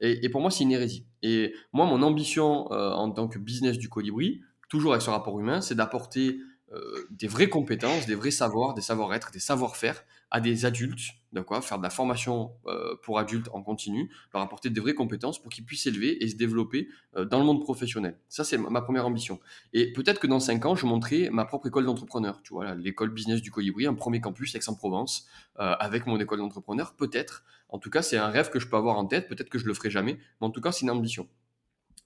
Et, 0.00 0.28
pour 0.28 0.40
moi, 0.40 0.50
c'est 0.50 0.64
une 0.64 0.72
hérésie. 0.72 1.06
Et 1.22 1.54
moi, 1.72 1.84
mon 1.86 2.02
ambition 2.02 2.72
euh, 2.72 2.92
en 2.92 3.10
tant 3.10 3.28
que 3.28 3.38
business 3.38 3.78
du 3.78 3.88
colibri, 3.88 4.40
toujours 4.68 4.92
avec 4.92 5.02
ce 5.02 5.10
rapport 5.10 5.38
humain, 5.38 5.60
c'est 5.60 5.74
d'apporter 5.74 6.38
des 7.10 7.26
vraies 7.26 7.48
compétences, 7.48 8.06
des 8.06 8.14
vrais 8.14 8.30
savoirs, 8.30 8.74
des 8.74 8.80
savoir-être, 8.80 9.32
des 9.32 9.40
savoir-faire 9.40 10.04
à 10.30 10.40
des 10.40 10.64
adultes, 10.64 11.00
quoi, 11.46 11.60
faire 11.60 11.78
de 11.78 11.82
la 11.82 11.90
formation 11.90 12.52
euh, 12.66 12.94
pour 13.02 13.18
adultes 13.18 13.48
en 13.52 13.62
continu, 13.62 14.10
leur 14.32 14.42
apporter 14.42 14.70
des 14.70 14.80
vraies 14.80 14.94
compétences 14.94 15.40
pour 15.40 15.50
qu'ils 15.50 15.64
puissent 15.64 15.82
s'élever 15.82 16.22
et 16.22 16.28
se 16.28 16.36
développer 16.36 16.88
euh, 17.16 17.24
dans 17.24 17.38
le 17.38 17.44
monde 17.44 17.60
professionnel. 17.60 18.16
Ça, 18.28 18.44
c'est 18.44 18.56
ma 18.56 18.80
première 18.80 19.06
ambition. 19.06 19.40
Et 19.72 19.92
peut-être 19.92 20.20
que 20.20 20.26
dans 20.26 20.40
cinq 20.40 20.64
ans, 20.66 20.76
je 20.76 20.86
montrerai 20.86 21.30
ma 21.30 21.44
propre 21.44 21.66
école 21.66 21.84
d'entrepreneur. 21.84 22.40
Tu 22.42 22.54
vois, 22.54 22.74
l'école 22.74 23.10
business 23.10 23.42
du 23.42 23.50
Colibri, 23.50 23.86
un 23.86 23.94
premier 23.94 24.20
campus 24.20 24.54
Aix-en-Provence, 24.54 25.26
euh, 25.58 25.74
avec 25.80 26.06
mon 26.06 26.18
école 26.20 26.38
d'entrepreneur, 26.38 26.94
peut-être. 26.94 27.44
En 27.70 27.78
tout 27.78 27.90
cas, 27.90 28.02
c'est 28.02 28.16
un 28.16 28.28
rêve 28.28 28.50
que 28.50 28.58
je 28.58 28.68
peux 28.68 28.76
avoir 28.76 28.98
en 28.98 29.06
tête. 29.06 29.28
Peut-être 29.28 29.48
que 29.48 29.58
je 29.58 29.66
le 29.66 29.74
ferai 29.74 29.90
jamais, 29.90 30.18
mais 30.40 30.46
en 30.46 30.50
tout 30.50 30.60
cas, 30.60 30.72
c'est 30.72 30.82
une 30.82 30.90
ambition. 30.90 31.28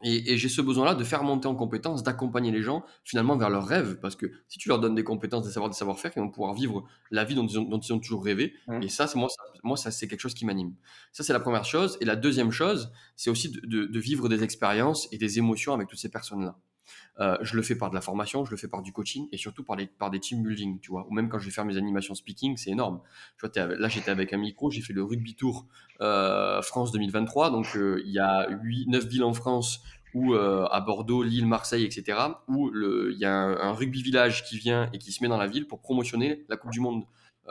Et, 0.03 0.37
j'ai 0.37 0.51
ce 0.51 0.61
besoin-là 0.61 0.95
de 0.95 1.03
faire 1.03 1.23
monter 1.23 1.49
en 1.49 1.55
compétences, 1.55 2.03
d'accompagner 2.03 2.51
les 2.51 2.63
gens 2.63 2.85
finalement 3.05 3.37
vers 3.39 3.49
leurs 3.49 3.67
rêves. 3.67 3.99
Parce 4.01 4.17
que 4.17 4.27
si 4.49 4.59
tu 4.59 4.69
leur 4.69 4.79
donnes 4.79 4.95
des 4.95 5.05
compétences, 5.05 5.47
des 5.47 5.51
savoirs, 5.51 5.71
des 5.71 5.77
savoir-faire, 5.77 6.13
ils 6.17 6.21
vont 6.21 6.31
pouvoir 6.31 6.53
vivre 6.53 6.85
la 7.11 7.25
vie 7.25 7.35
dont 7.35 7.47
ils 7.47 7.59
ont, 7.59 7.99
toujours 7.99 8.23
rêvé. 8.23 8.53
Mmh. 8.67 8.83
Et 8.83 8.89
ça, 8.89 9.11
moi, 9.15 9.29
ça, 9.31 9.43
moi, 9.63 9.77
ça 9.79 9.91
c'est 9.91 10.07
quelque 10.07 10.21
chose 10.21 10.35
qui 10.35 10.45
m'anime. 10.45 10.75
Ça, 11.13 11.23
c'est 11.23 11.33
la 11.33 11.41
première 11.41 11.65
chose. 11.65 11.97
Et 12.03 12.05
la 12.05 12.17
deuxième 12.17 12.51
chose, 12.51 12.93
c'est 13.17 13.31
aussi 13.31 13.51
de, 13.51 13.99
vivre 13.99 14.29
des 14.29 14.43
expériences 14.43 15.09
et 15.11 15.17
des 15.17 15.39
émotions 15.39 15.73
avec 15.73 15.89
toutes 15.89 15.99
ces 15.99 16.11
personnes-là. 16.11 16.59
Euh, 17.21 17.37
je 17.43 17.55
le 17.55 17.63
fais 17.63 17.77
par 17.77 17.91
de 17.91 17.95
la 17.95 18.01
formation, 18.01 18.45
je 18.45 18.51
le 18.51 18.57
fais 18.57 18.67
par 18.67 18.83
du 18.83 18.93
coaching 18.93 19.29
et 19.31 19.37
surtout 19.37 19.63
par, 19.63 19.77
par 19.99 20.11
des 20.11 20.19
team 20.19 20.43
building, 20.43 20.81
tu 20.81 20.91
vois. 20.91 21.07
Ou 21.09 21.15
même 21.15 21.29
quand 21.29 21.39
je 21.39 21.45
vais 21.45 21.53
faire 21.53 21.65
mes 21.65 21.77
animations 21.77 22.15
speaking, 22.15 22.57
c'est 22.57 22.71
énorme. 22.71 23.01
Tu 23.39 23.47
vois, 23.47 23.67
là, 23.77 23.89
j'étais 23.89 24.11
avec 24.11 24.33
un 24.33 24.39
micro, 24.39 24.71
j'ai 24.71 24.81
fait 24.81 24.93
le 24.93 25.05
rugby 25.05 25.35
tour 25.37 25.67
euh, 26.01 26.61
France 26.63 26.91
2023. 26.93 27.51
Donc, 27.51 27.77
euh, 27.77 28.03
il 28.05 28.13
y 28.13 28.19
a 28.19 28.49
8, 28.51 28.89
9 28.89 29.07
villes 29.07 29.25
en 29.25 29.35
France 29.35 29.83
ou 30.15 30.35
à 30.35 30.81
Bordeaux, 30.81 31.25
Lille, 31.25 31.45
Marseille, 31.45 31.83
etc. 31.83 32.17
Où 32.47 32.71
il 32.73 33.19
y 33.19 33.25
a 33.25 33.35
un, 33.35 33.73
rugby 33.73 34.01
village 34.01 34.45
qui 34.45 34.57
vient 34.57 34.89
et 34.93 34.99
qui 34.99 35.11
se 35.11 35.21
met 35.25 35.29
dans 35.29 35.39
la 35.39 35.49
ville 35.49 35.67
pour 35.67 35.81
promotionner 35.81 36.45
la 36.49 36.57
Coupe 36.57 36.71
du 36.71 36.79
Monde 36.79 37.03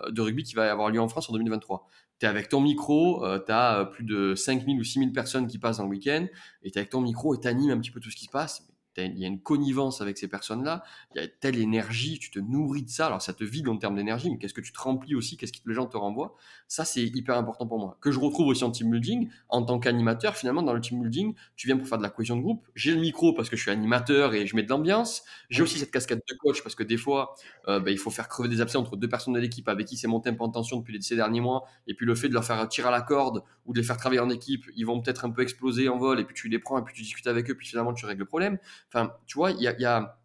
de 0.10 0.22
rugby 0.22 0.44
qui 0.44 0.56
va 0.56 0.72
avoir 0.72 0.90
lieu 0.90 1.02
en 1.02 1.10
France 1.10 1.30
en 1.30 1.34
2023. 1.34 1.90
Tu 2.20 2.26
es 2.26 2.30
avec 2.30 2.48
ton 2.48 2.62
micro, 2.62 3.22
tu 3.46 3.52
as 3.52 3.84
plus 3.92 4.06
de 4.06 4.34
5000 4.34 4.80
ou 4.80 4.84
6000 4.86 5.12
personnes 5.12 5.48
qui 5.48 5.60
passent 5.60 5.80
dans 5.80 5.84
le 5.84 5.90
week-end, 5.90 6.26
et 6.62 6.72
tu 6.72 6.78
es 6.78 6.80
avec 6.80 6.90
ton 6.90 7.02
micro 7.02 7.36
et 7.36 7.40
tu 7.42 7.50
animes 7.50 7.72
un 7.72 7.80
petit 7.80 7.92
peu 7.92 8.00
tout 8.00 8.10
ce 8.10 8.16
qui 8.16 8.26
se 8.26 8.32
passe 8.32 8.66
il 8.98 9.18
y 9.18 9.26
a 9.26 9.28
une 9.28 9.42
connivence 9.42 10.02
avec 10.02 10.18
ces 10.18 10.28
personnes-là, 10.28 10.84
il 11.16 11.22
y 11.22 11.26
a 11.26 11.28
telle 11.28 11.58
énergie, 11.58 12.20
tu 12.20 12.32
te 12.32 12.40
nourris 12.40 12.84
de 12.84 12.90
ça, 12.90 13.08
alors 13.08 13.22
ça 13.22 13.34
te 13.34 13.44
vide 13.44 13.68
en 13.68 13.78
termes 13.78 13.96
d'énergie, 13.96 14.30
mais 14.30 14.38
qu'est-ce 14.38 14.54
que 14.54 14.62
tu 14.62 14.72
te 14.72 14.80
remplis 14.80 15.16
aussi, 15.16 15.38
qu'est-ce 15.38 15.54
que 15.54 15.60
les 15.68 15.74
gens 15.74 15.88
te 15.88 15.98
renvoient, 15.98 16.36
ça 16.68 16.86
c'est 16.86 17.04
hyper 17.04 17.38
important 17.38 17.68
pour 17.68 17.80
moi. 17.80 17.98
Que 18.02 18.12
je 18.12 18.20
retrouve 18.20 18.48
aussi 18.48 18.64
en 18.64 18.72
team 18.72 18.92
building, 18.92 19.30
en 19.50 19.64
tant 19.64 19.80
qu'animateur, 19.80 20.36
finalement 20.36 20.62
dans 20.62 20.74
le 20.74 20.82
team 20.82 21.02
building, 21.02 21.34
tu 21.56 21.68
viens 21.68 21.78
pour 21.78 21.88
faire 21.88 21.98
de 21.98 22.04
la 22.04 22.10
cohésion 22.10 22.36
de 22.38 22.42
groupe, 22.42 22.68
j'ai 22.76 22.94
le 22.94 23.00
micro 23.00 23.34
parce 23.34 23.50
que 23.50 23.56
je 23.56 23.62
suis 23.62 23.72
animateur 23.72 24.34
et 24.34 24.46
je 24.46 24.56
mets 24.56 24.64
de 24.64 24.70
l'ambiance, 24.70 25.24
j'ai 25.50 25.64
aussi 25.64 25.80
cette 25.80 25.92
casquette 25.92 26.24
de 26.28 26.36
coach 26.38 26.62
parce 26.64 26.76
que 26.76 26.84
des 26.84 26.98
fois, 26.98 27.36
euh, 27.68 27.80
ben, 27.80 27.92
il 27.92 27.98
faut 27.98 28.12
faire 28.12 28.28
crever 28.28 28.50
des 28.50 28.62
abcès 28.62 28.78
entre 28.78 28.96
deux 28.96 29.10
personnes 29.10 29.34
de 29.34 29.40
l'équipe 29.40 29.68
avec 29.68 29.88
qui 29.88 29.98
c'est 29.98 30.08
monté 30.08 30.30
un 30.30 30.34
peu 30.34 30.44
en 30.44 30.50
tension 30.50 30.78
depuis 30.78 31.02
ces 31.02 31.16
derniers 31.16 31.42
mois, 31.42 31.66
et 31.88 31.94
puis 31.94 32.06
le 32.06 32.16
fait 32.16 32.30
de 32.30 32.34
leur 32.34 32.44
faire 32.46 32.68
tirer 32.68 32.88
à 32.88 32.92
la 32.92 33.02
corde 33.02 33.44
ou 33.66 33.74
de 33.74 33.80
les 33.80 33.86
faire 33.86 33.98
travailler 33.98 34.22
en 34.22 34.30
équipe, 34.30 34.66
ils 34.76 34.86
vont 34.86 35.02
peut-être 35.02 35.26
un 35.26 35.32
peu 35.32 35.42
exploser 35.42 35.90
en 35.90 35.98
vol, 35.98 36.20
et 36.20 36.26
puis 36.26 36.36
tu 36.36 36.50
les 36.50 36.60
prends, 36.60 36.80
et 36.80 36.84
puis 36.84 36.94
tu 36.94 37.02
discutes 37.02 37.28
avec 37.28 37.50
eux, 37.50 37.56
puis 37.56 37.68
finalement 37.68 37.94
tu 37.94 38.06
règles 38.06 38.20
le 38.20 38.26
problème. 38.26 38.58
Enfin, 38.94 39.12
tu 39.26 39.38
vois, 39.38 39.52
il 39.52 39.62
y 39.62 39.86
a, 39.86 40.20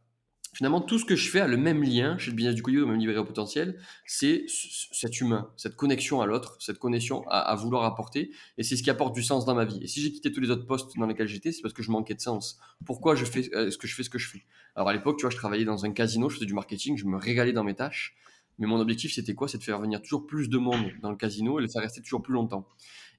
finalement 0.52 0.80
tout 0.80 0.98
ce 0.98 1.04
que 1.04 1.16
je 1.16 1.30
fais 1.30 1.40
a 1.40 1.46
le 1.46 1.56
même 1.56 1.82
lien 1.82 2.18
chez 2.18 2.30
le 2.30 2.36
business 2.36 2.54
du 2.54 2.62
coyote, 2.62 2.84
au 2.84 2.86
même 2.86 2.98
niveau 2.98 3.24
potentiel, 3.24 3.80
c'est 4.06 4.44
cet 4.48 5.20
humain, 5.20 5.50
cette 5.56 5.76
connexion 5.76 6.20
à 6.20 6.26
l'autre, 6.26 6.56
cette 6.60 6.78
connexion 6.78 7.24
à, 7.28 7.54
vouloir 7.54 7.84
apporter, 7.84 8.30
et 8.58 8.62
c'est 8.62 8.76
ce 8.76 8.82
qui 8.82 8.90
apporte 8.90 9.14
du 9.14 9.22
sens 9.22 9.44
dans 9.44 9.54
ma 9.54 9.64
vie. 9.64 9.78
Et 9.82 9.86
si 9.86 10.02
j'ai 10.02 10.12
quitté 10.12 10.32
tous 10.32 10.40
les 10.40 10.50
autres 10.50 10.66
postes 10.66 10.96
dans 10.98 11.06
lesquels 11.06 11.28
j'étais, 11.28 11.52
c'est 11.52 11.62
parce 11.62 11.74
que 11.74 11.82
je 11.82 11.90
manquais 11.90 12.14
de 12.14 12.20
sens. 12.20 12.58
Pourquoi 12.84 13.14
je 13.14 13.24
fais 13.24 13.48
euh, 13.54 13.70
ce 13.70 13.78
que 13.78 13.86
je 13.86 13.94
fais 13.94 14.02
ce 14.02 14.10
que 14.10 14.18
je 14.18 14.28
fais? 14.28 14.44
Alors 14.74 14.88
à 14.88 14.92
l'époque, 14.92 15.16
tu 15.18 15.22
vois, 15.22 15.30
je 15.30 15.36
travaillais 15.36 15.64
dans 15.64 15.84
un 15.84 15.92
casino, 15.92 16.28
je 16.28 16.34
faisais 16.34 16.46
du 16.46 16.54
marketing, 16.54 16.96
je 16.96 17.06
me 17.06 17.16
régalais 17.16 17.52
dans 17.52 17.64
mes 17.64 17.74
tâches, 17.74 18.16
mais 18.58 18.66
mon 18.66 18.80
objectif 18.80 19.14
c'était 19.14 19.34
quoi? 19.34 19.48
C'est 19.48 19.58
de 19.58 19.64
faire 19.64 19.80
venir 19.80 20.02
toujours 20.02 20.26
plus 20.26 20.48
de 20.48 20.58
monde 20.58 20.90
dans 21.02 21.10
le 21.10 21.16
casino 21.16 21.60
et 21.60 21.62
de 21.62 21.68
faire 21.68 21.82
rester 21.82 22.02
toujours 22.02 22.22
plus 22.22 22.34
longtemps. 22.34 22.66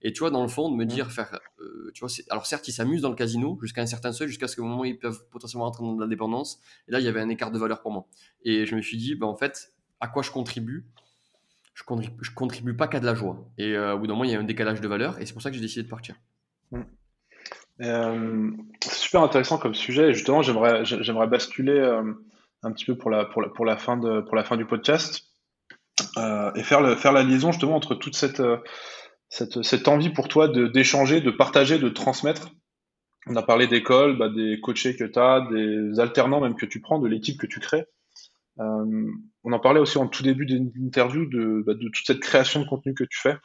Et 0.01 0.13
tu 0.13 0.19
vois, 0.19 0.29
dans 0.29 0.41
le 0.41 0.47
fond, 0.47 0.71
de 0.71 0.75
me 0.75 0.85
mmh. 0.85 0.87
dire, 0.87 1.11
faire, 1.11 1.39
euh, 1.59 1.91
tu 1.93 1.99
vois, 1.99 2.09
alors 2.29 2.45
certes, 2.45 2.67
ils 2.67 2.71
s'amusent 2.71 3.01
dans 3.01 3.09
le 3.09 3.15
casino 3.15 3.59
jusqu'à 3.61 3.81
un 3.81 3.85
certain 3.85 4.13
seuil, 4.13 4.29
jusqu'à 4.29 4.47
ce 4.47 4.61
moment 4.61 4.79
où 4.79 4.85
ils 4.85 4.97
peuvent 4.97 5.25
potentiellement 5.29 5.65
entrer 5.65 5.83
dans 5.83 5.93
de 5.93 6.01
la 6.01 6.07
dépendance. 6.07 6.61
Et 6.87 6.91
là, 6.91 6.99
il 6.99 7.05
y 7.05 7.09
avait 7.09 7.19
un 7.19 7.29
écart 7.29 7.51
de 7.51 7.59
valeur 7.59 7.81
pour 7.81 7.91
moi. 7.91 8.07
Et 8.43 8.65
je 8.65 8.75
me 8.75 8.81
suis 8.81 8.97
dit, 8.97 9.15
ben, 9.15 9.27
en 9.27 9.35
fait, 9.35 9.73
à 9.99 10.07
quoi 10.07 10.23
je 10.23 10.31
contribue? 10.31 10.85
Je 11.73 11.83
contribue, 11.83 12.17
je 12.21 12.31
contribue 12.31 12.75
pas 12.75 12.87
qu'à 12.87 12.99
de 12.99 13.05
la 13.05 13.15
joie. 13.15 13.45
Et 13.57 13.75
euh, 13.75 13.95
au 13.95 13.99
bout 13.99 14.07
d'un 14.07 14.13
moment, 14.13 14.23
il 14.23 14.31
y 14.31 14.35
a 14.35 14.39
un 14.39 14.43
décalage 14.43 14.79
de 14.79 14.87
valeur. 14.87 15.19
Et 15.19 15.25
c'est 15.25 15.33
pour 15.33 15.41
ça 15.41 15.49
que 15.49 15.55
j'ai 15.55 15.61
décidé 15.61 15.83
de 15.83 15.89
partir. 15.89 16.15
Mmh. 16.71 16.81
Euh, 17.81 18.51
c'est 18.81 18.95
super 18.95 19.21
intéressant 19.21 19.57
comme 19.57 19.73
sujet. 19.73 20.09
Et 20.09 20.13
justement, 20.13 20.41
j'aimerais, 20.41 20.85
j'aimerais 20.85 21.27
basculer 21.27 21.79
un 22.63 22.71
petit 22.71 22.85
peu 22.85 22.97
pour 22.97 23.09
la, 23.09 23.25
pour 23.25 23.41
la, 23.41 23.49
pour 23.49 23.65
la, 23.65 23.77
fin, 23.77 23.97
de, 23.97 24.21
pour 24.21 24.35
la 24.35 24.43
fin 24.43 24.57
du 24.57 24.65
podcast 24.65 25.25
et 26.55 26.63
faire, 26.63 26.81
le, 26.81 26.95
faire 26.95 27.11
la 27.11 27.23
liaison 27.23 27.51
justement 27.51 27.75
entre 27.75 27.95
toute 27.95 28.15
cette 28.15 28.41
cette, 29.29 29.87
envie 29.87 30.09
pour 30.09 30.27
toi 30.27 30.47
d'échanger, 30.47 31.21
de, 31.21 31.31
partager, 31.31 31.77
de 31.77 31.89
transmettre 31.89 32.49
On 33.27 33.35
a 33.35 33.43
parlé 33.43 33.67
d'école, 33.67 34.17
bah, 34.17 34.29
des 34.29 34.59
coachés 34.59 34.95
que 34.95 35.03
tu 35.03 35.19
as, 35.19 35.47
des 35.51 35.99
alternants 35.99 36.41
même 36.41 36.55
que 36.55 36.65
tu 36.65 36.81
prends, 36.81 36.99
de 36.99 37.07
l'équipe 37.07 37.39
que 37.39 37.47
tu 37.47 37.59
crées. 37.59 37.85
Euh, 38.59 39.11
on 39.43 39.53
en 39.53 39.59
parlait 39.59 39.79
aussi 39.79 39.97
en 39.97 40.07
tout 40.07 40.23
début 40.23 40.45
d'interview 40.45 41.25
de, 41.25 41.63
bah, 41.65 41.75
de 41.75 41.87
toute 41.89 42.05
cette 42.05 42.19
création 42.19 42.61
de 42.61 42.67
contenu 42.67 42.93
que 42.93 43.03
tu 43.03 43.19
fais, 43.19 43.37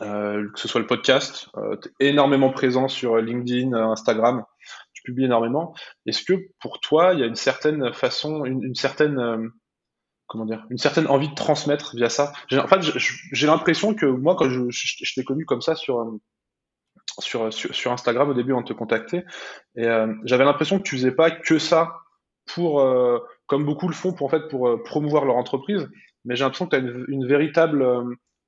euh, 0.00 0.48
que 0.52 0.58
ce 0.58 0.68
soit 0.68 0.80
le 0.80 0.86
podcast, 0.86 1.48
euh, 1.56 1.76
tu 1.76 1.90
es 2.00 2.08
énormément 2.08 2.50
présent 2.50 2.88
sur 2.88 3.16
LinkedIn, 3.16 3.72
Instagram, 3.74 4.44
tu 4.94 5.02
publies 5.02 5.24
énormément. 5.24 5.74
Est-ce 6.06 6.22
que 6.24 6.48
pour 6.60 6.80
toi, 6.80 7.12
il 7.12 7.20
y 7.20 7.22
a 7.22 7.26
une 7.26 7.34
certaine 7.34 7.92
façon, 7.92 8.44
une 8.44 8.74
certaine 8.74 9.50
une 10.70 10.78
certaine 10.78 11.06
envie 11.06 11.28
de 11.28 11.34
transmettre 11.34 11.94
via 11.94 12.08
ça. 12.08 12.32
En 12.52 12.66
fait, 12.66 12.80
j'ai 13.32 13.46
l'impression 13.46 13.94
que 13.94 14.06
moi, 14.06 14.36
quand 14.36 14.48
je, 14.48 15.14
t'ai 15.14 15.24
connu 15.24 15.44
comme 15.44 15.62
ça 15.62 15.74
sur, 15.74 16.18
sur, 17.18 17.52
sur, 17.52 17.92
Instagram 17.92 18.30
au 18.30 18.34
début, 18.34 18.52
on 18.52 18.62
te 18.62 18.72
contactait, 18.72 19.24
et 19.76 19.86
euh, 19.86 20.12
j'avais 20.24 20.44
l'impression 20.44 20.78
que 20.78 20.84
tu 20.84 20.96
faisais 20.96 21.12
pas 21.12 21.30
que 21.30 21.58
ça 21.58 21.98
pour, 22.46 22.80
euh, 22.80 23.18
comme 23.46 23.64
beaucoup 23.64 23.88
le 23.88 23.94
font, 23.94 24.12
pour 24.12 24.26
en 24.26 24.30
fait 24.30 24.48
pour 24.48 24.68
euh, 24.68 24.82
promouvoir 24.82 25.24
leur 25.24 25.36
entreprise, 25.36 25.88
mais 26.24 26.36
j'ai 26.36 26.44
l'impression 26.44 26.66
que 26.66 26.76
tu 26.76 26.82
as 26.82 27.04
une, 27.08 27.26
véritable 27.26 27.86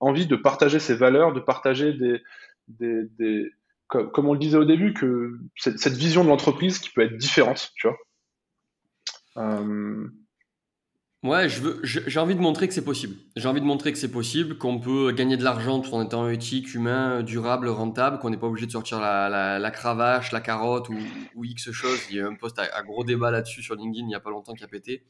envie 0.01 0.27
de 0.27 0.37
partager 0.37 0.79
ces 0.79 0.95
valeurs, 0.95 1.33
de 1.33 1.41
partager 1.41 1.93
des, 1.93 2.23
des, 2.69 3.05
des 3.19 3.51
comme, 3.87 4.29
on 4.29 4.33
le 4.33 4.39
disait 4.39 4.57
au 4.57 4.65
début, 4.65 4.93
que 4.93 5.39
cette, 5.57 5.79
cette 5.79 5.95
vision 5.95 6.25
de 6.25 6.29
l'entreprise 6.29 6.79
qui 6.79 6.91
peut 6.91 7.03
être 7.03 7.17
différente, 7.17 7.71
tu 7.77 7.87
vois. 7.87 7.97
Ouais, 11.25 11.49
je 11.49 11.63
veux, 11.63 11.81
j'ai 11.83 12.21
envie 12.21 12.35
de 12.35 12.41
montrer 12.41 12.69
que 12.69 12.75
c'est 12.75 12.85
possible. 12.85 13.17
J'ai 13.35 13.49
envie 13.49 13.63
de 13.63 13.65
montrer 13.65 13.93
que 13.93 13.97
c'est 13.97 14.11
possible, 14.11 14.59
qu'on 14.59 14.79
peut 14.79 15.11
gagner 15.11 15.39
de 15.39 15.43
l'argent 15.43 15.81
tout 15.81 15.95
en 15.95 16.05
étant 16.05 16.29
éthique, 16.29 16.75
humain, 16.75 17.23
durable, 17.23 17.69
rentable, 17.69 18.19
qu'on 18.19 18.29
n'est 18.29 18.37
pas 18.37 18.47
obligé 18.47 18.67
de 18.67 18.71
sortir 18.71 19.01
la, 19.01 19.59
la, 19.59 19.71
cravache, 19.71 20.33
la 20.33 20.43
carotte 20.43 20.91
ou, 20.91 20.99
ou 21.35 21.45
X 21.47 21.71
chose. 21.71 21.99
Il 22.11 22.17
y 22.17 22.21
a 22.21 22.27
un 22.27 22.35
post 22.35 22.59
à, 22.59 22.65
à 22.65 22.83
gros 22.83 23.05
débat 23.05 23.31
là-dessus 23.31 23.63
sur 23.63 23.75
LinkedIn 23.75 24.05
il 24.05 24.09
n'y 24.09 24.15
a 24.15 24.21
pas 24.21 24.29
longtemps 24.29 24.53
qui 24.53 24.65
a 24.65 24.69
pété 24.69 25.03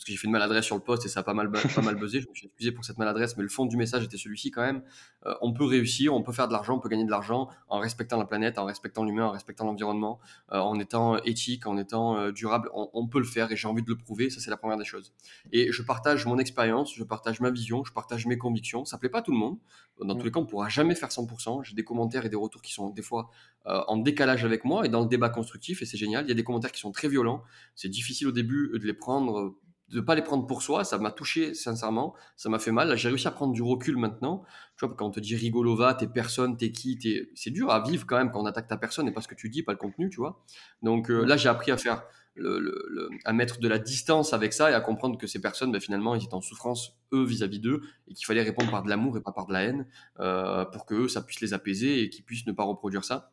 parce 0.00 0.06
que 0.06 0.12
j'ai 0.12 0.16
fait 0.16 0.28
une 0.28 0.32
maladresse 0.32 0.64
sur 0.64 0.76
le 0.76 0.80
poste 0.80 1.04
et 1.04 1.10
ça 1.10 1.20
a 1.20 1.22
pas 1.22 1.34
mal, 1.34 1.50
pas 1.50 1.82
mal 1.82 1.94
buzzé. 1.94 2.22
Je 2.22 2.28
me 2.30 2.34
suis 2.34 2.46
excusé 2.46 2.72
pour 2.72 2.86
cette 2.86 2.96
maladresse, 2.96 3.36
mais 3.36 3.42
le 3.42 3.50
fond 3.50 3.66
du 3.66 3.76
message 3.76 4.02
était 4.02 4.16
celui-ci 4.16 4.50
quand 4.50 4.62
même. 4.62 4.82
Euh, 5.26 5.34
on 5.42 5.52
peut 5.52 5.66
réussir, 5.66 6.14
on 6.14 6.22
peut 6.22 6.32
faire 6.32 6.48
de 6.48 6.54
l'argent, 6.54 6.76
on 6.76 6.80
peut 6.80 6.88
gagner 6.88 7.04
de 7.04 7.10
l'argent 7.10 7.50
en 7.68 7.80
respectant 7.80 8.16
la 8.16 8.24
planète, 8.24 8.58
en 8.58 8.64
respectant 8.64 9.04
l'humain, 9.04 9.26
en 9.26 9.30
respectant 9.30 9.66
l'environnement, 9.66 10.18
euh, 10.52 10.58
en 10.58 10.80
étant 10.80 11.18
éthique, 11.24 11.66
en 11.66 11.76
étant 11.76 12.16
euh, 12.16 12.32
durable. 12.32 12.70
On, 12.72 12.88
on, 12.94 13.08
peut 13.08 13.18
le 13.18 13.26
faire 13.26 13.52
et 13.52 13.56
j'ai 13.56 13.68
envie 13.68 13.82
de 13.82 13.90
le 13.90 13.98
prouver. 13.98 14.30
Ça, 14.30 14.40
c'est 14.40 14.48
la 14.48 14.56
première 14.56 14.78
des 14.78 14.86
choses. 14.86 15.12
Et 15.52 15.70
je 15.70 15.82
partage 15.82 16.24
mon 16.24 16.38
expérience, 16.38 16.94
je 16.94 17.04
partage 17.04 17.40
ma 17.40 17.50
vision, 17.50 17.84
je 17.84 17.92
partage 17.92 18.24
mes 18.24 18.38
convictions. 18.38 18.86
Ça 18.86 18.96
plaît 18.96 19.10
pas 19.10 19.18
à 19.18 19.22
tout 19.22 19.32
le 19.32 19.38
monde. 19.38 19.58
Dans 20.02 20.14
tous 20.14 20.24
les 20.24 20.32
cas, 20.32 20.40
on 20.40 20.46
pourra 20.46 20.70
jamais 20.70 20.94
faire 20.94 21.10
100%. 21.10 21.62
J'ai 21.62 21.74
des 21.74 21.84
commentaires 21.84 22.24
et 22.24 22.30
des 22.30 22.36
retours 22.36 22.62
qui 22.62 22.72
sont 22.72 22.88
des 22.88 23.02
fois 23.02 23.28
en 23.66 23.98
décalage 23.98 24.46
avec 24.46 24.64
moi 24.64 24.86
et 24.86 24.88
dans 24.88 25.02
le 25.02 25.08
débat 25.08 25.28
constructif 25.28 25.82
et 25.82 25.84
c'est 25.84 25.98
génial. 25.98 26.24
Il 26.24 26.30
y 26.30 26.32
a 26.32 26.34
des 26.34 26.42
commentaires 26.42 26.72
qui 26.72 26.80
sont 26.80 26.90
très 26.90 27.08
violents. 27.08 27.42
C'est 27.74 27.90
difficile 27.90 28.28
au 28.28 28.32
début 28.32 28.70
de 28.72 28.86
les 28.86 28.94
prendre 28.94 29.54
de 29.90 30.00
pas 30.00 30.14
les 30.14 30.22
prendre 30.22 30.46
pour 30.46 30.62
soi, 30.62 30.84
ça 30.84 30.98
m'a 30.98 31.10
touché 31.10 31.54
sincèrement, 31.54 32.14
ça 32.36 32.48
m'a 32.48 32.58
fait 32.58 32.70
mal. 32.70 32.96
J'ai 32.96 33.08
réussi 33.08 33.26
à 33.26 33.32
prendre 33.32 33.52
du 33.52 33.62
recul 33.62 33.96
maintenant. 33.96 34.44
Tu 34.76 34.86
vois, 34.86 34.94
quand 34.94 35.06
on 35.06 35.10
te 35.10 35.20
dit 35.20 35.34
rigolova, 35.34 35.94
t'es 35.94 36.06
personne, 36.06 36.56
t'es 36.56 36.70
qui, 36.70 36.96
t'es... 36.98 37.30
c'est 37.34 37.50
dur 37.50 37.70
à 37.70 37.82
vivre 37.82 38.06
quand 38.06 38.16
même 38.16 38.30
quand 38.30 38.40
on 38.40 38.46
attaque 38.46 38.68
ta 38.68 38.76
personne 38.76 39.08
et 39.08 39.12
pas 39.12 39.20
ce 39.20 39.28
que 39.28 39.34
tu 39.34 39.48
dis, 39.48 39.62
pas 39.62 39.72
le 39.72 39.78
contenu, 39.78 40.08
tu 40.08 40.18
vois. 40.18 40.42
Donc 40.82 41.10
euh, 41.10 41.24
là, 41.24 41.36
j'ai 41.36 41.48
appris 41.48 41.72
à 41.72 41.76
faire 41.76 42.04
le, 42.36 43.10
à 43.24 43.32
mettre 43.32 43.58
de 43.58 43.68
la 43.68 43.78
distance 43.78 44.32
avec 44.32 44.52
ça 44.52 44.70
et 44.70 44.74
à 44.74 44.80
comprendre 44.80 45.18
que 45.18 45.26
ces 45.26 45.40
personnes, 45.40 45.72
ben, 45.72 45.80
finalement, 45.80 46.14
ils 46.14 46.24
étaient 46.24 46.34
en 46.34 46.40
souffrance 46.40 46.96
eux 47.12 47.24
vis-à-vis 47.24 47.58
d'eux 47.58 47.82
et 48.08 48.14
qu'il 48.14 48.24
fallait 48.24 48.42
répondre 48.42 48.70
par 48.70 48.82
de 48.84 48.88
l'amour 48.88 49.16
et 49.16 49.20
pas 49.20 49.32
par 49.32 49.46
de 49.46 49.52
la 49.52 49.62
haine 49.62 49.86
euh, 50.20 50.64
pour 50.66 50.86
que 50.86 50.94
eux, 50.94 51.08
ça 51.08 51.22
puisse 51.22 51.40
les 51.40 51.52
apaiser 51.52 52.02
et 52.02 52.10
qu'ils 52.10 52.24
puissent 52.24 52.46
ne 52.46 52.52
pas 52.52 52.64
reproduire 52.64 53.04
ça. 53.04 53.32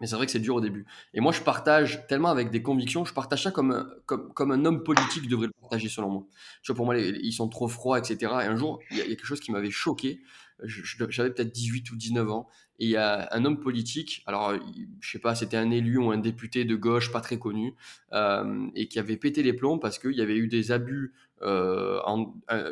Mais 0.00 0.06
c'est 0.06 0.16
vrai 0.16 0.26
que 0.26 0.32
c'est 0.32 0.40
dur 0.40 0.56
au 0.56 0.60
début. 0.60 0.86
Et 1.12 1.20
moi, 1.20 1.32
je 1.32 1.40
partage 1.42 2.06
tellement 2.06 2.30
avec 2.30 2.50
des 2.50 2.62
convictions, 2.62 3.04
je 3.04 3.12
partage 3.12 3.42
ça 3.42 3.50
comme, 3.50 3.86
comme, 4.06 4.50
un 4.50 4.64
homme 4.64 4.82
politique 4.82 5.28
devrait 5.28 5.48
le 5.48 5.52
partager 5.60 5.88
selon 5.88 6.08
moi. 6.08 6.26
Tu 6.62 6.72
vois, 6.72 6.76
pour 6.76 6.86
moi, 6.86 6.98
ils 6.98 7.32
sont 7.32 7.48
trop 7.48 7.68
froids, 7.68 7.98
etc. 7.98 8.16
Et 8.42 8.46
un 8.46 8.56
jour, 8.56 8.80
il 8.90 8.96
y, 8.96 9.00
a, 9.00 9.04
quelque 9.04 9.26
chose 9.26 9.40
qui 9.40 9.52
m'avait 9.52 9.70
choqué. 9.70 10.20
J'avais 10.64 11.30
peut-être 11.30 11.52
18 11.52 11.90
ou 11.90 11.96
19 11.96 12.30
ans. 12.30 12.48
Et 12.78 12.86
il 12.86 12.90
y 12.90 12.96
a 12.96 13.28
un 13.32 13.44
homme 13.44 13.60
politique, 13.60 14.22
alors 14.24 14.54
je 15.00 15.10
sais 15.10 15.18
pas, 15.18 15.34
c'était 15.34 15.58
un 15.58 15.70
élu 15.70 15.98
ou 15.98 16.10
un 16.12 16.16
député 16.16 16.64
de 16.64 16.76
gauche 16.76 17.12
pas 17.12 17.20
très 17.20 17.38
connu, 17.38 17.74
euh, 18.14 18.66
et 18.74 18.88
qui 18.88 18.98
avait 18.98 19.18
pété 19.18 19.42
les 19.42 19.52
plombs 19.52 19.78
parce 19.78 19.98
qu'il 19.98 20.12
y 20.12 20.22
avait 20.22 20.36
eu 20.36 20.48
des 20.48 20.72
abus, 20.72 21.12
euh, 21.42 22.00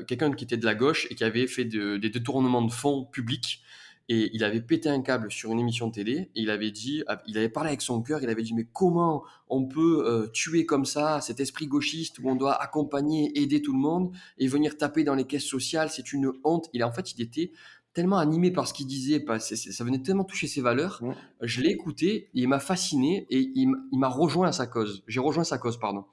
quelqu'un 0.07 0.33
qui 0.33 0.45
était 0.45 0.57
de 0.57 0.65
la 0.65 0.75
gauche 0.75 1.07
et 1.11 1.15
qui 1.15 1.25
avait 1.25 1.47
fait 1.47 1.67
de, 1.67 1.99
des 1.99 2.09
détournements 2.09 2.63
de 2.63 2.73
fonds 2.73 3.05
publics 3.05 3.63
et 4.09 4.31
il 4.33 4.43
avait 4.43 4.61
pété 4.63 4.89
un 4.89 5.03
câble 5.03 5.31
sur 5.31 5.53
une 5.53 5.61
émission 5.61 5.89
de 5.89 5.93
télé 5.93 6.31
et 6.35 6.41
il 6.41 6.51
avait 6.51 6.71
dit, 6.71 7.03
il 7.27 7.37
avait 7.37 7.49
parlé 7.49 7.69
avec 7.69 7.83
son 7.83 8.03
cœur, 8.03 8.23
il 8.23 8.29
avait 8.31 8.43
dit 8.43 8.55
mais 8.55 8.67
comment 8.73 9.23
on 9.49 9.67
peut 9.67 10.05
euh, 10.07 10.27
tuer 10.29 10.65
comme 10.65 10.87
ça 10.87 11.21
cet 11.21 11.41
esprit 11.41 11.67
gauchiste 11.67 12.19
où 12.19 12.29
on 12.29 12.35
doit 12.35 12.55
accompagner, 12.55 13.39
aider 13.39 13.61
tout 13.61 13.73
le 13.73 13.79
monde 13.79 14.15
et 14.39 14.49
venir 14.49 14.77
taper 14.79 15.05
dans 15.05 15.15
les 15.15 15.25
caisses 15.25 15.45
sociales, 15.45 15.91
c'est 15.91 16.13
une 16.13 16.33
honte. 16.45 16.71
Il 16.73 16.83
en 16.85 16.93
fait, 16.93 17.13
il 17.13 17.23
était 17.23 17.53
tellement 17.93 18.19
animé 18.19 18.51
par 18.51 18.67
ce 18.67 18.73
qu'il 18.73 18.87
disait, 18.87 19.25
ça 19.41 19.85
venait 19.85 20.03
tellement 20.03 20.25
toucher 20.25 20.47
ses 20.47 20.61
valeurs. 20.61 21.03
Je 21.43 21.61
l'ai 21.61 21.71
écouté 21.71 22.09
et 22.09 22.31
il 22.35 22.49
m'a 22.49 22.61
fasciné 22.61 23.27
et 23.29 23.51
il 23.55 23.69
m'a 23.93 24.09
rejoint 24.09 24.49
à 24.49 24.53
sa 24.53 24.67
cause. 24.67 25.03
J'ai 25.07 25.21
rejoint 25.21 25.45
sa 25.45 25.59
cause, 25.59 25.79
pardon. 25.79 26.05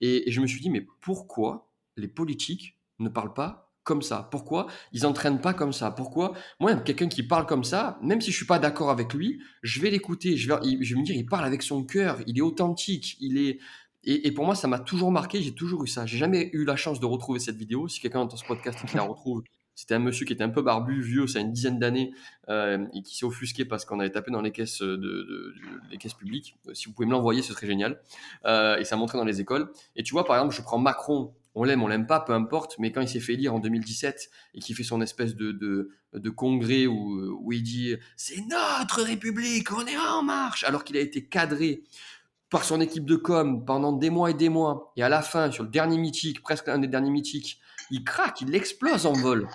et 0.00 0.24
je 0.30 0.40
me 0.40 0.46
suis 0.46 0.60
dit 0.60 0.70
mais 0.70 0.86
pourquoi 1.00 1.70
les 1.96 2.08
politiques 2.08 2.78
ne 2.98 3.08
parlent 3.08 3.34
pas 3.34 3.73
comme 3.84 4.02
ça 4.02 4.28
Pourquoi 4.30 4.66
ils 4.92 5.02
n'entraînent 5.02 5.40
pas 5.40 5.54
comme 5.54 5.72
ça? 5.72 5.90
Pourquoi? 5.90 6.32
Moi, 6.58 6.74
quelqu'un 6.76 7.08
qui 7.08 7.22
parle 7.22 7.46
comme 7.46 7.64
ça, 7.64 7.98
même 8.02 8.20
si 8.20 8.32
je 8.32 8.36
suis 8.36 8.46
pas 8.46 8.58
d'accord 8.58 8.90
avec 8.90 9.14
lui, 9.14 9.40
je 9.62 9.80
vais 9.80 9.90
l'écouter. 9.90 10.36
Je 10.36 10.48
vais, 10.48 10.58
je 10.80 10.94
vais 10.94 11.00
me 11.00 11.06
dire, 11.06 11.14
il 11.14 11.26
parle 11.26 11.44
avec 11.44 11.62
son 11.62 11.84
cœur, 11.84 12.18
il 12.26 12.38
est 12.38 12.42
authentique, 12.42 13.16
il 13.20 13.38
est. 13.38 13.58
Et, 14.06 14.32
pour 14.32 14.44
moi, 14.44 14.54
ça 14.54 14.68
m'a 14.68 14.78
toujours 14.78 15.10
marqué. 15.10 15.40
J'ai 15.40 15.54
toujours 15.54 15.84
eu 15.84 15.86
ça. 15.86 16.04
J'ai 16.04 16.18
jamais 16.18 16.50
eu 16.52 16.64
la 16.64 16.76
chance 16.76 17.00
de 17.00 17.06
retrouver 17.06 17.40
cette 17.40 17.56
vidéo. 17.56 17.88
Si 17.88 18.00
quelqu'un 18.00 18.20
entend 18.20 18.36
ce 18.36 18.44
podcast 18.44 18.78
et 18.84 18.86
qui 18.86 18.96
la 18.96 19.02
retrouve, 19.04 19.42
c'était 19.74 19.94
un 19.94 19.98
monsieur 19.98 20.26
qui 20.26 20.32
était 20.34 20.44
un 20.44 20.50
peu 20.50 20.62
barbu, 20.62 21.00
vieux, 21.00 21.26
ça 21.26 21.38
a 21.38 21.42
une 21.42 21.52
dizaine 21.52 21.78
d'années, 21.78 22.12
euh, 22.48 22.86
et 22.92 23.02
qui 23.02 23.16
s'est 23.16 23.24
offusqué 23.24 23.64
parce 23.64 23.84
qu'on 23.84 23.98
avait 24.00 24.10
tapé 24.10 24.30
dans 24.30 24.42
les 24.42 24.52
caisses 24.52 24.82
de, 24.82 25.54
les 25.90 25.96
caisses 25.96 26.14
publiques. 26.14 26.56
Si 26.74 26.86
vous 26.86 26.92
pouvez 26.92 27.06
me 27.06 27.12
l'envoyer, 27.12 27.42
ce 27.42 27.54
serait 27.54 27.66
génial. 27.66 27.98
Euh, 28.44 28.76
et 28.76 28.84
ça 28.84 28.96
montrait 28.96 29.18
dans 29.18 29.24
les 29.24 29.40
écoles. 29.40 29.72
Et 29.96 30.02
tu 30.02 30.12
vois, 30.12 30.24
par 30.24 30.36
exemple, 30.36 30.54
je 30.54 30.62
prends 30.62 30.78
Macron 30.78 31.34
on 31.54 31.64
l'aime, 31.64 31.82
on 31.82 31.86
l'aime 31.86 32.06
pas, 32.06 32.20
peu 32.20 32.32
importe, 32.32 32.76
mais 32.78 32.92
quand 32.92 33.00
il 33.00 33.08
s'est 33.08 33.20
fait 33.20 33.34
lire 33.34 33.54
en 33.54 33.60
2017 33.60 34.30
et 34.54 34.60
qu'il 34.60 34.74
fait 34.74 34.82
son 34.82 35.00
espèce 35.00 35.36
de, 35.36 35.52
de, 35.52 36.30
congrès 36.30 36.86
où, 36.86 37.38
où 37.40 37.52
il 37.52 37.62
dit 37.62 37.94
c'est 38.16 38.40
notre 38.48 39.02
République, 39.02 39.72
on 39.72 39.86
est 39.86 39.96
en 39.96 40.22
marche, 40.22 40.64
alors 40.64 40.84
qu'il 40.84 40.96
a 40.96 41.00
été 41.00 41.26
cadré 41.26 41.84
par 42.50 42.64
son 42.64 42.80
équipe 42.80 43.04
de 43.04 43.16
com 43.16 43.64
pendant 43.64 43.92
des 43.92 44.10
mois 44.10 44.30
et 44.30 44.34
des 44.34 44.48
mois, 44.48 44.92
et 44.96 45.02
à 45.02 45.08
la 45.08 45.22
fin, 45.22 45.50
sur 45.50 45.64
le 45.64 45.70
dernier 45.70 45.98
mythique, 45.98 46.40
presque 46.40 46.68
un 46.68 46.78
des 46.78 46.86
derniers 46.86 47.10
mythiques, 47.10 47.60
il 47.90 48.04
craque, 48.04 48.42
il 48.42 48.54
explose 48.54 49.06
en 49.06 49.12
vol. 49.12 49.48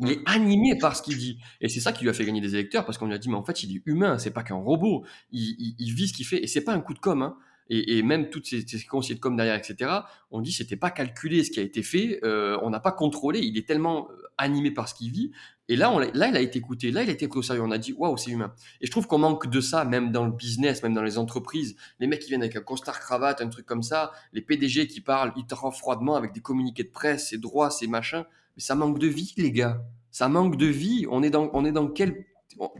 Il 0.00 0.10
est 0.10 0.20
animé 0.24 0.76
par 0.78 0.96
ce 0.96 1.02
qu'il 1.02 1.18
dit. 1.18 1.38
Et 1.60 1.68
c'est 1.68 1.80
ça 1.80 1.92
qui 1.92 2.02
lui 2.04 2.10
a 2.10 2.14
fait 2.14 2.24
gagner 2.24 2.40
des 2.40 2.54
électeurs, 2.54 2.84
parce 2.84 2.98
qu'on 2.98 3.06
lui 3.06 3.14
a 3.14 3.18
dit, 3.18 3.28
mais 3.28 3.36
en 3.36 3.44
fait, 3.44 3.62
il 3.62 3.76
est 3.76 3.82
humain, 3.86 4.18
c'est 4.18 4.30
pas 4.30 4.42
qu'un 4.42 4.56
robot. 4.56 5.04
Il, 5.30 5.74
il, 5.78 5.94
vit 5.94 6.08
ce 6.08 6.14
qu'il 6.14 6.26
fait, 6.26 6.42
et 6.42 6.46
c'est 6.46 6.62
pas 6.62 6.72
un 6.72 6.80
coup 6.80 6.94
de 6.94 6.98
com'. 6.98 7.22
Hein. 7.22 7.36
Et, 7.68 8.02
même 8.02 8.28
toutes 8.28 8.46
ces, 8.46 8.66
ces 8.66 8.84
conseillers 8.84 9.14
de 9.14 9.20
com 9.20 9.36
derrière, 9.36 9.54
etc., 9.54 9.90
on 10.30 10.40
dit 10.40 10.52
c'était 10.52 10.76
pas 10.76 10.90
calculé 10.90 11.42
ce 11.44 11.50
qui 11.50 11.60
a 11.60 11.62
été 11.62 11.82
fait, 11.82 12.20
euh, 12.24 12.58
on 12.62 12.70
n'a 12.70 12.80
pas 12.80 12.92
contrôlé, 12.92 13.40
il 13.40 13.56
est 13.56 13.66
tellement 13.66 14.08
euh, 14.10 14.22
animé 14.36 14.70
par 14.70 14.88
ce 14.88 14.94
qu'il 14.94 15.10
vit. 15.10 15.32
Et 15.68 15.76
là, 15.76 15.90
là, 16.12 16.28
il 16.28 16.36
a 16.36 16.40
été 16.40 16.58
écouté, 16.58 16.90
là, 16.90 17.02
il 17.02 17.08
a 17.08 17.12
été 17.12 17.28
pris 17.28 17.38
au 17.38 17.42
sérieux. 17.42 17.62
On 17.62 17.70
a 17.70 17.78
dit, 17.78 17.92
waouh, 17.92 18.16
c'est 18.16 18.30
humain. 18.30 18.52
Et 18.80 18.86
je 18.86 18.90
trouve 18.90 19.06
qu'on 19.06 19.18
manque 19.18 19.48
de 19.48 19.60
ça, 19.60 19.84
même 19.84 20.12
dans 20.12 20.26
le 20.26 20.32
business, 20.32 20.82
même 20.82 20.92
dans 20.92 21.02
les 21.02 21.18
entreprises. 21.18 21.76
Les 21.98 22.06
mecs 22.06 22.20
qui 22.20 22.28
viennent 22.28 22.42
avec 22.42 22.56
un 22.56 22.60
costard 22.60 23.00
cravate, 23.00 23.40
un 23.40 23.48
truc 23.48 23.64
comme 23.64 23.82
ça, 23.82 24.12
les 24.32 24.42
PDG 24.42 24.86
qui 24.86 25.00
parlent 25.00 25.32
hyper 25.36 25.72
froidement 25.72 26.16
avec 26.16 26.32
des 26.32 26.40
communiqués 26.40 26.82
de 26.82 26.90
presse, 26.90 27.28
c'est 27.30 27.38
droit, 27.38 27.70
c'est 27.70 27.86
machin. 27.86 28.26
Mais 28.56 28.62
ça 28.62 28.74
manque 28.74 28.98
de 28.98 29.06
vie, 29.06 29.32
les 29.36 29.52
gars. 29.52 29.82
Ça 30.10 30.28
manque 30.28 30.56
de 30.56 30.66
vie. 30.66 31.06
On 31.10 31.22
est 31.22 31.30
dans, 31.30 31.48
on 31.54 31.64
est 31.64 31.72
dans 31.72 31.88
quel. 31.88 32.26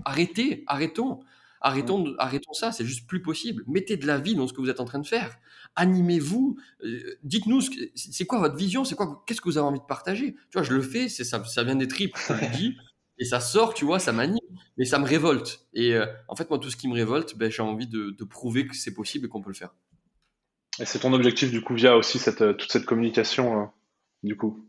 Arrêtez, 0.05 0.65
arrêtons. 0.67 1.21
Arrêtons, 1.65 2.05
mmh. 2.05 2.17
arrêtons 2.19 2.53
ça, 2.53 2.73
c'est 2.73 2.85
juste 2.85 3.07
plus 3.07 3.23
possible. 3.23 3.63
Mettez 3.69 3.97
de 3.97 4.07
la 4.07 4.19
vie 4.19 4.35
dans 4.35 4.49
ce 4.49 4.53
que 4.53 4.61
vous 4.61 4.69
êtes 4.69 4.81
en 4.81 4.85
train 4.85 4.99
de 4.99 5.07
faire. 5.07 5.39
Animez-vous. 5.77 6.59
Euh, 6.85 7.19
dites-nous, 7.23 7.61
c'est 7.95 8.27
quoi 8.27 8.41
votre 8.41 8.57
vision 8.57 8.85
C'est 8.85 8.97
quoi 8.97 9.23
Qu'est-ce 9.27 9.41
que 9.41 9.49
vous 9.49 9.59
avez 9.59 9.67
envie 9.67 9.79
de 9.79 9.85
partager? 9.85 10.35
Tu 10.35 10.59
vois, 10.59 10.65
je 10.65 10.75
le 10.75 10.83
fais, 10.83 11.09
c'est 11.09 11.25
ça, 11.25 11.43
ça 11.45 11.63
vient 11.63 11.77
des 11.77 11.89
tripes, 11.89 12.17
je 12.29 12.33
le 12.33 12.57
dis, 12.57 12.77
et 13.19 13.25
ça 13.25 13.39
sort, 13.39 13.75
tu 13.75 13.85
vois, 13.85 14.01
ça 14.01 14.13
m'anime, 14.13 14.41
mais 14.77 14.85
ça 14.85 14.99
me 14.99 15.07
révolte. 15.07 15.67
Et 15.73 15.95
euh, 15.95 16.07
en 16.27 16.35
fait, 16.35 16.51
moi, 16.51 16.59
tout 16.59 16.71
ce 16.71 16.77
qui 16.77 16.89
me 16.89 16.95
révolte, 16.95 17.37
ben, 17.37 17.51
j'ai 17.51 17.63
envie 17.63 17.87
de, 17.87 18.25
prouver 18.25 18.67
que 18.67 18.75
c'est 18.75 18.95
possible 18.95 19.27
et 19.27 19.29
qu'on 19.29 19.41
peut 19.41 19.51
le 19.51 19.57
faire. 19.57 19.73
Et 20.81 20.85
c'est 20.85 20.99
ton 20.99 21.13
objectif, 21.13 21.53
du 21.53 21.63
coup, 21.63 21.75
via 21.75 21.97
aussi 21.97 22.19
cette, 22.19 22.43
euh, 22.43 22.55
toute 22.55 22.73
cette 22.73 22.87
communication, 22.87 23.71
du 24.25 24.37
coup? 24.37 24.67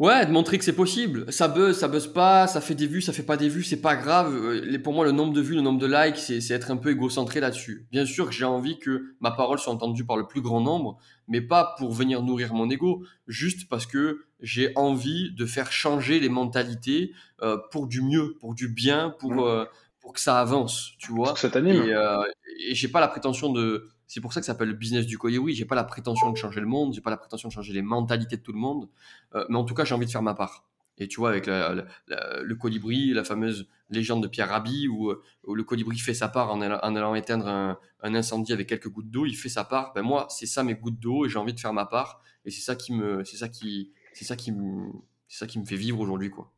Ouais, 0.00 0.24
de 0.24 0.32
montrer 0.32 0.56
que 0.56 0.64
c'est 0.64 0.74
possible. 0.74 1.30
Ça 1.30 1.46
buzz, 1.46 1.78
ça 1.78 1.86
buzz 1.86 2.06
pas, 2.06 2.46
ça 2.46 2.62
fait 2.62 2.74
des 2.74 2.86
vues, 2.86 3.02
ça 3.02 3.12
fait 3.12 3.22
pas 3.22 3.36
des 3.36 3.50
vues, 3.50 3.62
c'est 3.62 3.82
pas 3.82 3.96
grave. 3.96 4.34
Euh, 4.34 4.78
pour 4.82 4.94
moi, 4.94 5.04
le 5.04 5.12
nombre 5.12 5.34
de 5.34 5.42
vues, 5.42 5.54
le 5.54 5.60
nombre 5.60 5.78
de 5.78 5.86
likes, 5.86 6.16
c'est 6.16 6.54
être 6.54 6.70
un 6.70 6.78
peu 6.78 6.90
égocentré 6.90 7.38
là-dessus. 7.38 7.86
Bien 7.92 8.06
sûr 8.06 8.24
que 8.24 8.32
j'ai 8.32 8.46
envie 8.46 8.78
que 8.78 9.14
ma 9.20 9.30
parole 9.30 9.58
soit 9.58 9.74
entendue 9.74 10.06
par 10.06 10.16
le 10.16 10.26
plus 10.26 10.40
grand 10.40 10.62
nombre, 10.62 10.96
mais 11.28 11.42
pas 11.42 11.74
pour 11.76 11.92
venir 11.92 12.22
nourrir 12.22 12.54
mon 12.54 12.70
ego, 12.70 13.04
juste 13.26 13.68
parce 13.68 13.84
que 13.84 14.24
j'ai 14.40 14.72
envie 14.74 15.34
de 15.34 15.44
faire 15.44 15.70
changer 15.70 16.18
les 16.18 16.30
mentalités 16.30 17.12
euh, 17.42 17.58
pour 17.70 17.86
du 17.86 18.00
mieux, 18.00 18.38
pour 18.40 18.54
du 18.54 18.68
bien, 18.68 19.14
pour, 19.18 19.46
euh, 19.46 19.66
pour 20.00 20.14
que 20.14 20.20
ça 20.20 20.40
avance, 20.40 20.92
tu 20.98 21.12
vois. 21.12 21.36
Ça 21.36 21.50
t'anime. 21.50 21.82
Et, 21.82 22.70
et 22.70 22.74
j'ai 22.74 22.88
pas 22.88 23.00
la 23.00 23.08
prétention 23.08 23.52
de 23.52 23.90
c'est 24.10 24.20
pour 24.20 24.32
ça 24.32 24.40
que 24.40 24.46
ça 24.46 24.54
s'appelle 24.54 24.70
le 24.70 24.74
business 24.74 25.06
du 25.06 25.16
Oui, 25.22 25.54
J'ai 25.54 25.64
pas 25.64 25.76
la 25.76 25.84
prétention 25.84 26.32
de 26.32 26.36
changer 26.36 26.58
le 26.58 26.66
monde, 26.66 26.92
j'ai 26.92 27.00
pas 27.00 27.10
la 27.10 27.16
prétention 27.16 27.48
de 27.48 27.52
changer 27.52 27.72
les 27.72 27.80
mentalités 27.80 28.36
de 28.36 28.42
tout 28.42 28.50
le 28.50 28.58
monde, 28.58 28.88
euh, 29.36 29.44
mais 29.48 29.56
en 29.56 29.62
tout 29.62 29.72
cas, 29.72 29.84
j'ai 29.84 29.94
envie 29.94 30.06
de 30.06 30.10
faire 30.10 30.20
ma 30.20 30.34
part. 30.34 30.64
Et 30.98 31.06
tu 31.06 31.20
vois, 31.20 31.28
avec 31.28 31.46
le 31.46 32.54
colibri, 32.56 33.14
la 33.14 33.22
fameuse 33.22 33.68
légende 33.88 34.20
de 34.24 34.26
Pierre 34.26 34.48
Rabhi, 34.48 34.88
où, 34.88 35.14
le 35.54 35.62
colibri 35.62 35.96
fait 35.96 36.12
sa 36.12 36.26
part 36.26 36.52
en 36.52 36.60
allant, 36.60 37.14
éteindre 37.14 37.46
un, 37.46 37.78
incendie 38.02 38.52
avec 38.52 38.68
quelques 38.68 38.88
gouttes 38.88 39.10
d'eau, 39.10 39.26
il 39.26 39.36
fait 39.36 39.48
sa 39.48 39.62
part. 39.62 39.92
Ben 39.94 40.02
moi, 40.02 40.26
c'est 40.28 40.46
ça 40.46 40.64
mes 40.64 40.74
gouttes 40.74 40.98
d'eau, 40.98 41.24
et 41.24 41.28
j'ai 41.28 41.38
envie 41.38 41.54
de 41.54 41.60
faire 41.60 41.72
ma 41.72 41.86
part. 41.86 42.20
Et 42.44 42.50
c'est 42.50 42.62
ça 42.62 42.74
qui 42.74 42.92
me, 42.92 43.24
c'est 43.24 43.36
ça 43.36 43.48
qui, 43.48 43.92
c'est 44.12 44.24
ça 44.24 44.34
qui 44.34 44.50
me, 44.50 44.90
c'est 45.28 45.38
ça 45.38 45.46
qui 45.46 45.60
me 45.60 45.64
fait 45.64 45.76
vivre 45.76 46.00
aujourd'hui, 46.00 46.30
quoi. 46.30 46.50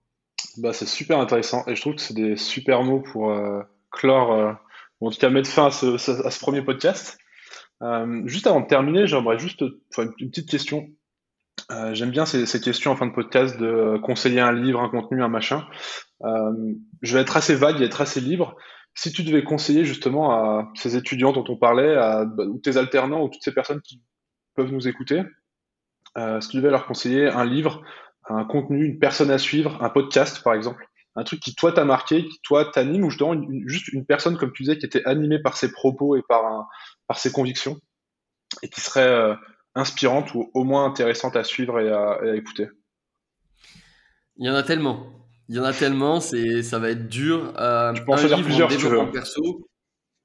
Bah, 0.56 0.72
c'est 0.72 0.88
super 0.88 1.18
intéressant, 1.18 1.64
et 1.66 1.76
je 1.76 1.80
trouve 1.82 1.96
que 1.96 2.00
c'est 2.00 2.14
des 2.14 2.36
super 2.36 2.82
mots 2.82 3.00
pour 3.00 3.30
euh, 3.30 3.62
clore, 3.90 4.32
euh, 4.32 4.52
ou 5.00 5.08
en 5.08 5.10
tout 5.10 5.18
cas 5.18 5.28
mettre 5.28 5.50
fin 5.50 5.66
à 5.66 5.70
ce 5.70 6.40
premier 6.40 6.62
podcast. 6.62 7.18
Euh, 7.82 8.22
juste 8.26 8.46
avant 8.46 8.60
de 8.60 8.66
terminer, 8.66 9.06
j'aimerais 9.06 9.38
juste 9.38 9.64
une 9.98 10.30
petite 10.30 10.48
question. 10.48 10.88
Euh, 11.70 11.94
j'aime 11.94 12.10
bien 12.10 12.26
ces, 12.26 12.60
questions 12.60 12.92
en 12.92 12.96
fin 12.96 13.06
de 13.06 13.12
podcast 13.12 13.58
de 13.58 13.98
conseiller 14.02 14.40
un 14.40 14.52
livre, 14.52 14.80
un 14.80 14.88
contenu, 14.88 15.22
un 15.22 15.28
machin. 15.28 15.66
Euh, 16.24 16.74
je 17.02 17.14
vais 17.14 17.22
être 17.22 17.36
assez 17.36 17.54
vague 17.54 17.80
et 17.80 17.84
être 17.84 18.00
assez 18.00 18.20
libre. 18.20 18.56
Si 18.94 19.12
tu 19.12 19.22
devais 19.22 19.42
conseiller 19.42 19.84
justement 19.84 20.32
à 20.32 20.70
ces 20.74 20.96
étudiants 20.96 21.32
dont 21.32 21.44
on 21.48 21.56
parlait, 21.56 21.94
bah, 21.94 22.44
ou 22.46 22.58
tes 22.58 22.76
alternants, 22.76 23.22
ou 23.22 23.28
toutes 23.28 23.42
ces 23.42 23.54
personnes 23.54 23.80
qui 23.80 24.02
peuvent 24.54 24.70
nous 24.70 24.86
écouter, 24.86 25.22
si 26.16 26.48
tu 26.48 26.56
devais 26.58 26.70
leur 26.70 26.86
conseiller 26.86 27.28
un 27.28 27.44
livre, 27.44 27.82
un 28.28 28.44
contenu, 28.44 28.84
une 28.84 28.98
personne 28.98 29.30
à 29.30 29.38
suivre, 29.38 29.82
un 29.82 29.88
podcast 29.88 30.42
par 30.42 30.52
exemple, 30.52 30.86
un 31.16 31.24
truc 31.24 31.40
qui 31.40 31.54
toi 31.54 31.72
t'a 31.72 31.84
marqué, 31.84 32.26
qui 32.26 32.38
toi 32.42 32.70
t'anime, 32.70 33.04
ou 33.04 33.10
justement 33.10 33.34
juste 33.66 33.88
une 33.88 34.04
personne 34.04 34.36
comme 34.36 34.52
tu 34.52 34.62
disais 34.62 34.78
qui 34.78 34.86
était 34.86 35.04
animée 35.06 35.38
par 35.38 35.56
ses 35.56 35.72
propos 35.72 36.16
et 36.16 36.22
par 36.28 36.44
un, 36.44 36.66
par 37.06 37.18
ses 37.18 37.32
convictions 37.32 37.78
et 38.62 38.68
qui 38.68 38.80
serait 38.80 39.08
euh, 39.08 39.34
inspirante 39.74 40.34
ou 40.34 40.50
au 40.54 40.64
moins 40.64 40.84
intéressante 40.84 41.36
à 41.36 41.44
suivre 41.44 41.80
et 41.80 41.90
à, 41.90 42.34
écouter 42.34 42.68
Il 44.36 44.46
y 44.46 44.50
en 44.50 44.54
a 44.54 44.62
tellement. 44.62 45.06
Il 45.48 45.56
y 45.56 45.58
en 45.58 45.64
a 45.64 45.72
tellement, 45.72 46.20
c'est, 46.20 46.62
ça 46.62 46.78
va 46.78 46.90
être 46.90 47.08
dur. 47.08 47.52
Euh, 47.58 47.92
tu 47.92 48.04
peux 48.04 48.12
en 48.12 48.16
choisir 48.16 48.42
plusieurs 48.42 48.70
si 48.70 48.78
tu 48.78 48.86
veux. 48.86 49.10
Perso, 49.10 49.68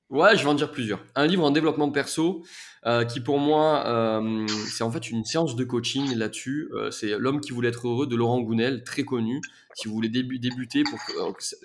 Ouais, 0.10 0.38
je 0.38 0.44
vais 0.44 0.50
en 0.50 0.54
dire 0.54 0.72
plusieurs. 0.72 1.04
Un 1.16 1.28
livre 1.28 1.44
en 1.44 1.52
développement 1.52 1.92
perso 1.92 2.46
euh, 2.86 3.04
qui 3.04 3.20
pour 3.20 3.40
moi, 3.40 3.86
euh, 3.88 4.48
c'est 4.72 4.86
en 4.86 4.90
fait 4.90 5.10
une 5.12 5.26
séance 5.26 5.58
de 5.58 5.64
coaching 5.66 6.16
là-dessus. 6.16 6.70
Euh, 6.74 6.92
c'est 6.92 7.18
L'homme 7.20 7.42
qui 7.42 7.52
voulait 7.52 7.68
être 7.68 7.90
heureux 7.90 8.08
de 8.08 8.16
Laurent 8.16 8.40
Gounel, 8.40 8.86
très 8.86 9.04
connu. 9.04 9.42
Si 9.76 9.90
vous 9.90 9.94
voulez 9.94 10.08
débuter, 10.08 10.84
pour, 10.84 10.98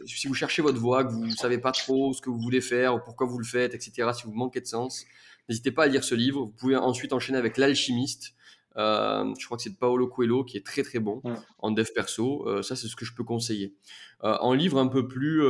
si 0.06 0.26
vous 0.26 0.34
cherchez 0.34 0.60
votre 0.60 0.80
voie, 0.80 1.04
que 1.04 1.12
vous 1.12 1.24
ne 1.24 1.30
savez 1.30 1.58
pas 1.58 1.70
trop 1.70 2.12
ce 2.12 2.20
que 2.20 2.30
vous 2.30 2.40
voulez 2.40 2.60
faire, 2.60 2.96
ou 2.96 2.98
pourquoi 3.04 3.28
vous 3.28 3.38
le 3.38 3.44
faites, 3.44 3.74
etc., 3.74 4.10
si 4.12 4.24
vous 4.24 4.32
manquez 4.32 4.60
de 4.60 4.66
sens, 4.66 5.04
n'hésitez 5.48 5.70
pas 5.70 5.84
à 5.84 5.86
lire 5.86 6.02
ce 6.02 6.16
livre. 6.16 6.40
Vous 6.40 6.50
pouvez 6.50 6.74
ensuite 6.74 7.12
enchaîner 7.12 7.38
avec 7.38 7.56
L'alchimiste. 7.58 8.34
je 8.74 9.44
crois 9.44 9.56
que 9.56 9.62
c'est 9.62 9.70
de 9.70 9.76
Paolo 9.76 10.08
Coelho 10.08 10.42
qui 10.42 10.56
est 10.56 10.66
très 10.66 10.82
très 10.82 10.98
bon 10.98 11.22
en 11.60 11.70
dev 11.70 11.86
perso. 11.94 12.60
ça, 12.62 12.74
c'est 12.74 12.88
ce 12.88 12.96
que 12.96 13.04
je 13.04 13.14
peux 13.14 13.24
conseiller. 13.24 13.76
en 14.20 14.52
livre 14.52 14.78
un 14.78 14.88
peu 14.88 15.06
plus 15.06 15.42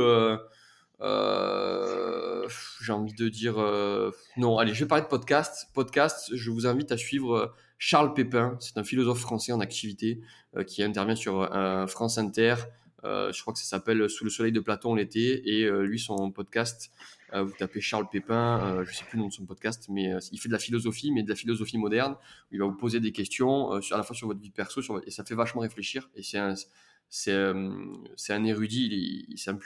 euh, 1.03 2.47
j'ai 2.81 2.93
envie 2.93 3.13
de 3.13 3.27
dire 3.27 3.59
euh, 3.59 4.11
non. 4.37 4.57
Allez, 4.57 4.73
je 4.73 4.83
vais 4.83 4.87
parler 4.87 5.03
de 5.03 5.09
podcast. 5.09 5.67
Podcast, 5.73 6.31
je 6.33 6.49
vous 6.49 6.65
invite 6.65 6.91
à 6.91 6.97
suivre 6.97 7.35
euh, 7.35 7.47
Charles 7.77 8.13
Pépin. 8.13 8.55
C'est 8.59 8.77
un 8.77 8.83
philosophe 8.83 9.19
français 9.19 9.51
en 9.51 9.59
activité 9.59 10.21
qui 10.67 10.83
intervient 10.83 11.15
sur 11.15 11.49
France 11.87 12.19
Inter. 12.19 12.55
je 13.03 13.41
crois 13.41 13.53
que 13.53 13.59
ça 13.59 13.65
s'appelle 13.65 14.07
Sous 14.07 14.23
le 14.23 14.29
soleil 14.29 14.51
de 14.51 14.59
Platon 14.59 14.93
l'été. 14.93 15.41
Et 15.49 15.69
lui, 15.69 15.99
son 15.99 16.31
podcast, 16.31 16.91
vous 17.33 17.51
tapez 17.57 17.81
Charles 17.81 18.07
Pépin, 18.07 18.83
je 18.85 18.93
sais 18.93 19.03
plus 19.03 19.17
le 19.17 19.23
nom 19.23 19.29
de 19.29 19.33
son 19.33 19.45
podcast, 19.45 19.87
mais 19.89 20.13
il 20.31 20.39
fait 20.39 20.47
de 20.47 20.53
la 20.53 20.59
philosophie, 20.59 21.11
mais 21.11 21.23
de 21.23 21.29
la 21.29 21.35
philosophie 21.35 21.79
moderne. 21.79 22.15
il 22.51 22.59
va 22.59 22.65
vous 22.65 22.77
poser 22.77 22.99
des 22.99 23.11
questions 23.11 23.71
à 23.71 23.97
la 23.97 24.03
fois 24.03 24.15
sur 24.15 24.27
votre 24.27 24.39
vie 24.39 24.51
perso, 24.51 24.81
et 25.05 25.09
ça 25.09 25.25
fait 25.25 25.35
vachement 25.35 25.61
réfléchir. 25.61 26.07
Et 26.15 26.21
c'est 26.21 26.37
c'est 27.15 28.33
un 28.33 28.43
érudit, 28.43 29.27
c'est 29.35 29.51
un 29.51 29.59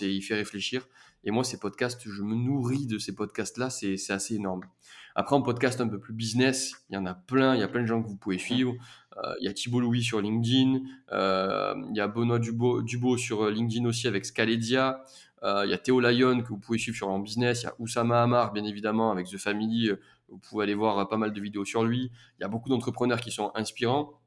et 0.00 0.10
il 0.10 0.20
fait 0.20 0.34
réfléchir. 0.34 0.88
Et 1.22 1.30
moi, 1.30 1.44
ces 1.44 1.60
podcasts, 1.60 2.02
je 2.08 2.22
me 2.22 2.34
nourris 2.34 2.86
de 2.86 2.98
ces 2.98 3.14
podcasts-là, 3.14 3.70
c'est 3.70 4.10
assez 4.10 4.34
énorme. 4.34 4.62
Après, 5.14 5.36
en 5.36 5.42
podcast 5.42 5.80
un 5.80 5.86
peu 5.86 6.00
plus 6.00 6.12
business, 6.12 6.72
il 6.90 6.94
y 6.94 6.98
en 6.98 7.06
a 7.06 7.14
plein, 7.14 7.54
il 7.54 7.60
y 7.60 7.62
a 7.62 7.68
plein 7.68 7.82
de 7.82 7.86
gens 7.86 8.02
que 8.02 8.08
vous 8.08 8.16
pouvez 8.16 8.38
suivre. 8.38 8.74
Euh, 9.16 9.32
il 9.40 9.46
y 9.46 9.48
a 9.48 9.52
Thibault 9.52 9.78
Louis 9.78 10.02
sur 10.02 10.20
LinkedIn, 10.20 10.80
euh, 11.12 11.74
il 11.90 11.96
y 11.96 12.00
a 12.00 12.08
Benoît 12.08 12.40
Dubo, 12.40 13.16
sur 13.16 13.48
LinkedIn 13.48 13.86
aussi 13.86 14.08
avec 14.08 14.24
Scaledia, 14.24 15.04
il 15.44 15.70
y 15.70 15.72
a 15.74 15.78
Théo 15.78 16.00
Lyon 16.00 16.42
que 16.42 16.48
vous 16.48 16.58
pouvez 16.58 16.78
suivre 16.78 16.96
sur 16.96 17.08
en 17.08 17.20
business, 17.20 17.62
il 17.62 17.66
y 17.66 17.68
a 17.68 17.74
Oussama 17.78 18.22
Hamar, 18.22 18.52
bien 18.52 18.64
évidemment, 18.64 19.12
avec 19.12 19.28
The 19.28 19.36
Family, 19.38 19.92
vous 20.28 20.38
pouvez 20.38 20.64
aller 20.64 20.74
voir 20.74 21.08
pas 21.08 21.16
mal 21.16 21.32
de 21.32 21.40
vidéos 21.40 21.64
sur 21.64 21.84
lui. 21.84 22.10
Il 22.38 22.42
y 22.42 22.44
a 22.44 22.48
beaucoup 22.48 22.68
d'entrepreneurs 22.68 23.20
qui 23.20 23.30
sont 23.30 23.52
inspirants. 23.54 24.20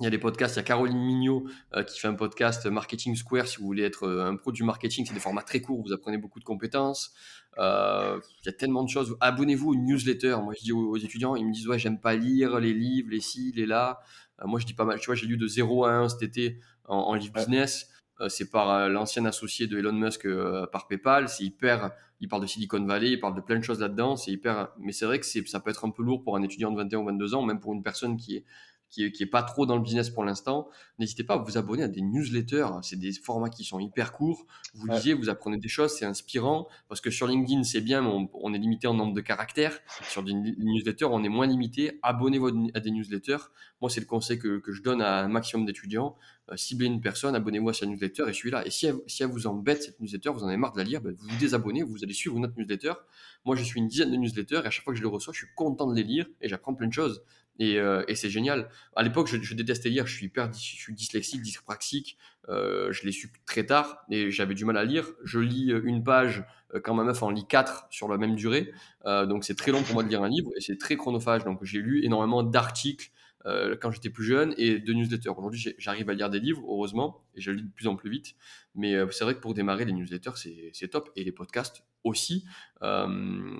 Il 0.00 0.04
y 0.04 0.06
a 0.06 0.10
des 0.10 0.18
podcasts, 0.18 0.56
il 0.56 0.58
y 0.58 0.60
a 0.60 0.64
Caroline 0.64 0.98
Mignot 0.98 1.46
euh, 1.74 1.82
qui 1.82 2.00
fait 2.00 2.08
un 2.08 2.14
podcast 2.14 2.66
Marketing 2.66 3.14
Square. 3.14 3.46
Si 3.46 3.58
vous 3.58 3.66
voulez 3.66 3.84
être 3.84 4.04
euh, 4.04 4.26
un 4.26 4.36
pro 4.36 4.52
du 4.52 4.64
marketing, 4.64 5.04
c'est 5.06 5.14
des 5.14 5.20
formats 5.20 5.42
très 5.42 5.60
courts, 5.60 5.82
vous 5.84 5.92
apprenez 5.92 6.18
beaucoup 6.18 6.40
de 6.40 6.44
compétences. 6.44 7.12
Euh, 7.58 8.18
il 8.42 8.46
y 8.46 8.48
a 8.48 8.52
tellement 8.52 8.84
de 8.84 8.88
choses. 8.88 9.16
Abonnez-vous 9.20 9.72
à 9.72 9.74
une 9.74 9.84
newsletter. 9.84 10.36
Moi, 10.42 10.54
je 10.58 10.64
dis 10.64 10.72
aux, 10.72 10.96
étudiants, 10.96 11.36
ils 11.36 11.46
me 11.46 11.52
disent 11.52 11.68
Ouais, 11.68 11.78
j'aime 11.78 12.00
pas 12.00 12.14
lire 12.14 12.58
les 12.58 12.72
livres, 12.72 13.10
les 13.10 13.20
ci, 13.20 13.52
les 13.54 13.66
là. 13.66 14.00
moi, 14.44 14.58
je 14.58 14.66
dis 14.66 14.74
pas 14.74 14.84
mal. 14.84 14.98
Tu 14.98 15.06
vois, 15.06 15.14
j'ai 15.14 15.26
lu 15.26 15.36
de 15.36 15.46
0 15.46 15.84
à 15.84 15.92
1 15.92 16.08
cet 16.08 16.22
été 16.22 16.58
en, 16.86 17.14
livre 17.14 17.34
business. 17.34 17.88
c'est 18.28 18.50
par 18.50 18.88
l'ancien 18.88 19.24
associé 19.24 19.66
de 19.66 19.78
Elon 19.78 19.92
Musk 19.92 20.26
par 20.72 20.88
PayPal. 20.88 21.28
C'est 21.28 21.44
hyper. 21.44 21.92
Il 22.20 22.28
parle 22.28 22.42
de 22.42 22.46
Silicon 22.46 22.84
Valley, 22.84 23.12
il 23.12 23.20
parle 23.20 23.34
de 23.34 23.40
plein 23.40 23.58
de 23.58 23.64
choses 23.64 23.80
là-dedans. 23.80 24.16
C'est 24.16 24.30
hyper. 24.30 24.68
Mais 24.78 24.92
c'est 24.92 25.04
vrai 25.04 25.20
que 25.20 25.26
ça 25.26 25.60
peut 25.60 25.70
être 25.70 25.84
un 25.84 25.90
peu 25.90 26.02
lourd 26.02 26.22
pour 26.22 26.36
un 26.36 26.42
étudiant 26.42 26.70
de 26.70 26.76
21 26.76 27.00
ou 27.00 27.04
22 27.06 27.34
ans, 27.34 27.42
même 27.42 27.60
pour 27.60 27.74
une 27.74 27.82
personne 27.82 28.16
qui 28.16 28.36
est 28.36 28.44
qui 28.92 29.04
est, 29.04 29.26
pas 29.26 29.42
trop 29.42 29.64
dans 29.64 29.76
le 29.76 29.82
business 29.82 30.10
pour 30.10 30.22
l'instant, 30.22 30.68
n'hésitez 30.98 31.24
pas 31.24 31.34
à 31.34 31.36
vous 31.38 31.56
abonner 31.56 31.82
à 31.82 31.88
des 31.88 32.02
newsletters. 32.02 32.66
C'est 32.82 32.98
des 32.98 33.12
formats 33.12 33.48
qui 33.48 33.64
sont 33.64 33.80
hyper 33.80 34.12
courts. 34.12 34.46
Vous 34.74 34.86
lisez, 34.86 35.14
vous 35.14 35.30
apprenez 35.30 35.56
des 35.56 35.68
choses, 35.68 35.92
c'est 35.92 36.04
inspirant. 36.04 36.68
Parce 36.88 37.00
que 37.00 37.10
sur 37.10 37.26
LinkedIn, 37.26 37.64
c'est 37.64 37.80
bien, 37.80 38.02
mais 38.02 38.28
on, 38.34 38.52
est 38.52 38.58
limité 38.58 38.86
en 38.86 38.94
nombre 38.94 39.14
de 39.14 39.22
caractères. 39.22 39.80
Sur 40.10 40.22
des 40.22 40.34
newsletters, 40.34 41.06
on 41.06 41.24
est 41.24 41.30
moins 41.30 41.46
limité. 41.46 41.98
Abonnez-vous 42.02 42.70
à 42.74 42.80
des 42.80 42.90
newsletters. 42.90 43.38
Moi, 43.80 43.88
c'est 43.88 44.00
le 44.00 44.06
conseil 44.06 44.38
que, 44.38 44.58
que, 44.58 44.72
je 44.72 44.82
donne 44.82 45.00
à 45.00 45.24
un 45.24 45.28
maximum 45.28 45.64
d'étudiants. 45.64 46.14
Euh, 46.50 46.56
ciblez 46.56 46.86
une 46.86 47.00
personne, 47.00 47.34
abonnez-vous 47.34 47.70
à 47.70 47.74
sa 47.74 47.86
newsletter 47.86 48.24
et 48.28 48.32
celui-là. 48.32 48.66
Et 48.66 48.70
si 48.70 48.86
elle, 48.86 48.96
si 49.06 49.22
elle, 49.22 49.30
vous 49.30 49.46
embête, 49.46 49.82
cette 49.82 50.00
newsletter, 50.00 50.30
vous 50.30 50.44
en 50.44 50.48
avez 50.48 50.56
marre 50.56 50.72
de 50.72 50.78
la 50.78 50.84
lire, 50.84 51.00
ben, 51.00 51.12
vous 51.12 51.28
vous 51.28 51.38
désabonnez, 51.38 51.82
vous 51.82 52.04
allez 52.04 52.12
suivre 52.12 52.38
notre 52.38 52.58
newsletter. 52.58 52.92
Moi, 53.44 53.56
je 53.56 53.62
suis 53.62 53.80
une 53.80 53.88
dizaine 53.88 54.10
de 54.10 54.16
newsletters 54.16 54.60
et 54.62 54.66
à 54.66 54.70
chaque 54.70 54.84
fois 54.84 54.92
que 54.92 54.98
je 54.98 55.04
les 55.04 55.08
reçois, 55.08 55.32
je 55.32 55.38
suis 55.38 55.54
content 55.56 55.86
de 55.86 55.94
les 55.94 56.02
lire 56.02 56.26
et 56.40 56.48
j'apprends 56.48 56.74
plein 56.74 56.88
de 56.88 56.92
choses. 56.92 57.22
Et, 57.58 57.78
euh, 57.78 58.02
et 58.08 58.14
c'est 58.14 58.30
génial. 58.30 58.68
À 58.96 59.02
l'époque, 59.02 59.28
je, 59.28 59.40
je, 59.40 59.54
détestais 59.54 59.90
lire. 59.90 60.06
Je 60.06 60.14
suis 60.14 60.26
hyper, 60.26 60.52
je 60.52 60.58
suis 60.58 60.94
dyslexique, 60.94 61.42
dyspraxique. 61.42 62.16
Euh, 62.48 62.90
je 62.92 63.04
l'ai 63.04 63.12
su 63.12 63.30
très 63.46 63.64
tard 63.64 64.04
et 64.10 64.30
j'avais 64.30 64.54
du 64.54 64.64
mal 64.64 64.76
à 64.76 64.84
lire. 64.84 65.06
Je 65.24 65.38
lis 65.38 65.72
euh, 65.72 65.80
une 65.84 66.02
page 66.02 66.44
quand 66.82 66.94
ma 66.94 67.04
meuf 67.04 67.22
en 67.22 67.30
lit 67.30 67.46
quatre 67.46 67.86
sur 67.90 68.08
la 68.08 68.16
même 68.16 68.34
durée. 68.34 68.72
Euh, 69.04 69.26
donc 69.26 69.44
c'est 69.44 69.54
très 69.54 69.70
long 69.72 69.82
pour 69.82 69.94
moi 69.94 70.02
de 70.02 70.08
lire 70.08 70.22
un 70.22 70.28
livre 70.28 70.50
et 70.56 70.60
c'est 70.60 70.78
très 70.78 70.96
chronophage. 70.96 71.44
Donc 71.44 71.62
j'ai 71.62 71.78
lu 71.78 72.04
énormément 72.04 72.42
d'articles 72.42 73.10
quand 73.80 73.90
j'étais 73.90 74.08
plus 74.08 74.22
jeune 74.24 74.54
et 74.56 74.78
de 74.78 74.92
newsletters. 74.92 75.30
Aujourd'hui, 75.30 75.74
j'arrive 75.76 76.08
à 76.08 76.14
lire 76.14 76.30
des 76.30 76.38
livres, 76.38 76.62
heureusement, 76.64 77.24
et 77.34 77.40
je 77.40 77.50
lis 77.50 77.64
de 77.64 77.72
plus 77.72 77.88
en 77.88 77.96
plus 77.96 78.08
vite. 78.08 78.36
Mais 78.76 78.94
c'est 79.10 79.24
vrai 79.24 79.34
que 79.34 79.40
pour 79.40 79.52
démarrer, 79.52 79.84
les 79.84 79.92
newsletters, 79.92 80.30
c'est 80.72 80.86
top. 80.86 81.10
Et 81.16 81.24
les 81.24 81.32
podcasts 81.32 81.82
aussi. 82.04 82.44
Euh, 82.82 83.06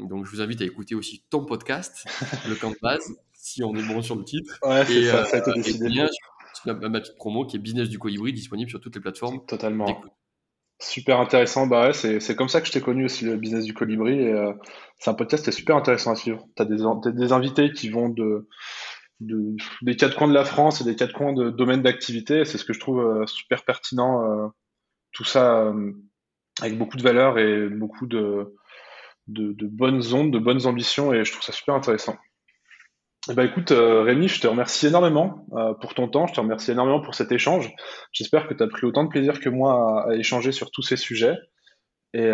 donc, 0.06 0.24
je 0.24 0.30
vous 0.30 0.40
invite 0.40 0.60
à 0.60 0.64
écouter 0.64 0.94
aussi 0.94 1.24
ton 1.30 1.44
podcast, 1.44 2.04
Le 2.48 2.54
Camp 2.54 2.70
de 2.70 2.78
base, 2.82 3.16
si 3.42 3.62
on 3.64 3.74
est 3.74 3.82
bon 3.82 4.02
sur 4.02 4.16
le 4.16 4.24
titre. 4.24 4.58
Ouais, 4.62 4.84
c'est 4.84 5.04
ça, 5.04 5.24
ça 5.24 5.36
a 5.36 5.40
été 5.40 5.52
décidé. 5.52 5.88
bien, 5.88 6.08
ma 6.64 7.00
petite 7.00 7.16
promo 7.16 7.44
qui 7.44 7.56
est 7.56 7.58
Business 7.58 7.88
du 7.88 7.98
Colibri, 7.98 8.32
disponible 8.32 8.70
sur 8.70 8.80
toutes 8.80 8.94
les 8.94 9.00
plateformes. 9.00 9.44
Totalement. 9.46 10.02
Super 10.80 11.20
intéressant, 11.20 11.66
bah 11.66 11.88
ouais, 11.88 11.92
c'est 11.92 12.34
comme 12.34 12.48
ça 12.48 12.60
que 12.60 12.66
je 12.66 12.72
t'ai 12.72 12.80
connu 12.80 13.04
aussi 13.04 13.24
le 13.24 13.36
business 13.36 13.64
du 13.64 13.72
colibri 13.72 14.18
et 14.18 14.52
c'est 14.98 15.10
un 15.10 15.14
podcast 15.14 15.44
qui 15.44 15.50
est 15.50 15.52
super 15.52 15.76
intéressant 15.76 16.10
à 16.10 16.16
suivre. 16.16 16.44
Tu 16.56 16.62
as 16.62 16.64
des, 16.64 16.78
des 17.12 17.32
invités 17.32 17.70
qui 17.70 17.88
vont 17.88 18.08
de, 18.08 18.48
des 19.82 19.96
quatre 19.96 20.16
coins 20.16 20.28
de 20.28 20.34
la 20.34 20.44
France 20.44 20.80
et 20.80 20.84
des 20.84 20.96
quatre 20.96 21.12
coins 21.12 21.32
de 21.32 21.50
domaines 21.50 21.82
d'activité. 21.82 22.44
C'est 22.44 22.58
ce 22.58 22.64
que 22.64 22.72
je 22.72 22.80
trouve 22.80 23.00
euh, 23.00 23.26
super 23.26 23.64
pertinent. 23.64 24.24
Euh, 24.24 24.48
tout 25.12 25.24
ça 25.24 25.60
euh, 25.60 25.92
avec 26.60 26.76
beaucoup 26.78 26.96
de 26.96 27.02
valeur 27.02 27.38
et 27.38 27.68
beaucoup 27.68 28.06
de, 28.06 28.54
de, 29.28 29.66
bonnes 29.66 30.02
ondes, 30.14 30.32
de 30.32 30.38
bonnes 30.38 30.66
ambitions, 30.66 31.12
et 31.12 31.24
je 31.24 31.32
trouve 31.32 31.44
ça 31.44 31.52
super 31.52 31.74
intéressant. 31.74 32.16
Ben, 33.28 33.44
écoute, 33.44 33.70
Rémi, 33.70 34.26
je 34.26 34.40
te 34.40 34.48
remercie 34.48 34.88
énormément 34.88 35.46
pour 35.80 35.94
ton 35.94 36.08
temps, 36.08 36.26
je 36.26 36.34
te 36.34 36.40
remercie 36.40 36.72
énormément 36.72 37.00
pour 37.00 37.14
cet 37.14 37.30
échange. 37.30 37.72
J'espère 38.10 38.48
que 38.48 38.54
tu 38.54 38.62
as 38.62 38.66
pris 38.66 38.84
autant 38.84 39.04
de 39.04 39.08
plaisir 39.08 39.38
que 39.38 39.48
moi 39.48 40.06
à, 40.08 40.14
échanger 40.16 40.50
sur 40.50 40.72
tous 40.72 40.82
ces 40.82 40.96
sujets. 40.96 41.36
Et 42.14 42.30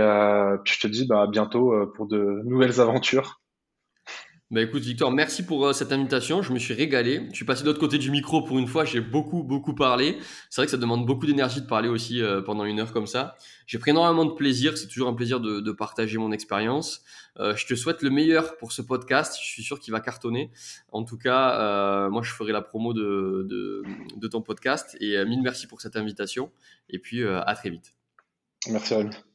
puis 0.65 0.75
je 0.75 0.81
te 0.81 0.87
dis 0.87 1.07
bah, 1.07 1.23
à 1.23 1.27
bientôt 1.27 1.75
pour 1.95 2.07
de 2.07 2.41
nouvelles 2.45 2.81
aventures. 2.81 3.41
Bah 4.51 4.63
écoute 4.63 4.83
Victor, 4.83 5.13
merci 5.13 5.45
pour 5.45 5.67
euh, 5.67 5.73
cette 5.75 5.93
invitation. 5.93 6.41
Je 6.41 6.55
me 6.55 6.59
suis 6.59 6.73
régalé. 6.73 7.27
Je 7.33 7.37
suis 7.37 7.45
passé 7.45 7.65
de 7.65 7.67
l'autre 7.67 7.81
côté 7.81 7.99
du 7.99 8.11
micro 8.11 8.41
pour 8.41 8.59
une 8.59 8.67
fois. 8.67 8.87
J'ai 8.87 9.03
beaucoup 9.03 9.43
beaucoup 9.43 9.75
parlé. 9.75 10.17
C'est 10.49 10.63
vrai 10.63 10.67
que 10.67 10.71
ça 10.71 10.79
demande 10.79 11.05
beaucoup 11.05 11.27
d'énergie 11.27 11.61
de 11.61 11.67
parler 11.67 11.91
aussi 11.91 12.23
euh, 12.23 12.41
pendant 12.41 12.65
une 12.65 12.81
heure 12.81 12.95
comme 12.95 13.07
ça. 13.07 13.37
J'ai 13.67 13.79
pris 13.79 13.91
énormément 13.91 14.25
de 14.25 14.33
plaisir. 14.33 14.79
C'est 14.79 14.87
toujours 14.87 15.09
un 15.09 15.13
plaisir 15.13 15.41
de, 15.41 15.61
de 15.61 15.73
partager 15.73 16.17
mon 16.17 16.33
expérience. 16.33 17.03
Euh, 17.39 17.55
je 17.57 17.67
te 17.67 17.75
souhaite 17.75 18.01
le 18.01 18.09
meilleur 18.09 18.57
pour 18.57 18.73
ce 18.73 18.81
podcast. 18.81 19.37
Je 19.39 19.47
suis 19.47 19.63
sûr 19.63 19.81
qu'il 19.81 19.93
va 19.93 20.01
cartonner. 20.01 20.51
En 20.93 21.05
tout 21.05 21.19
cas, 21.19 22.09
moi 22.09 22.23
je 22.23 22.33
ferai 22.33 22.53
la 22.53 22.63
promo 22.63 22.95
de, 22.95 23.47
de, 23.47 23.83
de 24.17 24.29
ton 24.29 24.41
podcast. 24.41 24.97
Et 24.99 25.23
mille 25.27 25.43
merci 25.43 25.67
pour 25.67 25.83
cette 25.83 25.97
invitation. 25.97 26.51
Et 26.89 26.99
puis 26.99 27.23
à 27.23 27.55
très 27.55 27.69
vite. 27.69 27.93
Merci 28.71 28.95
Rémi. 28.95 29.28